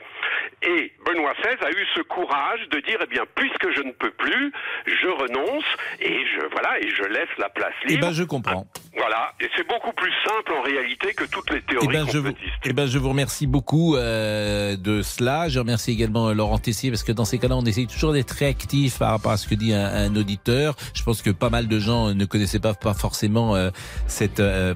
Et 0.62 0.92
Benoît 1.06 1.32
XVI 1.40 1.56
a 1.64 1.70
eu 1.70 1.86
ce 1.94 2.02
courage 2.02 2.60
de 2.70 2.80
dire, 2.80 2.98
eh 3.02 3.06
bien, 3.06 3.22
puisque 3.34 3.70
je 3.76 3.82
ne 3.82 3.92
peux 3.92 4.10
plus, 4.10 4.52
je 4.86 5.08
renonce 5.08 5.64
et 6.00 6.24
je 6.34 6.46
voilà 6.52 6.78
et 6.80 6.88
je 6.90 7.02
laisse 7.04 7.28
la 7.38 7.48
place 7.48 7.72
Eh 7.84 7.88
libre. 7.88 8.06
ben, 8.08 8.12
je 8.12 8.24
comprends. 8.24 8.66
Voilà. 8.96 9.32
Et 9.40 9.48
c'est 9.56 9.66
beaucoup 9.66 9.92
plus 9.92 10.12
simple 10.26 10.52
en 10.52 10.62
réalité 10.62 11.14
que 11.14 11.24
toutes 11.24 11.50
les 11.50 11.58
Eh 11.58 11.62
théories 11.72 11.86
ben, 11.88 12.06
je 12.12 12.18
vous, 12.18 12.32
eh 12.64 12.72
ben, 12.72 12.86
je 12.86 12.98
vous 12.98 13.08
remercie 13.08 13.46
beaucoup 13.46 13.96
euh, 13.96 14.76
de 14.76 15.02
cela. 15.02 15.48
Je 15.48 15.58
remercie 15.58 15.92
également 15.92 16.28
euh, 16.28 16.34
Laurent 16.34 16.58
Tessier 16.58 16.90
parce 16.90 17.02
que 17.02 17.12
dans 17.12 17.24
ces 17.24 17.38
cas-là, 17.38 17.56
on 17.56 17.64
essaye 17.64 17.86
toujours 17.86 18.12
d'être 18.12 18.32
réactif 18.32 18.98
par 18.98 19.10
rapport 19.10 19.32
à 19.32 19.36
ce 19.36 19.48
que 19.48 19.54
dit 19.54 19.72
un, 19.72 19.86
un 19.86 20.16
auditeur. 20.16 20.74
Je 20.94 21.02
pense 21.02 21.22
que 21.22 21.30
pas 21.30 21.50
mal 21.50 21.68
de 21.68 21.78
gens 21.78 22.14
ne 22.14 22.24
connaissaient 22.24 22.60
pas, 22.60 22.74
pas 22.74 22.94
forcément 22.94 23.54
euh, 23.56 23.70
cette. 24.06 24.40
euh, 24.40 24.74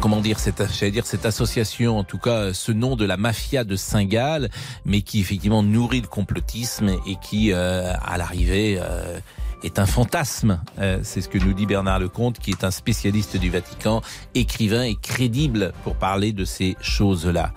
comment 0.00 0.20
dire 0.20 0.38
cette 0.38 0.62
dire 0.84 1.06
cette 1.06 1.26
association 1.26 1.98
en 1.98 2.04
tout 2.04 2.18
cas 2.18 2.52
ce 2.52 2.72
nom 2.72 2.96
de 2.96 3.04
la 3.04 3.16
mafia 3.16 3.64
de 3.64 3.76
Saint-Gall 3.76 4.50
mais 4.84 5.02
qui 5.02 5.20
effectivement 5.20 5.62
nourrit 5.62 6.00
le 6.00 6.08
complotisme 6.08 6.90
et 7.06 7.16
qui 7.22 7.52
euh, 7.52 7.92
à 8.04 8.18
l'arrivée 8.18 8.78
euh, 8.80 9.18
est 9.62 9.78
un 9.78 9.86
fantasme. 9.86 10.60
Euh, 10.78 11.00
c'est 11.02 11.20
ce 11.20 11.28
que 11.28 11.38
nous 11.38 11.54
dit 11.54 11.66
Bernard 11.66 11.98
Lecomte, 11.98 12.38
qui 12.38 12.50
est 12.50 12.64
un 12.64 12.70
spécialiste 12.70 13.36
du 13.36 13.50
Vatican, 13.50 14.02
écrivain 14.34 14.82
et 14.82 14.94
crédible 14.94 15.72
pour 15.82 15.96
parler 15.96 16.32
de 16.32 16.44
ces 16.44 16.76
choses-là. 16.80 17.52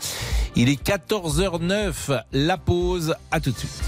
Il 0.55 0.69
est 0.69 0.81
14h09, 0.81 2.21
la 2.31 2.57
pause, 2.57 3.15
à 3.31 3.39
tout 3.39 3.51
de 3.51 3.57
suite. 3.57 3.83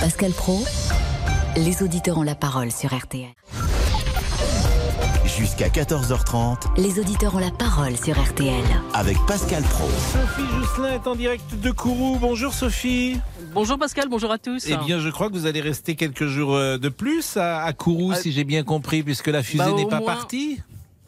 Pascal 0.00 0.32
Pro, 0.32 0.64
les 1.56 1.82
auditeurs 1.82 2.18
ont 2.18 2.22
la 2.22 2.36
parole 2.36 2.70
sur 2.70 2.96
RTL. 2.96 3.28
Jusqu'à 5.38 5.68
14h30 5.68 6.80
Les 6.80 6.98
auditeurs 6.98 7.34
ont 7.34 7.38
la 7.38 7.50
parole 7.50 7.96
sur 7.96 8.20
RTL. 8.20 8.64
avec 8.94 9.16
Pascal 9.26 9.62
Pro. 9.62 9.86
Sophie 9.88 10.48
Jousselin 10.52 10.94
est 10.94 11.06
en 11.06 11.14
direct 11.14 11.54
de 11.60 11.70
Kourou. 11.70 12.18
Bonjour 12.20 12.52
Sophie. 12.52 13.18
Bonjour 13.54 13.78
Pascal, 13.78 14.08
bonjour 14.08 14.32
à 14.32 14.38
tous. 14.38 14.66
Eh 14.68 14.76
bien, 14.78 14.98
je 14.98 15.08
crois 15.10 15.28
que 15.28 15.34
vous 15.34 15.46
allez 15.46 15.60
rester 15.60 15.94
quelques 15.94 16.26
jours 16.26 16.54
euh, 16.54 16.76
de 16.78 16.88
plus 16.88 17.36
à, 17.36 17.62
à 17.62 17.72
Kourou, 17.72 18.14
si 18.14 18.32
j'ai 18.32 18.44
bien 18.44 18.62
compris, 18.64 19.02
puisque 19.02 19.28
la 19.28 19.42
fusée 19.42 19.64
Bah, 19.64 19.72
n'est 19.76 19.86
pas 19.86 19.98
moins- 20.00 20.06
partie. 20.14 20.60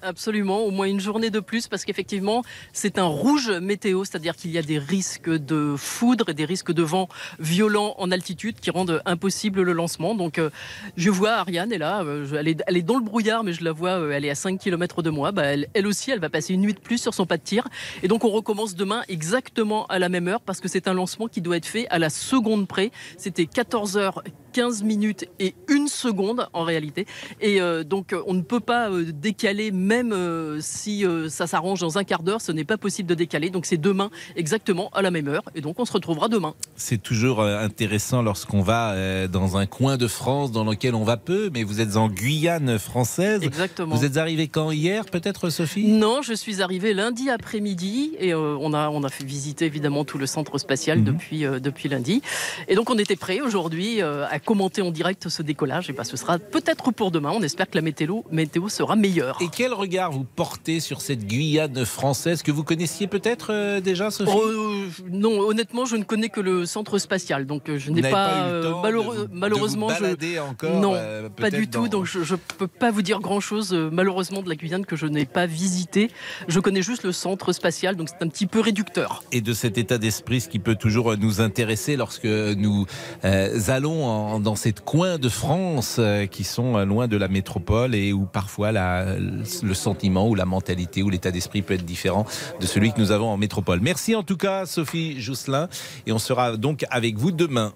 Absolument, 0.02 0.60
au 0.60 0.70
moins 0.70 0.86
une 0.86 1.00
journée 1.00 1.28
de 1.28 1.40
plus, 1.40 1.68
parce 1.68 1.84
qu'effectivement, 1.84 2.42
c'est 2.72 2.98
un 2.98 3.04
rouge 3.04 3.50
météo, 3.50 4.04
c'est-à-dire 4.04 4.34
qu'il 4.34 4.50
y 4.50 4.56
a 4.56 4.62
des 4.62 4.78
risques 4.78 5.28
de 5.28 5.74
foudre 5.76 6.30
et 6.30 6.34
des 6.34 6.46
risques 6.46 6.72
de 6.72 6.82
vent 6.82 7.08
violents 7.38 7.94
en 7.98 8.10
altitude 8.10 8.60
qui 8.60 8.70
rendent 8.70 9.02
impossible 9.04 9.60
le 9.60 9.72
lancement. 9.74 10.14
Donc, 10.14 10.38
euh, 10.38 10.48
je 10.96 11.10
vois 11.10 11.32
Ariane 11.32 11.70
est 11.70 11.78
là, 11.78 12.02
euh, 12.02 12.26
elle, 12.38 12.48
est, 12.48 12.82
dans 12.82 12.96
le 12.96 13.04
brouillard, 13.04 13.44
mais 13.44 13.52
je 13.52 13.62
la 13.62 13.72
vois, 13.72 14.00
euh, 14.00 14.12
elle 14.12 14.24
est 14.24 14.30
à 14.30 14.34
5 14.34 14.58
km 14.58 15.02
de 15.02 15.10
moi. 15.10 15.32
Bah, 15.32 15.44
elle, 15.74 15.86
aussi, 15.86 16.10
elle 16.10 16.20
va 16.20 16.30
passer 16.30 16.54
une 16.54 16.62
nuit 16.62 16.74
de 16.74 16.80
plus 16.80 16.98
sur 16.98 17.12
son 17.12 17.26
pas 17.26 17.36
de 17.36 17.42
tir. 17.42 17.68
Et 18.02 18.08
donc, 18.08 18.24
on 18.24 18.30
recommence 18.30 18.74
demain 18.74 19.02
exactement 19.08 19.86
à 19.88 19.98
la 19.98 20.08
même 20.08 20.28
heure, 20.28 20.40
parce 20.40 20.60
que 20.60 20.68
c'est 20.68 20.88
un 20.88 20.94
lancement 20.94 21.28
qui 21.28 21.42
doit 21.42 21.58
être 21.58 21.66
fait 21.66 21.86
à 21.88 21.98
la 21.98 22.08
seconde 22.08 22.66
près. 22.66 22.90
C'était 23.18 23.44
14h. 23.44 24.22
15 24.52 24.82
minutes 24.82 25.26
et 25.38 25.54
une 25.68 25.88
seconde 25.88 26.48
en 26.52 26.64
réalité. 26.64 27.06
Et 27.40 27.60
euh, 27.60 27.84
donc 27.84 28.12
euh, 28.12 28.22
on 28.26 28.34
ne 28.34 28.42
peut 28.42 28.60
pas 28.60 28.90
euh, 28.90 29.12
décaler 29.12 29.70
même 29.70 30.12
euh, 30.12 30.58
si 30.60 31.04
ça 31.28 31.46
s'arrange 31.46 31.80
dans 31.80 31.98
un 31.98 32.04
quart 32.04 32.22
d'heure, 32.22 32.40
ce 32.40 32.52
n'est 32.52 32.64
pas 32.64 32.76
possible 32.76 33.08
de 33.08 33.14
décaler. 33.14 33.50
Donc 33.50 33.66
c'est 33.66 33.76
demain 33.76 34.10
exactement 34.36 34.90
à 34.92 35.02
la 35.02 35.10
même 35.10 35.28
heure. 35.28 35.42
Et 35.54 35.60
donc 35.60 35.78
on 35.78 35.84
se 35.84 35.92
retrouvera 35.92 36.28
demain. 36.28 36.54
C'est 36.76 37.02
toujours 37.02 37.42
intéressant 37.42 38.22
lorsqu'on 38.22 38.62
va 38.62 39.28
dans 39.28 39.56
un 39.56 39.66
coin 39.66 39.96
de 39.96 40.06
France 40.06 40.52
dans 40.52 40.64
lequel 40.64 40.94
on 40.94 41.04
va 41.04 41.16
peu, 41.16 41.50
mais 41.52 41.62
vous 41.62 41.80
êtes 41.80 41.96
en 41.96 42.08
Guyane 42.08 42.78
française. 42.78 43.42
Exactement. 43.42 43.94
Vous 43.94 44.04
êtes 44.04 44.16
arrivé 44.16 44.48
quand 44.48 44.70
hier, 44.70 45.04
peut-être, 45.06 45.50
Sophie? 45.50 45.86
Non, 45.88 46.22
je 46.22 46.34
suis 46.34 46.62
arrivé 46.62 46.94
lundi 46.94 47.30
après-midi 47.30 48.16
et 48.18 48.34
on, 48.34 48.72
a, 48.72 48.88
on 48.90 49.02
a 49.04 49.08
fait 49.08 49.24
visiter 49.24 49.66
évidemment 49.66 50.04
tout 50.04 50.18
le 50.18 50.26
centre 50.26 50.58
spatial 50.58 51.04
depuis, 51.04 51.44
euh, 51.44 51.60
depuis 51.60 51.88
lundi. 51.88 52.22
Et 52.68 52.74
donc 52.74 52.90
on 52.90 52.98
était 52.98 53.16
prêt 53.16 53.40
aujourd'hui 53.40 54.02
à 54.02 54.38
commenter 54.44 54.82
en 54.82 54.90
direct 54.90 55.28
ce 55.28 55.42
décollage. 55.42 55.90
Et 55.90 55.92
ben, 55.92 56.04
ce 56.04 56.16
sera 56.16 56.38
peut-être 56.38 56.90
pour 56.92 57.10
demain. 57.10 57.30
On 57.34 57.42
espère 57.42 57.68
que 57.68 57.76
la 57.76 57.82
météo, 57.82 58.20
météo 58.30 58.68
sera 58.68 58.96
meilleure. 58.96 59.38
Et 59.40 59.48
quel 59.54 59.72
regard 59.72 60.10
vous 60.12 60.24
portez 60.24 60.80
sur 60.80 61.00
cette 61.00 61.26
Guyane 61.26 61.84
française 61.84 62.42
que 62.42 62.50
vous 62.52 62.64
connaissiez 62.64 63.06
peut-être 63.06 63.52
euh, 63.52 63.80
déjà, 63.80 64.10
Sophie 64.10 64.30
Euh, 64.36 64.86
non, 65.10 65.40
honnêtement, 65.40 65.84
je 65.84 65.96
ne 65.96 66.04
connais 66.04 66.28
que 66.28 66.40
le 66.40 66.66
centre 66.66 66.98
spatial, 66.98 67.46
donc 67.46 67.68
euh, 67.68 67.78
je 67.78 67.90
n'ai 67.90 68.02
pas, 68.02 68.10
pas 68.10 68.36
eu 68.48 68.50
le 68.50 68.56
euh, 68.56 68.70
temps 68.70 68.82
malheureux- 68.82 69.14
de 69.16 69.20
vous- 69.22 69.26
de 69.28 69.34
malheureusement, 69.34 69.88
vous 69.88 69.94
je- 69.94 70.00
balader 70.00 70.38
encore, 70.38 70.80
non, 70.80 70.94
pas 71.36 71.50
du 71.50 71.68
tout. 71.68 71.88
Donc 71.88 72.04
je, 72.06 72.22
je 72.22 72.36
peux 72.58 72.66
pas 72.68 72.90
vous 72.90 73.02
dire 73.02 73.20
grand 73.20 73.40
chose, 73.40 73.72
malheureusement, 73.72 74.42
de 74.42 74.48
la 74.48 74.54
Guyane 74.56 74.86
que 74.86 74.96
je 74.96 75.06
n'ai 75.06 75.26
pas 75.26 75.46
visité. 75.46 76.10
Je 76.48 76.60
connais 76.60 76.82
juste 76.82 77.02
le 77.04 77.12
centre 77.12 77.52
spatial, 77.52 77.96
donc 77.96 78.08
c'est 78.08 78.24
un 78.24 78.28
petit 78.28 78.46
peu 78.46 78.60
réducteur. 78.60 79.22
et 79.32 79.40
de 79.40 79.52
cet 79.52 79.78
état 79.78 79.98
d'esprit, 79.98 80.40
ce 80.40 80.48
qui 80.48 80.58
peut 80.58 80.74
toujours 80.74 81.16
nous 81.16 81.40
intéresser 81.40 81.96
lorsque 81.96 82.24
nous 82.24 82.86
euh, 83.24 83.58
allons 83.68 84.04
en- 84.04 84.29
dans 84.38 84.54
ces 84.54 84.72
coins 84.72 85.18
de 85.18 85.28
France 85.28 85.96
euh, 85.98 86.26
qui 86.26 86.44
sont 86.44 86.76
euh, 86.76 86.84
loin 86.84 87.08
de 87.08 87.16
la 87.16 87.26
métropole 87.26 87.94
et 87.94 88.12
où 88.12 88.26
parfois 88.26 88.70
le 88.72 89.74
sentiment 89.74 90.28
ou 90.28 90.34
la 90.34 90.44
mentalité 90.44 91.02
ou 91.02 91.10
l'état 91.10 91.30
d'esprit 91.30 91.62
peut 91.62 91.74
être 91.74 91.84
différent 91.84 92.26
de 92.60 92.66
celui 92.66 92.92
que 92.92 93.00
nous 93.00 93.10
avons 93.10 93.28
en 93.28 93.36
métropole. 93.36 93.80
Merci 93.80 94.14
en 94.14 94.22
tout 94.22 94.36
cas 94.36 94.66
Sophie 94.66 95.20
Jousselin 95.20 95.68
et 96.06 96.12
on 96.12 96.18
sera 96.18 96.56
donc 96.56 96.84
avec 96.90 97.16
vous 97.16 97.32
demain. 97.32 97.72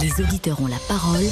Les 0.00 0.24
auditeurs 0.24 0.60
ont 0.60 0.68
la 0.68 0.78
parole. 0.88 1.24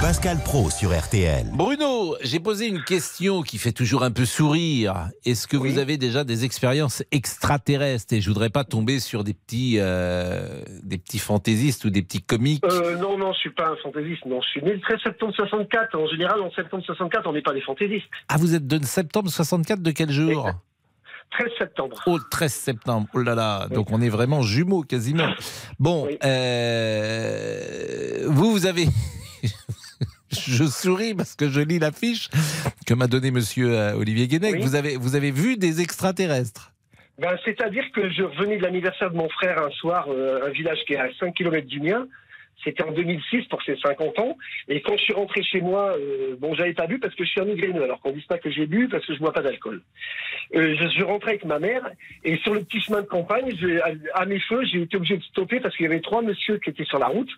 Pascal 0.00 0.38
Pro 0.44 0.70
sur 0.70 0.96
RTL. 0.96 1.46
Bruno, 1.52 2.16
j'ai 2.22 2.38
posé 2.38 2.66
une 2.68 2.82
question 2.82 3.42
qui 3.42 3.58
fait 3.58 3.72
toujours 3.72 4.04
un 4.04 4.10
peu 4.10 4.24
sourire. 4.24 5.08
Est-ce 5.24 5.46
que 5.48 5.56
vous 5.56 5.78
avez 5.78 5.96
déjà 5.96 6.22
des 6.22 6.44
expériences 6.44 7.02
extraterrestres? 7.10 8.14
Et 8.14 8.20
je 8.20 8.28
voudrais 8.28 8.50
pas 8.50 8.64
tomber 8.64 9.00
sur 9.00 9.24
des 9.24 9.34
petits, 9.34 9.76
euh, 9.78 10.62
des 10.82 10.98
petits 10.98 11.18
fantaisistes 11.18 11.84
ou 11.84 11.90
des 11.90 12.02
petits 12.02 12.22
comiques. 12.22 12.64
Euh, 12.64 12.96
non, 12.98 13.18
non, 13.18 13.32
je 13.32 13.38
suis 13.38 13.50
pas 13.50 13.70
un 13.70 13.76
fantaisiste. 13.82 14.26
Non, 14.26 14.40
je 14.42 14.48
suis 14.48 14.62
né 14.62 14.74
le 14.74 14.80
13 14.80 14.98
septembre 15.02 15.34
64. 15.34 15.96
En 15.96 16.06
général, 16.06 16.40
en 16.40 16.52
septembre 16.52 16.84
64, 16.84 17.26
on 17.26 17.32
n'est 17.32 17.42
pas 17.42 17.54
des 17.54 17.62
fantaisistes. 17.62 18.06
Ah, 18.28 18.36
vous 18.38 18.54
êtes 18.54 18.66
de 18.66 18.84
septembre 18.84 19.28
64 19.28 19.82
de 19.82 19.90
quel 19.90 20.10
jour? 20.10 20.50
13 21.32 21.48
septembre. 21.58 21.96
Oh, 22.06 22.18
le 22.18 22.24
13 22.30 22.52
septembre. 22.52 23.08
Oh 23.14 23.22
là 23.22 23.34
là. 23.34 23.68
Donc 23.68 23.90
on 23.90 24.00
est 24.00 24.08
vraiment 24.08 24.42
jumeaux 24.42 24.82
quasiment. 24.82 25.28
Bon, 25.78 26.08
euh, 26.24 28.24
vous, 28.26 28.52
vous 28.52 28.66
avez. 28.66 28.86
je 30.30 30.64
souris 30.64 31.14
parce 31.14 31.34
que 31.34 31.48
je 31.48 31.60
lis 31.60 31.78
l'affiche 31.78 32.28
que 32.86 32.94
m'a 32.94 33.06
donné 33.06 33.30
Monsieur 33.30 33.72
euh, 33.72 33.94
Olivier 33.94 34.28
Guénec. 34.28 34.54
Oui. 34.54 34.60
Vous 34.60 34.74
avez, 34.74 34.96
vous 34.96 35.14
avez 35.14 35.30
vu 35.30 35.56
des 35.56 35.80
extraterrestres? 35.80 36.72
Ben, 37.18 37.36
C'est-à-dire 37.44 37.84
que 37.94 38.10
je 38.10 38.22
revenais 38.22 38.56
de 38.56 38.62
l'anniversaire 38.62 39.10
de 39.10 39.16
mon 39.16 39.28
frère 39.28 39.62
un 39.62 39.70
soir, 39.70 40.06
euh, 40.08 40.46
un 40.46 40.50
village 40.50 40.78
qui 40.86 40.94
est 40.94 40.98
à 40.98 41.08
5 41.20 41.34
km 41.34 41.66
du 41.66 41.80
mien. 41.80 42.06
C'était 42.64 42.84
en 42.84 42.92
2006 42.92 43.46
pour 43.46 43.62
ses 43.62 43.76
50 43.76 44.18
ans. 44.18 44.36
Et 44.68 44.80
quand 44.80 44.96
je 44.96 45.02
suis 45.02 45.12
rentré 45.12 45.42
chez 45.42 45.60
moi, 45.60 45.96
euh, 45.96 46.36
bon, 46.38 46.54
j'avais 46.54 46.74
pas 46.74 46.86
bu 46.86 46.98
parce 46.98 47.14
que 47.14 47.24
je 47.24 47.30
suis 47.30 47.40
un 47.40 47.44
migraineux, 47.44 47.82
alors 47.82 48.00
qu'on 48.00 48.12
dise 48.12 48.24
pas 48.24 48.38
que 48.38 48.50
j'ai 48.50 48.66
bu 48.66 48.88
parce 48.88 49.04
que 49.04 49.14
je 49.14 49.18
bois 49.18 49.32
pas 49.32 49.42
d'alcool. 49.42 49.82
Euh, 50.54 50.76
je, 50.78 50.88
je 50.98 51.04
rentrais 51.04 51.32
avec 51.32 51.44
ma 51.44 51.58
mère 51.58 51.88
et 52.24 52.36
sur 52.38 52.54
le 52.54 52.62
petit 52.62 52.80
chemin 52.80 53.02
de 53.02 53.06
campagne, 53.06 53.50
à, 54.14 54.26
mes 54.26 54.40
feux, 54.40 54.64
j'ai 54.64 54.82
été 54.82 54.96
obligé 54.96 55.16
de 55.16 55.22
stopper 55.24 55.60
parce 55.60 55.76
qu'il 55.76 55.84
y 55.84 55.88
avait 55.88 56.00
trois 56.00 56.22
messieurs 56.22 56.58
qui 56.58 56.70
étaient 56.70 56.84
sur 56.84 56.98
la 56.98 57.06
route. 57.06 57.30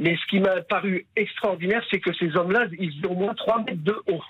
Mais 0.00 0.16
ce 0.16 0.26
qui 0.28 0.38
m'a 0.38 0.60
paru 0.62 1.06
extraordinaire, 1.16 1.84
c'est 1.90 1.98
que 1.98 2.12
ces 2.14 2.36
hommes-là, 2.36 2.66
ils 2.78 2.92
faisaient 2.92 3.08
au 3.08 3.14
moins 3.14 3.34
3 3.34 3.64
mètres 3.64 3.82
de 3.82 3.96
haut. 4.06 4.22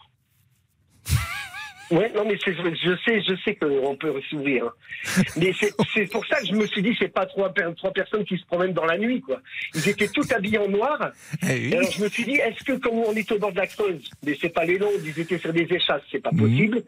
Ouais, 1.90 2.12
non, 2.14 2.24
mais 2.26 2.36
c'est, 2.44 2.52
je 2.54 2.96
sais, 3.04 3.22
je 3.22 3.34
sais 3.44 3.54
qu'on 3.54 3.96
peut 3.96 4.12
s'ouvrir. 4.28 4.66
hein. 4.66 5.22
Mais 5.36 5.52
c'est, 5.58 6.10
pour 6.10 6.26
ça 6.26 6.38
que 6.40 6.46
je 6.46 6.52
me 6.52 6.66
suis 6.66 6.82
dit, 6.82 6.94
c'est 6.98 7.08
pas 7.08 7.24
trois, 7.24 7.50
trois 7.76 7.92
personnes 7.92 8.24
qui 8.24 8.36
se 8.36 8.44
promènent 8.44 8.74
dans 8.74 8.84
la 8.84 8.98
nuit, 8.98 9.20
quoi. 9.22 9.40
Ils 9.74 9.88
étaient 9.88 10.08
tous 10.08 10.30
habillés 10.32 10.58
en 10.58 10.68
noir. 10.68 11.12
Eh 11.48 11.70
Et 11.70 11.76
alors 11.76 11.90
je 11.90 12.02
me 12.02 12.08
suis 12.08 12.24
dit, 12.24 12.34
est-ce 12.34 12.62
que 12.62 12.72
comme 12.72 12.98
on 12.98 13.12
est 13.14 13.30
au 13.32 13.38
bord 13.38 13.52
de 13.52 13.56
la 13.58 13.66
Creuse, 13.66 14.10
mais 14.24 14.36
c'est 14.40 14.50
pas 14.50 14.64
les 14.66 14.76
Landes, 14.78 15.00
ils 15.04 15.18
étaient 15.18 15.38
sur 15.38 15.52
des 15.52 15.66
échasses, 15.70 16.02
c'est 16.10 16.18
Mhm. 16.18 16.22
pas 16.22 16.30
possible. 16.30 16.82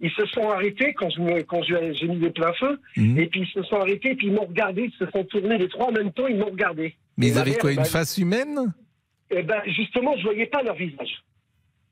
Ils 0.00 0.10
se 0.12 0.24
sont 0.26 0.48
arrêtés 0.48 0.94
quand 0.94 1.10
je 1.10 1.42
quand 1.42 1.62
j'ai 1.64 2.06
mis 2.08 2.16
des 2.18 2.30
pleins 2.30 2.52
feu, 2.54 2.78
Mhm. 2.96 3.18
et 3.18 3.26
puis 3.26 3.40
ils 3.40 3.52
se 3.52 3.62
sont 3.64 3.76
arrêtés, 3.80 4.14
puis 4.14 4.28
ils 4.28 4.32
m'ont 4.32 4.46
regardé, 4.46 4.84
ils 4.84 4.92
se 5.06 5.10
sont 5.10 5.24
tournés 5.24 5.58
les 5.58 5.68
trois 5.68 5.88
en 5.88 5.92
même 5.92 6.12
temps, 6.12 6.26
ils 6.26 6.36
m'ont 6.36 6.46
regardé. 6.50 6.94
Mais 7.18 7.26
Et 7.26 7.30
ils 7.30 7.38
avaient 7.38 7.56
quoi, 7.56 7.70
une 7.72 7.78
bah, 7.78 7.84
face 7.84 8.16
humaine? 8.16 8.72
Eh 9.30 9.42
ben, 9.42 9.60
justement, 9.66 10.16
je 10.16 10.22
voyais 10.22 10.46
pas 10.46 10.62
leur 10.62 10.76
visage. 10.76 11.22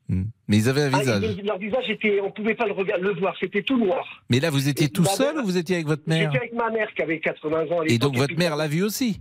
Mais 0.09 0.57
ils 0.57 0.69
avaient 0.69 0.83
un 0.83 0.93
Ah, 0.93 0.99
visage. 0.99 1.37
leur 1.43 1.57
visage 1.57 1.89
était, 1.89 2.19
on 2.21 2.31
pouvait 2.31 2.55
pas 2.55 2.65
le, 2.65 2.73
voir, 3.19 3.35
c'était 3.39 3.61
tout 3.63 3.77
noir. 3.77 4.23
Mais 4.29 4.39
là, 4.39 4.49
vous 4.49 4.69
étiez 4.69 4.85
Et 4.85 4.89
tout 4.89 5.03
seul 5.05 5.35
mère- 5.35 5.43
ou 5.43 5.47
vous 5.47 5.57
étiez 5.57 5.75
avec 5.75 5.87
votre 5.87 6.07
mère? 6.07 6.31
J'étais 6.31 6.45
avec 6.45 6.53
ma 6.53 6.69
mère 6.69 6.93
qui 6.93 7.01
avait 7.01 7.19
80 7.19 7.65
ans 7.71 7.83
Et 7.83 7.97
donc 7.97 8.15
votre 8.15 8.37
mère 8.37 8.55
l'a 8.55 8.67
vu 8.67 8.83
aussi? 8.83 9.19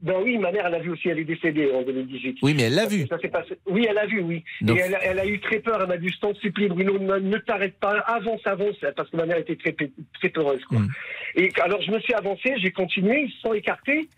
Ben 0.00 0.14
oui, 0.22 0.38
ma 0.38 0.52
mère, 0.52 0.64
elle 0.66 0.76
a 0.76 0.78
vu 0.78 0.90
aussi, 0.90 1.08
elle 1.08 1.18
est 1.18 1.24
décédée 1.24 1.72
en 1.72 1.82
2018. 1.82 2.38
Oui, 2.42 2.54
mais 2.54 2.62
elle 2.64 2.76
l'a 2.76 2.86
vu. 2.86 3.04
ça 3.08 3.18
passé- 3.18 3.58
Oui, 3.66 3.84
elle 3.90 3.98
a 3.98 4.06
vu, 4.06 4.20
oui. 4.20 4.44
Donc- 4.60 4.78
Et 4.78 4.82
elle, 4.82 4.94
a- 4.94 5.04
elle 5.04 5.18
a 5.18 5.26
eu 5.26 5.40
très 5.40 5.58
peur, 5.58 5.80
elle 5.82 5.88
m'a 5.88 5.96
dit, 5.96 6.08
je 6.08 6.20
t'en 6.20 6.32
supplie, 6.34 6.68
Bruno, 6.68 7.00
ne, 7.00 7.18
ne 7.18 7.38
t'arrête 7.38 7.76
pas, 7.80 7.98
avance, 8.06 8.40
avance, 8.44 8.76
parce 8.96 9.10
que 9.10 9.16
ma 9.16 9.26
mère 9.26 9.38
était 9.38 9.56
très, 9.56 9.74
très 10.20 10.28
peureuse. 10.28 10.64
Quoi. 10.66 10.78
Mm. 10.78 10.88
Et 11.34 11.48
alors, 11.60 11.82
je 11.82 11.90
me 11.90 11.98
suis 11.98 12.14
avancé, 12.14 12.54
j'ai 12.58 12.70
continué, 12.70 13.22
ils 13.26 13.32
se 13.32 13.40
sont 13.40 13.54
écartés, 13.54 14.08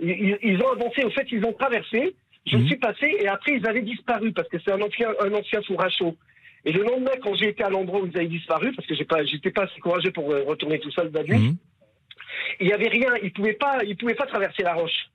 ils- 0.00 0.38
ils 0.42 0.60
ont 0.60 0.72
avancé, 0.72 1.04
au 1.04 1.10
fait, 1.10 1.28
ils 1.30 1.44
ont 1.44 1.52
traversé, 1.52 2.16
je 2.48 2.56
Mm. 2.58 2.66
suis 2.66 2.76
passé, 2.76 3.16
et 3.20 3.28
après, 3.28 3.52
ils 3.56 3.66
avaient 3.66 3.82
disparu, 3.82 4.32
parce 4.32 4.48
que 4.48 4.58
c'est 4.64 4.72
un 4.72 4.80
ancien, 4.80 5.08
un 5.20 5.32
ancien 5.32 5.62
four 5.62 5.82
à 5.82 5.88
chaud. 5.90 6.16
Et 6.64 6.72
le 6.72 6.82
lendemain, 6.82 7.12
quand 7.22 7.34
j'ai 7.34 7.48
été 7.50 7.62
à 7.62 7.70
l'endroit 7.70 8.00
où 8.00 8.06
ils 8.06 8.16
avaient 8.16 8.26
disparu, 8.26 8.72
parce 8.74 8.86
que 8.86 8.94
j'ai 8.94 9.04
pas, 9.04 9.24
j'étais 9.24 9.50
pas 9.50 9.64
assez 9.64 9.80
courageux 9.80 10.10
pour 10.10 10.30
euh, 10.32 10.42
retourner 10.46 10.78
tout 10.80 10.90
seul 10.90 11.10
nuit, 11.28 11.38
Mhm. 11.38 11.56
il 12.60 12.66
y 12.68 12.72
avait 12.72 12.88
rien, 12.88 13.14
ils 13.22 13.32
pouvaient 13.32 13.52
pas, 13.54 13.78
ils 13.84 13.96
pouvaient 13.96 14.14
pas 14.14 14.26
traverser 14.26 14.62
la 14.62 14.74
roche. 14.74 15.08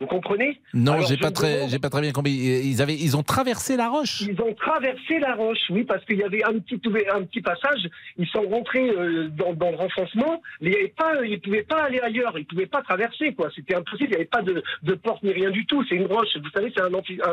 Vous 0.00 0.06
comprenez? 0.08 0.60
Non, 0.74 1.00
j'ai 1.02 1.14
je 1.14 1.20
pas 1.20 1.30
très, 1.30 1.54
demande- 1.54 1.70
j'ai 1.70 1.78
pas 1.78 1.88
très 1.88 2.00
bien 2.00 2.10
compris. 2.12 2.32
Ils 2.32 2.82
avaient, 2.82 2.96
ils 2.96 3.16
ont 3.16 3.22
traversé 3.22 3.76
la 3.76 3.88
roche. 3.88 4.22
Ils 4.22 4.38
ont 4.40 4.52
traversé 4.54 5.20
la 5.20 5.34
roche, 5.36 5.60
oui, 5.70 5.84
parce 5.84 6.04
qu'il 6.04 6.18
y 6.18 6.24
avait 6.24 6.42
un 6.44 6.58
petit, 6.58 6.80
un 7.14 7.22
petit 7.22 7.40
passage. 7.40 7.88
Ils 8.16 8.26
sont 8.26 8.42
rentrés 8.42 8.90
euh, 8.90 9.28
dans, 9.28 9.54
dans 9.54 9.70
le 9.70 9.76
renfoncement, 9.76 10.42
mais 10.60 10.70
il 10.70 10.72
y 10.72 10.76
avait 10.76 10.88
pas, 10.96 11.24
ils 11.24 11.40
pouvaient 11.40 11.62
pas 11.62 11.84
aller 11.84 12.00
ailleurs, 12.00 12.36
ils 12.36 12.44
pouvaient 12.44 12.66
pas 12.66 12.82
traverser, 12.82 13.34
quoi. 13.34 13.50
C'était 13.54 13.76
impossible. 13.76 14.08
Il 14.08 14.10
n'y 14.10 14.16
avait 14.16 14.24
pas 14.24 14.42
de, 14.42 14.62
de 14.82 14.94
porte 14.94 15.22
ni 15.22 15.32
rien 15.32 15.50
du 15.50 15.64
tout. 15.66 15.84
C'est 15.88 15.94
une 15.94 16.06
roche. 16.06 16.36
Vous 16.42 16.50
savez, 16.50 16.72
c'est 16.76 16.82
un, 16.82 16.90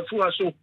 four 0.07 0.23
à 0.23 0.31
chaud. 0.31 0.53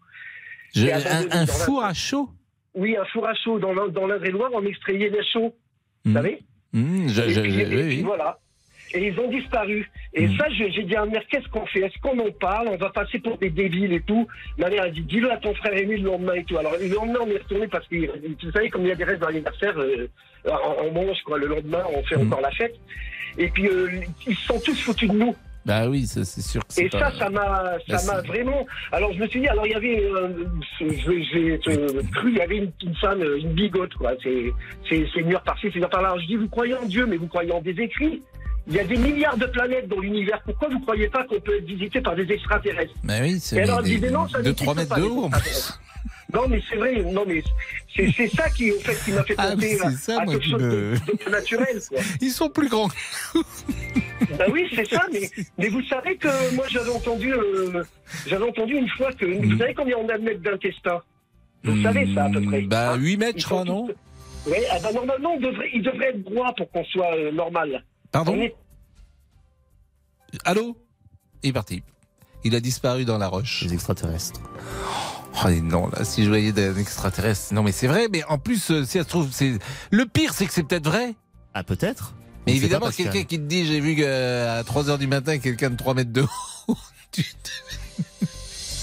Je- 0.74 0.86
un, 0.86 1.26
la- 1.40 1.46
four 1.46 1.84
à 1.84 1.94
chaud? 1.94 2.28
Oui, 2.74 2.96
un 2.96 3.04
four 3.06 3.26
à 3.26 3.34
chaud 3.34 3.58
dans 3.58 3.72
l'In- 3.72 3.88
dans 3.88 4.06
l'Indre-et-Loire, 4.06 4.50
on 4.54 4.64
extrayait 4.64 5.10
les 5.10 5.24
chauds. 5.32 5.52
Vous 6.04 6.12
savez? 6.14 6.42
Mmh, 6.72 7.08
je- 7.08 7.22
et, 7.22 7.30
je- 7.30 7.40
puis, 7.40 7.52
je- 7.52 7.58
et 7.60 7.66
oui, 7.66 7.82
oui. 7.88 8.02
voilà. 8.02 8.38
Et 8.94 9.08
ils 9.08 9.20
ont 9.20 9.28
disparu. 9.28 9.90
Et 10.14 10.26
Mm. 10.28 10.36
ça, 10.38 10.46
j'ai 10.50 10.82
dit 10.84 10.96
à 10.96 11.04
ma 11.04 11.12
mère, 11.12 11.22
qu'est-ce 11.30 11.48
qu'on 11.48 11.66
fait? 11.66 11.80
Est-ce 11.80 11.98
qu'on 12.00 12.18
en 12.18 12.30
parle? 12.30 12.68
On 12.68 12.76
va 12.76 12.90
passer 12.90 13.18
pour 13.18 13.36
des 13.38 13.50
débiles 13.50 13.92
et 13.92 14.00
tout. 14.00 14.26
Ma 14.56 14.70
mère 14.70 14.84
a 14.84 14.88
dit, 14.88 15.02
dis-le 15.02 15.30
à 15.30 15.36
ton 15.36 15.54
frère 15.54 15.74
Émile 15.74 16.02
le 16.02 16.10
lendemain 16.10 16.34
et 16.34 16.44
tout. 16.44 16.56
Alors, 16.58 16.72
le 16.80 16.88
lendemain, 16.88 17.18
on 17.22 17.28
est 17.30 17.38
retourné 17.38 17.66
parce 17.68 17.86
que, 17.88 17.96
vous 17.96 18.50
savez, 18.52 18.70
comme 18.70 18.82
il 18.82 18.88
y 18.88 18.92
a 18.92 18.94
des 18.94 19.04
restes 19.04 19.20
d'anniversaire, 19.20 19.74
euh, 19.78 20.08
on, 20.44 20.90
mange, 20.92 21.20
quoi. 21.24 21.38
Le 21.38 21.46
lendemain, 21.48 21.84
on 21.94 22.02
fait 22.04 22.16
Mm. 22.16 22.26
encore 22.28 22.40
la 22.40 22.50
fête. 22.52 22.74
Et 23.36 23.48
puis, 23.48 23.68
euh, 23.68 24.00
ils 24.26 24.34
se 24.36 24.46
sont 24.46 24.60
tous 24.60 24.80
foutus 24.82 25.08
de 25.10 25.14
nous. 25.16 25.34
Bah 25.66 25.86
oui, 25.86 26.06
c'est 26.06 26.24
sûr 26.24 26.62
que 26.66 26.80
Et 26.80 26.88
pas- 26.88 27.10
ça, 27.10 27.18
ça 27.18 27.28
m'a, 27.30 27.78
Bah, 27.86 27.98
ça 27.98 28.14
m'a 28.14 28.22
vraiment. 28.22 28.66
Alors 28.90 29.12
je 29.12 29.18
me 29.18 29.26
suis 29.26 29.40
dit, 29.40 29.48
alors 29.48 29.66
il 29.66 29.72
y 29.72 29.74
avait, 29.74 30.02
euh, 30.02 30.28
j'ai 30.80 31.58
euh, 31.68 32.02
cru, 32.14 32.30
il 32.30 32.36
y 32.38 32.40
avait 32.40 32.56
une, 32.56 32.72
une 32.82 32.94
femme, 32.94 33.22
une 33.22 33.52
bigote, 33.52 33.92
quoi. 33.94 34.12
C'est, 34.22 34.50
c'est, 34.88 35.04
par-ci, 35.44 35.68
c'est 35.72 35.82
heure 35.82 35.90
par-là. 35.90 36.08
Alors 36.08 36.20
je 36.20 36.26
dis, 36.26 36.36
vous 36.36 36.48
croyez 36.48 36.74
en 36.74 36.86
Dieu, 36.86 37.04
mais 37.04 37.16
vous 37.18 37.26
croyez 37.26 37.52
en 37.52 37.60
des 37.60 37.78
écrits. 37.82 38.22
Il 38.68 38.74
y 38.74 38.80
a 38.80 38.84
des 38.84 38.96
milliards 38.98 39.36
de 39.38 39.46
planètes 39.46 39.88
dans 39.88 39.98
l'univers. 40.00 40.40
Pourquoi 40.44 40.68
vous 40.68 40.80
croyez 40.80 41.08
pas 41.08 41.24
qu'on 41.24 41.40
peut 41.40 41.56
être 41.56 41.64
visité 41.64 42.00
par 42.02 42.14
des 42.14 42.30
extraterrestres 42.30 42.92
Bah 43.02 43.14
oui, 43.22 43.38
c'est 43.40 43.56
Et 43.56 43.60
alors, 43.62 43.82
des- 43.82 43.92
elle 43.94 44.00
disait, 44.00 44.10
non, 44.12 44.28
ça 44.28 44.38
de 44.38 44.42
n'existe 44.44 44.62
3 44.62 44.74
mètres 44.74 44.96
de 44.96 45.02
haut. 45.02 45.24
en. 45.24 45.30
Non, 46.34 46.46
mais 46.46 46.60
c'est 46.68 46.76
vrai, 46.76 47.02
non, 47.02 47.24
mais 47.26 47.42
c'est, 47.96 48.10
c'est 48.14 48.28
ça 48.28 48.50
qui, 48.50 48.70
au 48.70 48.78
fait, 48.80 48.94
qui 49.02 49.12
m'a 49.12 49.24
fait 49.24 49.34
Ah, 49.38 49.56
mais 49.56 49.76
penser 49.78 49.80
à, 49.86 49.90
c'est 49.92 49.96
ça, 49.96 50.20
à 50.20 50.24
moi, 50.26 50.34
quelque 50.34 50.44
chose 50.50 50.62
me- 50.62 50.70
de, 50.70 51.24
de 51.24 51.30
naturel, 51.30 51.80
quoi. 51.88 51.98
Ils 52.20 52.30
sont 52.30 52.50
plus 52.50 52.68
grands. 52.68 52.88
Bah 54.38 54.44
oui, 54.52 54.68
c'est 54.74 54.86
ça, 54.88 55.06
mais, 55.10 55.30
mais 55.56 55.68
vous 55.68 55.82
savez 55.84 56.16
que 56.16 56.28
moi 56.54 56.66
j'avais 56.68 56.90
entendu, 56.90 57.32
euh, 57.32 57.82
j'avais 58.26 58.44
entendu 58.44 58.74
une 58.76 58.88
fois 58.90 59.10
que 59.12 59.24
Mm. 59.24 59.44
vous 59.52 59.58
savez 59.58 59.72
combien 59.74 59.96
on 59.96 60.08
a 60.10 60.18
de 60.18 60.22
mètres 60.24 60.42
d'intestin? 60.42 61.00
Vous 61.64 61.82
savez 61.82 62.06
ça 62.14 62.24
à 62.26 62.30
peu 62.30 62.42
près 62.42 62.60
Bah, 62.62 62.92
hein 62.92 62.96
8 62.98 63.16
mètres, 63.16 63.38
je 63.40 63.44
crois, 63.46 63.64
non? 63.64 63.86
Tous- 63.86 63.94
Oui, 64.50 64.58
ah 64.70 64.76
bah, 64.82 64.92
normalement 64.92 65.34
on 65.34 65.40
devrait, 65.40 65.70
il 65.74 65.82
devrait 65.82 66.10
être 66.10 66.22
droit 66.24 66.52
pour 66.56 66.70
qu'on 66.70 66.84
soit 66.84 67.16
euh, 67.16 67.32
normal. 67.32 67.82
Pardon 68.12 68.48
Allô 70.44 70.76
Il 71.42 71.50
est 71.50 71.52
parti. 71.52 71.82
Il 72.44 72.54
a 72.54 72.60
disparu 72.60 73.04
dans 73.04 73.18
la 73.18 73.28
roche. 73.28 73.62
Les 73.62 73.74
extraterrestres. 73.74 74.40
Oh 75.44 75.50
non, 75.50 75.88
là, 75.88 76.04
si 76.04 76.24
je 76.24 76.28
voyais 76.28 76.52
d'un 76.52 76.76
extraterrestre. 76.76 77.54
Non, 77.54 77.62
mais 77.62 77.72
c'est 77.72 77.86
vrai, 77.86 78.08
mais 78.10 78.24
en 78.24 78.38
plus, 78.38 78.70
euh, 78.70 78.84
si 78.84 78.98
ça 78.98 79.04
se 79.04 79.08
trouve, 79.08 79.28
c'est. 79.30 79.58
Le 79.90 80.06
pire, 80.06 80.32
c'est 80.32 80.46
que 80.46 80.52
c'est 80.52 80.64
peut-être 80.64 80.86
vrai. 80.86 81.14
Ah, 81.54 81.62
peut-être 81.62 82.14
Mais 82.46 82.56
évidemment, 82.56 82.90
quelqu'un 82.90 83.24
qui 83.24 83.38
te 83.38 83.44
dit, 83.44 83.66
j'ai 83.66 83.80
vu 83.80 83.94
qu'à 83.96 84.62
3h 84.62 84.98
du 84.98 85.06
matin, 85.06 85.38
quelqu'un 85.38 85.70
de 85.70 85.76
3 85.76 85.94
mètres 85.94 86.12
de 86.12 86.22
haut, 86.68 86.76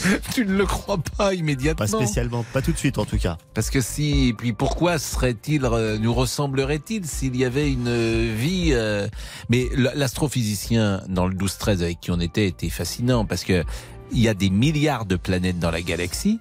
tu, 0.34 0.46
ne 0.46 0.54
le 0.54 0.66
crois 0.66 0.98
pas 0.98 1.34
immédiatement. 1.34 1.86
Pas 1.86 1.88
spécialement, 1.88 2.44
pas 2.54 2.62
tout 2.62 2.72
de 2.72 2.78
suite 2.78 2.98
en 2.98 3.06
tout 3.06 3.18
cas. 3.18 3.38
Parce 3.54 3.70
que 3.70 3.82
si, 3.82 4.30
et 4.30 4.34
puis 4.34 4.54
pourquoi 4.54 5.00
serait-il, 5.00 5.66
euh, 5.66 5.98
nous 5.98 6.14
ressemblerait-il 6.14 7.06
s'il 7.06 7.36
y 7.36 7.46
avait 7.46 7.72
une 7.72 7.88
euh, 7.88 8.34
vie 8.36 8.72
euh, 8.74 9.08
Mais 9.50 9.68
l'astrophysicien 9.76 11.02
dans 11.10 11.28
le 11.28 11.36
12-13 11.36 11.82
avec 11.82 12.00
qui 12.00 12.12
on 12.12 12.20
était 12.20 12.48
était 12.48 12.70
fascinant 12.70 13.26
parce 13.26 13.44
que 13.44 13.64
il 14.12 14.20
y 14.20 14.28
a 14.28 14.34
des 14.34 14.50
milliards 14.50 15.06
de 15.06 15.16
planètes 15.16 15.60
dans 15.60 15.72
la 15.72 15.82
galaxie, 15.82 16.40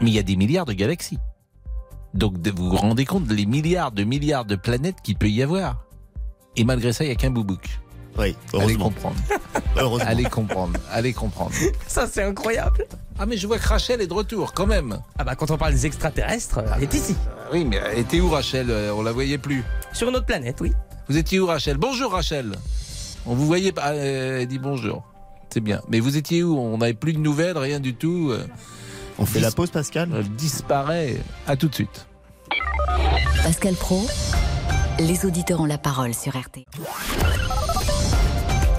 mais 0.00 0.10
il 0.10 0.14
y 0.14 0.18
a 0.18 0.22
des 0.22 0.36
milliards 0.36 0.66
de 0.66 0.74
galaxies. 0.74 1.18
Donc 2.14 2.34
vous 2.48 2.70
vous 2.70 2.76
rendez 2.76 3.04
compte 3.04 3.26
des 3.26 3.46
milliards 3.46 3.92
de 3.92 4.04
milliards 4.04 4.44
de 4.44 4.56
planètes 4.56 4.96
qu'il 5.02 5.16
peut 5.16 5.30
y 5.30 5.42
avoir. 5.42 5.84
Et 6.56 6.64
malgré 6.64 6.92
ça, 6.92 7.04
il 7.04 7.08
n'y 7.08 7.12
a 7.12 7.16
qu'un 7.16 7.30
boubouk. 7.30 7.80
Oui, 8.18 8.24
Allez 8.24 8.36
heureusement. 8.54 8.84
comprendre. 8.86 9.16
Heureusement. 9.76 10.08
Allez 10.08 10.24
comprendre. 10.24 10.80
Allez 10.90 11.12
comprendre. 11.12 11.52
Ça, 11.86 12.08
c'est 12.10 12.22
incroyable. 12.24 12.84
Ah 13.18 13.26
mais 13.26 13.36
je 13.36 13.46
vois 13.46 13.58
que 13.58 13.68
Rachel 13.68 14.00
est 14.00 14.06
de 14.08 14.12
retour 14.14 14.52
quand 14.54 14.66
même. 14.66 14.98
Ah 15.18 15.24
bah 15.24 15.36
quand 15.36 15.50
on 15.52 15.56
parle 15.58 15.72
des 15.72 15.86
extraterrestres, 15.86 16.60
elle 16.76 16.82
est 16.82 16.94
ici. 16.94 17.14
Oui, 17.52 17.64
mais 17.64 17.76
elle 17.92 17.98
était 18.00 18.18
où 18.20 18.28
Rachel? 18.30 18.66
Euh, 18.70 18.92
On 18.94 19.02
la 19.02 19.12
voyait 19.12 19.38
plus. 19.38 19.62
Sur 19.92 20.08
une 20.08 20.16
autre 20.16 20.26
planète, 20.26 20.60
oui. 20.60 20.72
Vous 21.08 21.16
étiez 21.16 21.38
où 21.38 21.46
Rachel? 21.46 21.76
Bonjour 21.76 22.10
Rachel. 22.12 22.56
On 23.26 23.34
vous 23.34 23.46
voyait 23.46 23.72
pas. 23.72 23.90
euh, 23.92 24.40
Elle 24.40 24.48
dit 24.48 24.58
bonjour. 24.58 25.04
C'est 25.50 25.60
bien. 25.60 25.80
Mais 25.88 26.00
vous 26.00 26.16
étiez 26.16 26.42
où? 26.42 26.58
On 26.58 26.78
n'avait 26.78 26.94
plus 26.94 27.12
de 27.12 27.18
nouvelles, 27.20 27.56
rien 27.56 27.78
du 27.80 27.94
tout. 27.94 28.30
euh, 28.32 28.46
On 29.18 29.26
fait 29.26 29.40
la 29.40 29.50
pause, 29.52 29.70
Pascal? 29.70 30.08
Elle 30.16 30.28
disparaît. 30.30 31.16
À 31.46 31.56
tout 31.56 31.68
de 31.68 31.74
suite. 31.74 32.06
Pascal 33.44 33.74
Pro, 33.74 34.06
les 34.98 35.24
auditeurs 35.24 35.60
ont 35.60 35.64
la 35.66 35.78
parole 35.78 36.14
sur 36.14 36.36
RTL. 36.36 36.64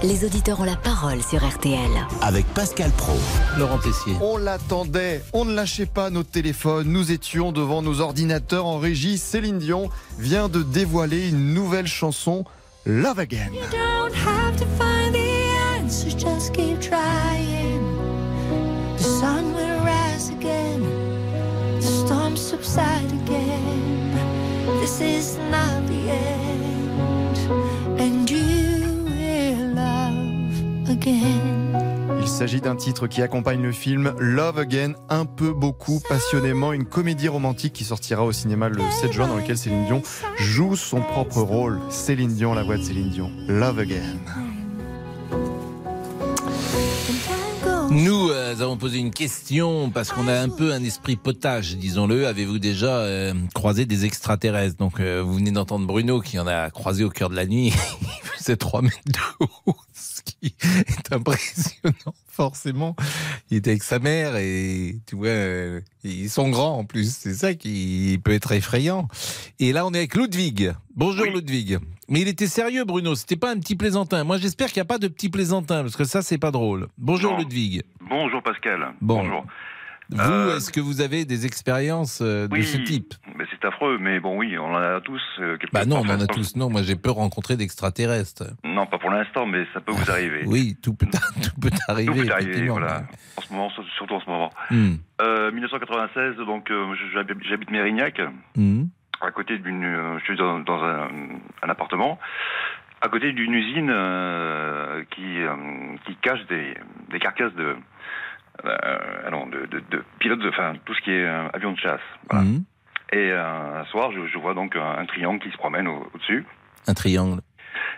Les 0.02 0.24
auditeurs 0.24 0.60
ont 0.60 0.64
la 0.64 0.76
parole 0.76 1.22
sur 1.22 1.46
RTL. 1.46 1.90
Avec 2.22 2.46
Pascal 2.54 2.90
Pro. 2.92 3.12
Laurent 3.58 3.76
Tessier. 3.76 4.14
On 4.22 4.38
l'attendait, 4.38 5.22
on 5.34 5.44
ne 5.44 5.54
lâchait 5.54 5.84
pas 5.84 6.08
nos 6.08 6.22
téléphones, 6.22 6.88
nous 6.88 7.12
étions 7.12 7.52
devant 7.52 7.82
nos 7.82 8.00
ordinateurs 8.00 8.64
en 8.64 8.78
régie. 8.78 9.18
Céline 9.18 9.58
Dion 9.58 9.90
vient 10.18 10.48
de 10.48 10.62
dévoiler 10.62 11.28
une 11.28 11.52
nouvelle 11.52 11.86
chanson, 11.86 12.44
Love 12.86 13.18
Again. 13.18 13.50
don't 13.70 14.14
have 14.14 14.56
to 14.56 14.64
find 14.78 15.12
the 15.12 15.18
answers, 15.78 16.14
just 16.14 16.54
keep 16.54 16.80
trying. 16.80 17.82
The 18.96 19.02
sun 19.02 19.52
will 19.54 19.84
rise 19.84 20.30
again, 20.30 20.80
the 21.78 21.86
storm 22.06 22.38
subside 22.38 23.12
again. 23.26 24.16
This 24.80 25.02
is 25.02 25.36
not 25.50 25.89
s'agit 32.40 32.62
d'un 32.62 32.74
titre 32.74 33.06
qui 33.06 33.20
accompagne 33.20 33.60
le 33.60 33.70
film 33.70 34.14
Love 34.18 34.60
Again, 34.60 34.94
un 35.10 35.26
peu 35.26 35.52
beaucoup 35.52 36.00
passionnément, 36.08 36.72
une 36.72 36.86
comédie 36.86 37.28
romantique 37.28 37.74
qui 37.74 37.84
sortira 37.84 38.24
au 38.24 38.32
cinéma 38.32 38.70
le 38.70 38.80
7 39.02 39.12
juin 39.12 39.28
dans 39.28 39.36
lequel 39.36 39.58
Céline 39.58 39.84
Dion 39.84 40.00
joue 40.38 40.74
son 40.74 41.02
propre 41.02 41.42
rôle. 41.42 41.78
Céline 41.90 42.32
Dion, 42.32 42.54
la 42.54 42.62
voix 42.62 42.78
de 42.78 42.82
Céline 42.82 43.10
Dion, 43.10 43.30
Love 43.46 43.80
Again. 43.80 44.16
Nous 47.90 48.30
euh, 48.30 48.52
avons 48.52 48.78
posé 48.78 48.96
une 48.96 49.10
question 49.10 49.90
parce 49.90 50.10
qu'on 50.10 50.26
a 50.26 50.40
un 50.40 50.48
peu 50.48 50.72
un 50.72 50.82
esprit 50.82 51.16
potage, 51.16 51.76
disons-le. 51.76 52.26
Avez-vous 52.26 52.58
déjà 52.58 53.00
euh, 53.00 53.34
croisé 53.52 53.84
des 53.84 54.06
extraterrestres? 54.06 54.78
Donc, 54.78 54.98
euh, 55.00 55.20
vous 55.22 55.34
venez 55.34 55.50
d'entendre 55.50 55.86
Bruno 55.86 56.22
qui 56.22 56.38
en 56.38 56.46
a 56.46 56.70
croisé 56.70 57.04
au 57.04 57.10
cœur 57.10 57.28
de 57.28 57.36
la 57.36 57.44
nuit. 57.44 57.74
Il 58.00 58.28
faisait 58.38 58.56
3 58.56 58.80
mètres 58.80 58.96
de 59.06 59.72
ce 60.20 60.32
qui 60.32 60.54
est 60.62 61.12
impressionnant, 61.12 62.14
forcément. 62.28 62.96
Il 63.50 63.58
était 63.58 63.70
avec 63.70 63.82
sa 63.82 63.98
mère 63.98 64.36
et 64.36 64.96
tu 65.06 65.16
vois, 65.16 65.28
euh, 65.28 65.80
ils 66.04 66.30
sont 66.30 66.48
grands 66.48 66.78
en 66.78 66.84
plus. 66.84 67.14
C'est 67.14 67.34
ça 67.34 67.54
qui 67.54 68.20
peut 68.22 68.32
être 68.32 68.52
effrayant. 68.52 69.08
Et 69.58 69.72
là, 69.72 69.86
on 69.86 69.92
est 69.92 69.98
avec 69.98 70.14
Ludwig. 70.14 70.72
Bonjour 70.94 71.26
Ludwig. 71.26 71.78
Mais 72.08 72.20
il 72.20 72.28
était 72.28 72.46
sérieux, 72.46 72.84
Bruno. 72.84 73.14
C'était 73.14 73.36
pas 73.36 73.50
un 73.50 73.58
petit 73.58 73.76
plaisantin. 73.76 74.24
Moi, 74.24 74.38
j'espère 74.38 74.68
qu'il 74.68 74.80
n'y 74.80 74.82
a 74.82 74.86
pas 74.86 74.98
de 74.98 75.08
petit 75.08 75.28
plaisantin 75.28 75.82
parce 75.82 75.96
que 75.96 76.04
ça, 76.04 76.22
c'est 76.22 76.38
pas 76.38 76.50
drôle. 76.50 76.88
Bonjour 76.98 77.36
Ludwig. 77.36 77.82
Bonjour 78.00 78.42
Pascal. 78.42 78.94
Bon. 79.00 79.22
Bonjour. 79.22 79.44
Vous, 80.12 80.20
Euh, 80.20 80.56
est-ce 80.56 80.70
que 80.72 80.80
vous 80.80 81.00
avez 81.00 81.24
des 81.24 81.46
expériences 81.46 82.20
euh, 82.22 82.48
de 82.48 82.54
oui, 82.54 82.64
ce 82.64 82.78
type 82.78 83.14
mais 83.36 83.46
c'est 83.50 83.64
affreux, 83.66 83.96
mais 83.98 84.20
bon, 84.20 84.36
oui, 84.36 84.58
on 84.58 84.66
en 84.66 84.76
a 84.76 85.00
tous. 85.00 85.22
euh, 85.38 85.56
Bah 85.72 85.86
non, 85.86 86.02
on 86.04 86.08
en 86.10 86.20
a 86.20 86.26
tous. 86.26 86.56
Non, 86.56 86.68
moi, 86.68 86.82
j'ai 86.82 86.94
peur 86.96 87.14
de 87.14 87.20
rencontrer 87.20 87.56
d'extraterrestres. 87.56 88.44
Non, 88.64 88.86
pas 88.86 88.98
pour 88.98 89.10
l'instant, 89.10 89.46
mais 89.46 89.66
ça 89.72 89.80
peut 89.80 89.92
vous 89.92 90.10
arriver. 90.10 90.42
Oui, 90.46 90.76
tout 90.82 90.92
peut, 90.94 91.06
tout 91.42 91.60
peut 91.60 91.70
arriver. 91.88 92.12
Tout 92.22 92.26
peut 92.26 92.32
arriver, 92.32 92.68
voilà. 92.68 93.04
En 93.38 93.40
ce 93.40 93.52
moment, 93.52 93.70
surtout 93.96 94.14
en 94.14 94.20
ce 94.20 94.28
moment. 94.28 94.50
Hmm. 94.70 94.96
Euh, 95.22 95.50
1996, 95.52 96.36
donc 96.44 96.70
euh, 96.70 96.94
je- 96.94 97.22
j'habite 97.48 97.70
Mérignac, 97.70 98.20
Hmm. 98.56 98.84
à 99.22 99.30
côté 99.30 99.56
d'une. 99.58 100.18
je 100.18 100.24
suis 100.24 100.36
dans, 100.36 100.58
dans 100.58 100.82
un, 100.84 101.08
un 101.62 101.68
appartement, 101.70 102.18
à 103.00 103.08
côté 103.08 103.32
d'une 103.32 103.54
usine 103.54 103.88
euh, 103.90 105.02
qui 105.14 105.40
euh, 105.40 105.54
qui 106.06 106.14
cache 106.16 106.46
des, 106.48 106.74
des 107.10 107.18
carcasses 107.18 107.54
de. 107.54 107.74
Euh, 108.64 109.30
non, 109.30 109.46
de, 109.46 109.66
de, 109.66 109.80
de- 109.90 110.48
enfin 110.48 110.74
tout 110.84 110.94
ce 110.94 111.00
qui 111.00 111.10
est 111.12 111.24
euh, 111.24 111.48
avion 111.52 111.72
de 111.72 111.78
chasse. 111.78 112.00
Voilà. 112.28 112.44
Hmm. 112.44 112.64
Et 113.12 113.30
euh, 113.32 113.80
un 113.80 113.84
soir, 113.86 114.12
je, 114.12 114.26
je 114.26 114.38
vois 114.38 114.54
donc 114.54 114.76
un, 114.76 114.98
un 114.98 115.06
triangle 115.06 115.40
qui 115.42 115.50
se 115.50 115.56
promène 115.56 115.88
au- 115.88 116.08
au-dessus. 116.14 116.44
Un 116.86 116.94
triangle. 116.94 117.40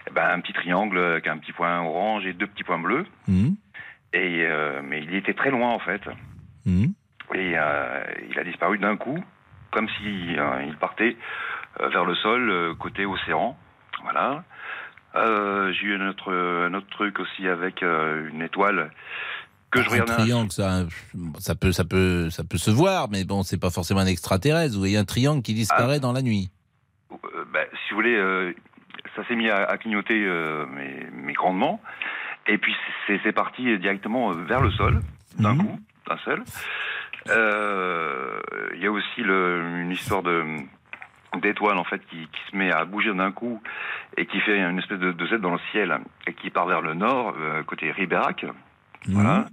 Eh 0.08 0.10
ben, 0.12 0.28
un 0.30 0.40
petit 0.40 0.52
triangle 0.52 0.98
avec 0.98 1.26
un 1.26 1.38
petit 1.38 1.52
point 1.52 1.80
orange 1.82 2.24
et 2.26 2.32
deux 2.32 2.46
petits 2.46 2.64
points 2.64 2.78
bleus. 2.78 3.06
Hmm. 3.26 3.50
Et 4.12 4.44
euh, 4.46 4.80
mais 4.84 5.02
il 5.02 5.14
était 5.14 5.34
très 5.34 5.50
loin 5.50 5.70
en 5.70 5.78
fait. 5.78 6.02
Hmm. 6.64 6.86
Et 7.34 7.54
euh, 7.56 8.04
il 8.30 8.38
a 8.38 8.44
disparu 8.44 8.78
d'un 8.78 8.96
coup, 8.96 9.22
comme 9.70 9.88
si 9.88 10.36
euh, 10.38 10.62
il 10.66 10.76
partait 10.76 11.16
euh, 11.80 11.88
vers 11.88 12.04
le 12.04 12.14
sol 12.14 12.50
euh, 12.50 12.74
côté 12.74 13.04
océan. 13.06 13.56
Voilà. 14.02 14.44
Euh, 15.14 15.72
J'ai 15.72 15.86
eu 15.88 15.94
un 16.00 16.08
autre, 16.08 16.32
un 16.32 16.72
autre 16.74 16.88
truc 16.90 17.18
aussi 17.20 17.46
avec 17.48 17.82
euh, 17.82 18.28
une 18.30 18.42
étoile 18.42 18.90
que 19.72 19.82
je 19.82 19.88
un 19.88 19.92
regardais. 19.92 20.12
triangle, 20.22 20.52
ça, 20.52 20.84
ça 21.38 21.54
peut, 21.54 21.72
ça 21.72 21.84
peut, 21.84 22.30
ça 22.30 22.44
peut 22.44 22.58
se 22.58 22.70
voir, 22.70 23.08
mais 23.10 23.24
bon, 23.24 23.42
c'est 23.42 23.58
pas 23.60 23.70
forcément 23.70 24.00
un 24.00 24.06
extraterrestre. 24.06 24.74
Vous 24.74 24.80
voyez 24.80 24.96
un 24.98 25.04
triangle 25.04 25.42
qui 25.42 25.54
disparaît 25.54 25.98
dans 26.00 26.12
la 26.12 26.22
nuit. 26.22 26.50
Euh, 27.12 27.44
ben, 27.52 27.66
si 27.72 27.90
vous 27.90 27.96
voulez, 27.96 28.14
euh, 28.14 28.52
ça 29.16 29.26
s'est 29.26 29.34
mis 29.36 29.48
à, 29.50 29.64
à 29.64 29.76
clignoter, 29.78 30.24
euh, 30.26 30.64
mais, 30.70 31.06
mais 31.12 31.32
grandement. 31.32 31.80
Et 32.46 32.58
puis 32.58 32.74
c'est 33.06 33.32
parti 33.32 33.78
directement 33.78 34.32
vers 34.32 34.60
le 34.60 34.70
sol, 34.72 35.00
d'un 35.38 35.56
coup, 35.56 35.78
d'un 36.08 36.18
seul. 36.24 36.42
Il 37.26 38.80
y 38.82 38.86
a 38.86 38.90
aussi 38.90 39.20
le- 39.22 39.80
une 39.82 39.90
histoire 39.92 40.22
de 40.22 40.42
d'étoile 41.40 41.78
en 41.78 41.84
fait 41.84 42.00
qui, 42.10 42.16
qui 42.18 42.40
se 42.50 42.56
met 42.56 42.70
à 42.70 42.84
bouger 42.84 43.14
d'un 43.14 43.32
coup 43.32 43.62
et 44.18 44.26
qui 44.26 44.38
fait 44.40 44.58
une 44.60 44.78
espèce 44.78 44.98
de, 44.98 45.12
de 45.12 45.26
Z 45.26 45.40
dans 45.40 45.52
le 45.52 45.58
ciel 45.70 45.98
et 46.26 46.34
qui 46.34 46.50
part 46.50 46.66
vers 46.66 46.82
le 46.82 46.92
nord, 46.92 47.34
côté 47.66 47.90
Ribérac. 47.90 48.44
Voilà. 49.08 49.46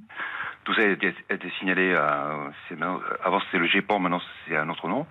Tout 0.64 0.74
ça 0.76 0.82
a 0.82 0.86
été, 0.86 1.14
signalé 1.60 1.96
à. 1.96 2.32
c'est 2.68 2.76
maintenant- 2.78 3.00
Avant 3.24 3.40
c'était 3.42 3.58
le 3.60 3.68
GEPAN, 3.68 4.00
maintenant 4.00 4.22
c'est 4.48 4.56
un 4.56 4.70
autre 4.70 4.88
nom. 4.88 5.06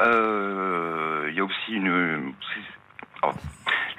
Euh, 0.00 1.26
Il 1.30 1.34
y 1.36 1.40
a 1.40 1.44
aussi 1.44 1.72
une. 1.72 2.34
oh, 3.22 3.32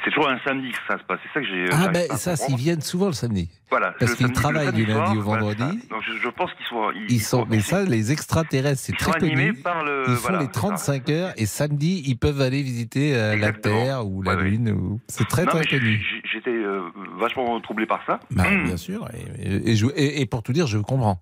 C'est 0.03 0.09
toujours 0.11 0.29
un 0.29 0.39
samedi 0.43 0.71
que 0.71 0.77
ça 0.87 0.97
se 0.97 1.03
passe. 1.03 1.19
C'est 1.23 1.33
ça 1.33 1.41
que 1.41 1.47
j'ai. 1.47 1.65
Ah 1.71 1.87
ben 1.89 2.07
ça, 2.17 2.33
ils 2.49 2.55
viennent 2.55 2.81
souvent 2.81 3.07
le 3.07 3.13
samedi. 3.13 3.49
Voilà. 3.69 3.93
Parce 3.99 4.15
qu'ils 4.15 4.31
travaillent 4.31 4.73
du 4.73 4.85
lundi 4.85 4.95
soir, 5.13 5.17
au 5.17 5.21
voilà, 5.21 5.41
vendredi. 5.43 5.79
Donc 5.89 6.01
je, 6.05 6.13
je 6.17 6.29
pense 6.29 6.51
qu'ils 6.55 6.65
sont. 6.65 6.91
Ils, 6.95 7.11
Ils 7.13 7.19
sont, 7.21 7.45
mais 7.49 7.59
ça, 7.59 7.83
les 7.83 8.11
extraterrestres, 8.11 8.79
c'est 8.81 8.97
très 8.97 9.19
connu. 9.19 9.53
par 9.53 9.83
le. 9.83 10.03
Ils 10.07 10.15
font 10.15 10.21
voilà, 10.23 10.39
les 10.39 10.45
c'est 10.45 10.53
ça. 10.55 10.59
35 10.59 11.09
heures 11.09 11.33
et 11.37 11.45
samedi, 11.45 12.03
ils 12.07 12.17
peuvent 12.17 12.41
aller 12.41 12.63
visiter 12.63 13.15
euh, 13.15 13.35
la 13.35 13.51
Terre 13.53 14.05
ou 14.07 14.23
la 14.23 14.35
Lune. 14.35 14.69
Ou... 14.71 14.99
C'est 15.07 15.27
très 15.27 15.45
Non, 15.45 15.51
très 15.51 15.65
connu. 15.67 16.03
J'étais 16.31 16.49
euh, 16.49 16.81
vachement 17.19 17.59
troublé 17.61 17.85
par 17.85 18.03
ça. 18.07 18.19
Bah, 18.31 18.45
Bien 18.63 18.77
sûr. 18.77 19.07
Et, 19.39 19.71
et 19.71 19.75
je- 19.75 19.85
et- 19.95 20.21
et 20.21 20.25
pour 20.25 20.41
tout 20.41 20.51
dire, 20.53 20.65
je 20.67 20.79
comprends. 20.79 21.19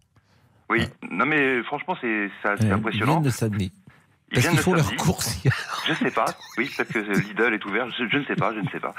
Oui. 0.71 0.83
Non 1.11 1.25
mais 1.25 1.63
franchement 1.63 1.97
c'est 1.99 2.29
c'est 2.43 2.49
Euh, 2.49 2.55
Ils 2.61 2.71
impressionnant. 2.71 3.13
viennent 3.13 3.23
le 3.23 3.29
samedi. 3.31 3.71
Parce 4.33 4.47
qu'ils 4.47 4.59
font 4.59 4.73
leurs 4.73 4.95
courses. 4.95 5.41
Je 5.87 5.93
sais 5.93 6.11
pas. 6.11 6.25
Oui, 6.57 6.69
peut-être 6.75 6.91
que 6.93 6.99
Lidl 6.99 7.53
est 7.53 7.65
ouvert. 7.65 7.87
Je, 7.97 8.03
je 8.11 8.17
ne 8.17 8.25
sais 8.25 8.35
pas. 8.35 8.53
Je 8.53 8.59
ne 8.59 8.69
sais 8.69 8.79
pas. 8.79 8.93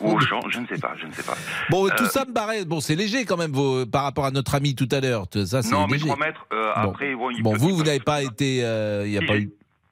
Ou 0.00 0.12
Auchan. 0.12 0.40
Je 0.48 0.60
ne 0.60 0.66
sais 0.66 0.78
pas. 0.78 0.94
Je 1.00 1.06
ne 1.06 1.12
sais 1.12 1.22
pas. 1.22 1.36
Bon, 1.70 1.88
tout 1.88 2.04
Euh, 2.04 2.08
ça 2.08 2.24
me 2.24 2.32
paraît. 2.32 2.64
Bon, 2.64 2.80
c'est 2.80 2.94
léger 2.94 3.24
quand 3.24 3.36
même 3.36 3.50
vos- 3.52 3.86
par 3.86 4.04
rapport 4.04 4.24
à 4.26 4.30
notre 4.30 4.54
ami 4.54 4.74
tout 4.74 4.88
à 4.92 5.00
l'heure. 5.00 5.26
Ça, 5.46 5.62
c'est 5.62 5.70
Non, 5.72 5.86
mais 5.86 5.94
léger. 5.94 6.06
3 6.06 6.16
mètres. 6.18 6.46
euh, 6.52 6.72
Bon. 6.74 6.90
Après, 6.90 7.14
bon, 7.14 7.30
Bon, 7.40 7.52
peut- 7.52 7.58
vous, 7.58 7.76
vous 7.76 7.82
n'avez 7.82 8.00
pas 8.00 8.22
été. 8.22 8.64
euh, 8.64 9.02
Il 9.06 9.10
n'y 9.12 9.18
a 9.18 9.20
Si, 9.20 9.26
pas 9.26 9.36
eu. 9.38 9.50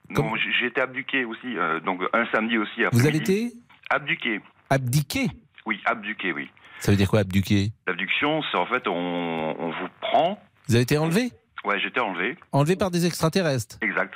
Non, 0.09 0.31
j'ai 0.59 0.67
été 0.67 0.79
abduqué 0.81 1.25
aussi. 1.25 1.57
euh, 1.57 1.79
donc 1.81 2.01
un 2.13 2.25
samedi 2.31 2.57
aussi. 2.57 2.81
Vous 2.91 3.05
avez 3.05 3.17
été 3.17 3.51
abduqué 3.89 4.39
abdiqué 4.69 5.27
Oui, 5.65 5.79
abduqué. 5.85 6.31
Oui. 6.33 6.49
Ça 6.79 6.91
veut 6.91 6.97
dire 6.97 7.09
quoi, 7.09 7.19
abduqué 7.21 7.71
L'abduction, 7.87 8.41
c'est 8.51 8.57
en 8.57 8.65
fait 8.67 8.87
on, 8.87 9.55
on 9.59 9.69
vous 9.69 9.87
prend. 10.01 10.39
Vous 10.67 10.75
avez 10.75 10.83
été 10.83 10.97
enlevé 10.97 11.31
Ouais, 11.63 11.79
j'étais 11.79 11.99
enlevé. 11.99 12.37
Enlevé 12.51 12.75
par 12.75 12.91
des 12.91 13.05
extraterrestres 13.07 13.77
Exact. 13.81 14.13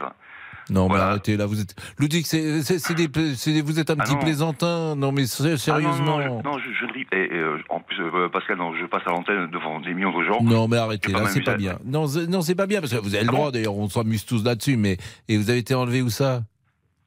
Non, 0.69 0.87
mais 0.89 0.97
arrêtez, 0.99 1.37
là, 1.37 1.45
vous 1.45 1.59
êtes. 1.61 1.75
Ludwig, 1.99 2.25
c'est, 2.25 2.61
c'est, 2.63 2.79
c'est 2.79 2.93
des, 2.93 3.07
c'est 3.35 3.51
des- 3.53 3.61
vous 3.61 3.79
êtes 3.79 3.89
un 3.89 3.95
Ah 3.99 4.03
petit 4.03 4.13
non. 4.13 4.19
plaisantin. 4.19 4.95
Non, 4.95 5.11
mais 5.11 5.23
Ah, 5.23 5.57
sérieusement. 5.57 5.91
non, 5.91 6.17
non, 6.19 6.41
je, 6.43 6.49
non, 6.49 6.57
je, 6.59 6.71
je 6.79 6.85
ne 6.85 6.93
ris. 6.93 7.07
Et, 7.11 7.17
et, 7.17 7.33
euh, 7.33 7.57
en 7.69 7.79
plus, 7.79 7.97
euh, 7.99 8.29
Pascal, 8.29 8.57
non, 8.57 8.73
je 8.75 8.85
passe 8.85 9.03
à 9.07 9.09
l'antenne 9.11 9.49
devant 9.51 9.79
des 9.79 9.93
millions 9.93 10.17
de 10.17 10.23
gens. 10.25 10.41
Non, 10.43 10.67
mais 10.67 10.77
arrêtez, 10.77 11.11
là, 11.11 11.25
c'est 11.27 11.41
pas 11.43 11.57
bien. 11.57 11.77
Non, 11.85 12.07
c'est- 12.07 12.27
non, 12.27 12.41
c'est 12.41 12.55
pas 12.55 12.67
bien, 12.67 12.79
parce 12.81 12.93
que 12.93 12.97
vous 12.99 13.15
avez 13.15 13.23
le 13.23 13.29
Ah 13.29 13.33
droit, 13.33 13.45
bon 13.47 13.51
d'ailleurs, 13.51 13.75
on 13.75 13.89
s'amuse 13.89 14.25
tous 14.25 14.43
là-dessus, 14.43 14.77
mais. 14.77 14.97
Et 15.27 15.37
vous 15.37 15.49
avez 15.49 15.59
été 15.59 15.73
enlevé 15.75 16.01
où 16.01 16.09
ça? 16.09 16.41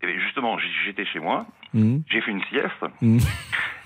Et 0.02 0.06
bien, 0.06 0.16
justement, 0.24 0.56
j'étais 0.84 1.05
chez 1.06 1.20
moi. 1.20 1.47
Hum, 1.74 2.02
J'ai 2.10 2.20
fait 2.20 2.30
une 2.32 2.43
sieste. 2.51 2.93
hum. 3.02 3.18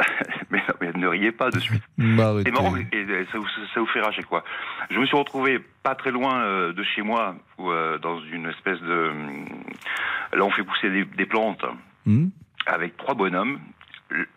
mais, 0.50 0.62
mais 0.80 0.92
ne 0.94 1.06
riez 1.06 1.32
pas 1.32 1.50
de 1.50 1.58
suite. 1.58 1.82
Bah. 1.98 2.32
C'est 2.44 2.50
marrant, 2.52 2.74
et, 2.76 3.26
ça, 3.32 3.38
vous, 3.38 3.46
ça 3.74 3.80
vous 3.80 3.86
fait 3.86 4.00
rager 4.00 4.22
quoi. 4.22 4.44
Je 4.90 4.98
me 4.98 5.06
suis 5.06 5.16
retrouvé 5.16 5.60
pas 5.82 5.94
très 5.94 6.10
loin 6.10 6.40
euh, 6.42 6.72
de 6.72 6.82
chez 6.82 7.02
moi, 7.02 7.34
euh, 7.60 7.98
dans 7.98 8.20
une 8.20 8.46
espèce 8.48 8.80
de. 8.80 9.08
hum, 9.10 9.44
Là, 10.32 10.44
on 10.44 10.50
fait 10.50 10.62
pousser 10.64 10.90
des, 10.90 11.04
des 11.04 11.26
plantes 11.26 11.64
Hum 12.06 12.30
avec 12.66 12.96
trois 12.96 13.14
bonhommes. 13.14 13.58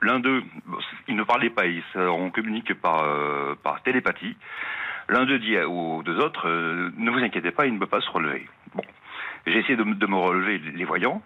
L'un 0.02 0.20
d'eux, 0.20 0.44
bon, 0.66 0.78
ils 1.08 1.16
ne 1.16 1.24
parlaient 1.24 1.50
pas, 1.50 1.66
ils, 1.66 1.84
se- 1.94 2.00
on 2.00 2.30
communique 2.30 2.74
par, 2.76 3.04
euh, 3.04 3.54
par 3.64 3.82
télépathie. 3.84 4.36
L'un 5.10 5.26
d'eux 5.26 5.40
dit 5.40 5.58
aux 5.60 6.02
deux 6.04 6.18
autres 6.20 6.48
euh, 6.48 6.90
Ne 6.98 7.12
vous 7.12 7.20
inquiétez 7.20 7.52
pas, 7.52 7.66
il 7.66 7.74
ne 7.74 7.80
peut 7.80 7.86
pas 7.88 8.02
se 8.02 8.10
relever. 8.10 8.48
Bon, 8.76 8.84
j'ai 9.46 9.58
essayé 9.60 9.76
de, 9.76 9.84
me- 9.84 9.96
de 9.96 10.06
me 10.08 10.16
relever 10.16 10.58
les 10.60 10.86
voyants. 10.86 11.22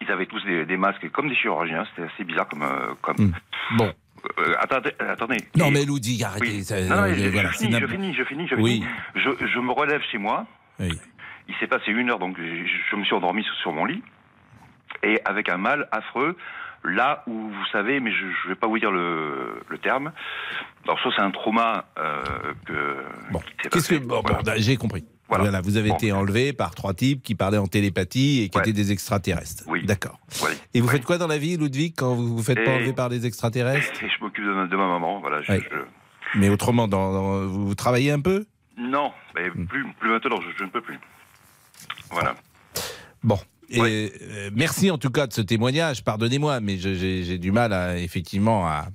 Ils 0.00 0.10
avaient 0.10 0.26
tous 0.26 0.44
des, 0.44 0.64
des 0.66 0.76
masques 0.76 1.08
comme 1.10 1.28
des 1.28 1.34
chirurgiens, 1.34 1.84
c'était 1.90 2.08
assez 2.12 2.24
bizarre 2.24 2.48
comme. 2.48 2.62
euh, 2.62 2.94
comme... 3.02 3.32
Bon. 3.76 3.92
Euh, 4.38 4.54
attendez, 4.58 4.90
attendez. 4.98 5.36
Non, 5.56 5.70
mais 5.70 5.84
Ludwig, 5.84 6.22
arrêtez. 6.24 6.46
oui. 6.46 6.64
ça- 6.64 6.80
Non, 6.80 6.96
non, 6.96 7.02
euh, 7.04 7.14
je, 7.14 7.24
je 7.24 7.28
voilà, 7.28 7.50
finis, 7.50 7.78
je 7.80 7.86
finis, 7.86 8.14
je 8.14 8.24
finis, 8.24 8.48
je 8.48 8.54
Oui. 8.56 8.72
finis. 8.74 8.86
Je, 9.40 9.46
je 9.46 9.58
me 9.60 9.70
relève 9.72 10.02
chez 10.10 10.18
moi. 10.18 10.46
Oui. 10.80 10.98
Il 11.48 11.54
s'est 11.56 11.68
passé 11.68 11.92
une 11.92 12.10
heure, 12.10 12.18
donc 12.18 12.36
je, 12.38 12.96
me 12.96 13.04
suis 13.04 13.14
endormi 13.14 13.44
sur, 13.44 13.54
sur 13.56 13.72
mon 13.72 13.84
lit. 13.84 14.02
Et 15.04 15.20
avec 15.24 15.48
un 15.48 15.58
mal 15.58 15.86
affreux, 15.92 16.36
là 16.82 17.22
où 17.28 17.32
vous 17.50 17.66
savez, 17.70 18.00
mais 18.00 18.10
je 18.12 18.24
ne 18.24 18.48
vais 18.48 18.54
pas 18.56 18.66
vous 18.66 18.78
dire 18.78 18.90
le, 18.90 19.60
le 19.68 19.78
terme. 19.78 20.12
Alors, 20.84 20.98
soit 21.00 21.12
c'est 21.14 21.22
un 21.22 21.30
trauma 21.30 21.84
euh, 21.98 22.22
que. 22.66 22.96
Bon. 23.30 23.40
Qu'est-ce 23.70 23.88
que. 23.90 23.94
Bon, 24.04 24.22
bon, 24.22 24.36
j'ai 24.56 24.76
compris. 24.76 25.04
Voilà. 25.28 25.60
vous 25.60 25.76
avez 25.76 25.88
Bon. 25.90 25.96
été 25.96 26.12
enlevé 26.12 26.52
par 26.52 26.74
trois 26.74 26.94
types 26.94 27.22
qui 27.22 27.34
parlaient 27.34 27.58
en 27.58 27.66
télépathie 27.66 28.42
et 28.42 28.48
qui 28.48 28.58
étaient 28.58 28.72
des 28.72 28.92
extraterrestres. 28.92 29.64
Oui. 29.66 29.84
D'accord. 29.84 30.18
Oui. 30.42 30.50
Et 30.74 30.80
vous 30.80 30.88
faites 30.88 31.04
quoi 31.04 31.18
dans 31.18 31.26
la 31.26 31.38
vie, 31.38 31.56
Ludwig, 31.56 31.94
quand 31.96 32.14
vous 32.14 32.36
vous 32.36 32.42
faites 32.42 32.64
pas 32.64 32.70
enlever 32.72 32.92
par 32.92 33.08
des 33.08 33.26
extraterrestres 33.26 34.02
Et 34.04 34.08
je 34.18 34.22
m'occupe 34.24 34.44
de, 34.44 34.52
ma- 34.52 34.66
de 34.66 34.76
ma 34.76 34.86
maman. 34.86 35.20
Voilà, 35.20 35.42
je- 35.42 35.52
Ouais. 35.52 35.60
je- 35.70 36.38
Mais 36.38 36.48
autrement, 36.48 36.86
dans, 36.88 37.12
dans- 37.12 37.46
vous, 37.46 37.66
vous 37.68 37.74
travaillez 37.74 38.10
un 38.12 38.20
peu? 38.20 38.44
Non, 38.78 39.10
mais 39.34 39.48
Hmm. 39.50 39.66
plus, 39.66 39.84
plus 39.98 40.10
maintenant, 40.10 40.40
je, 40.40 40.48
je 40.58 40.64
ne 40.64 40.70
peux 40.70 40.80
plus. 40.82 40.98
Voilà. 42.10 42.34
Bon. 43.24 43.38
Et 43.68 44.12
euh, 44.22 44.50
merci 44.54 44.92
en 44.92 44.98
tout 44.98 45.10
cas 45.10 45.26
de 45.26 45.32
ce 45.32 45.40
témoignage. 45.40 46.04
Pardonnez-moi, 46.04 46.60
mais 46.60 46.76
j'ai 46.78 47.38
du 47.38 47.50
mal 47.50 47.72
à 47.72 47.98
effectivement 47.98 48.64
à 48.66 48.86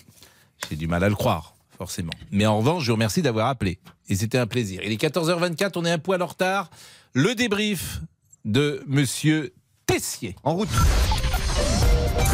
j'ai 0.69 0.77
du 0.77 0.87
mal 0.87 1.03
à 1.03 1.09
le 1.09 1.15
croire 1.15 1.55
forcément. 1.81 2.13
Mais 2.29 2.45
en 2.45 2.59
revanche, 2.59 2.83
je 2.83 2.91
vous 2.91 2.93
remercie 2.93 3.23
d'avoir 3.23 3.47
appelé 3.47 3.79
et 4.07 4.13
c'était 4.13 4.37
un 4.37 4.45
plaisir. 4.45 4.81
Il 4.85 4.91
est 4.91 5.01
14h24, 5.01 5.71
on 5.77 5.85
est 5.85 5.89
un 5.89 5.97
poil 5.97 6.21
en 6.21 6.27
retard. 6.27 6.69
Le 7.15 7.33
débrief 7.33 8.01
de 8.45 8.83
Monsieur 8.85 9.51
Tessier. 9.87 10.35
En 10.43 10.53
route. 10.53 10.69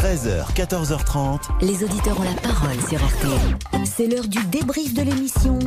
13h, 0.02 0.52
14h30. 0.54 1.64
Les 1.64 1.82
auditeurs 1.82 2.20
ont 2.20 2.24
la 2.24 2.34
parole 2.42 2.78
sur 2.90 2.98
RTL. 3.02 3.86
C'est 3.86 4.06
l'heure 4.06 4.28
du 4.28 4.44
débrief 4.48 4.92
de 4.92 5.00
l'émission 5.00 5.58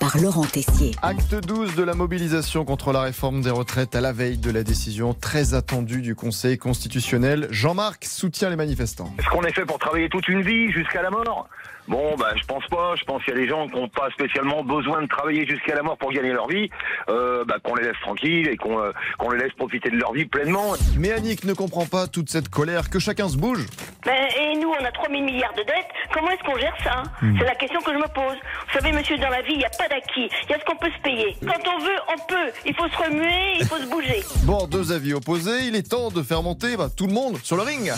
par 0.00 0.16
Laurent 0.16 0.46
Tessier. 0.46 0.92
Acte 1.02 1.34
12 1.34 1.74
de 1.74 1.82
la 1.82 1.92
mobilisation 1.94 2.64
contre 2.64 2.92
la 2.92 3.02
réforme 3.02 3.42
des 3.42 3.50
retraites 3.50 3.94
à 3.94 4.00
la 4.00 4.12
veille 4.12 4.38
de 4.38 4.50
la 4.50 4.62
décision 4.64 5.12
très 5.12 5.52
attendue 5.52 6.00
du 6.00 6.14
Conseil 6.14 6.56
constitutionnel. 6.56 7.46
Jean-Marc 7.50 8.06
soutient 8.06 8.48
les 8.48 8.56
manifestants. 8.56 9.12
Est-ce 9.18 9.28
qu'on 9.28 9.42
est 9.42 9.52
fait 9.52 9.66
pour 9.66 9.78
travailler 9.78 10.08
toute 10.08 10.26
une 10.28 10.40
vie 10.40 10.72
jusqu'à 10.72 11.02
la 11.02 11.10
mort? 11.10 11.46
Bon, 11.90 12.14
ben, 12.16 12.32
je 12.40 12.46
pense 12.46 12.64
pas. 12.66 12.94
Je 12.94 13.04
pense 13.04 13.22
qu'il 13.24 13.34
y 13.34 13.36
a 13.36 13.40
des 13.40 13.48
gens 13.48 13.66
qui 13.66 13.74
n'ont 13.74 13.88
pas 13.88 14.08
spécialement 14.10 14.62
besoin 14.62 15.02
de 15.02 15.08
travailler 15.08 15.44
jusqu'à 15.44 15.74
la 15.74 15.82
mort 15.82 15.98
pour 15.98 16.12
gagner 16.12 16.32
leur 16.32 16.46
vie. 16.46 16.70
Euh, 17.08 17.44
bah, 17.44 17.56
qu'on 17.62 17.74
les 17.74 17.82
laisse 17.84 18.00
tranquilles 18.00 18.48
et 18.48 18.56
qu'on 18.56 18.78
euh, 18.78 18.92
qu'on 19.18 19.30
les 19.30 19.40
laisse 19.40 19.52
profiter 19.54 19.90
de 19.90 19.96
leur 19.96 20.12
vie 20.12 20.24
pleinement. 20.24 20.74
Mais 20.96 21.10
Annick 21.10 21.44
ne 21.44 21.52
comprend 21.52 21.86
pas 21.86 22.06
toute 22.06 22.30
cette 22.30 22.48
colère, 22.48 22.90
que 22.90 23.00
chacun 23.00 23.28
se 23.28 23.36
bouge. 23.36 23.66
Ben, 24.06 24.28
et 24.40 24.56
nous, 24.56 24.68
on 24.68 24.84
a 24.84 24.92
3 24.92 25.08
000 25.10 25.24
milliards 25.24 25.52
de 25.54 25.62
dettes. 25.62 25.90
Comment 26.12 26.30
est-ce 26.30 26.44
qu'on 26.44 26.58
gère 26.58 26.76
ça 26.84 27.02
Hmm. 27.20 27.36
C'est 27.38 27.44
la 27.44 27.54
question 27.54 27.80
que 27.80 27.92
je 27.92 27.98
me 27.98 28.08
pose. 28.14 28.36
Vous 28.66 28.78
savez, 28.78 28.92
monsieur, 28.92 29.18
dans 29.18 29.28
la 29.28 29.42
vie, 29.42 29.52
il 29.52 29.58
n'y 29.58 29.64
a 29.64 29.70
pas 29.70 29.88
d'acquis. 29.88 30.28
Il 30.44 30.50
y 30.50 30.54
a 30.54 30.58
ce 30.58 30.64
qu'on 30.64 30.76
peut 30.76 30.90
se 30.96 31.02
payer. 31.02 31.36
Quand 31.42 31.68
on 31.68 31.78
veut, 31.78 31.98
on 32.08 32.26
peut. 32.26 32.52
Il 32.64 32.74
faut 32.74 32.88
se 32.88 32.96
remuer, 32.96 33.56
il 33.58 33.66
faut 33.66 33.76
se 33.76 33.86
bouger. 33.86 34.22
Bon, 34.44 34.66
deux 34.66 34.92
avis 34.92 35.12
opposés, 35.12 35.66
il 35.66 35.76
est 35.76 35.90
temps 35.90 36.10
de 36.10 36.22
faire 36.22 36.42
monter 36.42 36.76
bah, 36.76 36.88
tout 36.94 37.06
le 37.06 37.12
monde 37.12 37.38
sur 37.42 37.56
le 37.56 37.62
ring. 37.62 37.92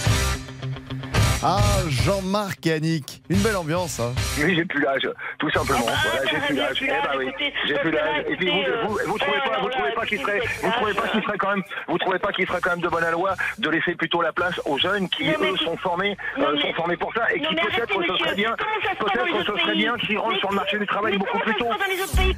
Ah, 1.45 1.59
Jean-Marc 1.89 2.67
et 2.69 2.75
Annick, 2.75 3.21
une 3.29 3.39
belle 3.39 3.57
ambiance. 3.57 3.99
Hein. 3.99 4.13
Oui, 4.39 4.55
j'ai 4.55 4.65
plus 4.65 4.81
l'âge, 4.81 5.09
tout 5.41 5.51
simplement. 5.51 5.87
Ah 5.89 5.93
bah, 6.05 6.11
voilà, 6.13 6.31
j'ai 6.31 6.39
plus 6.47 6.55
l'âge. 6.55 6.79
Eh 6.83 6.87
ben 6.87 7.19
oui, 7.19 7.53
j'ai 7.67 7.75
plus 7.75 7.91
l'âge. 7.91 8.25
Et 8.29 8.37
puis 8.37 8.49
vous, 8.49 8.89
vous, 8.89 8.99
vous 9.09 9.19
trouvez 9.19 9.39
pas, 9.39 9.61
vous 9.61 9.69
trouvez 9.69 9.93
pas 9.93 10.07
qu'il 10.07 10.21
serait, 10.21 10.41
vous 10.63 10.71
trouvez 10.71 10.95
pas 10.95 11.09
qu'il 11.09 11.23
serait 11.23 11.39
quand 11.39 11.51
même, 11.51 11.63
vous 11.89 11.99
trouvez 11.99 12.19
pas 12.21 12.31
qu'il 12.31 12.47
serait 12.47 12.61
quand 12.61 12.71
même 12.71 12.81
de 12.81 12.89
bonne 12.89 13.11
loi 13.11 13.35
de 13.59 13.71
laisser 13.71 13.97
plutôt 13.97 14.23
la 14.23 14.33
place 14.33 14.61
aux 14.67 14.79
jeunes 14.79 15.09
qui 15.09 15.31
eux 15.31 15.57
sont 15.65 15.77
formés, 15.79 16.17
euh, 16.39 16.61
sont 16.61 16.73
formés 16.75 16.97
pour 16.97 17.13
ça 17.13 17.23
et 17.35 17.41
qui 17.41 17.55
peut-être 17.57 18.01
ce 18.07 18.17
serait 18.19 18.37
bien, 18.37 18.55
peut-être 19.01 19.45
ce 19.45 19.59
serait 19.63 19.75
bien 19.75 19.97
qu'ils 19.97 20.19
rentrent 20.19 20.39
sur 20.39 20.51
le 20.51 20.57
marché 20.57 20.79
du 20.79 20.87
travail 20.87 21.19
beaucoup 21.19 21.39
plus 21.41 21.57
tôt. 21.57 21.67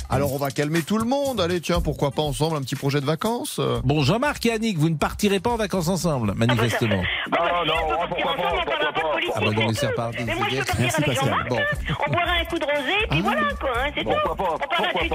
Alors 0.09 0.32
on 0.32 0.39
va 0.39 0.51
calmer 0.51 0.81
tout 0.82 0.97
le 0.97 1.05
monde. 1.05 1.43
Allez, 1.43 1.60
tiens, 1.60 1.82
pourquoi 1.82 2.10
pas 2.10 2.22
ensemble 2.22 2.56
un 2.56 2.62
petit 2.62 2.76
projet 2.76 3.02
de 3.02 3.06
vacances 3.06 3.59
euh. 3.59 3.81
Bon, 3.85 4.02
Jean-Marc 4.02 4.47
et 4.47 4.52
Annick, 4.52 4.78
vous 4.78 4.89
ne 4.89 4.97
partirez 4.97 5.40
pas 5.40 5.51
en 5.51 5.56
vacances 5.56 5.89
ensemble, 5.89 6.32
manifestement. 6.35 7.02
Non, 7.31 7.64
non, 7.66 7.74
pourquoi 8.09 8.35
pas, 8.35 8.93
pas. 8.94 9.00
Ah 9.34 9.40
bah 9.40 9.46
non, 9.52 9.66
mais 9.68 9.74
c'est 9.74 9.86
reparti. 9.88 10.18
Mais 10.24 10.34
moi, 10.34 10.46
je 10.50 10.56
peux 10.56 10.64
Merci 10.78 11.00
partir 11.00 11.04
avec 11.04 11.06
Pascal. 11.06 11.24
Jean-Marc. 11.24 11.48
Bon. 11.48 11.58
On 12.06 12.10
boira 12.10 12.32
un 12.40 12.44
coup 12.44 12.58
de 12.58 12.64
rosé, 12.64 12.92
Ah. 13.02 13.06
puis 13.10 13.20
voilà, 13.22 13.40
quoi. 13.60 13.70
hein, 13.76 13.90
c'est 13.94 14.04
tout. 14.04 14.10
On 14.10 14.36
parle 14.36 14.58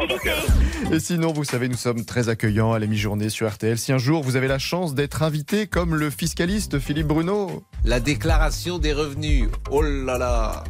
d'activité. 0.08 0.96
Et 0.96 1.00
sinon, 1.00 1.32
vous 1.34 1.44
savez, 1.44 1.70
nous 1.70 1.78
sommes 1.78 2.06
très 2.06 2.30
accueillants 2.30 2.74
à 2.74 2.80
la 2.80 2.86
mi-journée 2.88 3.30
sur 3.30 3.50
RTL. 3.50 3.78
Si 3.78 3.92
un 3.92 3.98
jour 3.98 4.24
vous 4.24 4.36
avez 4.36 4.48
la 4.48 4.60
chance 4.60 4.94
d'être 4.96 5.24
invité 5.24 5.68
comme 5.68 5.96
le 5.96 6.10
fiscaliste 6.10 6.80
Philippe 6.80 7.08
Bruno. 7.08 7.64
La 7.86 8.00
déclaration 8.00 8.78
des 8.80 8.94
revenus. 8.94 9.48
Oh 9.72 9.82
là 9.82 10.18
là. 10.18 10.64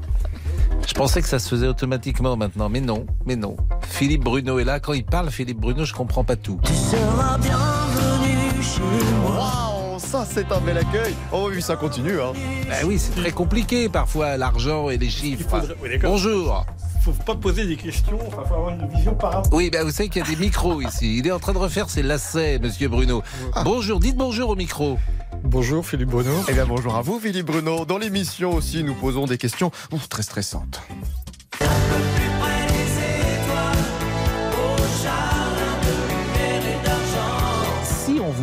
Je 0.88 0.94
pensais 0.94 1.22
que 1.22 1.28
ça 1.28 1.40
se 1.40 1.50
faisait 1.50 1.68
automatiquement 1.68 2.36
maintenant, 2.38 2.70
mais 2.70 2.82
non, 2.82 3.06
mais 3.26 3.36
non. 3.36 3.56
Philippe 3.88 4.24
Bruno 4.24 4.60
est 4.60 4.64
là. 4.64 4.80
Quand 4.80 4.94
il 4.94 5.04
parle, 5.06 5.30
Philippe 5.30 5.60
Bruno, 5.60 5.86
je 5.86 5.94
comprends 5.94 6.24
pas 6.24 6.36
tout. 6.36 6.60
seras 6.66 7.38
bienvenue 7.38 8.62
chez 8.64 8.82
moi. 9.22 9.36
Waouh, 9.40 9.79
ça 10.10 10.26
c'est 10.28 10.52
un 10.52 10.60
bel 10.60 10.78
accueil. 10.78 11.14
Oh 11.32 11.50
oui, 11.54 11.62
ça 11.62 11.76
continue. 11.76 12.20
Hein. 12.20 12.34
Bah 12.68 12.78
oui, 12.86 12.98
c'est 12.98 13.14
très 13.16 13.32
compliqué 13.32 13.90
parfois, 13.90 14.38
l'argent 14.38 14.90
et 14.90 14.98
les 14.98 15.10
chiffres. 15.10 15.62
Bonjour. 16.02 16.66
faut 17.04 17.12
pas 17.12 17.36
poser 17.36 17.68
des 17.68 17.76
questions, 17.76 18.18
il 18.26 18.32
faut 18.32 18.40
avoir 18.40 18.70
une 18.72 18.88
vision 18.90 19.14
par 19.14 19.34
rapport. 19.34 19.54
Oui, 19.54 19.70
bah 19.70 19.84
vous 19.84 19.92
savez 19.92 20.10
qu'il 20.10 20.24
y 20.24 20.26
a 20.26 20.30
des 20.30 20.36
micros 20.36 20.82
ici. 20.88 21.20
Il 21.20 21.28
est 21.28 21.32
en 21.32 21.38
train 21.40 21.54
de 21.54 21.60
refaire 21.60 21.92
ses 21.92 22.02
lacets, 22.02 22.58
monsieur 22.58 22.88
Bruno. 22.88 23.22
Bonjour, 23.64 24.00
dites 24.00 24.18
bonjour 24.18 24.50
au 24.50 24.56
micro. 24.56 24.98
Bonjour 25.44 25.86
Philippe 25.86 26.10
Bruno. 26.10 26.32
Eh 26.48 26.54
bien 26.54 26.66
bonjour 26.66 26.96
à 26.96 27.02
vous 27.02 27.20
Philippe 27.20 27.46
Bruno. 27.46 27.86
Dans 27.86 28.00
l'émission 28.00 28.52
aussi, 28.54 28.84
nous 28.84 28.96
posons 28.96 29.26
des 29.26 29.38
questions 29.38 29.72
ouf, 29.92 30.10
très 30.10 30.24
stressantes. 30.24 30.82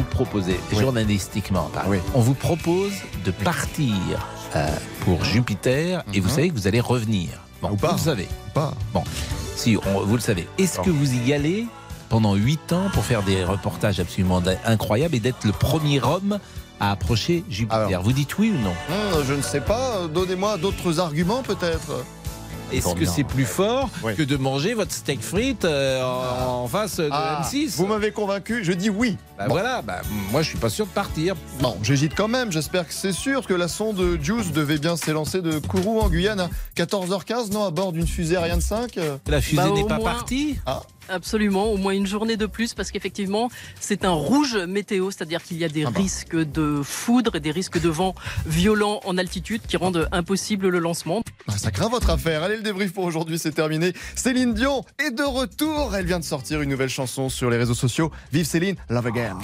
Vous 0.07 0.25
proposait, 0.25 0.59
journalistiquement, 0.73 1.71
on 2.15 2.21
vous 2.21 2.35
propose 2.35 2.93
de 3.25 3.31
partir 3.33 3.95
euh, 4.55 4.69
pour 5.01 5.25
Jupiter 5.25 6.05
et 6.15 6.21
vous 6.21 6.29
savez 6.29 6.49
que 6.51 6.55
vous 6.55 6.67
allez 6.67 6.81
revenir. 6.81 7.29
Bon, 7.61 7.71
vous 7.71 7.87
le 7.93 7.99
savez. 7.99 8.29
Pas. 8.55 8.73
Bon, 8.95 9.03
si 9.57 9.77
on- 9.77 10.01
vous 10.05 10.15
le 10.15 10.21
savez. 10.21 10.47
Est-ce 10.59 10.79
que 10.81 10.91
vous 10.91 11.13
y 11.15 11.33
allez 11.33 11.67
pendant 12.09 12.35
8 12.35 12.73
ans 12.73 12.89
pour 12.93 13.05
faire 13.05 13.23
des 13.23 13.45
reportages 13.45 13.99
absolument 14.01 14.41
incroyables 14.65 15.15
et 15.17 15.21
d'être 15.21 15.45
le 15.45 15.53
premier 15.53 16.01
homme 16.03 16.39
à 16.81 16.93
approcher 16.93 17.45
Jupiter? 17.51 18.01
Vous 18.03 18.13
dites 18.13 18.39
oui 18.39 18.53
ou 18.55 18.59
non? 18.63 18.75
Hum, 18.91 19.25
je 19.27 19.35
ne 19.35 19.43
sais 19.43 19.61
pas. 19.61 20.07
Donnez-moi 20.13 20.57
d'autres 20.59 21.01
arguments 21.01 21.43
peut-être. 21.43 22.05
Est-ce 22.73 22.95
que 22.95 23.05
c'est 23.05 23.25
plus 23.25 23.45
fort 23.45 23.89
que 24.17 24.23
de 24.23 24.37
manger 24.37 24.75
votre 24.75 24.93
steak 24.93 25.21
frites 25.23 25.65
euh, 25.65 26.03
en, 26.03 26.65
en 26.65 26.69
face 26.69 26.97
de 26.97 27.09
Ah, 27.13 27.43
M6 27.45 27.77
Vous 27.77 27.87
m'avez 27.87 28.11
convaincu. 28.11 28.65
Je 28.65 28.73
dis 28.73 28.91
oui. 28.91 29.17
Bah 29.39 29.47
voilà. 29.49 29.83
Bah, 29.83 30.01
moi, 30.33 30.43
je 30.43 30.49
suis 30.49 30.59
pas 30.59 30.69
sûr 30.71 30.87
de 30.87 30.91
partir. 30.91 31.35
Bon, 31.61 31.77
j'hésite 31.83 32.15
quand 32.15 32.29
même. 32.29 32.51
J'espère 32.51 32.87
que 32.89 32.95
c'est 32.95 33.13
sûr 33.13 33.47
que 33.47 33.55
la 33.55 33.69
sonde 33.69 34.19
Juice 34.23 34.53
devait 34.53 34.79
bien 34.79 34.97
s'élancer 34.97 35.43
de 35.43 35.59
Kourou 35.59 36.01
en 36.01 36.09
Guyane 36.09 36.41
à 36.41 36.51
14h15, 36.77 37.53
non, 37.53 37.65
à 37.67 37.71
bord 37.71 37.93
d'une 37.93 38.07
fusée 38.07 38.37
Ariane 38.37 38.61
5. 38.61 38.99
La 39.29 39.41
fusée 39.41 39.57
Bah, 39.63 39.71
n'est 39.75 39.85
pas 39.85 39.99
moins- 39.99 40.13
partie? 40.13 40.59
Ah. 40.67 40.83
Absolument, 41.09 41.67
au 41.67 41.77
moins 41.77 41.93
une 41.93 42.07
journée 42.07 42.37
de 42.37 42.47
plus, 42.47 42.75
parce 42.75 42.91
qu'effectivement, 42.91 43.51
c'est 43.81 44.05
un 44.05 44.11
rouge 44.11 44.57
météo, 44.57 45.11
c'est-à-dire 45.11 45.43
qu'il 45.43 45.57
y 45.59 45.65
a 45.65 45.69
des 45.69 45.85
Ah 45.85 45.91
bah. 45.91 46.01
risques 46.01 46.37
de 46.37 46.81
foudre 46.83 47.37
et 47.37 47.41
des 47.41 47.51
risques 47.51 47.81
de 47.81 47.89
vent 47.89 48.15
violents 48.47 49.01
en 49.05 49.17
altitude 49.19 49.63
qui 49.67 49.77
rendent 49.77 50.09
impossible 50.13 50.69
le 50.69 50.79
lancement. 50.79 51.23
Ah, 51.49 51.57
ça 51.57 51.71
craint 51.71 51.89
votre 51.89 52.11
affaire. 52.11 52.43
Allez, 52.43 52.57
le 52.57 52.63
débrief 52.63 52.93
pour 52.93 53.05
aujourd'hui, 53.05 53.39
c'est 53.39 53.53
terminé. 53.53 53.93
Céline 54.15 54.55
Dion 54.55 54.85
est 54.99 55.11
de 55.11 55.23
retour. 55.23 55.95
Elle 55.97 56.07
vient 56.07 56.19
de 56.19 56.25
sortir 56.25 56.61
une 56.63 56.71
nouvelle 56.71 56.89
chanson 56.89 57.29
sur 57.29 57.51
les 57.51 57.57
réseaux 57.57 57.75
sociaux. 57.75 58.11
Vive 58.33 58.47
Céline, 58.47 58.77
Love 58.89 59.07
Again. 59.07 59.39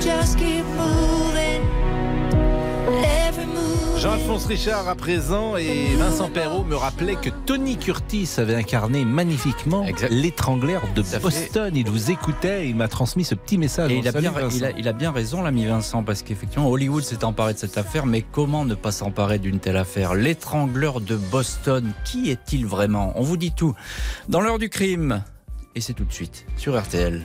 Just 0.00 0.36
keep 0.36 0.64
moving. 0.76 1.62
Jean-Alphonse 4.02 4.46
Richard 4.46 4.88
à 4.88 4.96
présent 4.96 5.56
et 5.56 5.94
Vincent 5.94 6.28
Perrault 6.28 6.64
me 6.64 6.74
rappelait 6.74 7.14
que 7.14 7.30
Tony 7.46 7.76
Curtis 7.76 8.28
avait 8.38 8.56
incarné 8.56 9.04
magnifiquement 9.04 9.86
l'étrangleur 10.10 10.82
de 10.96 11.02
Boston. 11.20 11.72
Il 11.76 11.88
vous 11.88 12.10
écoutait 12.10 12.66
et 12.66 12.70
il 12.70 12.74
m'a 12.74 12.88
transmis 12.88 13.22
ce 13.22 13.36
petit 13.36 13.58
message. 13.58 13.92
Et 13.92 13.98
il 13.98 14.08
a, 14.08 14.10
bien, 14.10 14.32
Vincent. 14.32 14.56
il, 14.56 14.64
a, 14.64 14.70
il 14.72 14.88
a 14.88 14.92
bien 14.92 15.12
raison, 15.12 15.40
l'ami 15.40 15.66
Vincent, 15.66 16.02
parce 16.02 16.22
qu'effectivement, 16.24 16.68
Hollywood 16.68 17.04
s'est 17.04 17.22
emparé 17.22 17.54
de 17.54 17.58
cette 17.60 17.78
affaire, 17.78 18.04
mais 18.04 18.22
comment 18.22 18.64
ne 18.64 18.74
pas 18.74 18.90
s'emparer 18.90 19.38
d'une 19.38 19.60
telle 19.60 19.76
affaire? 19.76 20.14
L'étrangleur 20.14 21.00
de 21.00 21.14
Boston, 21.14 21.92
qui 22.04 22.28
est-il 22.28 22.66
vraiment? 22.66 23.12
On 23.14 23.22
vous 23.22 23.36
dit 23.36 23.52
tout 23.52 23.76
dans 24.28 24.40
l'heure 24.40 24.58
du 24.58 24.68
crime. 24.68 25.22
Et 25.76 25.80
c'est 25.80 25.94
tout 25.94 26.04
de 26.04 26.12
suite 26.12 26.44
sur 26.56 26.76
RTL. 26.76 27.24